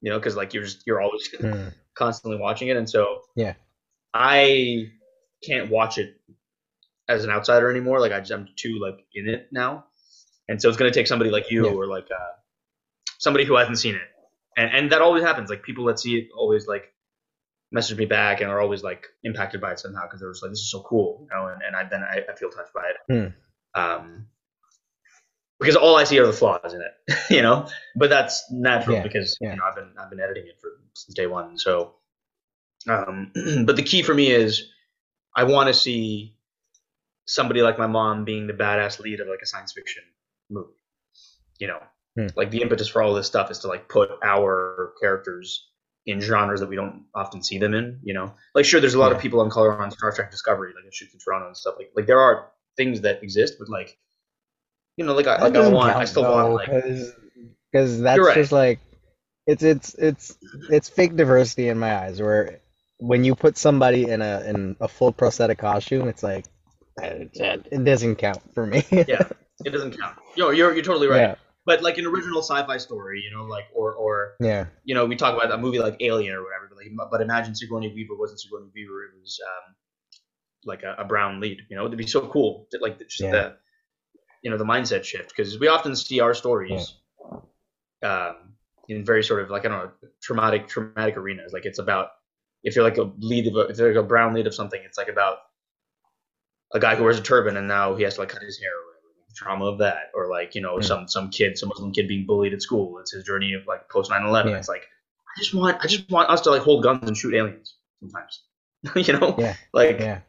You 0.01 0.11
know, 0.11 0.19
because 0.19 0.35
like 0.37 0.53
you're 0.53 0.65
just 0.65 0.85
you're 0.87 1.01
always 1.01 1.29
Hmm. 1.41 1.69
constantly 1.95 2.41
watching 2.41 2.69
it, 2.69 2.77
and 2.77 2.91
so 2.91 3.21
Yeah. 3.37 3.55
I 4.13 4.91
can't 5.47 5.71
watch 5.71 5.99
it 5.99 6.17
as 7.09 7.25
an 7.25 7.31
outsider 7.31 7.71
anymore. 7.71 8.01
Like 8.01 8.13
I 8.13 8.21
just 8.21 8.33
I'm 8.33 8.49
too 8.57 8.79
like 8.81 9.05
in 9.15 9.29
it 9.29 9.49
now, 9.53 9.85
and 10.49 10.61
so 10.61 10.69
it's 10.69 10.79
gonna 10.79 10.91
take 10.93 11.07
somebody 11.07 11.31
like 11.31 11.51
you 11.51 11.67
Yeah. 11.67 11.73
or 11.73 11.87
like 11.87 12.09
uh, 12.11 12.33
somebody 13.19 13.45
who 13.45 13.57
hasn't 13.57 13.79
seen 13.79 13.95
it, 13.95 14.09
and 14.57 14.71
and 14.73 14.93
that 14.93 15.01
always 15.03 15.23
happens. 15.23 15.51
Like 15.51 15.63
people 15.63 15.85
that 15.87 15.99
see 16.01 16.17
it 16.17 16.29
always 16.37 16.67
like 16.67 16.85
message 17.73 17.99
me 17.99 18.05
back 18.07 18.41
and 18.41 18.51
are 18.51 18.61
always 18.61 18.83
like 18.85 19.07
impacted 19.25 19.61
by 19.61 19.73
it 19.73 19.81
somehow 19.81 20.03
because 20.05 20.21
they're 20.21 20.31
just 20.31 20.43
like 20.43 20.53
this 20.53 20.61
is 20.61 20.71
so 20.71 20.81
cool, 20.83 21.27
you 21.29 21.37
know, 21.37 21.49
and, 21.49 21.61
and 21.67 21.75
I 21.75 21.85
then 21.89 22.03
I, 22.03 22.21
I 22.31 22.37
feel 22.37 22.51
touched 22.51 22.73
by 22.73 22.91
it. 22.91 23.33
Um, 23.75 24.27
because 25.61 25.77
all 25.77 25.97
I 25.97 26.05
see 26.05 26.19
are 26.19 26.27
the 26.27 26.33
flaws 26.33 26.75
in 26.75 26.81
it, 26.81 27.17
you 27.31 27.43
know. 27.43 27.69
But 27.97 28.11
that's 28.11 28.45
natural 28.51 28.97
Yeah, 28.97 29.03
because 29.03 29.37
yeah. 29.41 29.51
you 29.51 29.57
know 29.57 29.65
I've 29.65 29.75
been 29.77 29.91
I've 29.99 30.11
been 30.11 30.21
editing 30.21 30.47
it 30.47 30.61
for 30.61 30.71
since 30.95 31.15
day 31.15 31.27
one. 31.27 31.59
So, 31.59 31.95
um, 32.89 33.33
but 33.65 33.77
the 33.77 33.83
key 33.83 34.03
for 34.03 34.15
me 34.15 34.31
is 34.31 34.69
I 35.35 35.45
want 35.45 35.69
to 35.69 35.75
see 35.75 36.34
somebody 37.27 37.63
like 37.63 37.79
my 37.79 37.87
mom 37.87 38.25
being 38.25 38.47
the 38.47 38.53
badass 38.53 39.01
lead 39.01 39.21
of 39.21 39.29
like 39.29 39.41
a 39.43 39.47
science 39.47 39.73
fiction 39.73 40.03
movie. 40.51 40.73
You 41.59 41.69
know, 41.69 41.79
Hmm. 42.17 42.29
like 42.37 42.51
the 42.53 42.63
impetus 42.63 42.87
for 42.89 43.03
all 43.03 43.13
this 43.13 43.27
stuff 43.27 43.51
is 43.51 43.59
to 43.61 43.69
like 43.69 43.89
put 43.89 44.09
our 44.23 44.93
characters 45.01 45.69
in 46.07 46.21
genres 46.21 46.61
that 46.61 46.69
we 46.69 46.77
don't 46.77 47.07
often 47.15 47.43
see 47.43 47.59
them 47.59 47.75
in. 47.75 47.99
You 48.05 48.15
know, 48.15 48.35
like 48.55 48.65
sure, 48.65 48.81
there's 48.81 48.95
a 48.95 49.01
lot 49.01 49.11
of 49.11 49.19
people 49.19 49.41
on 49.41 49.51
color 49.51 49.81
on 49.83 49.91
Star 49.91 50.13
Trek 50.13 50.31
Discovery, 50.31 50.73
like 50.77 50.85
it 50.85 50.95
shoots 50.95 51.13
in 51.13 51.19
Toronto 51.19 51.49
and 51.49 51.57
stuff. 51.57 51.75
Like 51.77 51.91
like 51.97 52.07
there 52.07 52.21
are 52.21 52.51
things 52.77 53.01
that 53.01 53.23
exist, 53.25 53.55
but 53.59 53.69
like 53.69 53.99
you 54.97 55.05
know, 55.05 55.13
like 55.15 55.27
I 55.27 55.43
like 55.43 55.57
I 55.57 55.69
want, 55.69 55.97
I 55.97 56.05
still 56.05 56.23
though, 56.23 56.53
want 56.53 56.71
like 56.71 56.85
because 57.73 58.01
that's 58.01 58.21
right. 58.21 58.37
just 58.37 58.53
like 58.53 58.79
it's 59.49 59.65
it's 59.65 59.95
it's 59.95 60.39
it's 60.71 60.89
fake 60.89 61.17
diversity 61.17 61.69
in 61.69 61.81
my 61.81 61.97
eyes. 61.97 62.23
Where 62.23 62.61
when 62.99 63.25
you 63.25 63.35
put 63.35 63.59
somebody 63.59 64.09
in 64.09 64.23
a 64.23 64.41
in 64.43 64.77
a 64.81 64.87
full 64.87 65.13
prosthetic 65.13 65.59
costume, 65.59 66.07
it's 66.07 66.23
like 66.23 66.45
it, 67.03 67.67
it 67.71 67.85
doesn't 67.85 68.17
count 68.17 68.41
for 68.55 68.67
me. 68.67 68.83
Yeah. 68.91 69.29
it 69.65 69.71
doesn't 69.71 69.99
count. 69.99 70.17
Yo, 70.37 70.51
you're 70.51 70.75
you're 70.75 70.85
totally 70.85 71.07
right. 71.09 71.21
yeah, 71.21 71.35
But 71.67 71.83
like 71.83 71.99
an 71.99 72.07
original 72.07 72.43
sci-fi 72.43 72.77
story, 72.79 73.23
you 73.23 73.37
know, 73.37 73.45
like 73.45 73.65
or 73.75 73.95
or 73.95 74.35
yeah, 74.41 74.67
you 74.85 74.95
know, 74.95 75.07
we 75.07 75.17
talk 75.17 75.35
about 75.37 75.53
a 75.53 75.59
movie 75.59 75.79
like 75.79 75.97
Alien 76.01 76.35
or 76.35 76.43
whatever, 76.43 76.69
but, 76.69 76.79
like, 76.79 77.11
but 77.11 77.21
imagine 77.21 77.55
Sigourney 77.55 77.93
Weaver 77.95 78.17
wasn't 78.17 78.41
Sigourney 78.41 78.71
Weaver; 78.75 79.05
it 79.05 79.11
was 79.21 79.39
um, 79.47 79.75
like 80.65 80.83
a, 80.83 80.97
a 80.99 81.05
brown 81.05 81.41
lead. 81.41 81.59
You 81.71 81.77
know, 81.77 81.87
it'd 81.87 81.97
be 81.99 82.07
so 82.07 82.27
cool. 82.29 82.67
That, 82.73 82.83
like 82.83 82.99
just 82.99 83.21
Yeah. 83.21 83.31
the 83.31 83.57
you 84.43 84.51
know 84.51 84.59
the 84.59 84.65
mindset 84.65 85.05
shift 85.05 85.33
because 85.35 85.59
we 85.59 85.69
often 85.69 85.97
see 85.97 86.21
our 86.21 86.35
stories 86.35 86.95
um, 88.03 88.55
in 88.89 89.05
very 89.05 89.23
sort 89.25 89.43
of 89.43 89.51
like 89.51 89.65
I 89.65 89.69
don't 89.69 89.79
know 89.85 89.91
traumatic 90.23 90.69
traumatic 90.69 91.17
arenas. 91.17 91.53
Like 91.53 91.65
it's 91.65 91.79
about 91.79 92.09
if 92.63 92.75
you're 92.77 92.85
like 92.85 92.99
a 92.99 93.11
lead 93.19 93.47
of 93.47 93.57
a, 93.57 93.61
if 93.71 93.79
you're 93.79 93.95
like 93.95 94.05
a 94.05 94.07
brown 94.07 94.35
lead 94.35 94.47
of 94.47 94.55
something, 94.55 94.81
it's 94.85 94.99
like 94.99 95.09
about 95.09 95.39
a 96.75 96.81
guy 96.81 96.97
who 96.97 97.05
wears 97.05 97.19
a 97.19 97.23
turban 97.23 97.57
and 97.57 97.69
now 97.69 97.95
he 97.95 98.03
has 98.03 98.15
to 98.15 98.21
like 98.21 98.29
cut 98.29 98.43
his 98.43 98.59
hair 98.59 98.71
or 98.73 98.93
the 99.29 99.35
trauma 99.35 99.65
of 99.67 99.79
that, 99.79 100.11
or 100.15 100.29
like 100.29 100.55
you 100.55 100.61
know 100.61 100.77
Mm. 100.77 100.85
some 100.85 101.09
some 101.09 101.31
kid, 101.31 101.57
some 101.57 101.69
Muslim 101.71 101.93
kid 101.93 102.09
being 102.09 102.27
bullied 102.27 102.53
at 102.53 102.61
school. 102.63 102.99
It's 102.99 103.13
his 103.13 103.25
journey 103.25 103.55
of 103.55 103.67
like 103.67 103.89
post 103.89 104.11
9/11. 104.11 104.51
Yeah. 104.51 104.59
It's 104.59 104.69
like 104.69 104.83
I 104.83 105.41
just 105.41 105.55
want 105.55 105.79
I 105.83 105.87
just 105.87 106.11
want 106.11 106.31
us 106.31 106.43
to 106.43 106.51
like 106.51 106.63
hold 106.63 106.83
guns 106.83 107.07
and 107.09 107.17
shoot 107.17 107.35
aliens 107.35 107.77
sometimes, 108.01 108.43
you 109.09 109.19
know, 109.19 109.35
Yeah. 109.39 109.55
like 109.73 110.01
yeah. 110.01 110.21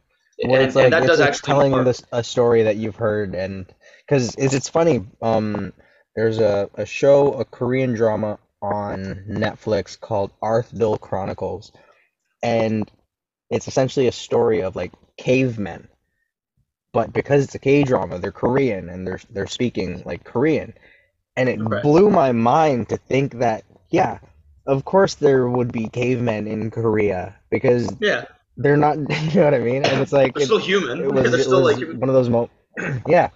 Well, 0.44 0.56
and, 0.56 0.66
it's 0.66 0.76
like 0.76 0.90
that 0.92 1.04
it's, 1.06 1.20
actually 1.20 1.46
telling 1.46 1.84
this 1.86 2.04
a 2.12 2.22
story 2.24 2.64
that 2.64 2.76
you've 2.76 2.98
heard, 2.98 3.36
and 3.36 3.66
because 4.06 4.36
it's 4.36 4.54
it's 4.54 4.68
funny. 4.70 5.06
Um, 5.22 5.72
there's 6.16 6.40
a 6.40 6.70
a 6.76 6.86
show, 6.86 7.34
a 7.34 7.46
Korean 7.46 7.94
drama 7.94 8.38
on 8.62 9.24
Netflix 9.30 9.98
called 10.00 10.32
Arthdal 10.42 11.00
Chronicles, 11.00 11.72
and 12.44 12.90
it's 13.50 13.70
essentially 13.70 14.08
a 14.08 14.12
story 14.12 14.62
of 14.62 14.76
like 14.76 14.92
cavemen, 15.18 15.88
but 16.96 17.14
because 17.14 17.44
it's 17.44 17.56
a 17.56 17.60
K 17.60 17.84
drama, 17.84 18.20
they're 18.20 18.32
Korean 18.32 18.90
and 18.90 19.06
they're 19.06 19.20
they're 19.30 19.48
speaking 19.48 20.02
like 20.06 20.24
Korean, 20.24 20.74
and 21.36 21.50
it 21.50 21.60
Okay. 21.60 21.82
blew 21.84 22.10
my 22.10 22.32
mind 22.32 22.90
to 22.90 22.98
think 22.98 23.34
that 23.40 23.66
yeah, 23.90 24.20
of 24.66 24.86
course 24.86 25.16
there 25.16 25.50
would 25.50 25.74
be 25.74 25.90
cavemen 25.90 26.48
in 26.48 26.72
Korea 26.72 27.36
because 27.52 27.98
Yeah, 28.00 28.26
they're 28.58 28.78
not 28.78 28.98
you 29.34 29.40
know 29.42 29.46
what 29.46 29.54
I 29.56 29.60
mean 29.60 29.84
and 29.84 30.02
it's 30.02 30.14
like 30.14 30.36
they're 30.36 30.44
it, 30.44 30.46
still 30.46 30.58
human. 30.58 31.02
it 31.02 31.14
was, 31.14 31.32
they're 31.32 31.40
still 31.42 31.62
was 31.62 31.72
like 31.74 31.78
human. 31.80 32.00
one 32.00 32.10
of 32.10 32.16
those 32.16 32.30
mo 32.30 32.50
yeah 33.08 33.30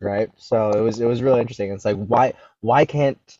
right 0.00 0.30
so 0.36 0.70
it 0.72 0.80
was 0.80 1.00
it 1.00 1.06
was 1.06 1.22
really 1.22 1.40
interesting 1.40 1.72
it's 1.72 1.84
like 1.84 1.96
why 1.96 2.32
why 2.60 2.84
can't 2.84 3.38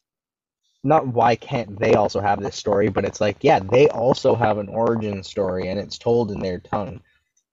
not 0.84 1.06
why 1.08 1.34
can't 1.36 1.78
they 1.80 1.94
also 1.94 2.20
have 2.20 2.40
this 2.40 2.56
story 2.56 2.88
but 2.88 3.04
it's 3.04 3.20
like 3.20 3.38
yeah 3.42 3.58
they 3.58 3.88
also 3.88 4.34
have 4.36 4.58
an 4.58 4.68
origin 4.68 5.22
story 5.24 5.68
and 5.68 5.80
it's 5.80 5.98
told 5.98 6.30
in 6.30 6.40
their 6.40 6.60
tongue 6.60 7.00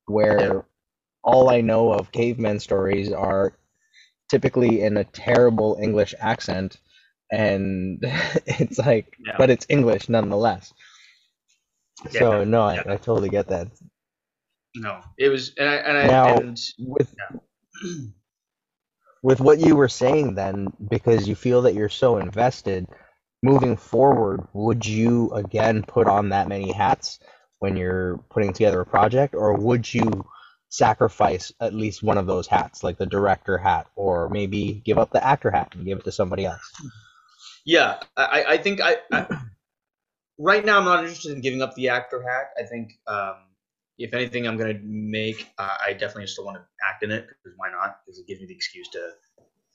where. 0.05 0.65
All 1.23 1.49
I 1.49 1.61
know 1.61 1.91
of 1.93 2.11
cavemen 2.11 2.59
stories 2.59 3.11
are 3.11 3.53
typically 4.29 4.81
in 4.81 4.97
a 4.97 5.03
terrible 5.03 5.77
English 5.81 6.15
accent 6.19 6.77
and 7.31 7.99
it's 8.45 8.77
like 8.79 9.15
Yeah. 9.25 9.35
but 9.37 9.49
it's 9.49 9.65
English 9.69 10.09
nonetheless 10.09 10.73
so 12.09 12.43
no 12.43 12.61
I, 12.63 12.75
yeah. 12.75 12.83
I 12.87 12.95
totally 12.97 13.29
get 13.29 13.47
that 13.49 13.67
No, 14.75 15.01
it 15.17 15.29
was, 15.29 15.53
and 15.57 15.69
I 15.69 15.75
and 15.75 15.97
I 15.97 16.07
Now- 16.07 16.37
and 16.37 16.59
with 16.79 17.13
with 19.23 19.39
what 19.39 19.59
you 19.59 19.75
were 19.75 19.89
saying 19.89 20.35
then 20.35 20.67
because 20.89 21.27
you 21.27 21.35
feel 21.35 21.61
that 21.63 21.75
you're 21.75 21.89
so 21.89 22.17
invested 22.17 22.87
moving 23.43 23.75
forward 23.77 24.47
would 24.53 24.85
you 24.85 25.31
again 25.33 25.83
put 25.83 26.07
on 26.07 26.29
that 26.29 26.47
many 26.47 26.71
hats 26.71 27.19
when 27.59 27.75
you're 27.75 28.17
putting 28.31 28.53
together 28.53 28.81
a 28.81 28.85
project 28.85 29.35
or 29.35 29.53
would 29.55 29.91
you 29.93 30.25
sacrifice 30.71 31.53
at 31.61 31.73
least 31.75 32.03
one 32.03 32.17
of 32.17 32.27
those 32.27 32.47
hats 32.47 32.83
like 32.83 32.97
the 32.97 33.05
director 33.05 33.57
hat 33.59 33.87
or 33.95 34.29
maybe 34.29 34.81
give 34.85 34.97
up 34.97 35.11
the 35.11 35.25
actor 35.25 35.51
hat 35.51 35.73
and 35.75 35.85
give 35.85 35.99
it 35.99 36.05
to 36.05 36.13
somebody 36.13 36.45
else 36.45 36.73
yeah, 37.65 37.99
I 38.17 38.45
I 38.49 38.57
think 38.57 38.81
I, 38.81 38.97
I 39.11 39.27
right 40.39 40.65
now 40.65 40.79
I'm 40.79 40.85
not 40.85 41.03
interested 41.03 41.33
in 41.33 41.41
giving 41.41 41.61
up 41.61 41.75
the 41.75 41.89
actor 41.89 42.23
hat. 42.23 42.51
I 42.57 42.67
think 42.67 42.93
um, 43.07 43.35
if 43.97 44.13
anything, 44.13 44.47
I'm 44.47 44.57
gonna 44.57 44.79
make. 44.83 45.47
Uh, 45.57 45.77
I 45.85 45.93
definitely 45.93 46.27
still 46.27 46.45
want 46.45 46.57
to 46.57 46.63
act 46.87 47.03
in 47.03 47.11
it 47.11 47.27
because 47.27 47.57
why 47.57 47.71
not? 47.71 47.97
Because 48.05 48.19
it 48.19 48.27
gives 48.27 48.41
me 48.41 48.47
the 48.47 48.55
excuse 48.55 48.89
to, 48.89 49.11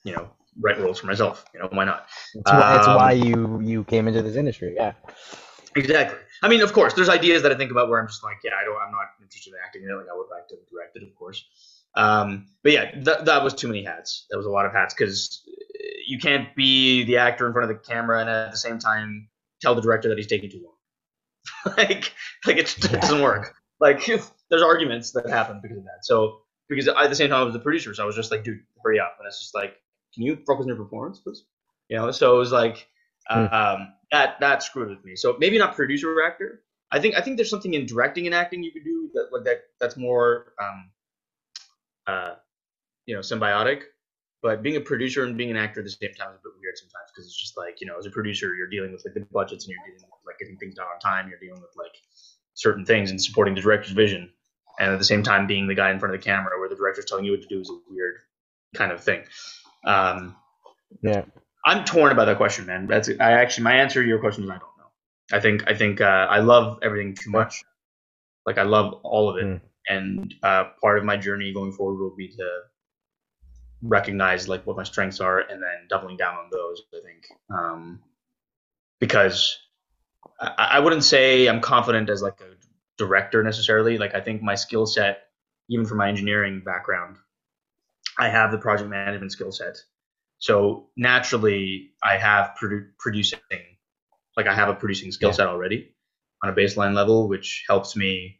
you 0.03 0.13
know, 0.13 0.29
write 0.59 0.79
roles 0.79 0.99
for 0.99 1.07
myself. 1.07 1.45
You 1.53 1.61
know, 1.61 1.69
why 1.71 1.85
not? 1.85 2.07
it's, 2.35 2.51
why, 2.51 2.75
it's 2.75 2.87
Um, 2.87 2.95
why 2.95 3.11
you 3.13 3.61
you 3.61 3.83
came 3.85 4.07
into 4.07 4.21
this 4.21 4.35
industry 4.35 4.75
yeah 4.75 4.93
Exactly. 5.77 6.17
I 6.43 6.47
mean, 6.49 6.61
of 6.61 6.73
course, 6.73 6.93
there's 6.93 7.09
ideas 7.09 7.41
that 7.43 7.51
I 7.51 7.55
think 7.55 7.71
about 7.71 7.89
where 7.89 7.99
I'm 7.99 8.07
just 8.07 8.23
like, 8.23 8.37
yeah, 8.43 8.51
I 8.59 8.63
don't, 8.65 8.75
I'm 8.81 8.91
not 8.91 9.07
interested 9.21 9.51
in 9.53 9.59
acting 9.65 9.83
in 9.83 9.89
it. 9.89 9.93
Like 9.95 10.07
I 10.11 10.17
would 10.17 10.27
like 10.29 10.47
to 10.49 10.55
direct 10.71 10.95
it, 10.97 11.03
of 11.03 11.15
course. 11.15 11.45
Um, 11.95 12.47
but 12.63 12.71
yeah, 12.71 12.91
that 13.03 13.25
that 13.25 13.43
was 13.43 13.53
too 13.53 13.67
many 13.67 13.83
hats. 13.83 14.25
That 14.29 14.37
was 14.37 14.45
a 14.45 14.49
lot 14.49 14.65
of 14.65 14.71
hats 14.73 14.93
because 14.93 15.41
you 16.05 16.19
can't 16.19 16.53
be 16.55 17.03
the 17.03 17.17
actor 17.17 17.47
in 17.47 17.53
front 17.53 17.69
of 17.69 17.75
the 17.75 17.83
camera 17.87 18.19
and 18.21 18.29
at 18.29 18.51
the 18.51 18.57
same 18.57 18.79
time 18.79 19.29
tell 19.61 19.73
the 19.75 19.81
director 19.81 20.09
that 20.09 20.17
he's 20.17 20.27
taking 20.27 20.49
too 20.49 20.61
long. 20.63 21.75
like, 21.77 22.13
like 22.45 22.57
it, 22.57 22.75
Yeah. 22.91 22.99
doesn't 22.99 23.21
work. 23.21 23.55
Like, 23.79 24.05
there's 24.49 24.63
arguments 24.63 25.11
that 25.11 25.29
happen 25.29 25.59
because 25.61 25.77
of 25.77 25.83
that. 25.83 25.99
So 26.03 26.41
because 26.69 26.87
I, 26.87 27.03
at 27.05 27.09
the 27.09 27.15
same 27.15 27.29
time 27.29 27.41
I 27.41 27.43
was 27.43 27.53
the 27.53 27.59
producer, 27.59 27.93
so 27.93 28.03
I 28.03 28.05
was 28.05 28.15
just 28.15 28.31
like, 28.31 28.43
dude, 28.43 28.59
hurry 28.83 28.99
up. 28.99 29.15
And 29.19 29.27
it's 29.27 29.39
just 29.39 29.55
like, 29.55 29.75
can 30.13 30.23
you 30.23 30.35
focus 30.47 30.63
on 30.63 30.67
your 30.67 30.77
performance, 30.77 31.19
please? 31.19 31.43
You 31.89 31.97
know. 31.97 32.11
So 32.11 32.35
it 32.35 32.39
was 32.39 32.51
like, 32.51 32.87
Hmm. 33.29 33.45
um, 33.53 33.93
that 34.11 34.39
that 34.39 34.63
screwed 34.63 34.89
with 34.89 35.03
me. 35.03 35.15
So 35.15 35.35
maybe 35.39 35.57
not 35.57 35.75
producer 35.75 36.11
or 36.11 36.25
actor. 36.25 36.61
I 36.91 36.99
think 36.99 37.15
I 37.15 37.21
think 37.21 37.37
there's 37.37 37.49
something 37.49 37.73
in 37.73 37.85
directing 37.85 38.25
and 38.25 38.35
acting 38.35 38.63
you 38.63 38.71
could 38.71 38.83
do 38.83 39.09
that 39.13 39.27
like 39.31 39.43
that 39.43 39.63
that's 39.79 39.97
more 39.97 40.53
um, 40.61 40.89
uh, 42.07 42.35
you 43.05 43.15
know 43.15 43.21
symbiotic. 43.21 43.81
But 44.41 44.61
being 44.61 44.75
a 44.75 44.81
producer 44.81 45.25
and 45.25 45.35
being 45.35 45.49
an 45.49 45.57
actor 45.57 45.81
at 45.81 45.83
the 45.83 45.89
same 45.89 46.13
time 46.13 46.29
is 46.29 46.39
a 46.39 46.43
bit 46.43 46.53
weird 46.61 46.77
sometimes 46.77 47.09
because 47.13 47.25
it's 47.25 47.39
just 47.39 47.57
like 47.57 47.81
you 47.81 47.87
know 47.87 47.97
as 47.97 48.05
a 48.05 48.11
producer 48.11 48.53
you're 48.55 48.69
dealing 48.69 48.91
with 48.91 49.03
like 49.03 49.13
the 49.13 49.27
budgets 49.31 49.65
and 49.65 49.71
you're 49.73 49.85
dealing 49.85 50.09
with 50.09 50.25
like 50.25 50.39
getting 50.39 50.57
things 50.57 50.75
done 50.75 50.85
on 50.85 50.99
time. 50.99 51.27
You're 51.27 51.39
dealing 51.39 51.61
with 51.61 51.75
like 51.75 51.95
certain 52.53 52.85
things 52.85 53.11
and 53.11 53.21
supporting 53.21 53.55
the 53.55 53.61
director's 53.61 53.91
vision, 53.91 54.31
and 54.79 54.91
at 54.91 54.99
the 54.99 55.05
same 55.05 55.23
time 55.23 55.47
being 55.47 55.67
the 55.67 55.75
guy 55.75 55.91
in 55.91 55.99
front 55.99 56.15
of 56.15 56.21
the 56.21 56.25
camera 56.25 56.57
where 56.57 56.69
the 56.69 56.75
director's 56.75 57.05
telling 57.05 57.25
you 57.25 57.31
what 57.31 57.41
to 57.41 57.47
do 57.47 57.59
is 57.59 57.69
a 57.69 57.77
weird 57.89 58.15
kind 58.75 58.93
of 58.93 59.03
thing. 59.03 59.23
Um, 59.83 60.35
yeah 61.01 61.23
I'm 61.65 61.83
torn 61.85 62.11
about 62.11 62.25
that 62.25 62.37
question, 62.37 62.65
man. 62.65 62.87
That's 62.87 63.09
I 63.09 63.33
actually 63.33 63.65
my 63.65 63.73
answer 63.73 64.01
to 64.01 64.07
your 64.07 64.19
question 64.19 64.43
is 64.45 64.49
I 64.49 64.53
don't 64.53 64.61
know. 64.77 64.91
I 65.37 65.39
think 65.39 65.63
I 65.67 65.73
think 65.75 66.01
uh, 66.01 66.27
I 66.29 66.39
love 66.39 66.79
everything 66.81 67.15
too 67.15 67.29
much. 67.31 67.63
Like 68.45 68.57
I 68.57 68.63
love 68.63 68.93
all 69.03 69.29
of 69.29 69.37
it, 69.37 69.45
Mm. 69.45 69.61
and 69.89 70.33
uh, 70.43 70.65
part 70.81 70.97
of 70.97 71.03
my 71.05 71.17
journey 71.17 71.53
going 71.53 71.71
forward 71.73 71.99
will 72.01 72.15
be 72.15 72.29
to 72.29 72.49
recognize 73.81 74.47
like 74.47 74.65
what 74.65 74.77
my 74.77 74.83
strengths 74.83 75.19
are 75.19 75.39
and 75.39 75.61
then 75.61 75.87
doubling 75.89 76.17
down 76.17 76.35
on 76.35 76.49
those. 76.51 76.81
I 76.93 76.99
think 77.05 77.25
um, 77.49 77.99
because 78.99 79.57
I, 80.39 80.69
I 80.73 80.79
wouldn't 80.79 81.03
say 81.03 81.47
I'm 81.47 81.61
confident 81.61 82.09
as 82.09 82.21
like 82.21 82.39
a 82.41 82.55
director 82.97 83.43
necessarily. 83.43 83.97
Like 83.97 84.15
I 84.15 84.21
think 84.21 84.41
my 84.41 84.55
skill 84.55 84.85
set, 84.85 85.23
even 85.69 85.85
from 85.85 85.97
my 85.97 86.09
engineering 86.09 86.61
background, 86.65 87.17
I 88.17 88.29
have 88.29 88.51
the 88.51 88.57
project 88.57 88.89
management 88.89 89.31
skill 89.31 89.51
set. 89.51 89.77
So 90.39 90.89
naturally, 90.97 91.91
I 92.03 92.17
have 92.17 92.55
produ- 92.61 92.89
producing, 92.99 93.39
like 94.37 94.47
I 94.47 94.53
have 94.53 94.69
a 94.69 94.75
producing 94.75 95.11
skill 95.11 95.29
Yeah. 95.29 95.33
set 95.35 95.47
already 95.47 95.95
on 96.43 96.49
a 96.49 96.53
baseline 96.53 96.93
level, 96.95 97.27
which 97.27 97.65
helps 97.67 97.95
me 97.95 98.39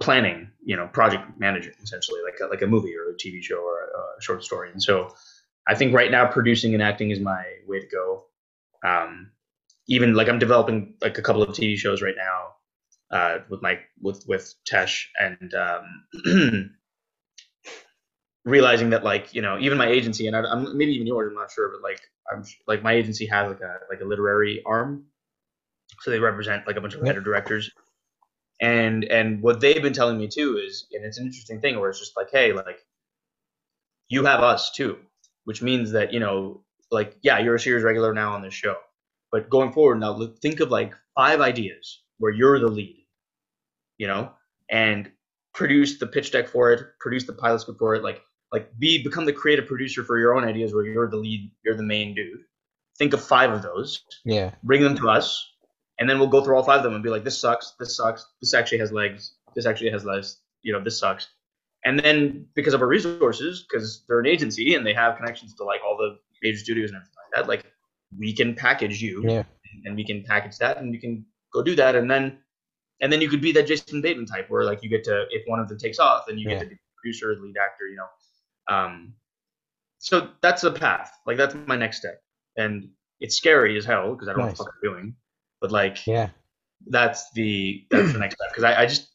planning, 0.00 0.50
you 0.64 0.76
know, 0.76 0.86
project 0.88 1.24
managing 1.38 1.74
essentially, 1.82 2.20
like 2.24 2.40
a, 2.42 2.46
like 2.46 2.62
a 2.62 2.66
movie 2.66 2.94
or 2.96 3.10
a 3.10 3.14
TV 3.16 3.42
show 3.42 3.58
or 3.58 3.80
a, 3.80 4.18
a 4.18 4.22
short 4.22 4.42
story. 4.44 4.70
And 4.72 4.82
so, 4.82 5.10
I 5.68 5.74
think 5.74 5.94
right 5.94 6.10
now 6.10 6.26
producing 6.26 6.74
and 6.74 6.82
acting 6.82 7.10
is 7.10 7.20
my 7.20 7.44
way 7.66 7.80
to 7.80 7.86
go. 7.86 8.24
Um, 8.84 9.32
even 9.88 10.14
like 10.14 10.28
I'm 10.28 10.38
developing 10.38 10.94
like 11.02 11.18
a 11.18 11.22
couple 11.22 11.42
of 11.42 11.50
TV 11.50 11.76
shows 11.76 12.02
right 12.02 12.14
now 12.16 13.16
uh, 13.16 13.38
with 13.48 13.62
my 13.62 13.80
with 14.00 14.24
with 14.28 14.54
Tesh 14.70 15.06
and 15.18 15.54
um, 15.54 16.70
realizing 18.46 18.90
that 18.90 19.04
like 19.04 19.34
you 19.34 19.42
know 19.42 19.58
even 19.58 19.76
my 19.76 19.88
agency 19.88 20.28
and 20.28 20.36
I, 20.36 20.40
I'm 20.42 20.78
maybe 20.78 20.92
even 20.92 21.06
yours 21.06 21.28
I'm 21.30 21.34
not 21.34 21.50
sure 21.50 21.68
but 21.68 21.82
like 21.82 22.00
I'm 22.32 22.44
like 22.66 22.82
my 22.82 22.92
agency 22.94 23.26
has 23.26 23.48
like 23.48 23.60
a 23.60 23.78
like 23.90 24.00
a 24.00 24.04
literary 24.04 24.62
arm. 24.64 25.06
So 26.00 26.10
they 26.10 26.20
represent 26.20 26.66
like 26.66 26.76
a 26.76 26.80
bunch 26.80 26.94
of 26.94 27.02
writer 27.02 27.20
directors. 27.20 27.70
And 28.60 29.04
and 29.04 29.42
what 29.42 29.60
they've 29.60 29.82
been 29.82 29.92
telling 29.92 30.16
me 30.16 30.28
too 30.28 30.58
is 30.64 30.86
and 30.92 31.04
it's 31.04 31.18
an 31.18 31.26
interesting 31.26 31.60
thing 31.60 31.78
where 31.78 31.90
it's 31.90 31.98
just 31.98 32.16
like 32.16 32.28
hey 32.30 32.52
like 32.52 32.78
you 34.08 34.24
have 34.24 34.40
us 34.40 34.70
too 34.70 34.98
which 35.44 35.62
means 35.62 35.92
that 35.92 36.12
you 36.12 36.20
know 36.20 36.62
like 36.90 37.16
yeah 37.22 37.38
you're 37.40 37.56
a 37.56 37.60
series 37.60 37.84
regular 37.84 38.14
now 38.14 38.32
on 38.34 38.42
this 38.42 38.54
show. 38.54 38.76
But 39.32 39.50
going 39.50 39.72
forward 39.72 39.98
now 40.00 40.12
look- 40.12 40.38
think 40.40 40.60
of 40.60 40.70
like 40.70 40.94
five 41.16 41.40
ideas 41.40 42.02
where 42.18 42.32
you're 42.32 42.60
the 42.60 42.68
lead 42.68 43.06
you 43.98 44.06
know 44.06 44.30
and 44.70 45.10
produce 45.54 45.98
the 45.98 46.06
pitch 46.06 46.30
deck 46.32 46.48
for 46.48 46.72
it 46.72 46.80
produce 47.00 47.24
the 47.26 47.32
pilot 47.32 47.60
script 47.60 47.78
for 47.80 47.94
it 47.96 48.02
like 48.04 48.22
like 48.56 48.78
be 48.78 49.02
become 49.02 49.26
the 49.26 49.32
creative 49.32 49.66
producer 49.66 50.02
for 50.02 50.18
your 50.18 50.34
own 50.34 50.44
ideas 50.44 50.72
where 50.72 50.84
you're 50.84 51.08
the 51.08 51.16
lead 51.16 51.50
you're 51.64 51.76
the 51.76 51.82
main 51.82 52.14
dude. 52.14 52.40
Think 52.98 53.12
of 53.12 53.22
five 53.22 53.50
of 53.52 53.62
those. 53.62 54.02
Yeah. 54.24 54.52
Bring 54.62 54.82
them 54.82 54.96
to 54.96 55.10
us 55.10 55.28
and 55.98 56.08
then 56.08 56.18
we'll 56.18 56.28
go 56.28 56.42
through 56.42 56.56
all 56.56 56.62
five 56.62 56.78
of 56.78 56.84
them 56.84 56.94
and 56.94 57.02
be 57.02 57.10
like 57.10 57.24
this 57.24 57.38
sucks 57.38 57.74
this 57.78 57.96
sucks 57.96 58.26
this 58.40 58.54
actually 58.54 58.78
has 58.78 58.92
legs 58.92 59.34
this 59.54 59.66
actually 59.66 59.90
has 59.90 60.04
legs 60.04 60.40
you 60.62 60.72
know 60.72 60.82
this 60.82 60.98
sucks. 60.98 61.28
And 61.84 62.00
then 62.00 62.46
because 62.54 62.74
of 62.74 62.80
our 62.82 62.88
resources 62.88 63.64
because 63.68 64.04
they're 64.08 64.18
an 64.18 64.26
agency 64.26 64.74
and 64.74 64.84
they 64.84 64.94
have 64.94 65.16
connections 65.16 65.54
to 65.54 65.64
like 65.64 65.80
all 65.86 65.96
the 65.96 66.16
major 66.42 66.58
studios 66.58 66.90
and 66.90 66.96
everything 66.96 67.14
like 67.24 67.34
that 67.36 67.48
like 67.48 67.72
we 68.18 68.32
can 68.32 68.54
package 68.54 69.00
you 69.02 69.22
yeah. 69.24 69.44
and 69.84 69.94
we 69.94 70.04
can 70.04 70.24
package 70.24 70.56
that 70.58 70.78
and 70.78 70.94
you 70.94 71.00
can 71.00 71.24
go 71.52 71.62
do 71.62 71.76
that. 71.76 71.94
And 71.94 72.10
then 72.10 72.38
and 73.00 73.12
then 73.12 73.20
you 73.20 73.28
could 73.28 73.42
be 73.42 73.52
that 73.52 73.66
Jason 73.66 74.00
Bateman 74.00 74.26
type 74.26 74.48
where 74.48 74.64
like 74.64 74.82
you 74.82 74.88
get 74.88 75.04
to 75.04 75.26
if 75.30 75.42
one 75.46 75.60
of 75.60 75.68
them 75.68 75.78
takes 75.78 75.98
off 75.98 76.24
then 76.26 76.38
you 76.38 76.48
Yeah. 76.48 76.54
get 76.54 76.64
to 76.64 76.68
be 76.70 76.76
producer 76.96 77.36
lead 77.40 77.56
actor 77.56 77.86
you 77.86 77.96
know 77.96 78.08
um 78.68 79.14
so 79.98 80.30
that's 80.42 80.62
the 80.62 80.72
path 80.72 81.12
like 81.26 81.36
that's 81.36 81.54
my 81.54 81.76
next 81.76 81.98
step 81.98 82.22
and 82.56 82.88
it's 83.20 83.36
scary 83.36 83.76
as 83.76 83.84
hell 83.84 84.12
because 84.14 84.28
I 84.28 84.32
don't 84.32 84.36
Nice. 84.36 84.42
know 84.42 84.46
what 84.46 84.50
the 84.50 84.56
fuck 84.64 84.72
I'm 84.82 84.90
doing 84.90 85.16
but 85.60 85.72
like 85.72 85.98
yeah 86.06 86.28
that's 86.88 87.30
the 87.32 87.86
that's 87.90 88.12
the 88.12 88.18
next 88.18 88.36
step 88.36 88.48
because 88.52 88.64
I, 88.64 88.82
I 88.82 88.86
just 88.86 89.08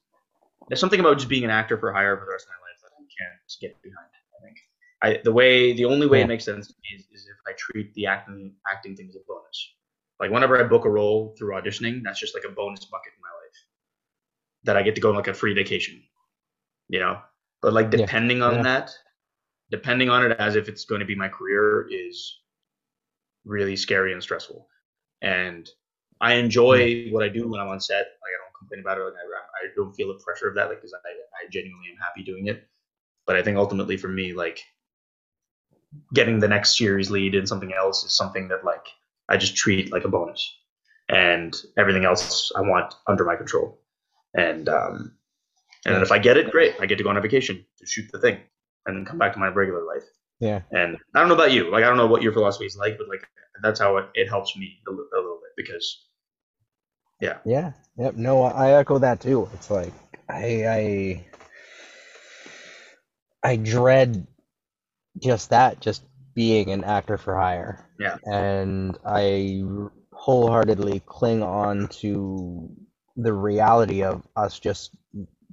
there's 0.69 0.79
something 0.79 0.99
about 0.99 1.17
just 1.17 1.29
being 1.29 1.43
an 1.43 1.49
actor 1.51 1.77
for 1.77 1.93
hire 1.93 2.17
for 2.17 2.25
the 2.25 2.31
rest 2.31 2.45
of 2.47 2.51
my 2.51 2.61
life 2.67 2.79
that 2.83 2.91
I 2.95 3.03
can't 3.17 3.39
get 3.61 3.81
behind 3.83 4.07
I 4.39 4.45
think 4.45 4.57
I 5.03 5.21
the 5.23 5.33
way 5.33 5.73
the 5.73 5.85
only 5.85 6.07
way 6.07 6.21
Yeah. 6.21 6.23
it 6.23 6.27
makes 6.27 6.45
sense 6.45 6.67
to 6.67 6.73
me 6.83 6.97
is, 6.99 7.05
is 7.13 7.27
if 7.27 7.37
I 7.47 7.53
treat 7.57 7.93
the 7.95 8.07
acting 8.07 8.55
acting 8.71 8.95
thing 8.95 9.07
as 9.09 9.15
a 9.15 9.19
bonus 9.27 9.75
like 10.19 10.31
whenever 10.31 10.59
I 10.59 10.67
book 10.67 10.85
a 10.85 10.89
role 10.89 11.35
through 11.37 11.55
auditioning 11.55 12.01
that's 12.03 12.19
just 12.19 12.35
like 12.35 12.45
a 12.45 12.51
bonus 12.53 12.85
bucket 12.85 13.13
in 13.15 13.21
my 13.21 13.29
life 13.43 13.59
that 14.63 14.77
I 14.77 14.83
get 14.83 14.95
to 14.95 15.01
go 15.01 15.09
on 15.09 15.15
like 15.15 15.27
a 15.27 15.33
free 15.33 15.53
vacation 15.53 16.01
you 16.89 16.99
know. 16.99 17.19
But 17.61 17.73
like 17.73 17.89
Yeah. 17.91 17.97
depending 17.97 18.41
on 18.41 18.55
Yeah. 18.55 18.63
that, 18.63 18.91
depending 19.71 20.09
on 20.09 20.29
it 20.29 20.37
as 20.39 20.55
if 20.55 20.67
it's 20.67 20.85
going 20.85 20.99
to 20.99 21.05
be 21.05 21.15
my 21.15 21.29
career 21.29 21.87
is 21.89 22.39
really 23.45 23.75
scary 23.75 24.13
and 24.13 24.21
stressful. 24.21 24.67
And 25.21 25.67
I 26.19 26.33
enjoy 26.33 27.09
what 27.09 27.23
I 27.23 27.29
do 27.29 27.47
when 27.47 27.59
I'm 27.59 27.69
on 27.69 27.79
set. 27.79 27.97
Like 27.97 28.33
I 28.35 28.43
don't 28.43 28.57
complain 28.59 28.81
about 28.81 28.97
it. 28.97 29.03
Like 29.05 29.13
I, 29.15 29.65
I 29.65 29.69
don't 29.75 29.93
feel 29.93 30.09
the 30.09 30.23
pressure 30.23 30.47
of 30.47 30.55
that. 30.55 30.69
Like 30.69 30.81
because 30.81 30.93
I, 30.93 30.97
I 31.07 31.49
genuinely 31.49 31.89
am 31.91 31.97
happy 31.97 32.23
doing 32.23 32.47
it. 32.47 32.67
But 33.25 33.35
I 33.35 33.43
think 33.43 33.57
ultimately 33.57 33.97
for 33.97 34.09
me, 34.09 34.33
like 34.33 34.61
getting 36.13 36.39
the 36.39 36.47
next 36.47 36.77
series 36.77 37.09
lead 37.09 37.35
in 37.35 37.47
something 37.47 37.73
else 37.73 38.03
is 38.03 38.15
something 38.15 38.47
that 38.49 38.63
like 38.63 38.85
I 39.29 39.37
just 39.37 39.55
treat 39.55 39.91
like 39.91 40.03
a 40.03 40.09
bonus, 40.09 40.53
and 41.09 41.55
everything 41.77 42.05
else 42.05 42.51
I 42.55 42.61
want 42.61 42.93
under 43.07 43.23
my 43.23 43.35
control. 43.35 43.79
And 44.33 44.67
um, 44.69 45.15
and 45.85 45.95
then 45.95 46.01
if 46.01 46.11
I 46.11 46.19
get 46.19 46.37
it, 46.37 46.51
great. 46.51 46.75
I 46.79 46.85
get 46.85 46.97
to 46.97 47.03
go 47.03 47.09
on 47.09 47.17
a 47.17 47.21
vacation 47.21 47.65
to 47.77 47.85
shoot 47.85 48.09
the 48.11 48.19
thing, 48.19 48.39
and 48.85 48.97
then 48.97 49.05
come 49.05 49.17
back 49.17 49.33
to 49.33 49.39
my 49.39 49.47
regular 49.47 49.85
life. 49.85 50.03
Yeah. 50.39 50.61
And 50.71 50.97
I 51.15 51.19
don't 51.19 51.29
know 51.29 51.35
about 51.35 51.51
you. 51.51 51.71
Like 51.71 51.83
I 51.83 51.87
don't 51.87 51.97
know 51.97 52.07
what 52.07 52.21
your 52.21 52.33
philosophy 52.33 52.65
is 52.65 52.75
like, 52.75 52.97
but 52.97 53.07
like 53.07 53.23
that's 53.61 53.79
how 53.79 53.97
it, 53.97 54.05
it 54.15 54.27
helps 54.27 54.57
me 54.57 54.79
a, 54.87 54.91
a 54.91 54.93
little 54.93 55.39
bit 55.41 55.51
because 55.55 56.07
yeah. 57.21 57.37
Yeah. 57.45 57.73
Yep. 57.97 58.15
No, 58.15 58.43
I 58.43 58.71
echo 58.71 58.97
that 58.97 59.19
too. 59.19 59.47
It's 59.53 59.69
like 59.69 59.93
I 60.27 60.65
I 60.67 61.25
I 63.43 63.55
dread 63.57 64.25
just 65.19 65.49
that, 65.51 65.79
just 65.79 66.03
being 66.33 66.71
an 66.71 66.83
actor 66.83 67.17
for 67.17 67.35
hire. 67.35 67.85
Yeah. 67.99 68.17
And 68.25 68.97
I 69.05 69.63
wholeheartedly 70.11 71.01
cling 71.05 71.43
on 71.43 71.87
to 71.87 72.69
the 73.15 73.33
reality 73.33 74.03
of 74.03 74.25
us 74.35 74.59
just 74.59 74.91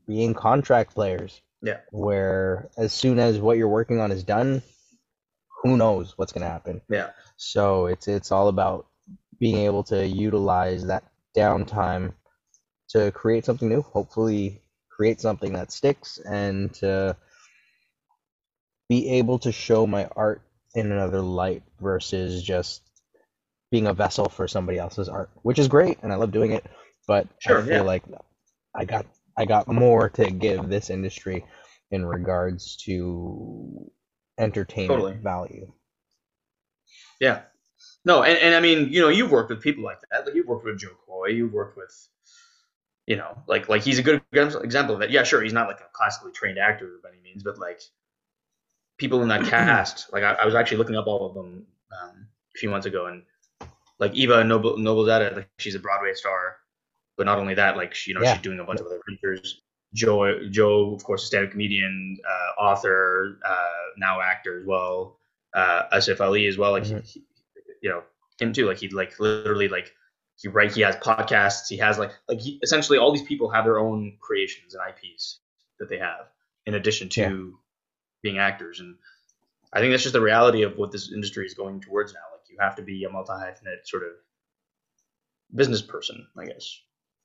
being 0.06 0.34
contract 0.34 0.94
players. 0.94 1.40
Yeah. 1.62 1.80
Where 1.90 2.70
as 2.76 2.92
soon 2.92 3.18
as 3.18 3.38
what 3.38 3.56
you're 3.58 3.68
working 3.68 4.00
on 4.00 4.12
is 4.12 4.22
done, 4.22 4.62
who 5.62 5.76
knows 5.76 6.16
what's 6.16 6.32
gonna 6.32 6.48
happen. 6.48 6.80
Yeah. 6.88 7.10
So 7.36 7.86
it's 7.86 8.08
it's 8.08 8.32
all 8.32 8.48
about 8.48 8.86
being 9.40 9.58
able 9.58 9.84
to 9.84 10.06
utilize 10.06 10.86
that 10.86 11.04
downtime 11.36 12.12
to 12.90 13.10
create 13.12 13.44
something 13.44 13.68
new, 13.68 13.82
hopefully 13.82 14.62
create 14.90 15.20
something 15.20 15.52
that 15.52 15.70
sticks 15.70 16.18
and 16.18 16.72
to 16.74 17.16
be 18.88 19.10
able 19.18 19.38
to 19.40 19.52
show 19.52 19.86
my 19.86 20.08
art 20.16 20.42
in 20.74 20.90
another 20.90 21.20
light 21.20 21.62
versus 21.80 22.42
just 22.42 22.82
being 23.70 23.86
a 23.86 23.94
vessel 23.94 24.28
for 24.28 24.48
somebody 24.48 24.78
else's 24.78 25.08
art, 25.08 25.30
which 25.42 25.58
is 25.58 25.68
great 25.68 25.98
and 26.02 26.12
I 26.12 26.16
love 26.16 26.32
doing 26.32 26.52
it, 26.52 26.64
but 27.06 27.28
Sure, 27.38 27.58
I 27.58 27.62
feel 27.62 27.72
yeah. 27.74 27.80
like 27.82 28.02
I 28.74 28.84
got 28.84 29.06
I 29.38 29.44
got 29.44 29.68
more 29.68 30.08
to 30.10 30.30
give 30.30 30.68
this 30.68 30.90
industry 30.90 31.44
in 31.92 32.04
regards 32.04 32.76
to 32.84 33.90
entertainment 34.36 35.00
Totally. 35.00 35.18
value. 35.22 35.72
Yeah. 37.20 37.42
No, 38.04 38.24
and, 38.24 38.36
and 38.38 38.54
I 38.54 38.60
mean, 38.60 38.92
you 38.92 39.00
know, 39.00 39.08
you've 39.08 39.30
worked 39.30 39.50
with 39.50 39.62
people 39.62 39.84
like 39.84 39.98
that. 40.10 40.26
Like 40.26 40.34
you've 40.34 40.48
worked 40.48 40.64
with 40.64 40.78
Jo 40.78 40.88
Koy, 41.06 41.28
you've 41.28 41.52
worked 41.52 41.76
with, 41.76 41.94
you 43.06 43.16
know, 43.16 43.38
like 43.46 43.68
like 43.68 43.82
he's 43.82 43.98
a 43.98 44.02
good 44.02 44.20
example 44.32 44.94
of 44.94 45.00
that. 45.00 45.10
Yeah, 45.10 45.22
sure, 45.22 45.40
he's 45.40 45.52
not 45.52 45.68
like 45.68 45.80
a 45.80 45.88
classically 45.92 46.32
trained 46.32 46.58
actor 46.58 46.98
by 47.02 47.10
any 47.10 47.20
means, 47.20 47.44
but 47.44 47.58
like 47.58 47.80
people 48.98 49.22
in 49.22 49.28
that 49.28 49.44
cast, 49.50 50.12
like 50.12 50.24
I, 50.24 50.32
I 50.32 50.46
was 50.46 50.56
actually 50.56 50.78
looking 50.78 50.96
up 50.96 51.06
all 51.06 51.28
of 51.28 51.34
them 51.34 51.66
um, 52.02 52.26
a 52.54 52.58
few 52.58 52.70
months 52.70 52.86
ago, 52.86 53.06
and 53.06 53.22
like 54.00 54.14
Eva 54.14 54.42
Noble 54.42 54.76
Noblezada, 54.76 55.36
like 55.36 55.48
she's 55.58 55.74
a 55.76 55.80
Broadway 55.80 56.14
star, 56.14 56.56
but 57.18 57.26
not 57.26 57.38
only 57.38 57.52
that, 57.54 57.76
like 57.76 57.92
she, 57.94 58.12
you 58.12 58.14
know, 58.14 58.22
Yeah. 58.22 58.32
she's 58.34 58.42
doing 58.42 58.60
a 58.60 58.64
bunch 58.64 58.80
of 58.80 58.86
other 58.86 59.00
features. 59.06 59.60
Jo, 59.92 60.48
Jo, 60.48 60.94
of 60.94 61.02
course, 61.04 61.24
a 61.24 61.26
stand-up 61.26 61.50
comedian, 61.50 62.16
uh, 62.26 62.60
author, 62.62 63.38
uh, 63.44 63.84
now 63.98 64.20
actor 64.20 64.60
as 64.60 64.64
well. 64.66 65.18
Uh, 65.54 65.88
Asif 65.96 66.20
Ali 66.20 66.46
as 66.46 66.56
well. 66.56 66.72
Like 66.72 66.84
he- 66.84 66.94
Mhm. 66.94 67.04
he, 67.06 67.24
you 67.82 67.90
know, 67.90 68.04
him 68.38 68.52
too. 68.52 68.66
Like 68.66 68.78
he 68.78 68.88
like 68.88 69.18
literally 69.18 69.68
like 69.68 69.94
he 70.36 70.46
write. 70.48 70.72
He 70.74 70.82
has 70.82 70.94
podcasts. 70.96 71.68
He 71.68 71.76
has 71.78 71.98
like 71.98 72.12
like 72.28 72.38
he, 72.40 72.60
essentially 72.62 72.98
all 72.98 73.10
these 73.12 73.26
people 73.26 73.50
have 73.50 73.64
their 73.64 73.78
own 73.78 74.16
creations 74.20 74.74
and 74.74 74.82
IPs 74.88 75.40
that 75.80 75.88
they 75.88 75.98
have 75.98 76.28
in 76.66 76.74
addition 76.74 77.08
to 77.08 77.58
being 78.22 78.38
actors. 78.38 78.78
And 78.80 78.96
I 79.72 79.80
think 79.80 79.92
that's 79.92 80.02
just 80.04 80.12
the 80.12 80.20
reality 80.20 80.62
of 80.62 80.76
what 80.76 80.92
this 80.92 81.10
industry 81.12 81.46
is 81.46 81.54
going 81.54 81.80
towards 81.80 82.12
now. 82.12 82.20
Like 82.32 82.48
you 82.50 82.56
have 82.60 82.76
to 82.76 82.82
be 82.82 83.02
a 83.04 83.08
multi 83.10 83.32
hyphenate 83.32 83.86
sort 83.86 84.02
of 84.04 84.12
business 85.54 85.82
person, 85.82 86.28
I 86.36 86.44
guess. 86.44 86.82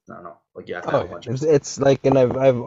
I 0.09 0.15
don't 0.15 0.23
know. 0.23 0.38
Like 0.55 0.67
you 0.67 0.75
have 0.75 0.84
to 0.85 0.91
have 0.91 1.01
Oh, 1.01 1.05
a 1.05 1.07
bunch 1.09 1.27
it's, 1.27 1.43
it's 1.43 1.80
like, 1.80 2.05
and 2.05 2.17
I've, 2.17 2.35
I've, 2.38 2.61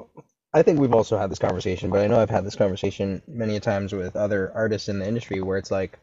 I 0.54 0.62
think 0.62 0.80
we've 0.80 0.94
also 0.94 1.18
had 1.18 1.30
this 1.30 1.38
conversation, 1.38 1.90
but 1.90 2.00
I 2.00 2.06
know 2.06 2.18
I've 2.18 2.30
had 2.30 2.44
this 2.44 2.56
conversation 2.56 3.22
many 3.28 3.56
a 3.56 3.60
times 3.60 3.92
with 3.92 4.16
other 4.16 4.50
artists 4.54 4.88
in 4.88 4.98
the 4.98 5.06
industry 5.06 5.40
where 5.42 5.58
it's 5.58 5.70
like, 5.70 5.98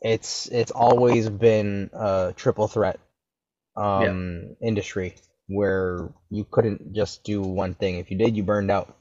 it's, 0.00 0.46
it's 0.48 0.70
always 0.70 1.28
been 1.28 1.90
a 1.92 2.32
triple 2.34 2.68
threat, 2.68 2.98
um, 3.76 4.56
industry 4.62 5.16
where 5.48 6.08
you 6.30 6.46
couldn't 6.50 6.94
just 6.94 7.24
do 7.24 7.42
one 7.42 7.74
thing. 7.74 7.98
If 7.98 8.10
you 8.10 8.16
did, 8.18 8.36
you 8.36 8.42
burned 8.42 8.70
out. 8.70 8.96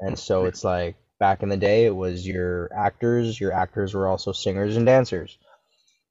And 0.00 0.18
so 0.18 0.46
it's 0.46 0.64
like 0.64 0.96
back 1.18 1.42
in 1.42 1.48
the 1.48 1.56
day, 1.56 1.86
it 1.86 1.94
was 1.94 2.26
your 2.26 2.70
actors. 2.74 3.38
Your 3.38 3.52
actors 3.52 3.94
were 3.94 4.06
also 4.06 4.32
singers 4.32 4.76
and 4.76 4.86
dancers. 4.86 5.36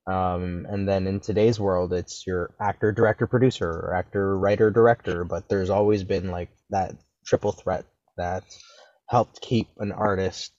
Um, 0.07 0.65
and 0.69 0.87
then 0.87 1.05
in 1.05 1.19
today's 1.19 1.59
world, 1.59 1.93
it's 1.93 2.25
your 2.25 2.53
actor, 2.61 2.91
director, 2.93 3.27
producer, 3.27 3.69
or 3.69 3.93
actor, 3.93 4.37
writer, 4.37 4.71
director. 4.71 5.25
But 5.25 5.49
there's 5.49 5.69
always 5.69 6.03
been 6.03 6.31
like 6.31 6.49
that 6.69 6.95
triple 7.25 7.51
threat 7.51 7.85
that 8.17 8.43
helped 9.09 9.41
keep 9.41 9.67
an 9.79 9.91
artist 9.91 10.53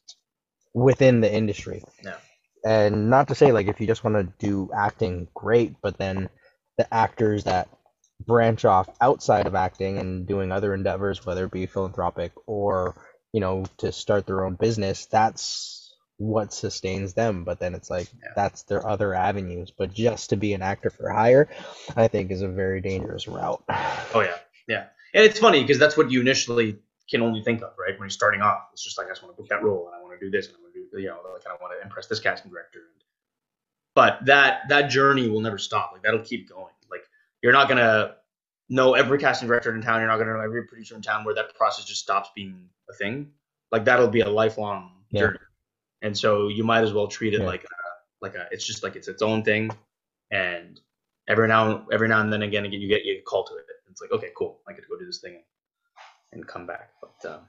within 0.74 1.20
the 1.20 1.32
industry. 1.32 1.82
Yeah. 2.04 2.16
And 2.64 3.08
not 3.08 3.28
to 3.28 3.34
say 3.34 3.52
like 3.52 3.68
if 3.68 3.80
you 3.80 3.86
just 3.86 4.04
want 4.04 4.16
to 4.16 4.46
do 4.46 4.70
acting, 4.76 5.28
great, 5.34 5.76
but 5.82 5.96
then 5.96 6.28
the 6.76 6.92
actors 6.92 7.44
that 7.44 7.68
branch 8.26 8.64
off 8.64 8.88
outside 9.00 9.46
of 9.46 9.54
acting 9.54 9.98
and 9.98 10.26
doing 10.26 10.52
other 10.52 10.74
endeavors, 10.74 11.24
whether 11.24 11.44
it 11.44 11.52
be 11.52 11.66
philanthropic 11.66 12.32
or 12.46 12.94
you 13.32 13.40
know 13.40 13.64
to 13.78 13.92
start 13.92 14.26
their 14.26 14.44
own 14.44 14.56
business, 14.56 15.06
that's 15.06 15.87
what 16.18 16.52
sustains 16.52 17.14
them. 17.14 17.44
But 17.44 17.58
then 17.60 17.74
it's 17.74 17.88
like 17.90 18.08
Yeah. 18.22 18.30
that's 18.36 18.62
their 18.64 18.86
other 18.86 19.14
avenues. 19.14 19.70
But 19.70 19.92
just 19.94 20.30
to 20.30 20.36
be 20.36 20.52
an 20.52 20.62
actor 20.62 20.90
for 20.90 21.10
hire, 21.10 21.48
I 21.96 22.08
think 22.08 22.30
is 22.30 22.42
a 22.42 22.48
very 22.48 22.80
dangerous 22.80 23.26
route. 23.26 23.62
Oh 24.14 24.20
yeah, 24.20 24.38
yeah. 24.66 24.86
And 25.14 25.24
it's 25.24 25.38
funny 25.38 25.62
because 25.62 25.78
that's 25.78 25.96
what 25.96 26.10
you 26.10 26.20
initially 26.20 26.78
can 27.10 27.22
only 27.22 27.42
think 27.42 27.62
of, 27.62 27.72
right? 27.78 27.92
When 27.98 28.00
you're 28.06 28.10
starting 28.10 28.42
off, 28.42 28.68
it's 28.72 28.82
just 28.84 28.98
like 28.98 29.06
I 29.06 29.10
just 29.10 29.22
want 29.22 29.34
to 29.34 29.40
book 29.42 29.48
that 29.48 29.62
role 29.62 29.86
and 29.86 29.94
I 29.94 30.02
want 30.02 30.18
to 30.18 30.24
do 30.26 30.30
this 30.30 30.46
and 30.48 30.56
I 30.56 30.60
want 30.60 30.74
to 30.74 30.80
do, 30.96 31.02
you 31.02 31.08
know, 31.08 31.18
like 31.32 31.46
I 31.46 31.56
want 31.62 31.72
to 31.78 31.82
impress 31.82 32.06
this 32.06 32.20
casting 32.20 32.50
director. 32.50 32.80
But 33.94 34.24
that 34.26 34.68
that 34.68 34.90
journey 34.90 35.28
will 35.28 35.40
never 35.40 35.58
stop. 35.58 35.90
Like 35.92 36.02
that'll 36.02 36.20
keep 36.20 36.48
going. 36.48 36.72
Like 36.90 37.02
you're 37.42 37.52
not 37.52 37.68
gonna 37.68 38.16
know 38.68 38.94
every 38.94 39.18
casting 39.18 39.48
director 39.48 39.74
in 39.74 39.82
town. 39.82 40.00
You're 40.00 40.08
not 40.08 40.18
gonna 40.18 40.34
know 40.34 40.40
every 40.40 40.64
producer 40.64 40.94
in 40.94 41.02
town 41.02 41.24
where 41.24 41.34
that 41.34 41.54
process 41.54 41.84
just 41.84 42.00
stops 42.02 42.30
being 42.34 42.68
a 42.90 42.92
thing. 42.92 43.30
Like 43.72 43.84
that'll 43.84 44.08
be 44.08 44.20
a 44.20 44.28
lifelong 44.28 44.92
Yeah. 45.10 45.20
journey. 45.22 45.38
And 46.02 46.16
so 46.16 46.48
you 46.48 46.64
might 46.64 46.82
as 46.82 46.92
well 46.92 47.08
treat 47.08 47.34
it 47.34 47.40
Yeah. 47.40 47.46
like 47.46 47.64
a, 47.64 48.24
like 48.24 48.34
a. 48.34 48.46
It's 48.50 48.66
just 48.66 48.82
like 48.82 48.96
it's 48.96 49.08
its 49.08 49.22
own 49.22 49.42
thing. 49.42 49.70
And 50.30 50.80
every 51.28 51.48
now 51.48 51.86
every 51.92 52.08
now 52.08 52.20
and 52.20 52.32
then 52.32 52.42
again, 52.42 52.64
again 52.64 52.80
you 52.80 52.88
get 52.88 53.04
you 53.04 53.14
get 53.14 53.24
called 53.24 53.46
to 53.48 53.56
it. 53.56 53.64
It's 53.90 54.00
like 54.00 54.12
okay, 54.12 54.30
cool. 54.36 54.60
I 54.68 54.72
get 54.72 54.82
to 54.82 54.88
go 54.88 54.98
do 54.98 55.06
this 55.06 55.18
thing 55.18 55.34
and, 55.34 55.44
and 56.32 56.46
come 56.46 56.66
back. 56.66 56.90
But 57.00 57.30
um, 57.32 57.40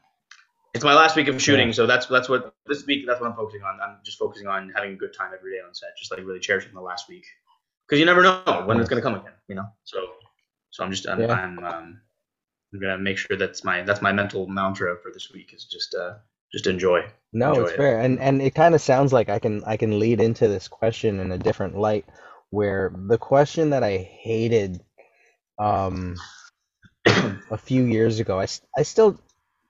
it's 0.73 0.83
my 0.83 0.93
last 0.93 1.15
week 1.15 1.27
of 1.27 1.41
shooting, 1.41 1.67
Yeah. 1.67 1.73
so 1.73 1.85
that's 1.87 2.07
that's 2.07 2.29
what 2.29 2.53
this 2.65 2.85
week. 2.85 3.05
That's 3.05 3.19
what 3.21 3.29
I'm 3.29 3.35
focusing 3.35 3.61
on. 3.63 3.79
I'm 3.81 3.97
just 4.03 4.17
focusing 4.17 4.47
on 4.47 4.71
having 4.75 4.93
a 4.93 4.95
good 4.95 5.13
time 5.13 5.31
every 5.37 5.51
day 5.53 5.59
on 5.65 5.73
set, 5.73 5.89
just 5.97 6.11
like 6.11 6.19
really 6.25 6.39
cherishing 6.39 6.73
the 6.73 6.81
last 6.81 7.09
week, 7.09 7.25
because 7.87 7.99
you 7.99 8.05
never 8.05 8.23
know 8.23 8.63
when 8.65 8.79
it's 8.79 8.89
gonna 8.89 9.01
come 9.01 9.15
again. 9.15 9.33
You 9.47 9.55
know, 9.55 9.67
so 9.83 10.13
so 10.71 10.83
I'm 10.83 10.91
just 10.91 11.07
I'm 11.07 11.21
Yeah. 11.21 11.33
I'm, 11.33 11.59
um, 11.59 12.01
I'm 12.73 12.79
gonna 12.79 12.97
make 12.97 13.17
sure 13.17 13.35
that's 13.37 13.63
my 13.63 13.81
that's 13.83 14.01
my 14.01 14.11
mental 14.11 14.47
mantra 14.47 14.95
for 15.01 15.11
this 15.11 15.31
week 15.31 15.53
is 15.53 15.65
just 15.65 15.93
uh 15.95 16.13
just 16.51 16.67
enjoy. 16.67 17.05
No, 17.31 17.49
enjoy 17.49 17.61
it's 17.63 17.71
it. 17.73 17.77
fair, 17.77 17.99
and 17.99 18.19
and 18.19 18.41
it 18.41 18.55
kind 18.55 18.75
of 18.75 18.81
sounds 18.81 19.13
like 19.13 19.29
I 19.29 19.39
can 19.39 19.63
I 19.65 19.77
can 19.77 19.99
lead 19.99 20.19
into 20.19 20.47
this 20.47 20.67
question 20.67 21.19
in 21.19 21.31
a 21.31 21.37
different 21.37 21.77
light, 21.77 22.05
where 22.49 22.91
the 22.95 23.17
question 23.17 23.71
that 23.71 23.83
I 23.83 23.97
hated, 23.97 24.81
um, 25.59 26.15
a 27.05 27.57
few 27.57 27.83
years 27.83 28.19
ago, 28.19 28.39
I 28.39 28.47
I 28.75 28.83
still 28.83 29.19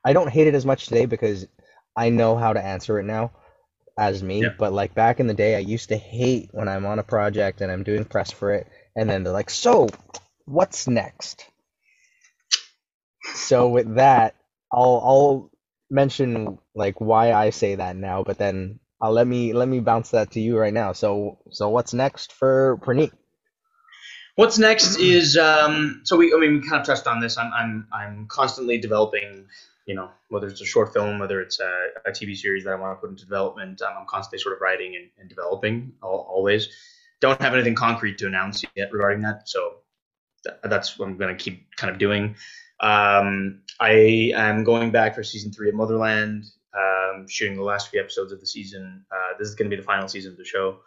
I 0.06 0.14
don't 0.14 0.30
hate 0.30 0.48
it 0.48 0.56
as 0.56 0.66
much 0.66 0.88
today 0.88 1.06
because 1.06 1.48
I 1.96 2.10
know 2.10 2.38
how 2.38 2.54
to 2.54 2.64
answer 2.64 3.00
it 3.00 3.04
now, 3.04 3.32
as 3.98 4.24
me. 4.24 4.44
Yeah. 4.44 4.54
But 4.58 4.72
like 4.72 4.94
back 4.96 5.20
in 5.20 5.28
the 5.28 5.34
day, 5.34 5.56
I 5.56 5.60
used 5.60 5.90
to 5.90 5.98
hate 5.98 6.50
when 6.54 6.70
I'm 6.70 6.86
on 6.86 7.00
a 7.00 7.04
project 7.04 7.60
and 7.62 7.72
I'm 7.72 7.84
doing 7.84 8.06
press 8.06 8.32
for 8.32 8.54
it, 8.54 8.68
and 8.96 9.10
then 9.10 9.24
they're 9.24 9.34
like, 9.34 9.50
"So, 9.50 9.90
what's 10.46 10.88
next?" 10.88 11.46
So 13.34 13.70
with 13.70 13.96
that, 13.96 14.36
I'll 14.72 15.02
I'll 15.04 15.49
mention 15.90 16.58
like 16.76 17.00
why 17.00 17.34
I 17.34 17.50
say 17.52 17.76
that 17.76 17.96
now, 17.96 18.24
but 18.24 18.38
then 18.38 18.80
I'll 19.02 19.12
let 19.12 19.28
me 19.28 19.54
let 19.54 19.68
me 19.68 19.80
bounce 19.80 20.12
that 20.12 20.32
to 20.32 20.40
you 20.40 20.58
right 20.58 20.74
now. 20.74 20.94
So 20.94 21.40
so 21.52 21.70
what's 21.70 21.94
next 21.94 22.34
for 22.34 22.78
Praneet? 22.82 23.12
What's 24.36 24.58
next 24.58 24.98
is 24.98 25.38
um, 25.38 26.02
so 26.04 26.18
we 26.18 26.34
I 26.34 26.40
mean 26.40 26.54
we 26.54 26.62
kind 26.62 26.82
of 26.82 26.86
touched 26.86 27.08
on 27.08 27.20
this. 27.20 27.38
I'm 27.38 27.52
I'm 27.54 27.88
I'm 27.92 28.28
constantly 28.28 28.78
developing 28.78 29.48
you 29.90 29.96
know, 29.96 30.12
whether 30.30 30.46
it's 30.46 30.62
a 30.62 30.66
short 30.66 30.94
film, 30.94 31.18
whether 31.18 31.42
it's 31.42 31.60
a, 31.60 31.88
a 32.06 32.12
TV 32.12 32.38
series 32.38 32.64
that 32.64 32.74
I 32.74 32.76
want 32.76 32.96
to 32.96 33.02
put 33.02 33.10
into 33.10 33.24
development, 33.26 33.82
um, 33.82 33.96
I'm 34.02 34.06
constantly 34.06 34.38
sort 34.38 34.54
of 34.54 34.62
writing 34.62 34.96
and, 34.96 35.10
and 35.18 35.28
developing 35.28 35.94
al- 36.04 36.28
always. 36.30 36.70
Don't 37.22 37.42
have 37.42 37.56
anything 37.56 37.74
concrete 37.74 38.20
to 38.20 38.28
announce 38.28 38.64
yet 38.76 38.94
regarding 38.94 39.22
that, 39.24 39.50
so 39.50 39.78
th- 40.46 40.58
that's 40.66 41.00
what 41.00 41.10
I'm 41.10 41.18
going 41.18 41.36
to 41.36 41.44
keep 41.44 41.76
kind 41.76 41.92
of 41.92 41.98
doing. 41.98 42.36
Um, 42.82 43.62
I 43.80 44.32
am 44.36 44.64
going 44.64 44.92
back 44.92 45.16
for 45.16 45.24
season 45.24 45.52
three 45.52 45.70
of 45.70 45.76
Motherland, 45.76 46.46
um, 46.78 47.28
shooting 47.28 47.56
the 47.58 47.64
last 47.64 47.90
few 47.90 48.00
episodes 48.00 48.32
of 48.32 48.40
the 48.40 48.46
season. 48.48 49.06
Uh, 49.12 49.38
this 49.38 49.48
is 49.50 49.56
going 49.56 49.70
to 49.70 49.76
be 49.76 49.80
the 49.80 49.86
final 49.86 50.08
season 50.08 50.32
of 50.32 50.38
the 50.38 50.46
show, 50.46 50.80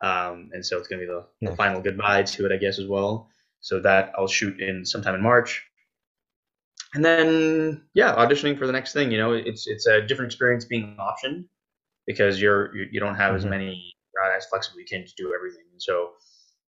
um, 0.00 0.50
and 0.52 0.64
so 0.64 0.78
it's 0.78 0.88
going 0.88 1.00
to 1.00 1.06
be 1.06 1.46
the, 1.46 1.56
final 1.56 1.80
goodbye 1.80 2.22
to 2.22 2.46
it, 2.46 2.52
I 2.52 2.56
guess, 2.56 2.78
as 2.78 2.86
well. 2.86 3.28
So 3.60 3.80
that 3.80 4.12
I'll 4.16 4.28
shoot 4.28 4.60
in 4.60 4.84
sometime 4.84 5.14
in 5.14 5.22
March 5.22 5.62
and 6.94 7.04
then 7.04 7.82
yeah 7.94 8.14
auditioning 8.14 8.56
for 8.58 8.66
the 8.66 8.72
next 8.72 8.92
thing 8.92 9.10
you 9.10 9.18
know 9.18 9.32
it's 9.32 9.66
it's 9.66 9.86
a 9.86 10.00
different 10.02 10.32
experience 10.32 10.64
being 10.64 10.96
optioned 10.98 11.44
because 12.06 12.40
you're 12.40 12.74
you, 12.74 12.88
you 12.92 13.00
don't 13.00 13.16
have 13.16 13.34
as 13.34 13.44
Mhm. 13.44 13.50
many 13.50 13.94
as 14.36 14.46
flexible 14.46 14.78
you 14.78 14.86
can't 14.86 15.10
do 15.16 15.34
everything 15.34 15.64
and 15.72 15.82
so 15.82 16.12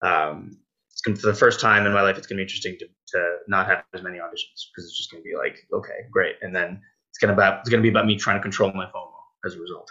um 0.04 0.58
for 1.04 1.28
the 1.28 1.34
first 1.34 1.60
time 1.60 1.86
in 1.86 1.94
my 1.94 2.02
life 2.02 2.18
it's 2.18 2.28
going 2.28 2.38
to 2.38 2.42
be 2.42 2.44
interesting 2.44 2.78
to, 2.80 2.86
to 3.08 3.38
not 3.48 3.68
have 3.68 3.84
as 3.94 4.04
many 4.04 4.18
auditions 4.18 4.70
because 4.70 4.86
it's 4.86 4.98
just 4.98 5.12
going 5.12 5.24
to 5.24 5.28
be 5.28 5.36
like 5.36 5.58
okay 5.74 6.06
great 6.12 6.36
and 6.42 6.56
then 6.56 6.80
it's 7.10 7.18
going 7.18 7.30
to 7.30 7.34
about 7.34 7.60
it's 7.60 7.70
going 7.70 7.82
to 7.82 7.84
be 7.84 7.90
about 7.90 8.06
me 8.06 8.16
trying 8.16 8.38
to 8.38 8.42
control 8.42 8.72
my 8.74 8.86
FOMO 8.86 9.12
as 9.46 9.56
a 9.56 9.60
result 9.60 9.90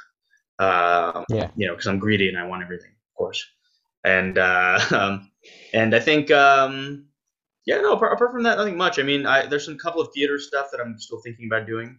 um 0.58 1.24
Yeah. 1.28 1.50
you 1.56 1.66
know 1.66 1.74
because 1.74 1.86
I'm 1.86 1.98
greedy 1.98 2.28
and 2.28 2.38
I 2.38 2.46
want 2.46 2.62
everything 2.62 2.90
of 2.90 3.16
course 3.16 3.44
and 4.04 4.38
uh 4.38 4.78
um, 4.90 5.30
and 5.72 5.94
I 5.94 6.00
think 6.00 6.30
um 6.30 7.06
yeah, 7.66 7.80
no. 7.80 7.92
Apart, 7.92 8.14
apart 8.14 8.32
from 8.32 8.42
that, 8.44 8.56
nothing 8.58 8.76
much. 8.76 8.98
I 8.98 9.02
mean, 9.02 9.26
I, 9.26 9.46
there's 9.46 9.64
some 9.64 9.76
couple 9.78 10.00
of 10.00 10.08
theater 10.14 10.38
stuff 10.38 10.68
that 10.72 10.80
I'm 10.80 10.98
still 10.98 11.20
thinking 11.20 11.46
about 11.46 11.66
doing, 11.66 11.98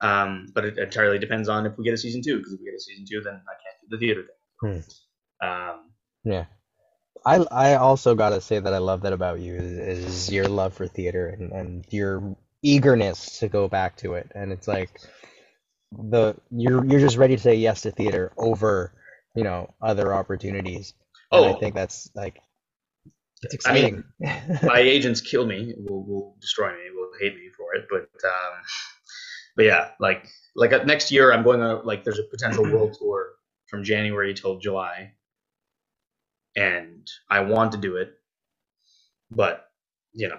um, 0.00 0.48
but 0.54 0.64
it 0.64 0.78
entirely 0.78 1.18
depends 1.18 1.48
on 1.48 1.66
if 1.66 1.76
we 1.78 1.84
get 1.84 1.94
a 1.94 1.96
season 1.96 2.22
two. 2.22 2.38
Because 2.38 2.52
if 2.52 2.60
we 2.60 2.66
get 2.66 2.74
a 2.74 2.80
season 2.80 3.04
two, 3.10 3.20
then 3.20 3.34
I 3.34 3.54
can't 3.62 3.76
do 3.90 3.96
the 3.96 3.98
theater 3.98 4.22
thing. 4.22 4.70
Um, 5.42 5.90
Yeah. 6.24 6.44
I 7.24 7.36
I 7.50 7.74
also 7.76 8.14
gotta 8.14 8.40
say 8.40 8.58
that 8.58 8.74
I 8.74 8.78
love 8.78 9.02
that 9.02 9.12
about 9.12 9.40
you 9.40 9.54
is, 9.54 9.72
is 9.72 10.32
your 10.32 10.48
love 10.48 10.74
for 10.74 10.86
theater 10.86 11.28
and, 11.28 11.52
and 11.52 11.86
your 11.90 12.36
eagerness 12.62 13.38
to 13.40 13.48
go 13.48 13.68
back 13.68 13.96
to 13.98 14.14
it. 14.14 14.30
And 14.34 14.52
it's 14.52 14.68
like 14.68 15.00
the 15.92 16.34
you're 16.50 16.84
you're 16.84 17.00
just 17.00 17.16
ready 17.16 17.36
to 17.36 17.42
say 17.42 17.54
yes 17.56 17.82
to 17.82 17.90
theater 17.90 18.32
over, 18.36 18.92
you 19.34 19.44
know, 19.44 19.72
other 19.82 20.14
opportunities. 20.14 20.94
And 21.32 21.44
I 21.44 21.52
Oh. 21.52 21.54
think 21.54 21.74
that's 21.74 22.10
like 22.14 22.40
it's 23.42 23.54
I 23.64 23.72
mean, 23.72 23.90
exciting. 23.90 24.04
my 24.62 24.78
agents 24.78 25.20
kill 25.20 25.46
me, 25.46 25.74
will 25.78 26.04
will 26.04 26.36
destroy 26.40 26.72
me, 26.72 26.90
will 26.94 27.10
hate 27.20 27.34
me 27.36 27.50
for 27.56 27.74
it. 27.74 27.86
But 27.90 28.08
um, 28.26 28.62
but 29.56 29.64
yeah, 29.64 29.90
like 30.00 30.28
like 30.56 30.72
uh, 30.72 30.84
next 30.84 31.10
year, 31.10 31.32
I'm 31.32 31.42
going 31.42 31.62
on 31.62 31.84
like 31.86 32.04
there's 32.04 32.18
a 32.18 32.24
potential 32.24 32.64
world 32.64 32.96
tour 32.98 33.32
from 33.68 33.84
January 33.84 34.34
till 34.34 34.58
July, 34.58 35.14
and 36.56 37.06
I 37.30 37.40
want 37.40 37.72
to 37.72 37.78
do 37.78 37.96
it, 37.96 38.14
but 39.30 39.66
you 40.12 40.28
know, 40.28 40.38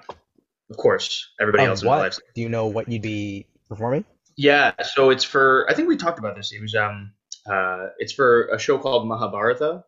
of 0.70 0.78
course, 0.78 1.30
everybody 1.40 1.64
Of 1.64 1.70
else 1.70 1.82
in 1.84 1.90
my 1.90 1.98
life 1.98 2.20
Do 2.36 2.42
you 2.42 2.50
know 2.50 2.68
what 2.68 2.90
you'd 2.92 3.02
be 3.02 3.46
performing? 3.70 4.06
Yeah, 4.36 4.74
so 4.84 5.10
it's 5.10 5.24
for 5.24 5.66
I 5.70 5.74
think 5.74 5.88
we 5.88 5.98
talked 5.98 6.20
about 6.20 6.36
this. 6.36 6.52
It 6.54 6.62
was 6.62 6.76
um 6.76 7.14
uh 7.50 7.88
it's 8.00 8.14
for 8.14 8.48
a 8.48 8.60
show 8.60 8.78
called 8.78 9.08
Mahabharata. 9.08 9.84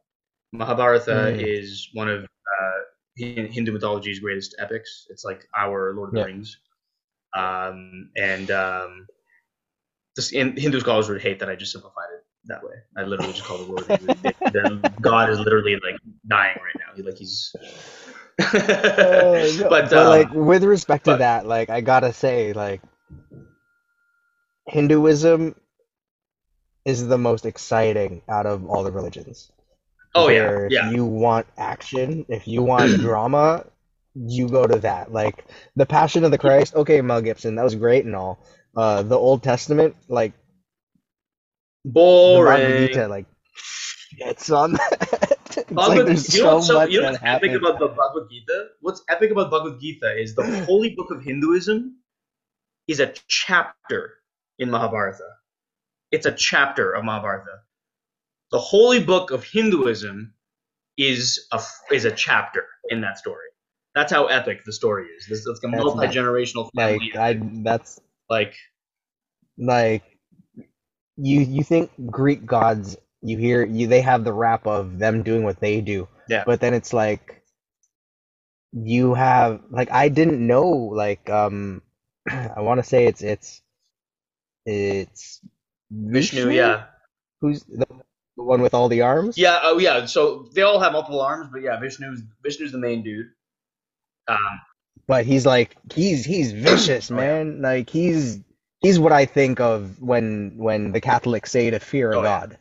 Mahabharata 0.54 1.34
Mm. 1.36 1.42
is 1.42 1.90
one 1.94 2.10
of 2.10 2.24
uh 2.24 2.80
Hindu 3.18 3.72
mythology's 3.72 4.20
greatest 4.20 4.56
epics. 4.60 5.08
It's 5.10 5.24
like 5.24 5.48
our 5.58 5.94
Lord 5.96 6.10
of 6.10 6.16
the 6.16 6.20
Yeah. 6.22 6.26
Rings. 6.26 6.58
Um 7.36 8.12
and 8.16 8.52
um 8.52 9.08
this 10.16 10.32
in, 10.32 10.56
Hindu 10.58 10.80
scholars 10.80 11.10
would 11.10 11.22
hate 11.22 11.40
that 11.40 11.50
I 11.50 11.56
just 11.56 11.72
simplified 11.74 12.08
it 12.14 12.15
that 12.48 12.64
way. 12.64 12.76
I 12.98 13.04
literally 13.04 13.34
just 13.34 13.46
call 13.46 13.58
Lord 13.60 13.86
the. 13.88 14.34
They- 14.42 14.50
their 14.52 14.70
God 15.02 15.30
is 15.30 15.40
literally 15.40 15.74
like 15.76 16.00
dying 16.28 16.58
right 16.58 16.76
now. 16.80 16.94
He 16.96 17.02
like 17.02 17.18
he's 17.18 17.56
Uh, 18.40 18.50
but, 19.70 19.90
but 19.90 19.94
um, 19.94 20.08
like 20.08 20.32
with 20.34 20.64
respect 20.64 21.06
to 21.06 21.12
but- 21.12 21.20
that, 21.20 21.46
like 21.46 21.70
I 21.70 21.82
gotta 21.82 22.14
say, 22.14 22.54
like 22.54 22.82
Hinduism 24.68 25.56
is 26.86 27.08
the 27.08 27.18
most 27.18 27.46
exciting 27.46 28.22
out 28.30 28.46
of 28.46 28.66
all 28.70 28.84
the 28.84 28.92
religions. 28.92 29.52
oh 30.14 30.30
yeah, 30.30 30.48
Where 30.48 30.66
if 30.68 30.72
yeah. 30.72 30.92
you 30.92 31.06
want 31.06 31.48
action, 31.58 32.26
if 32.30 32.48
you 32.48 32.62
want 32.64 32.96
drama, 33.00 33.66
you 34.16 34.48
go 34.50 34.66
to 34.66 34.80
that. 34.80 35.12
Like 35.12 35.46
the 35.76 35.86
Passion 35.86 36.24
of 36.24 36.32
the 36.32 36.38
Christ, 36.38 36.76
okay, 36.76 37.02
Mel 37.02 37.22
Gibson, 37.22 37.56
that 37.56 37.64
was 37.64 37.76
great 37.76 38.06
and 38.06 38.16
all. 38.16 38.40
Uh, 38.76 39.04
the 39.04 39.18
Old 39.18 39.42
Testament, 39.44 39.96
like 40.08 40.34
Boring. 41.86 42.88
Gita, 42.88 43.08
like 43.08 43.28
it's 44.18 44.50
on 44.50 44.74
that. 44.74 45.32
It's 45.58 45.72
like 45.72 46.06
there's 46.06 46.36
you 46.36 46.44
know 46.44 46.50
so 46.50 46.56
what's, 46.56 46.68
so, 46.68 46.74
much 46.74 46.90
you 46.90 47.02
know 47.02 47.12
what's 47.12 47.24
epic 47.24 47.54
about 47.54 47.80
the 47.80 47.88
Bhagavad 47.88 48.30
Gita? 48.30 48.68
What's 48.82 49.02
epic 49.08 49.32
about 49.32 49.50
Bhagavad 49.50 49.80
Gita 49.80 50.20
is 50.22 50.36
the 50.36 50.44
holy 50.66 50.90
book 50.90 51.12
of 51.12 51.24
Hinduism 51.24 51.96
is 52.90 53.00
a 53.00 53.14
chapter 53.30 54.16
in 54.60 54.70
Mahabharata. 54.70 55.30
It's 56.12 56.26
a 56.26 56.34
chapter 56.34 56.92
of 56.92 57.06
Mahabharata. 57.06 57.60
The 58.52 58.60
holy 58.60 59.02
book 59.02 59.32
of 59.32 59.46
Hinduism 59.46 60.34
is 60.98 61.48
a 61.54 61.62
is 61.92 62.04
a 62.04 62.12
chapter 62.12 62.66
in 62.90 63.02
that 63.02 63.18
story. 63.18 63.48
That's 63.94 64.12
how 64.12 64.26
epic 64.26 64.66
the 64.66 64.74
story 64.74 65.06
is. 65.18 65.26
This 65.28 65.46
it's 65.48 65.64
a 65.64 65.68
That's 65.68 65.84
multi 65.84 66.08
generational 66.08 66.70
Like 66.74 67.00
family. 67.00 67.18
I, 67.18 67.40
that's 67.64 68.00
like 68.30 68.56
like 69.58 70.04
you 71.18 71.40
you 71.42 71.64
think 71.64 71.92
Greek 72.08 72.46
gods 72.46 72.98
you 73.22 73.38
hear 73.38 73.66
you 73.66 73.88
they 73.88 74.02
have 74.02 74.24
the 74.24 74.34
rap 74.34 74.68
of 74.68 75.00
them 75.00 75.24
doing 75.24 75.44
what 75.44 75.60
they 75.60 75.82
do. 75.82 76.08
Yeah. 76.30 76.44
But 76.46 76.60
then 76.62 76.74
it's 76.74 76.94
like 76.94 77.44
you 78.74 79.14
have 79.14 79.62
like 79.70 79.92
I 79.92 80.10
didn't 80.10 80.46
know 80.46 80.68
like 80.70 81.30
um 81.30 81.82
I 82.30 82.62
want 82.62 82.80
to 82.80 82.84
say 82.84 83.06
it's 83.06 83.22
it's 83.22 83.62
it's 84.66 85.42
Vishnu, 85.92 86.50
yeah, 86.50 86.86
Who's 87.42 87.64
the, 87.64 87.86
the 88.38 88.44
one 88.44 88.62
with 88.62 88.74
all 88.74 88.90
the 88.90 89.02
arms? 89.04 89.38
yeah, 89.38 89.60
oh 89.64 89.78
yeah. 89.78 90.06
So 90.06 90.50
they 90.54 90.64
all 90.64 90.80
have 90.80 90.94
multiple 90.94 91.22
arms, 91.22 91.48
but 91.52 91.62
yeah, 91.62 91.80
Vishnu's 91.80 92.22
Vishnu's 92.44 92.72
the 92.72 92.80
main 92.80 93.04
dude. 93.04 93.28
Um, 94.28 94.38
But 95.08 95.26
he's 95.26 95.46
like 95.46 95.78
he's 95.94 96.26
he's 96.26 96.52
vicious, 96.54 97.12
Oh, 97.12 97.16
man. 97.16 97.62
Like 97.62 97.90
he's 97.90 98.40
he's 98.86 99.00
what 99.00 99.12
I 99.12 99.26
think 99.26 99.60
of 99.60 100.02
when 100.02 100.54
when 100.58 100.92
the 100.92 101.02
Catholics 101.02 101.52
say 101.52 101.70
to 101.72 101.80
fear 101.80 102.12
a 102.12 102.18
Oh, 102.18 102.22
yeah. 102.22 102.40
god. 102.42 102.58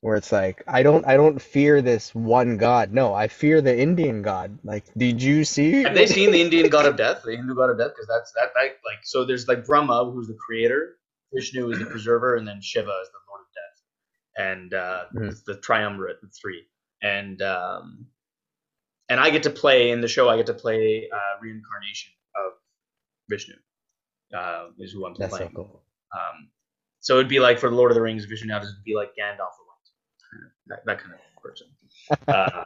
Where 0.00 0.16
it's 0.16 0.32
like 0.32 0.62
I 0.66 0.82
don't 0.82 1.06
I 1.06 1.16
don't 1.16 1.40
fear 1.42 1.82
this 1.82 2.14
one 2.14 2.56
god. 2.56 2.92
No, 2.92 3.12
I 3.12 3.28
fear 3.28 3.60
the 3.60 3.78
Indian 3.78 4.22
god. 4.22 4.58
Like 4.64 4.84
did 4.96 5.22
you 5.22 5.44
see 5.44 5.82
Have 5.82 5.94
they 5.94 6.06
seen 6.06 6.32
the 6.32 6.40
Indian 6.40 6.68
god 6.70 6.86
of 6.86 6.96
death, 6.96 7.22
the 7.22 7.36
Hindu 7.36 7.54
god 7.54 7.70
of 7.70 7.78
death? 7.78 7.90
Because 7.94 8.08
that's 8.08 8.32
that, 8.32 8.52
that 8.54 8.76
like 8.88 9.00
so. 9.04 9.24
There's 9.24 9.46
like 9.46 9.66
Brahma, 9.66 10.10
who's 10.10 10.28
the 10.28 10.38
creator, 10.46 10.96
Vishnu 11.34 11.70
is 11.70 11.78
the 11.78 11.84
preserver, 11.94 12.36
and 12.36 12.48
then 12.48 12.62
Shiva 12.62 12.94
is 13.02 13.08
the 13.12 13.20
lord 13.28 13.42
of 13.42 13.52
death, 13.60 14.48
and 14.48 14.74
uh, 14.74 15.04
Mhm. 15.14 15.44
the 15.44 15.56
triumvirate, 15.60 16.20
the 16.22 16.28
three. 16.28 16.64
And 17.02 17.42
um, 17.42 18.06
and 19.10 19.20
I 19.20 19.28
get 19.30 19.42
to 19.42 19.50
play 19.50 19.90
in 19.90 20.00
the 20.00 20.08
show. 20.08 20.30
I 20.30 20.36
get 20.38 20.46
to 20.46 20.54
play 20.54 21.08
uh, 21.12 21.40
reincarnation 21.42 22.12
of 22.36 22.52
Vishnu, 23.28 23.54
uh, 24.36 24.66
is 24.78 24.92
who 24.92 25.06
I'm 25.06 25.14
That's 25.18 25.36
so 25.36 25.48
cool. 25.54 25.82
Um, 26.14 26.48
so 27.00 27.14
it'd 27.16 27.28
be 27.28 27.40
like 27.40 27.58
for 27.58 27.70
the 27.70 27.76
Lord 27.76 27.90
of 27.90 27.94
the 27.94 28.02
Rings, 28.02 28.24
Vishnu 28.24 28.48
now 28.48 28.60
just 28.60 28.74
be 28.84 28.94
like 28.94 29.08
Gandalf 29.18 29.54
the 29.58 29.64
White, 29.66 29.88
that, 30.68 30.78
that 30.86 30.98
kind 31.00 31.14
of 31.14 31.42
person. 31.42 31.66
Uh, 32.26 32.64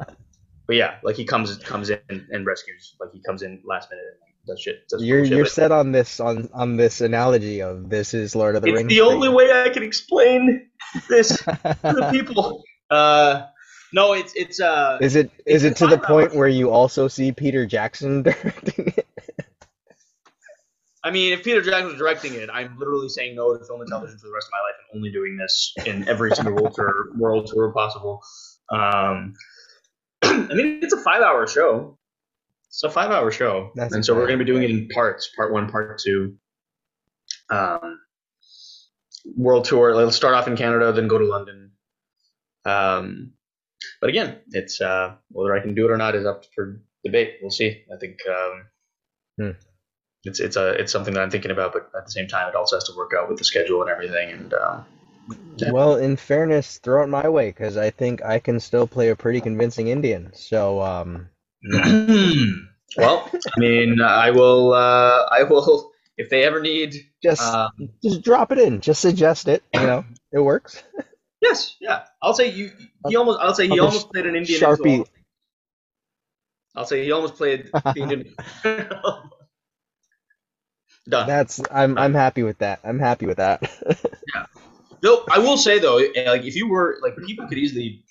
but 0.66 0.76
yeah, 0.76 0.96
like 1.02 1.16
he 1.16 1.24
comes 1.26 1.56
comes 1.58 1.90
in 1.90 1.98
and 2.08 2.46
rescues. 2.46 2.96
Like 2.98 3.10
he 3.12 3.20
comes 3.22 3.42
in 3.42 3.60
last 3.66 3.90
minute 3.90 4.04
and 4.06 4.46
does 4.46 4.60
shit. 4.60 4.88
Does 4.88 5.02
You're 5.02 5.24
shit, 5.26 5.36
you're 5.36 5.46
set 5.46 5.70
on 5.72 5.92
this 5.92 6.20
on 6.20 6.48
on 6.54 6.76
this 6.76 7.02
analogy 7.02 7.60
of 7.60 7.90
this 7.90 8.14
is 8.14 8.34
Lord 8.34 8.56
of 8.56 8.62
the 8.62 8.70
It's 8.70 8.76
Rings. 8.78 8.88
the 8.88 9.02
only 9.02 9.28
way 9.28 9.52
I 9.52 9.68
can 9.68 9.82
explain 9.82 10.70
this 11.08 11.28
to 11.44 11.46
the 11.82 12.08
people. 12.10 12.62
Uh, 12.90 13.46
no, 13.92 14.14
it's 14.14 14.32
it's 14.34 14.60
uh. 14.60 14.98
Is 15.00 15.16
It's 15.16 15.64
it 15.64 15.76
to 15.76 15.86
the 15.86 15.98
point 15.98 16.34
where 16.34 16.48
you 16.48 16.70
also 16.70 17.08
see 17.08 17.32
Peter 17.32 17.66
Jackson 17.66 18.22
directing 18.24 18.94
it? 18.96 19.06
I 21.04 21.10
mean, 21.10 21.34
if 21.34 21.44
Peter 21.44 21.60
Jackson 21.60 21.86
was 21.88 21.98
directing 21.98 22.32
it, 22.34 22.48
I'm 22.50 22.78
literally 22.78 23.10
saying 23.10 23.36
no 23.36 23.56
to 23.56 23.62
film 23.64 23.82
and 23.82 23.88
television 23.90 24.18
for 24.18 24.26
the 24.26 24.32
rest 24.32 24.48
of 24.48 24.52
my 24.52 24.58
life 24.58 24.74
and 24.80 24.98
only 24.98 25.12
doing 25.12 25.36
this 25.36 25.74
in 25.84 26.08
every 26.08 26.30
single 26.34 26.54
world 26.54 26.74
tour, 26.74 27.12
world 27.16 27.46
tour 27.52 27.72
possible. 27.72 28.22
Um, 28.70 29.34
I 30.22 30.54
mean, 30.54 30.80
it's 30.82 30.94
a 30.94 31.02
five-hour 31.02 31.46
show. 31.46 31.98
It's 32.68 32.82
a 32.82 32.90
five-hour 32.90 33.30
show, 33.30 33.70
That's 33.74 33.94
and 33.94 34.04
so 34.04 34.14
we're 34.14 34.26
going 34.26 34.38
to 34.38 34.44
be 34.44 34.50
doing 34.50 34.62
it 34.62 34.70
in 34.70 34.88
parts: 34.88 35.30
part 35.36 35.52
one, 35.52 35.70
part 35.70 36.00
two. 36.00 36.36
Um, 37.50 38.00
world 39.36 39.66
tour. 39.66 39.94
Let's 39.94 40.16
start 40.16 40.34
off 40.34 40.48
in 40.48 40.56
Canada, 40.56 40.90
then 40.92 41.06
go 41.06 41.18
to 41.18 41.26
London. 41.26 41.72
Um, 42.64 43.34
but 44.00 44.08
again, 44.08 44.40
it's 44.50 44.80
uh, 44.80 45.16
whether 45.30 45.54
I 45.54 45.60
can 45.60 45.74
do 45.74 45.84
it 45.84 45.90
or 45.90 45.98
not 45.98 46.16
is 46.16 46.26
up 46.26 46.44
for 46.54 46.80
debate. 47.04 47.34
We'll 47.42 47.50
see. 47.50 47.84
I 47.94 47.98
think. 47.98 48.16
Um, 48.28 48.64
Hmm. 49.36 49.50
It's 50.24 50.40
it's 50.40 50.56
a 50.56 50.70
it's 50.70 50.92
something 50.92 51.14
that 51.14 51.22
I'm 51.22 51.30
thinking 51.30 51.50
about, 51.50 51.72
but 51.72 51.90
at 51.96 52.04
the 52.04 52.10
same 52.10 52.28
time, 52.28 52.48
it 52.48 52.54
also 52.54 52.76
has 52.76 52.84
to 52.84 52.96
work 52.96 53.12
out 53.18 53.28
with 53.28 53.38
the 53.38 53.44
schedule 53.44 53.82
and 53.82 53.90
everything. 53.90 54.30
And 54.32 54.54
um, 54.54 54.86
Yeah. 55.56 55.70
Well, 55.72 55.96
in 55.96 56.16
fairness, 56.16 56.78
throw 56.78 57.02
it 57.04 57.08
my 57.08 57.28
way 57.28 57.48
because 57.48 57.76
I 57.76 57.90
think 57.90 58.22
I 58.24 58.38
can 58.38 58.60
still 58.60 58.86
play 58.86 59.08
a 59.10 59.16
pretty 59.16 59.40
convincing 59.40 59.88
Indian. 59.88 60.32
So, 60.34 60.80
um, 60.82 61.28
well, 62.96 63.30
I 63.32 63.58
mean, 63.60 64.00
I 64.00 64.30
will 64.30 64.72
uh, 64.72 65.26
I 65.30 65.42
will 65.44 65.92
if 66.16 66.30
they 66.30 66.44
ever 66.44 66.60
need. 66.60 66.94
just 67.22 67.42
Um, 67.42 67.70
just 68.02 68.22
drop 68.22 68.52
it 68.52 68.58
in. 68.58 68.80
Just 68.80 69.00
suggest 69.00 69.48
it. 69.48 69.62
You 69.72 69.80
know, 69.80 70.04
it 70.32 70.40
works. 70.40 70.82
yes, 71.40 71.76
yeah, 71.80 72.04
I'll 72.22 72.34
say 72.34 72.50
you. 72.50 72.70
He 73.08 73.16
almost. 73.16 73.40
I'll 73.40 73.54
say 73.54 73.66
he 73.66 73.78
I'll 73.78 73.86
almost 73.86 74.10
played 74.12 74.26
an 74.26 74.36
Indian. 74.36 74.60
Sharpie. 74.60 74.98
all- 75.00 75.08
I'll 76.76 76.84
say 76.86 77.04
he 77.04 77.12
almost 77.12 77.36
played 77.36 77.70
the 77.72 77.92
Indian. 77.96 78.34
Done. 81.08 81.26
That's 81.26 81.60
I'm 81.70 81.98
I'm 81.98 82.14
happy 82.14 82.42
with 82.42 82.58
that. 82.58 82.80
I'm 82.84 82.98
happy 82.98 83.26
with 83.26 83.36
that. 83.38 83.62
yeah. 84.34 84.46
No, 85.02 85.24
I 85.30 85.38
will 85.38 85.58
say 85.58 85.78
though, 85.78 85.98
eh, 85.98 86.30
like 86.30 86.44
if 86.44 86.56
you 86.56 86.68
were 86.68 86.98
like 87.02 87.16
people 87.26 87.46
could 87.46 87.58
easily 87.58 88.04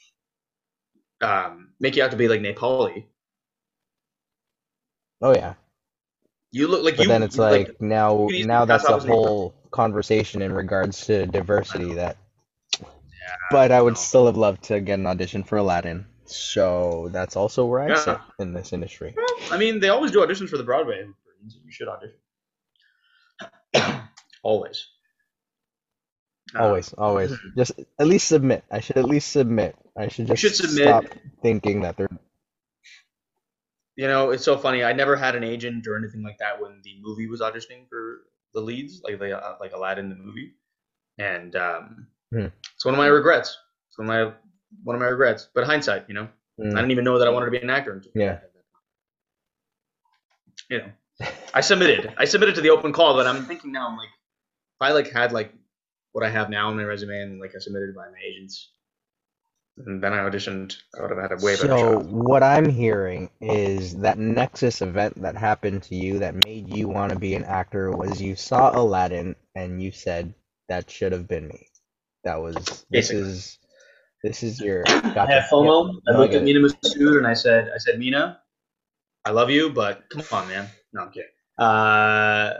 um, 1.21 1.69
make 1.79 1.95
you 1.95 2.03
out 2.03 2.11
to 2.11 2.17
be 2.17 2.27
like 2.27 2.41
Nepali. 2.41 3.05
oh 5.21 5.33
yeah. 5.33 5.53
You 6.51 6.67
look 6.67 6.83
like 6.83 6.97
But 6.97 7.03
you. 7.03 7.07
then 7.07 7.23
it's 7.23 7.35
you, 7.35 7.41
like 7.41 7.81
now 7.81 8.15
you 8.15 8.25
could 8.27 8.35
easily 8.35 8.47
now 8.47 8.65
that's 8.65 8.89
a 8.89 8.97
whole 8.99 9.53
conversation 9.71 10.41
in 10.41 10.53
regards 10.53 11.05
to 11.07 11.25
diversity 11.25 11.93
that 11.95 12.17
Yeah, 12.79 13.35
but 13.51 13.71
I 13.71 13.81
would 13.81 13.97
still 13.97 14.25
have 14.27 14.37
loved 14.37 14.63
to 14.65 14.79
get 14.81 14.99
an 14.99 15.07
audition 15.07 15.43
for 15.43 15.57
Aladdin. 15.57 16.05
So 16.25 17.09
that's 17.11 17.35
also 17.35 17.65
where 17.65 17.81
I 17.81 17.89
Yeah. 17.89 17.95
sit 17.95 18.19
in 18.39 18.53
this 18.53 18.73
industry. 18.73 19.13
Well, 19.15 19.25
I 19.51 19.57
mean, 19.57 19.79
they 19.79 19.89
always 19.89 20.11
do 20.11 20.19
auditions 20.19 20.49
for 20.49 20.57
the 20.57 20.63
Broadway. 20.63 21.05
You 21.45 21.71
should 21.71 21.87
audition. 21.87 22.17
always. 24.43 24.87
Uh, 26.55 26.59
Always, 26.63 26.93
always. 26.93 27.31
Just 27.57 27.71
at 27.99 28.05
least 28.07 28.27
submit. 28.27 28.63
I 28.69 28.79
should 28.79 28.97
at 28.97 29.05
least 29.05 29.31
submit. 29.31 29.75
I 29.97 30.07
should 30.07 30.27
just 30.27 30.41
should 30.41 30.53
submit. 30.55 30.83
stop 30.83 31.05
thinking 31.41 31.81
that 31.81 31.97
they're 31.97 32.09
You 33.95 34.07
know, 34.07 34.29
it's 34.31 34.43
so 34.43 34.57
funny. 34.57 34.83
I 34.83 34.93
never 34.93 35.15
had 35.15 35.35
an 35.35 35.43
agent 35.43 35.87
or 35.87 35.97
anything 35.97 36.21
like 36.23 36.37
that 36.39 36.61
when 36.61 36.81
the 36.83 36.97
movie 37.01 37.27
was 37.27 37.41
auditioning 37.41 37.87
for 37.89 38.21
the 38.53 38.61
leads, 38.61 39.01
like 39.03 39.17
the 39.17 39.35
uh, 39.37 39.55
like 39.59 39.73
Aladdin 39.73 40.09
the 40.09 40.15
movie, 40.15 40.53
and 41.17 41.55
um, 41.55 42.07
Hmm. 42.31 42.47
it's 42.75 42.85
one 42.85 42.93
of 42.93 42.97
my 42.99 43.07
regrets. 43.07 43.57
It's 43.89 43.97
one 43.97 44.09
of 44.09 44.13
my 44.13 44.33
one 44.83 44.95
of 44.95 45.01
my 45.01 45.07
regrets. 45.07 45.49
But 45.55 45.65
hindsight, 45.65 46.05
you 46.07 46.13
know, 46.13 46.27
I 46.59 46.63
Mm, 46.63 46.75
didn't 46.75 46.91
even 46.91 47.03
know 47.05 47.17
that 47.17 47.27
I 47.27 47.31
wanted 47.31 47.45
to 47.45 47.51
be 47.51 47.57
an 47.59 47.69
actor. 47.71 47.93
until- 47.93 48.11
Yeah. 48.15 48.39
You 50.69 50.77
know, 50.79 50.91
I 51.53 51.61
submitted. 51.61 52.13
I 52.17 52.25
submitted 52.25 52.55
to 52.55 52.61
the 52.61 52.69
open 52.71 52.93
call, 52.93 53.15
but 53.15 53.27
I'm 53.27 53.45
thinking 53.45 53.71
now. 53.71 53.87
I'm 53.87 53.97
like, 53.97 54.09
if 54.09 54.81
I 54.81 54.91
like 54.91 55.11
had 55.11 55.31
like 55.31 55.53
what 56.11 56.25
I 56.25 56.29
have 56.29 56.49
now 56.49 56.69
on 56.69 56.77
my 56.77 56.83
resume, 56.83 57.21
and 57.21 57.39
like 57.39 57.53
I 57.55 57.59
submitted 57.59 57.95
by 57.95 58.05
my 58.05 58.17
agents, 58.25 58.71
and 59.77 60.03
then 60.03 60.13
I 60.13 60.17
auditioned, 60.17 60.75
I 60.97 61.01
would 61.01 61.11
have 61.11 61.19
had 61.19 61.31
a 61.31 61.43
way 61.45 61.55
better 61.55 61.67
So 61.67 61.77
shot. 61.77 62.05
what 62.05 62.43
I'm 62.43 62.69
hearing 62.69 63.29
is 63.41 63.95
that 63.97 64.17
Nexus 64.19 64.81
event 64.81 65.21
that 65.21 65.35
happened 65.35 65.83
to 65.83 65.95
you 65.95 66.19
that 66.19 66.45
made 66.45 66.75
you 66.75 66.87
want 66.87 67.11
to 67.11 67.19
be 67.19 67.35
an 67.35 67.43
actor 67.43 67.91
was 67.91 68.21
you 68.21 68.35
saw 68.35 68.71
Aladdin 68.77 69.35
and 69.55 69.81
you 69.81 69.91
said 69.91 70.33
that 70.69 70.89
should 70.91 71.11
have 71.11 71.27
been 71.27 71.47
me. 71.47 71.67
That 72.23 72.41
was 72.41 72.85
this 72.89 73.09
is 73.11 73.57
this 74.23 74.43
is 74.43 74.59
your 74.61 74.83
I 74.87 75.25
had 75.25 75.43
FOMO. 75.51 75.93
Yep. 76.05 76.15
I 76.15 76.17
looked 76.17 76.33
at. 76.35 76.43
Mena 76.43 76.59
Massoud 76.59 77.17
and 77.17 77.27
I 77.27 77.33
said, 77.33 77.71
I 77.73 77.77
said, 77.79 77.99
Mina, 77.99 78.39
I 79.25 79.31
love 79.31 79.49
you, 79.49 79.71
but 79.71 80.03
come 80.09 80.23
on, 80.31 80.47
man. 80.47 80.69
No, 80.93 81.03
I'm 81.03 81.11
kidding. 81.11 81.29
Uh, 81.57 82.53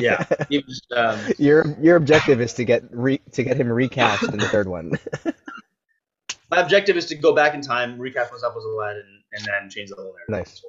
yeah. 0.00 0.24
was, 0.50 0.82
um, 0.94 1.18
Your 1.38 1.76
your 1.80 1.96
objective 1.96 2.40
is 2.40 2.52
to 2.54 2.64
get 2.64 2.82
re, 2.90 3.18
to 3.32 3.42
get 3.42 3.56
him 3.56 3.68
recast 3.68 4.24
in 4.24 4.38
the 4.38 4.48
third 4.48 4.68
one. 4.68 4.92
my 6.50 6.58
objective 6.58 6.96
is 6.96 7.06
to 7.06 7.14
go 7.16 7.34
back 7.34 7.54
in 7.54 7.60
time, 7.60 7.98
recast 7.98 8.32
myself 8.32 8.54
as 8.56 8.64
Aladdin, 8.64 9.22
and 9.32 9.44
then 9.44 9.70
change 9.70 9.90
the 9.90 9.96
whole 9.96 10.14
narrative. 10.28 10.52
Nice. 10.52 10.62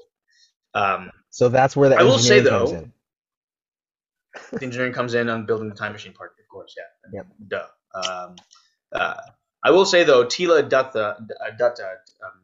Um, 0.73 1.11
So 1.29 1.49
that's 1.49 1.75
where 1.75 1.89
the 1.89 1.95
I 1.97 2.03
will 2.03 2.17
say, 2.17 2.37
engineering 2.39 2.59
comes 2.59 2.71
though, 2.71 2.77
in. 2.77 2.93
the 4.59 4.63
engineering 4.65 4.93
comes 4.93 5.13
in 5.13 5.29
on 5.29 5.45
building 5.45 5.69
the 5.69 5.75
time 5.75 5.93
machine 5.93 6.13
part, 6.13 6.33
of 6.39 6.47
course. 6.49 6.75
Yeah. 6.77 7.21
Yep. 7.21 7.27
Duh. 7.47 7.67
Um, 7.93 8.35
uh, 8.91 9.15
I 9.63 9.71
will 9.71 9.85
say 9.85 10.03
though, 10.03 10.25
Tila 10.25 10.67
Dutta, 10.67 10.95
uh, 10.95 11.51
Dutta, 11.59 11.91
um, 12.23 12.41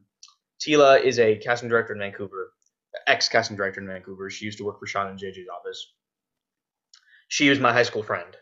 Tila 0.59 1.01
is 1.03 1.19
a 1.19 1.35
casting 1.37 1.69
director 1.69 1.93
in 1.93 1.99
Vancouver, 1.99 2.53
ex 3.07 3.29
casting 3.29 3.57
director 3.57 3.81
in 3.81 3.87
Vancouver. 3.87 4.29
She 4.29 4.45
used 4.45 4.57
to 4.59 4.65
work 4.65 4.79
for 4.79 4.87
Sean 4.87 5.07
and 5.07 5.19
JJ's 5.19 5.47
office. 5.49 5.93
She 7.27 7.49
was 7.49 7.59
my 7.59 7.73
high 7.73 7.83
school 7.83 8.03
friend, 8.03 8.35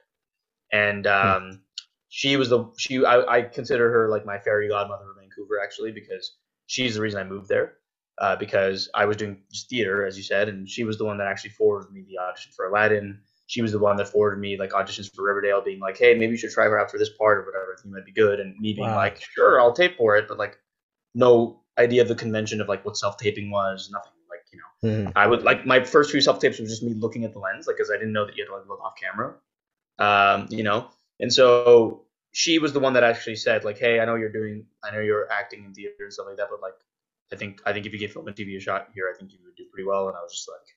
and 0.72 1.08
um, 1.08 1.62
she 2.10 2.36
was 2.36 2.50
the 2.50 2.72
she. 2.78 3.06
I, 3.06 3.38
I 3.38 3.42
consider 3.44 3.92
her 3.92 4.10
like 4.10 4.26
my 4.26 4.40
fairy 4.40 4.68
godmother 4.68 5.12
of 5.12 5.18
Vancouver 5.20 5.62
actually 5.64 5.92
because 5.92 6.38
she's 6.68 6.96
the 6.96 7.02
reason 7.02 7.20
I 7.20 7.24
moved 7.24 7.48
there. 7.48 7.78
Uh, 8.18 8.36
because 8.36 8.88
I 8.94 9.06
was 9.06 9.18
doing 9.18 9.42
just 9.52 9.70
theater, 9.70 10.06
as 10.06 10.16
you 10.16 10.22
said, 10.22 10.48
and 10.48 10.70
she 10.70 10.84
was 10.84 10.98
the 10.98 11.06
one 11.06 11.18
that 11.18 11.28
actually 11.28 11.52
forwarded 11.52 11.92
me 11.92 12.06
the 12.08 12.20
audition 12.20 12.52
for 12.56 12.68
Aladdin 12.68 13.20
she 13.52 13.62
was 13.62 13.74
the 13.74 13.80
one 13.80 13.98
that 13.98 14.08
forwarded 14.08 14.40
me 14.40 14.58
like 14.58 14.72
auditions 14.72 15.14
for 15.14 15.24
Riverdale, 15.24 15.62
being 15.62 15.82
like, 15.82 15.98
"Hey, 15.98 16.14
maybe 16.14 16.32
you 16.32 16.38
should 16.38 16.52
try 16.52 16.64
her 16.64 16.80
out 16.80 16.90
for 16.90 16.98
this 16.98 17.10
part 17.10 17.40
or 17.40 17.42
whatever. 17.42 17.74
I 17.74 17.82
think 17.82 17.94
it 17.94 17.98
might 17.98 18.06
be 18.06 18.14
good." 18.14 18.40
And 18.40 18.58
me 18.58 18.74
being 18.74 18.88
Wow. 18.88 18.96
like, 18.96 19.20
"Sure, 19.20 19.60
I'll 19.60 19.74
tape 19.74 19.98
for 19.98 20.16
it," 20.16 20.30
but 20.30 20.38
like, 20.38 20.58
no 21.14 21.62
idea 21.78 22.02
of 22.02 22.08
the 22.08 22.16
convention 22.16 22.62
of 22.62 22.70
like 22.70 22.86
what 22.86 22.96
self 22.96 23.18
taping 23.18 23.52
was, 23.52 23.90
nothing. 23.92 24.14
Like, 24.84 24.98
you 24.98 25.04
know, 25.04 25.12
Mhm. 25.12 25.14
I 25.16 25.28
would 25.28 25.44
like 25.44 25.66
my 25.66 25.84
first 25.84 26.12
few 26.12 26.22
self 26.22 26.40
tapes 26.40 26.60
was 26.60 26.70
just 26.70 26.84
me 26.84 26.94
looking 26.94 27.26
at 27.26 27.34
the 27.34 27.40
lens, 27.40 27.68
like, 27.68 27.78
because 27.78 27.92
I 27.92 27.96
didn't 27.98 28.14
know 28.14 28.26
that 28.26 28.36
you 28.38 28.44
had 28.44 28.50
to 28.50 28.58
like 28.58 28.68
look 28.68 28.82
off 28.82 28.96
camera, 29.02 29.36
um, 30.00 30.48
you 30.52 30.64
know. 30.64 30.90
And 31.20 31.34
so 31.34 32.06
she 32.32 32.60
was 32.60 32.74
the 32.74 32.80
one 32.80 32.94
that 32.94 33.04
actually 33.04 33.36
said 33.38 33.64
like, 33.66 33.78
"Hey, 33.80 34.00
I 34.00 34.06
know 34.06 34.16
you're 34.16 34.32
doing, 34.32 34.66
I 34.84 34.92
know 34.92 35.02
you're 35.02 35.32
acting 35.32 35.66
in 35.66 35.74
theater 35.74 36.06
and 36.06 36.14
stuff 36.14 36.28
like 36.28 36.38
that, 36.38 36.50
but 36.52 36.62
like, 36.62 36.76
I 37.34 37.38
think 37.38 37.62
I 37.66 37.74
think 37.74 37.86
if 37.86 37.94
you 37.94 38.00
give 38.00 38.14
film 38.14 38.28
and 38.28 38.36
TV 38.36 38.58
a 38.58 38.60
shot 38.60 38.90
here, 38.96 39.12
I 39.14 39.18
think 39.18 39.34
you 39.34 39.40
would 39.46 39.56
do 39.56 39.66
pretty 39.72 39.86
well." 39.88 40.08
And 40.10 40.18
I 40.18 40.22
was 40.22 40.34
just 40.34 40.50
like, 40.50 40.68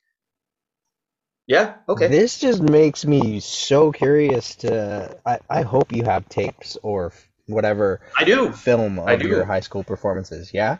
"Yeah, 1.46 1.76
okay." 1.88 2.08
This 2.08 2.38
just 2.38 2.62
makes 2.62 3.04
me 3.04 3.40
so 3.40 3.90
curious 3.92 4.54
to. 4.56 5.16
I, 5.26 5.38
I 5.48 5.62
hope 5.62 5.92
you 5.92 6.04
have 6.04 6.28
tapes 6.28 6.76
or 6.82 7.12
whatever 7.46 8.00
I 8.18 8.24
do. 8.24 8.52
film 8.52 8.98
I 9.06 9.14
of 9.14 9.20
do. 9.22 9.28
your 9.28 9.44
high 9.44 9.60
school 9.60 9.84
performances. 9.84 10.52
Yeah, 10.52 10.78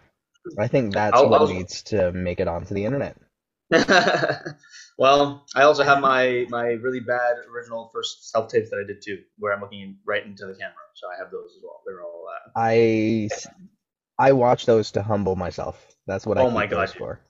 I 0.58 0.68
think 0.68 0.92
that's 0.94 1.16
I'll- 1.16 1.28
what 1.28 1.40
I'll- 1.42 1.48
needs 1.48 1.82
to 1.84 2.12
make 2.12 2.40
it 2.40 2.48
onto 2.48 2.74
the 2.74 2.84
internet. 2.84 3.16
well, 4.98 5.46
I 5.54 5.62
also 5.62 5.82
have 5.82 6.00
my 6.00 6.46
my 6.50 6.72
really 6.72 7.00
bad 7.00 7.36
original 7.52 7.90
first 7.92 8.30
self 8.30 8.48
tapes 8.50 8.70
that 8.70 8.78
I 8.78 8.86
did 8.86 9.02
too, 9.02 9.18
where 9.38 9.52
I'm 9.54 9.60
looking 9.60 9.98
right 10.06 10.24
into 10.24 10.46
the 10.46 10.54
camera. 10.54 10.74
So 10.94 11.06
I 11.08 11.16
have 11.18 11.30
those 11.30 11.56
as 11.56 11.62
well. 11.64 11.80
They're 11.86 12.02
all. 12.02 12.26
Uh, 12.28 12.50
I 12.56 13.28
I 14.18 14.32
watch 14.32 14.66
those 14.66 14.92
to 14.92 15.02
humble 15.02 15.34
myself. 15.34 15.94
That's 16.06 16.26
what 16.26 16.38
I 16.38 16.42
Oh 16.42 16.46
keep 16.46 16.54
my 16.54 16.66
God, 16.66 16.90
for. 16.90 17.20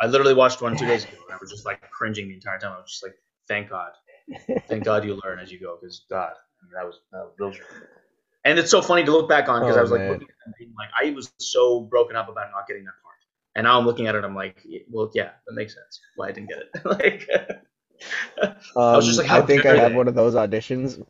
I 0.00 0.06
literally 0.06 0.34
watched 0.34 0.60
one 0.62 0.76
two 0.76 0.86
days 0.86 1.04
ago, 1.08 1.16
and 1.28 1.34
I 1.34 1.38
was 1.40 1.50
just 1.50 1.64
like 1.66 1.80
cringing 1.90 2.28
the 2.28 2.34
entire 2.34 2.58
time. 2.58 2.72
I 2.72 2.80
was 2.80 2.90
just 2.90 3.02
like, 3.02 3.14
"Thank 3.48 3.70
God, 3.70 3.92
thank 4.68 4.84
God 4.84 5.04
you 5.04 5.18
learn 5.24 5.38
as 5.40 5.50
you 5.50 5.58
go," 5.60 5.78
because 5.80 6.04
God, 6.10 6.32
I 6.32 6.64
mean, 6.66 6.72
that 6.74 6.84
was 6.86 7.00
that 7.38 7.44
was. 7.46 7.56
And 8.44 8.58
it's 8.58 8.70
so 8.70 8.80
funny 8.82 9.04
to 9.04 9.12
look 9.12 9.28
back 9.28 9.48
on 9.48 9.62
because 9.62 9.76
I 9.76 9.80
Oh, 9.80 9.82
was 9.82 9.90
like, 9.90 10.00
looking 10.08 10.28
at 10.28 10.50
it 10.50 10.58
being 10.58 10.74
like, 10.78 10.88
I 10.96 11.10
was 11.14 11.32
so 11.38 11.82
broken 11.82 12.16
up 12.16 12.28
about 12.28 12.50
not 12.52 12.66
getting 12.66 12.84
that 12.84 12.94
part, 13.02 13.16
and 13.54 13.64
now 13.64 13.78
I'm 13.78 13.86
looking 13.86 14.06
at 14.06 14.14
it, 14.14 14.24
I'm 14.24 14.34
like, 14.34 14.64
well, 14.90 15.10
yeah, 15.14 15.30
that 15.46 15.54
makes 15.54 15.74
sense. 15.74 16.00
Why 16.16 16.28
I 16.28 16.32
didn't 16.32 16.48
get 16.48 16.58
it. 16.58 16.84
like, 16.84 17.28
Um, 18.76 18.94
was 18.96 19.06
just 19.06 19.18
like, 19.18 19.30
I 19.30 19.42
think 19.42 19.66
I 19.66 19.76
have 19.76 19.92
one 19.92 20.08
of 20.08 20.14
those 20.14 20.34
auditions. 20.34 21.04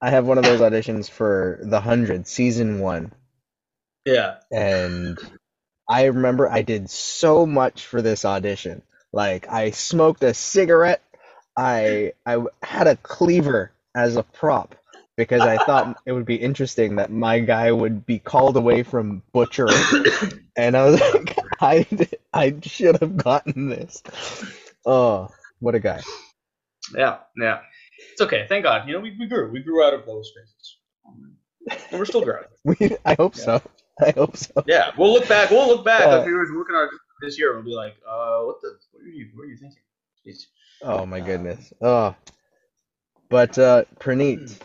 I 0.00 0.10
have 0.10 0.26
one 0.26 0.38
of 0.38 0.44
those 0.44 0.60
auditions 0.60 1.10
for 1.10 1.60
The 1.62 1.80
Hundred, 1.80 2.26
season 2.26 2.80
one. 2.80 3.12
yeah. 4.04 4.38
and 4.50 5.18
I 5.88 6.06
remember 6.06 6.50
I 6.50 6.62
did 6.62 6.90
so 6.90 7.46
much 7.46 7.86
for 7.86 8.02
this 8.02 8.24
audition. 8.24 8.82
Like 9.12 9.48
I 9.48 9.70
smoked 9.70 10.22
a 10.24 10.34
cigarette, 10.34 11.02
I 11.56 12.12
I 12.26 12.44
had 12.62 12.86
a 12.86 12.96
cleaver 12.96 13.72
as 13.94 14.16
a 14.16 14.22
prop 14.22 14.74
because 15.16 15.42
I 15.42 15.56
thought 15.58 15.96
it 16.06 16.12
would 16.12 16.26
be 16.26 16.36
interesting 16.36 16.96
that 16.96 17.10
my 17.10 17.40
guy 17.40 17.72
would 17.72 18.04
be 18.06 18.18
called 18.18 18.56
away 18.56 18.82
from 18.82 19.22
butchering, 19.32 19.74
and 20.56 20.76
I 20.76 20.86
was 20.86 21.00
like, 21.00 21.38
I 21.60 21.86
I 22.32 22.54
should 22.62 22.98
have 23.00 23.16
gotten 23.16 23.68
this. 23.68 24.02
Oh, 24.84 25.28
what 25.60 25.74
a 25.74 25.80
guy! 25.80 26.00
Yeah, 26.94 27.18
yeah. 27.36 27.60
It's 28.12 28.20
okay. 28.20 28.46
Thank 28.48 28.64
God. 28.64 28.86
You 28.86 28.94
know, 28.94 29.00
we, 29.00 29.16
we 29.18 29.26
grew. 29.26 29.50
We 29.50 29.60
grew 29.62 29.84
out 29.84 29.94
of 29.94 30.06
those 30.06 30.32
phases. 30.34 30.76
And 31.90 31.98
we're 31.98 32.04
still 32.04 32.22
growing. 32.22 32.44
We 32.64 32.96
I 33.04 33.14
hope 33.14 33.34
so. 33.34 33.62
I 34.00 34.10
hope 34.10 34.36
so. 34.36 34.64
Yeah. 34.66 34.90
We'll 34.96 35.12
look 35.12 35.28
back. 35.28 35.50
We'll 35.50 35.68
look 35.68 35.84
back 35.84 36.06
Uh, 36.06 36.20
if 36.20 36.26
we 36.26 36.32
were 36.32 36.40
working 36.56 36.76
on 36.76 36.88
this 37.22 37.38
year 37.38 37.54
we'll 37.54 37.64
be 37.64 37.74
like, 37.74 37.94
uh, 38.08 38.40
what 38.40 38.60
the, 38.60 38.76
what 38.92 39.02
are 39.02 39.08
you, 39.08 39.30
what 39.34 39.44
are 39.44 39.46
you 39.46 39.56
thinking? 39.56 39.82
Jeez. 40.26 40.46
Oh 40.82 41.06
my 41.06 41.20
goodness. 41.20 41.72
Oh. 41.80 42.14
But 43.28 43.58
uh 43.58 43.84
Praneet, 43.98 44.58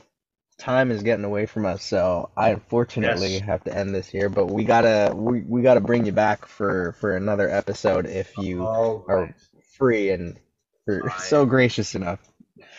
time 0.62 0.92
is 0.92 1.04
getting 1.04 1.26
away 1.26 1.46
from 1.46 1.66
us, 1.66 1.84
so 1.84 2.30
I 2.38 2.50
unfortunately 2.52 3.34
Yes. 3.34 3.42
have 3.42 3.64
to 3.66 3.76
end 3.76 3.94
this 3.94 4.08
here, 4.08 4.30
but 4.30 4.46
we 4.48 4.64
gotta 4.64 5.12
we, 5.16 5.42
we 5.42 5.62
gotta 5.62 5.82
bring 5.82 6.06
you 6.06 6.12
back 6.12 6.46
for 6.46 6.94
for 7.00 7.16
another 7.16 7.50
episode 7.50 8.06
if 8.06 8.38
you 8.38 8.62
All 8.64 9.06
are 9.08 9.24
right. 9.26 9.36
free 9.78 10.12
and 10.12 10.40
Fine. 10.88 11.10
so 11.20 11.46
gracious 11.46 11.96
enough. 11.96 12.20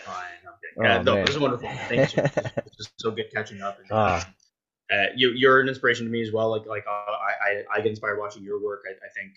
Fine. 0.04 0.14
Okay. 0.46 0.80
Oh, 0.80 0.84
Uh, 1.00 1.02
no, 1.02 1.14
man. 1.16 1.24
this 1.26 1.34
is 1.34 1.40
wonderful. 1.40 1.68
Thank 1.88 2.16
you. 2.16 2.22
It's 2.66 2.76
just 2.76 2.92
so 2.96 3.10
good 3.10 3.26
catching 3.34 3.60
up. 3.62 3.78
And, 3.78 3.88
Ah. 3.90 4.26
uh, 4.92 5.06
you, 5.16 5.30
you're 5.30 5.60
an 5.60 5.68
inspiration 5.68 6.06
to 6.06 6.12
me 6.12 6.22
as 6.22 6.32
well. 6.32 6.50
Like, 6.50 6.66
like 6.66 6.84
uh, 6.86 6.90
I, 6.90 7.32
I, 7.50 7.64
I 7.74 7.76
get 7.78 7.88
inspired 7.90 8.18
watching 8.18 8.42
your 8.42 8.62
work. 8.62 8.82
I, 8.88 8.92
I 8.92 9.10
think 9.14 9.32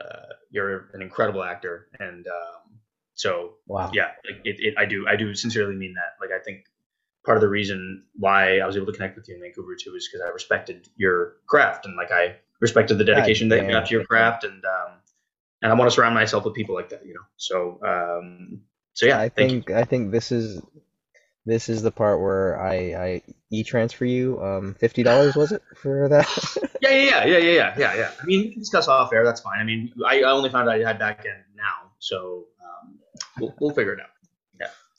uh, 0.00 0.34
you're 0.50 0.90
an 0.94 1.02
incredible 1.02 1.42
actor, 1.42 1.88
and 1.98 2.26
um, 2.26 2.78
so 3.14 3.54
Wow. 3.66 3.90
yeah, 3.92 4.12
like, 4.24 4.40
it, 4.44 4.56
it, 4.58 4.74
I 4.78 4.84
do, 4.86 5.06
I 5.08 5.16
do 5.16 5.34
sincerely 5.34 5.74
mean 5.74 5.94
that. 5.94 6.16
Like, 6.24 6.30
I 6.38 6.42
think 6.42 6.64
part 7.24 7.36
of 7.36 7.40
the 7.40 7.48
reason 7.48 8.04
why 8.14 8.58
I 8.58 8.66
was 8.66 8.76
able 8.76 8.86
to 8.86 8.92
connect 8.92 9.16
with 9.16 9.28
you 9.28 9.36
in 9.36 9.40
Vancouver 9.40 9.76
too 9.76 9.94
is 9.94 10.08
because 10.08 10.26
I 10.26 10.30
respected 10.30 10.88
your 10.96 11.36
craft 11.46 11.86
and 11.86 11.96
like 11.96 12.10
I 12.10 12.36
respected 12.60 12.96
the 12.96 13.04
dedication 13.04 13.48
that 13.48 13.64
you 13.64 13.70
got 13.70 13.86
to 13.86 13.94
your 13.94 14.04
craft, 14.04 14.44
and 14.44 14.64
um, 14.64 14.92
and 15.60 15.72
I 15.72 15.74
want 15.74 15.90
to 15.90 15.94
surround 15.94 16.14
myself 16.14 16.44
with 16.44 16.54
people 16.54 16.74
like 16.74 16.88
that, 16.90 17.04
you 17.04 17.12
know. 17.12 17.20
So, 17.36 17.78
um, 17.84 18.62
so 18.94 19.06
yeah, 19.06 19.18
I 19.18 19.28
thank 19.28 19.50
you. 19.50 19.62
think 19.62 19.70
I 19.70 19.84
think 19.84 20.12
this 20.12 20.32
is 20.32 20.62
this 21.44 21.68
is 21.68 21.82
the 21.82 21.90
part 21.90 22.20
where 22.20 22.60
I 22.60 22.74
I 22.74 23.22
e 23.50 23.64
transfer 23.64 24.04
you 24.04 24.40
um 24.40 24.74
fifty 24.74 25.02
dollars 25.02 25.34
was 25.34 25.52
it 25.52 25.62
for 25.76 26.08
that? 26.08 26.70
Yeah, 26.80 26.90
yeah, 26.90 27.24
yeah, 27.24 27.24
yeah, 27.24 27.38
yeah, 27.38 27.50
yeah, 27.50 27.74
yeah, 27.76 27.94
yeah. 27.96 28.10
I 28.20 28.24
mean, 28.24 28.42
we 28.42 28.50
can 28.50 28.60
discuss 28.60 28.88
off 28.88 29.12
air. 29.12 29.24
That's 29.24 29.40
fine. 29.40 29.58
I 29.58 29.64
mean, 29.64 29.92
I, 30.06 30.20
I 30.20 30.30
only 30.30 30.50
found 30.50 30.68
out 30.68 30.80
I 30.80 30.86
had 30.86 30.98
back 30.98 31.26
end 31.26 31.44
now, 31.56 31.90
so 31.98 32.46
um, 32.62 32.98
we'll, 33.40 33.54
we'll 33.60 33.74
figure 33.74 33.92
it 33.92 34.00
out. 34.00 34.11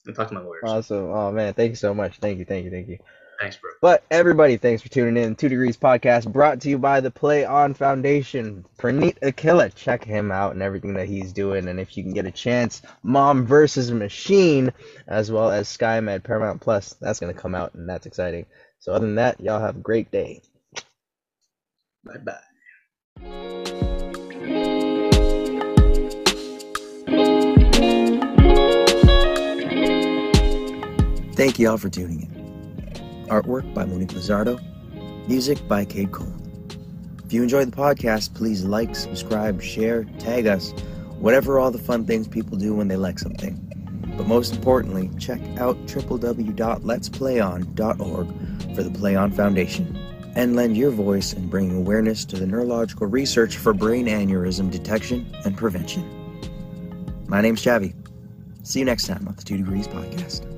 I'll 0.08 0.14
talk 0.14 0.28
to 0.30 0.34
my 0.34 0.42
lawyers. 0.42 0.64
awesome. 0.66 1.10
Oh 1.12 1.32
man, 1.32 1.54
thank 1.54 1.70
you 1.72 1.76
so 1.76 1.94
much. 1.94 2.18
Thank 2.18 2.40
you, 2.40 2.46
thank 2.46 2.66
you, 2.66 2.72
thank 2.72 2.88
you. 2.88 2.98
Thanks, 3.40 3.58
bro. 3.58 3.72
But 3.82 4.04
everybody, 4.12 4.58
thanks 4.58 4.82
for 4.82 4.90
tuning 4.90 5.22
in. 5.22 5.36
Two 5.36 5.50
Degrees 5.50 5.76
Podcast 5.76 6.32
brought 6.32 6.62
to 6.62 6.70
you 6.70 6.78
by 6.78 7.02
the 7.02 7.12
Play 7.12 7.46
On 7.46 7.74
Foundation. 7.74 8.66
Praneet 8.78 9.20
Akilla, 9.20 9.74
check 9.74 10.04
him 10.04 10.32
out 10.32 10.54
and 10.54 10.62
everything 10.62 10.94
that 10.94 11.08
he's 11.08 11.34
doing. 11.34 11.68
And 11.68 11.80
if 11.80 11.98
you 11.98 12.04
can 12.04 12.14
get 12.14 12.26
a 12.26 12.32
chance, 12.32 12.82
Mom 13.02 13.46
versus 13.46 13.92
Machine, 13.92 14.72
as 15.08 15.32
well 15.32 15.52
as 15.52 15.68
SkyMed 15.68 16.24
Paramount 16.24 16.62
Plus, 16.62 16.94
that's 17.02 17.20
gonna 17.20 17.34
come 17.34 17.56
out 17.56 17.74
and 17.74 17.90
that's 17.90 18.06
exciting. 18.06 18.46
So 18.80 18.94
other 18.94 19.06
than 19.06 19.16
that, 19.16 19.42
y'all 19.42 19.60
have 19.60 19.78
a 19.78 19.80
great 19.80 20.12
day. 20.12 20.42
Bye 22.06 22.40
bye. 23.20 23.90
Thank 31.36 31.58
you 31.58 31.70
all 31.70 31.78
for 31.78 31.90
tuning 31.90 32.22
in. 32.22 33.26
Artwork 33.28 33.74
by 33.74 33.86
Monique 33.86 34.10
Lizardo. 34.10 34.60
Music 35.28 35.68
by 35.68 35.84
Kid 35.84 36.12
Kold. 36.12 36.30
If 37.26 37.34
you 37.34 37.42
enjoyed 37.42 37.72
the 37.72 37.76
podcast, 37.76 38.36
please 38.36 38.64
like, 38.64 38.96
subscribe, 38.96 39.60
share, 39.60 40.04
tag 40.20 40.46
us, 40.46 40.70
whatever 41.18 41.58
all 41.58 41.72
the 41.72 41.80
fun 41.80 42.06
things 42.06 42.28
people 42.28 42.56
do 42.58 42.76
when 42.76 42.88
they 42.88 42.98
like 42.98 43.18
something. 43.18 43.60
But 44.16 44.28
most 44.28 44.54
importantly, 44.54 45.10
check 45.18 45.42
out 45.58 45.76
www.letsplayon.org 45.88 48.76
for 48.76 48.84
the 48.84 48.92
Play 48.92 49.16
On 49.16 49.32
Foundation 49.32 49.98
and 50.36 50.56
lend 50.56 50.78
your 50.78 50.92
voice 50.92 51.34
in 51.34 51.48
bringing 51.48 51.78
awareness 51.78 52.26
to 52.26 52.36
the 52.36 52.46
neurological 52.46 53.08
research 53.08 53.58
for 53.58 53.74
brain 53.74 54.06
aneurysm 54.06 54.70
detection 54.70 55.36
and 55.46 55.58
prevention. 55.58 56.08
My 57.28 57.42
name's 57.42 57.64
Xavi. 57.64 57.96
See 58.62 58.78
you 58.80 58.86
next 58.86 59.08
time 59.08 59.28
on 59.28 59.36
the 59.36 59.42
Two 59.42 59.58
Degrees 59.58 59.88
Podcast. 59.88 60.53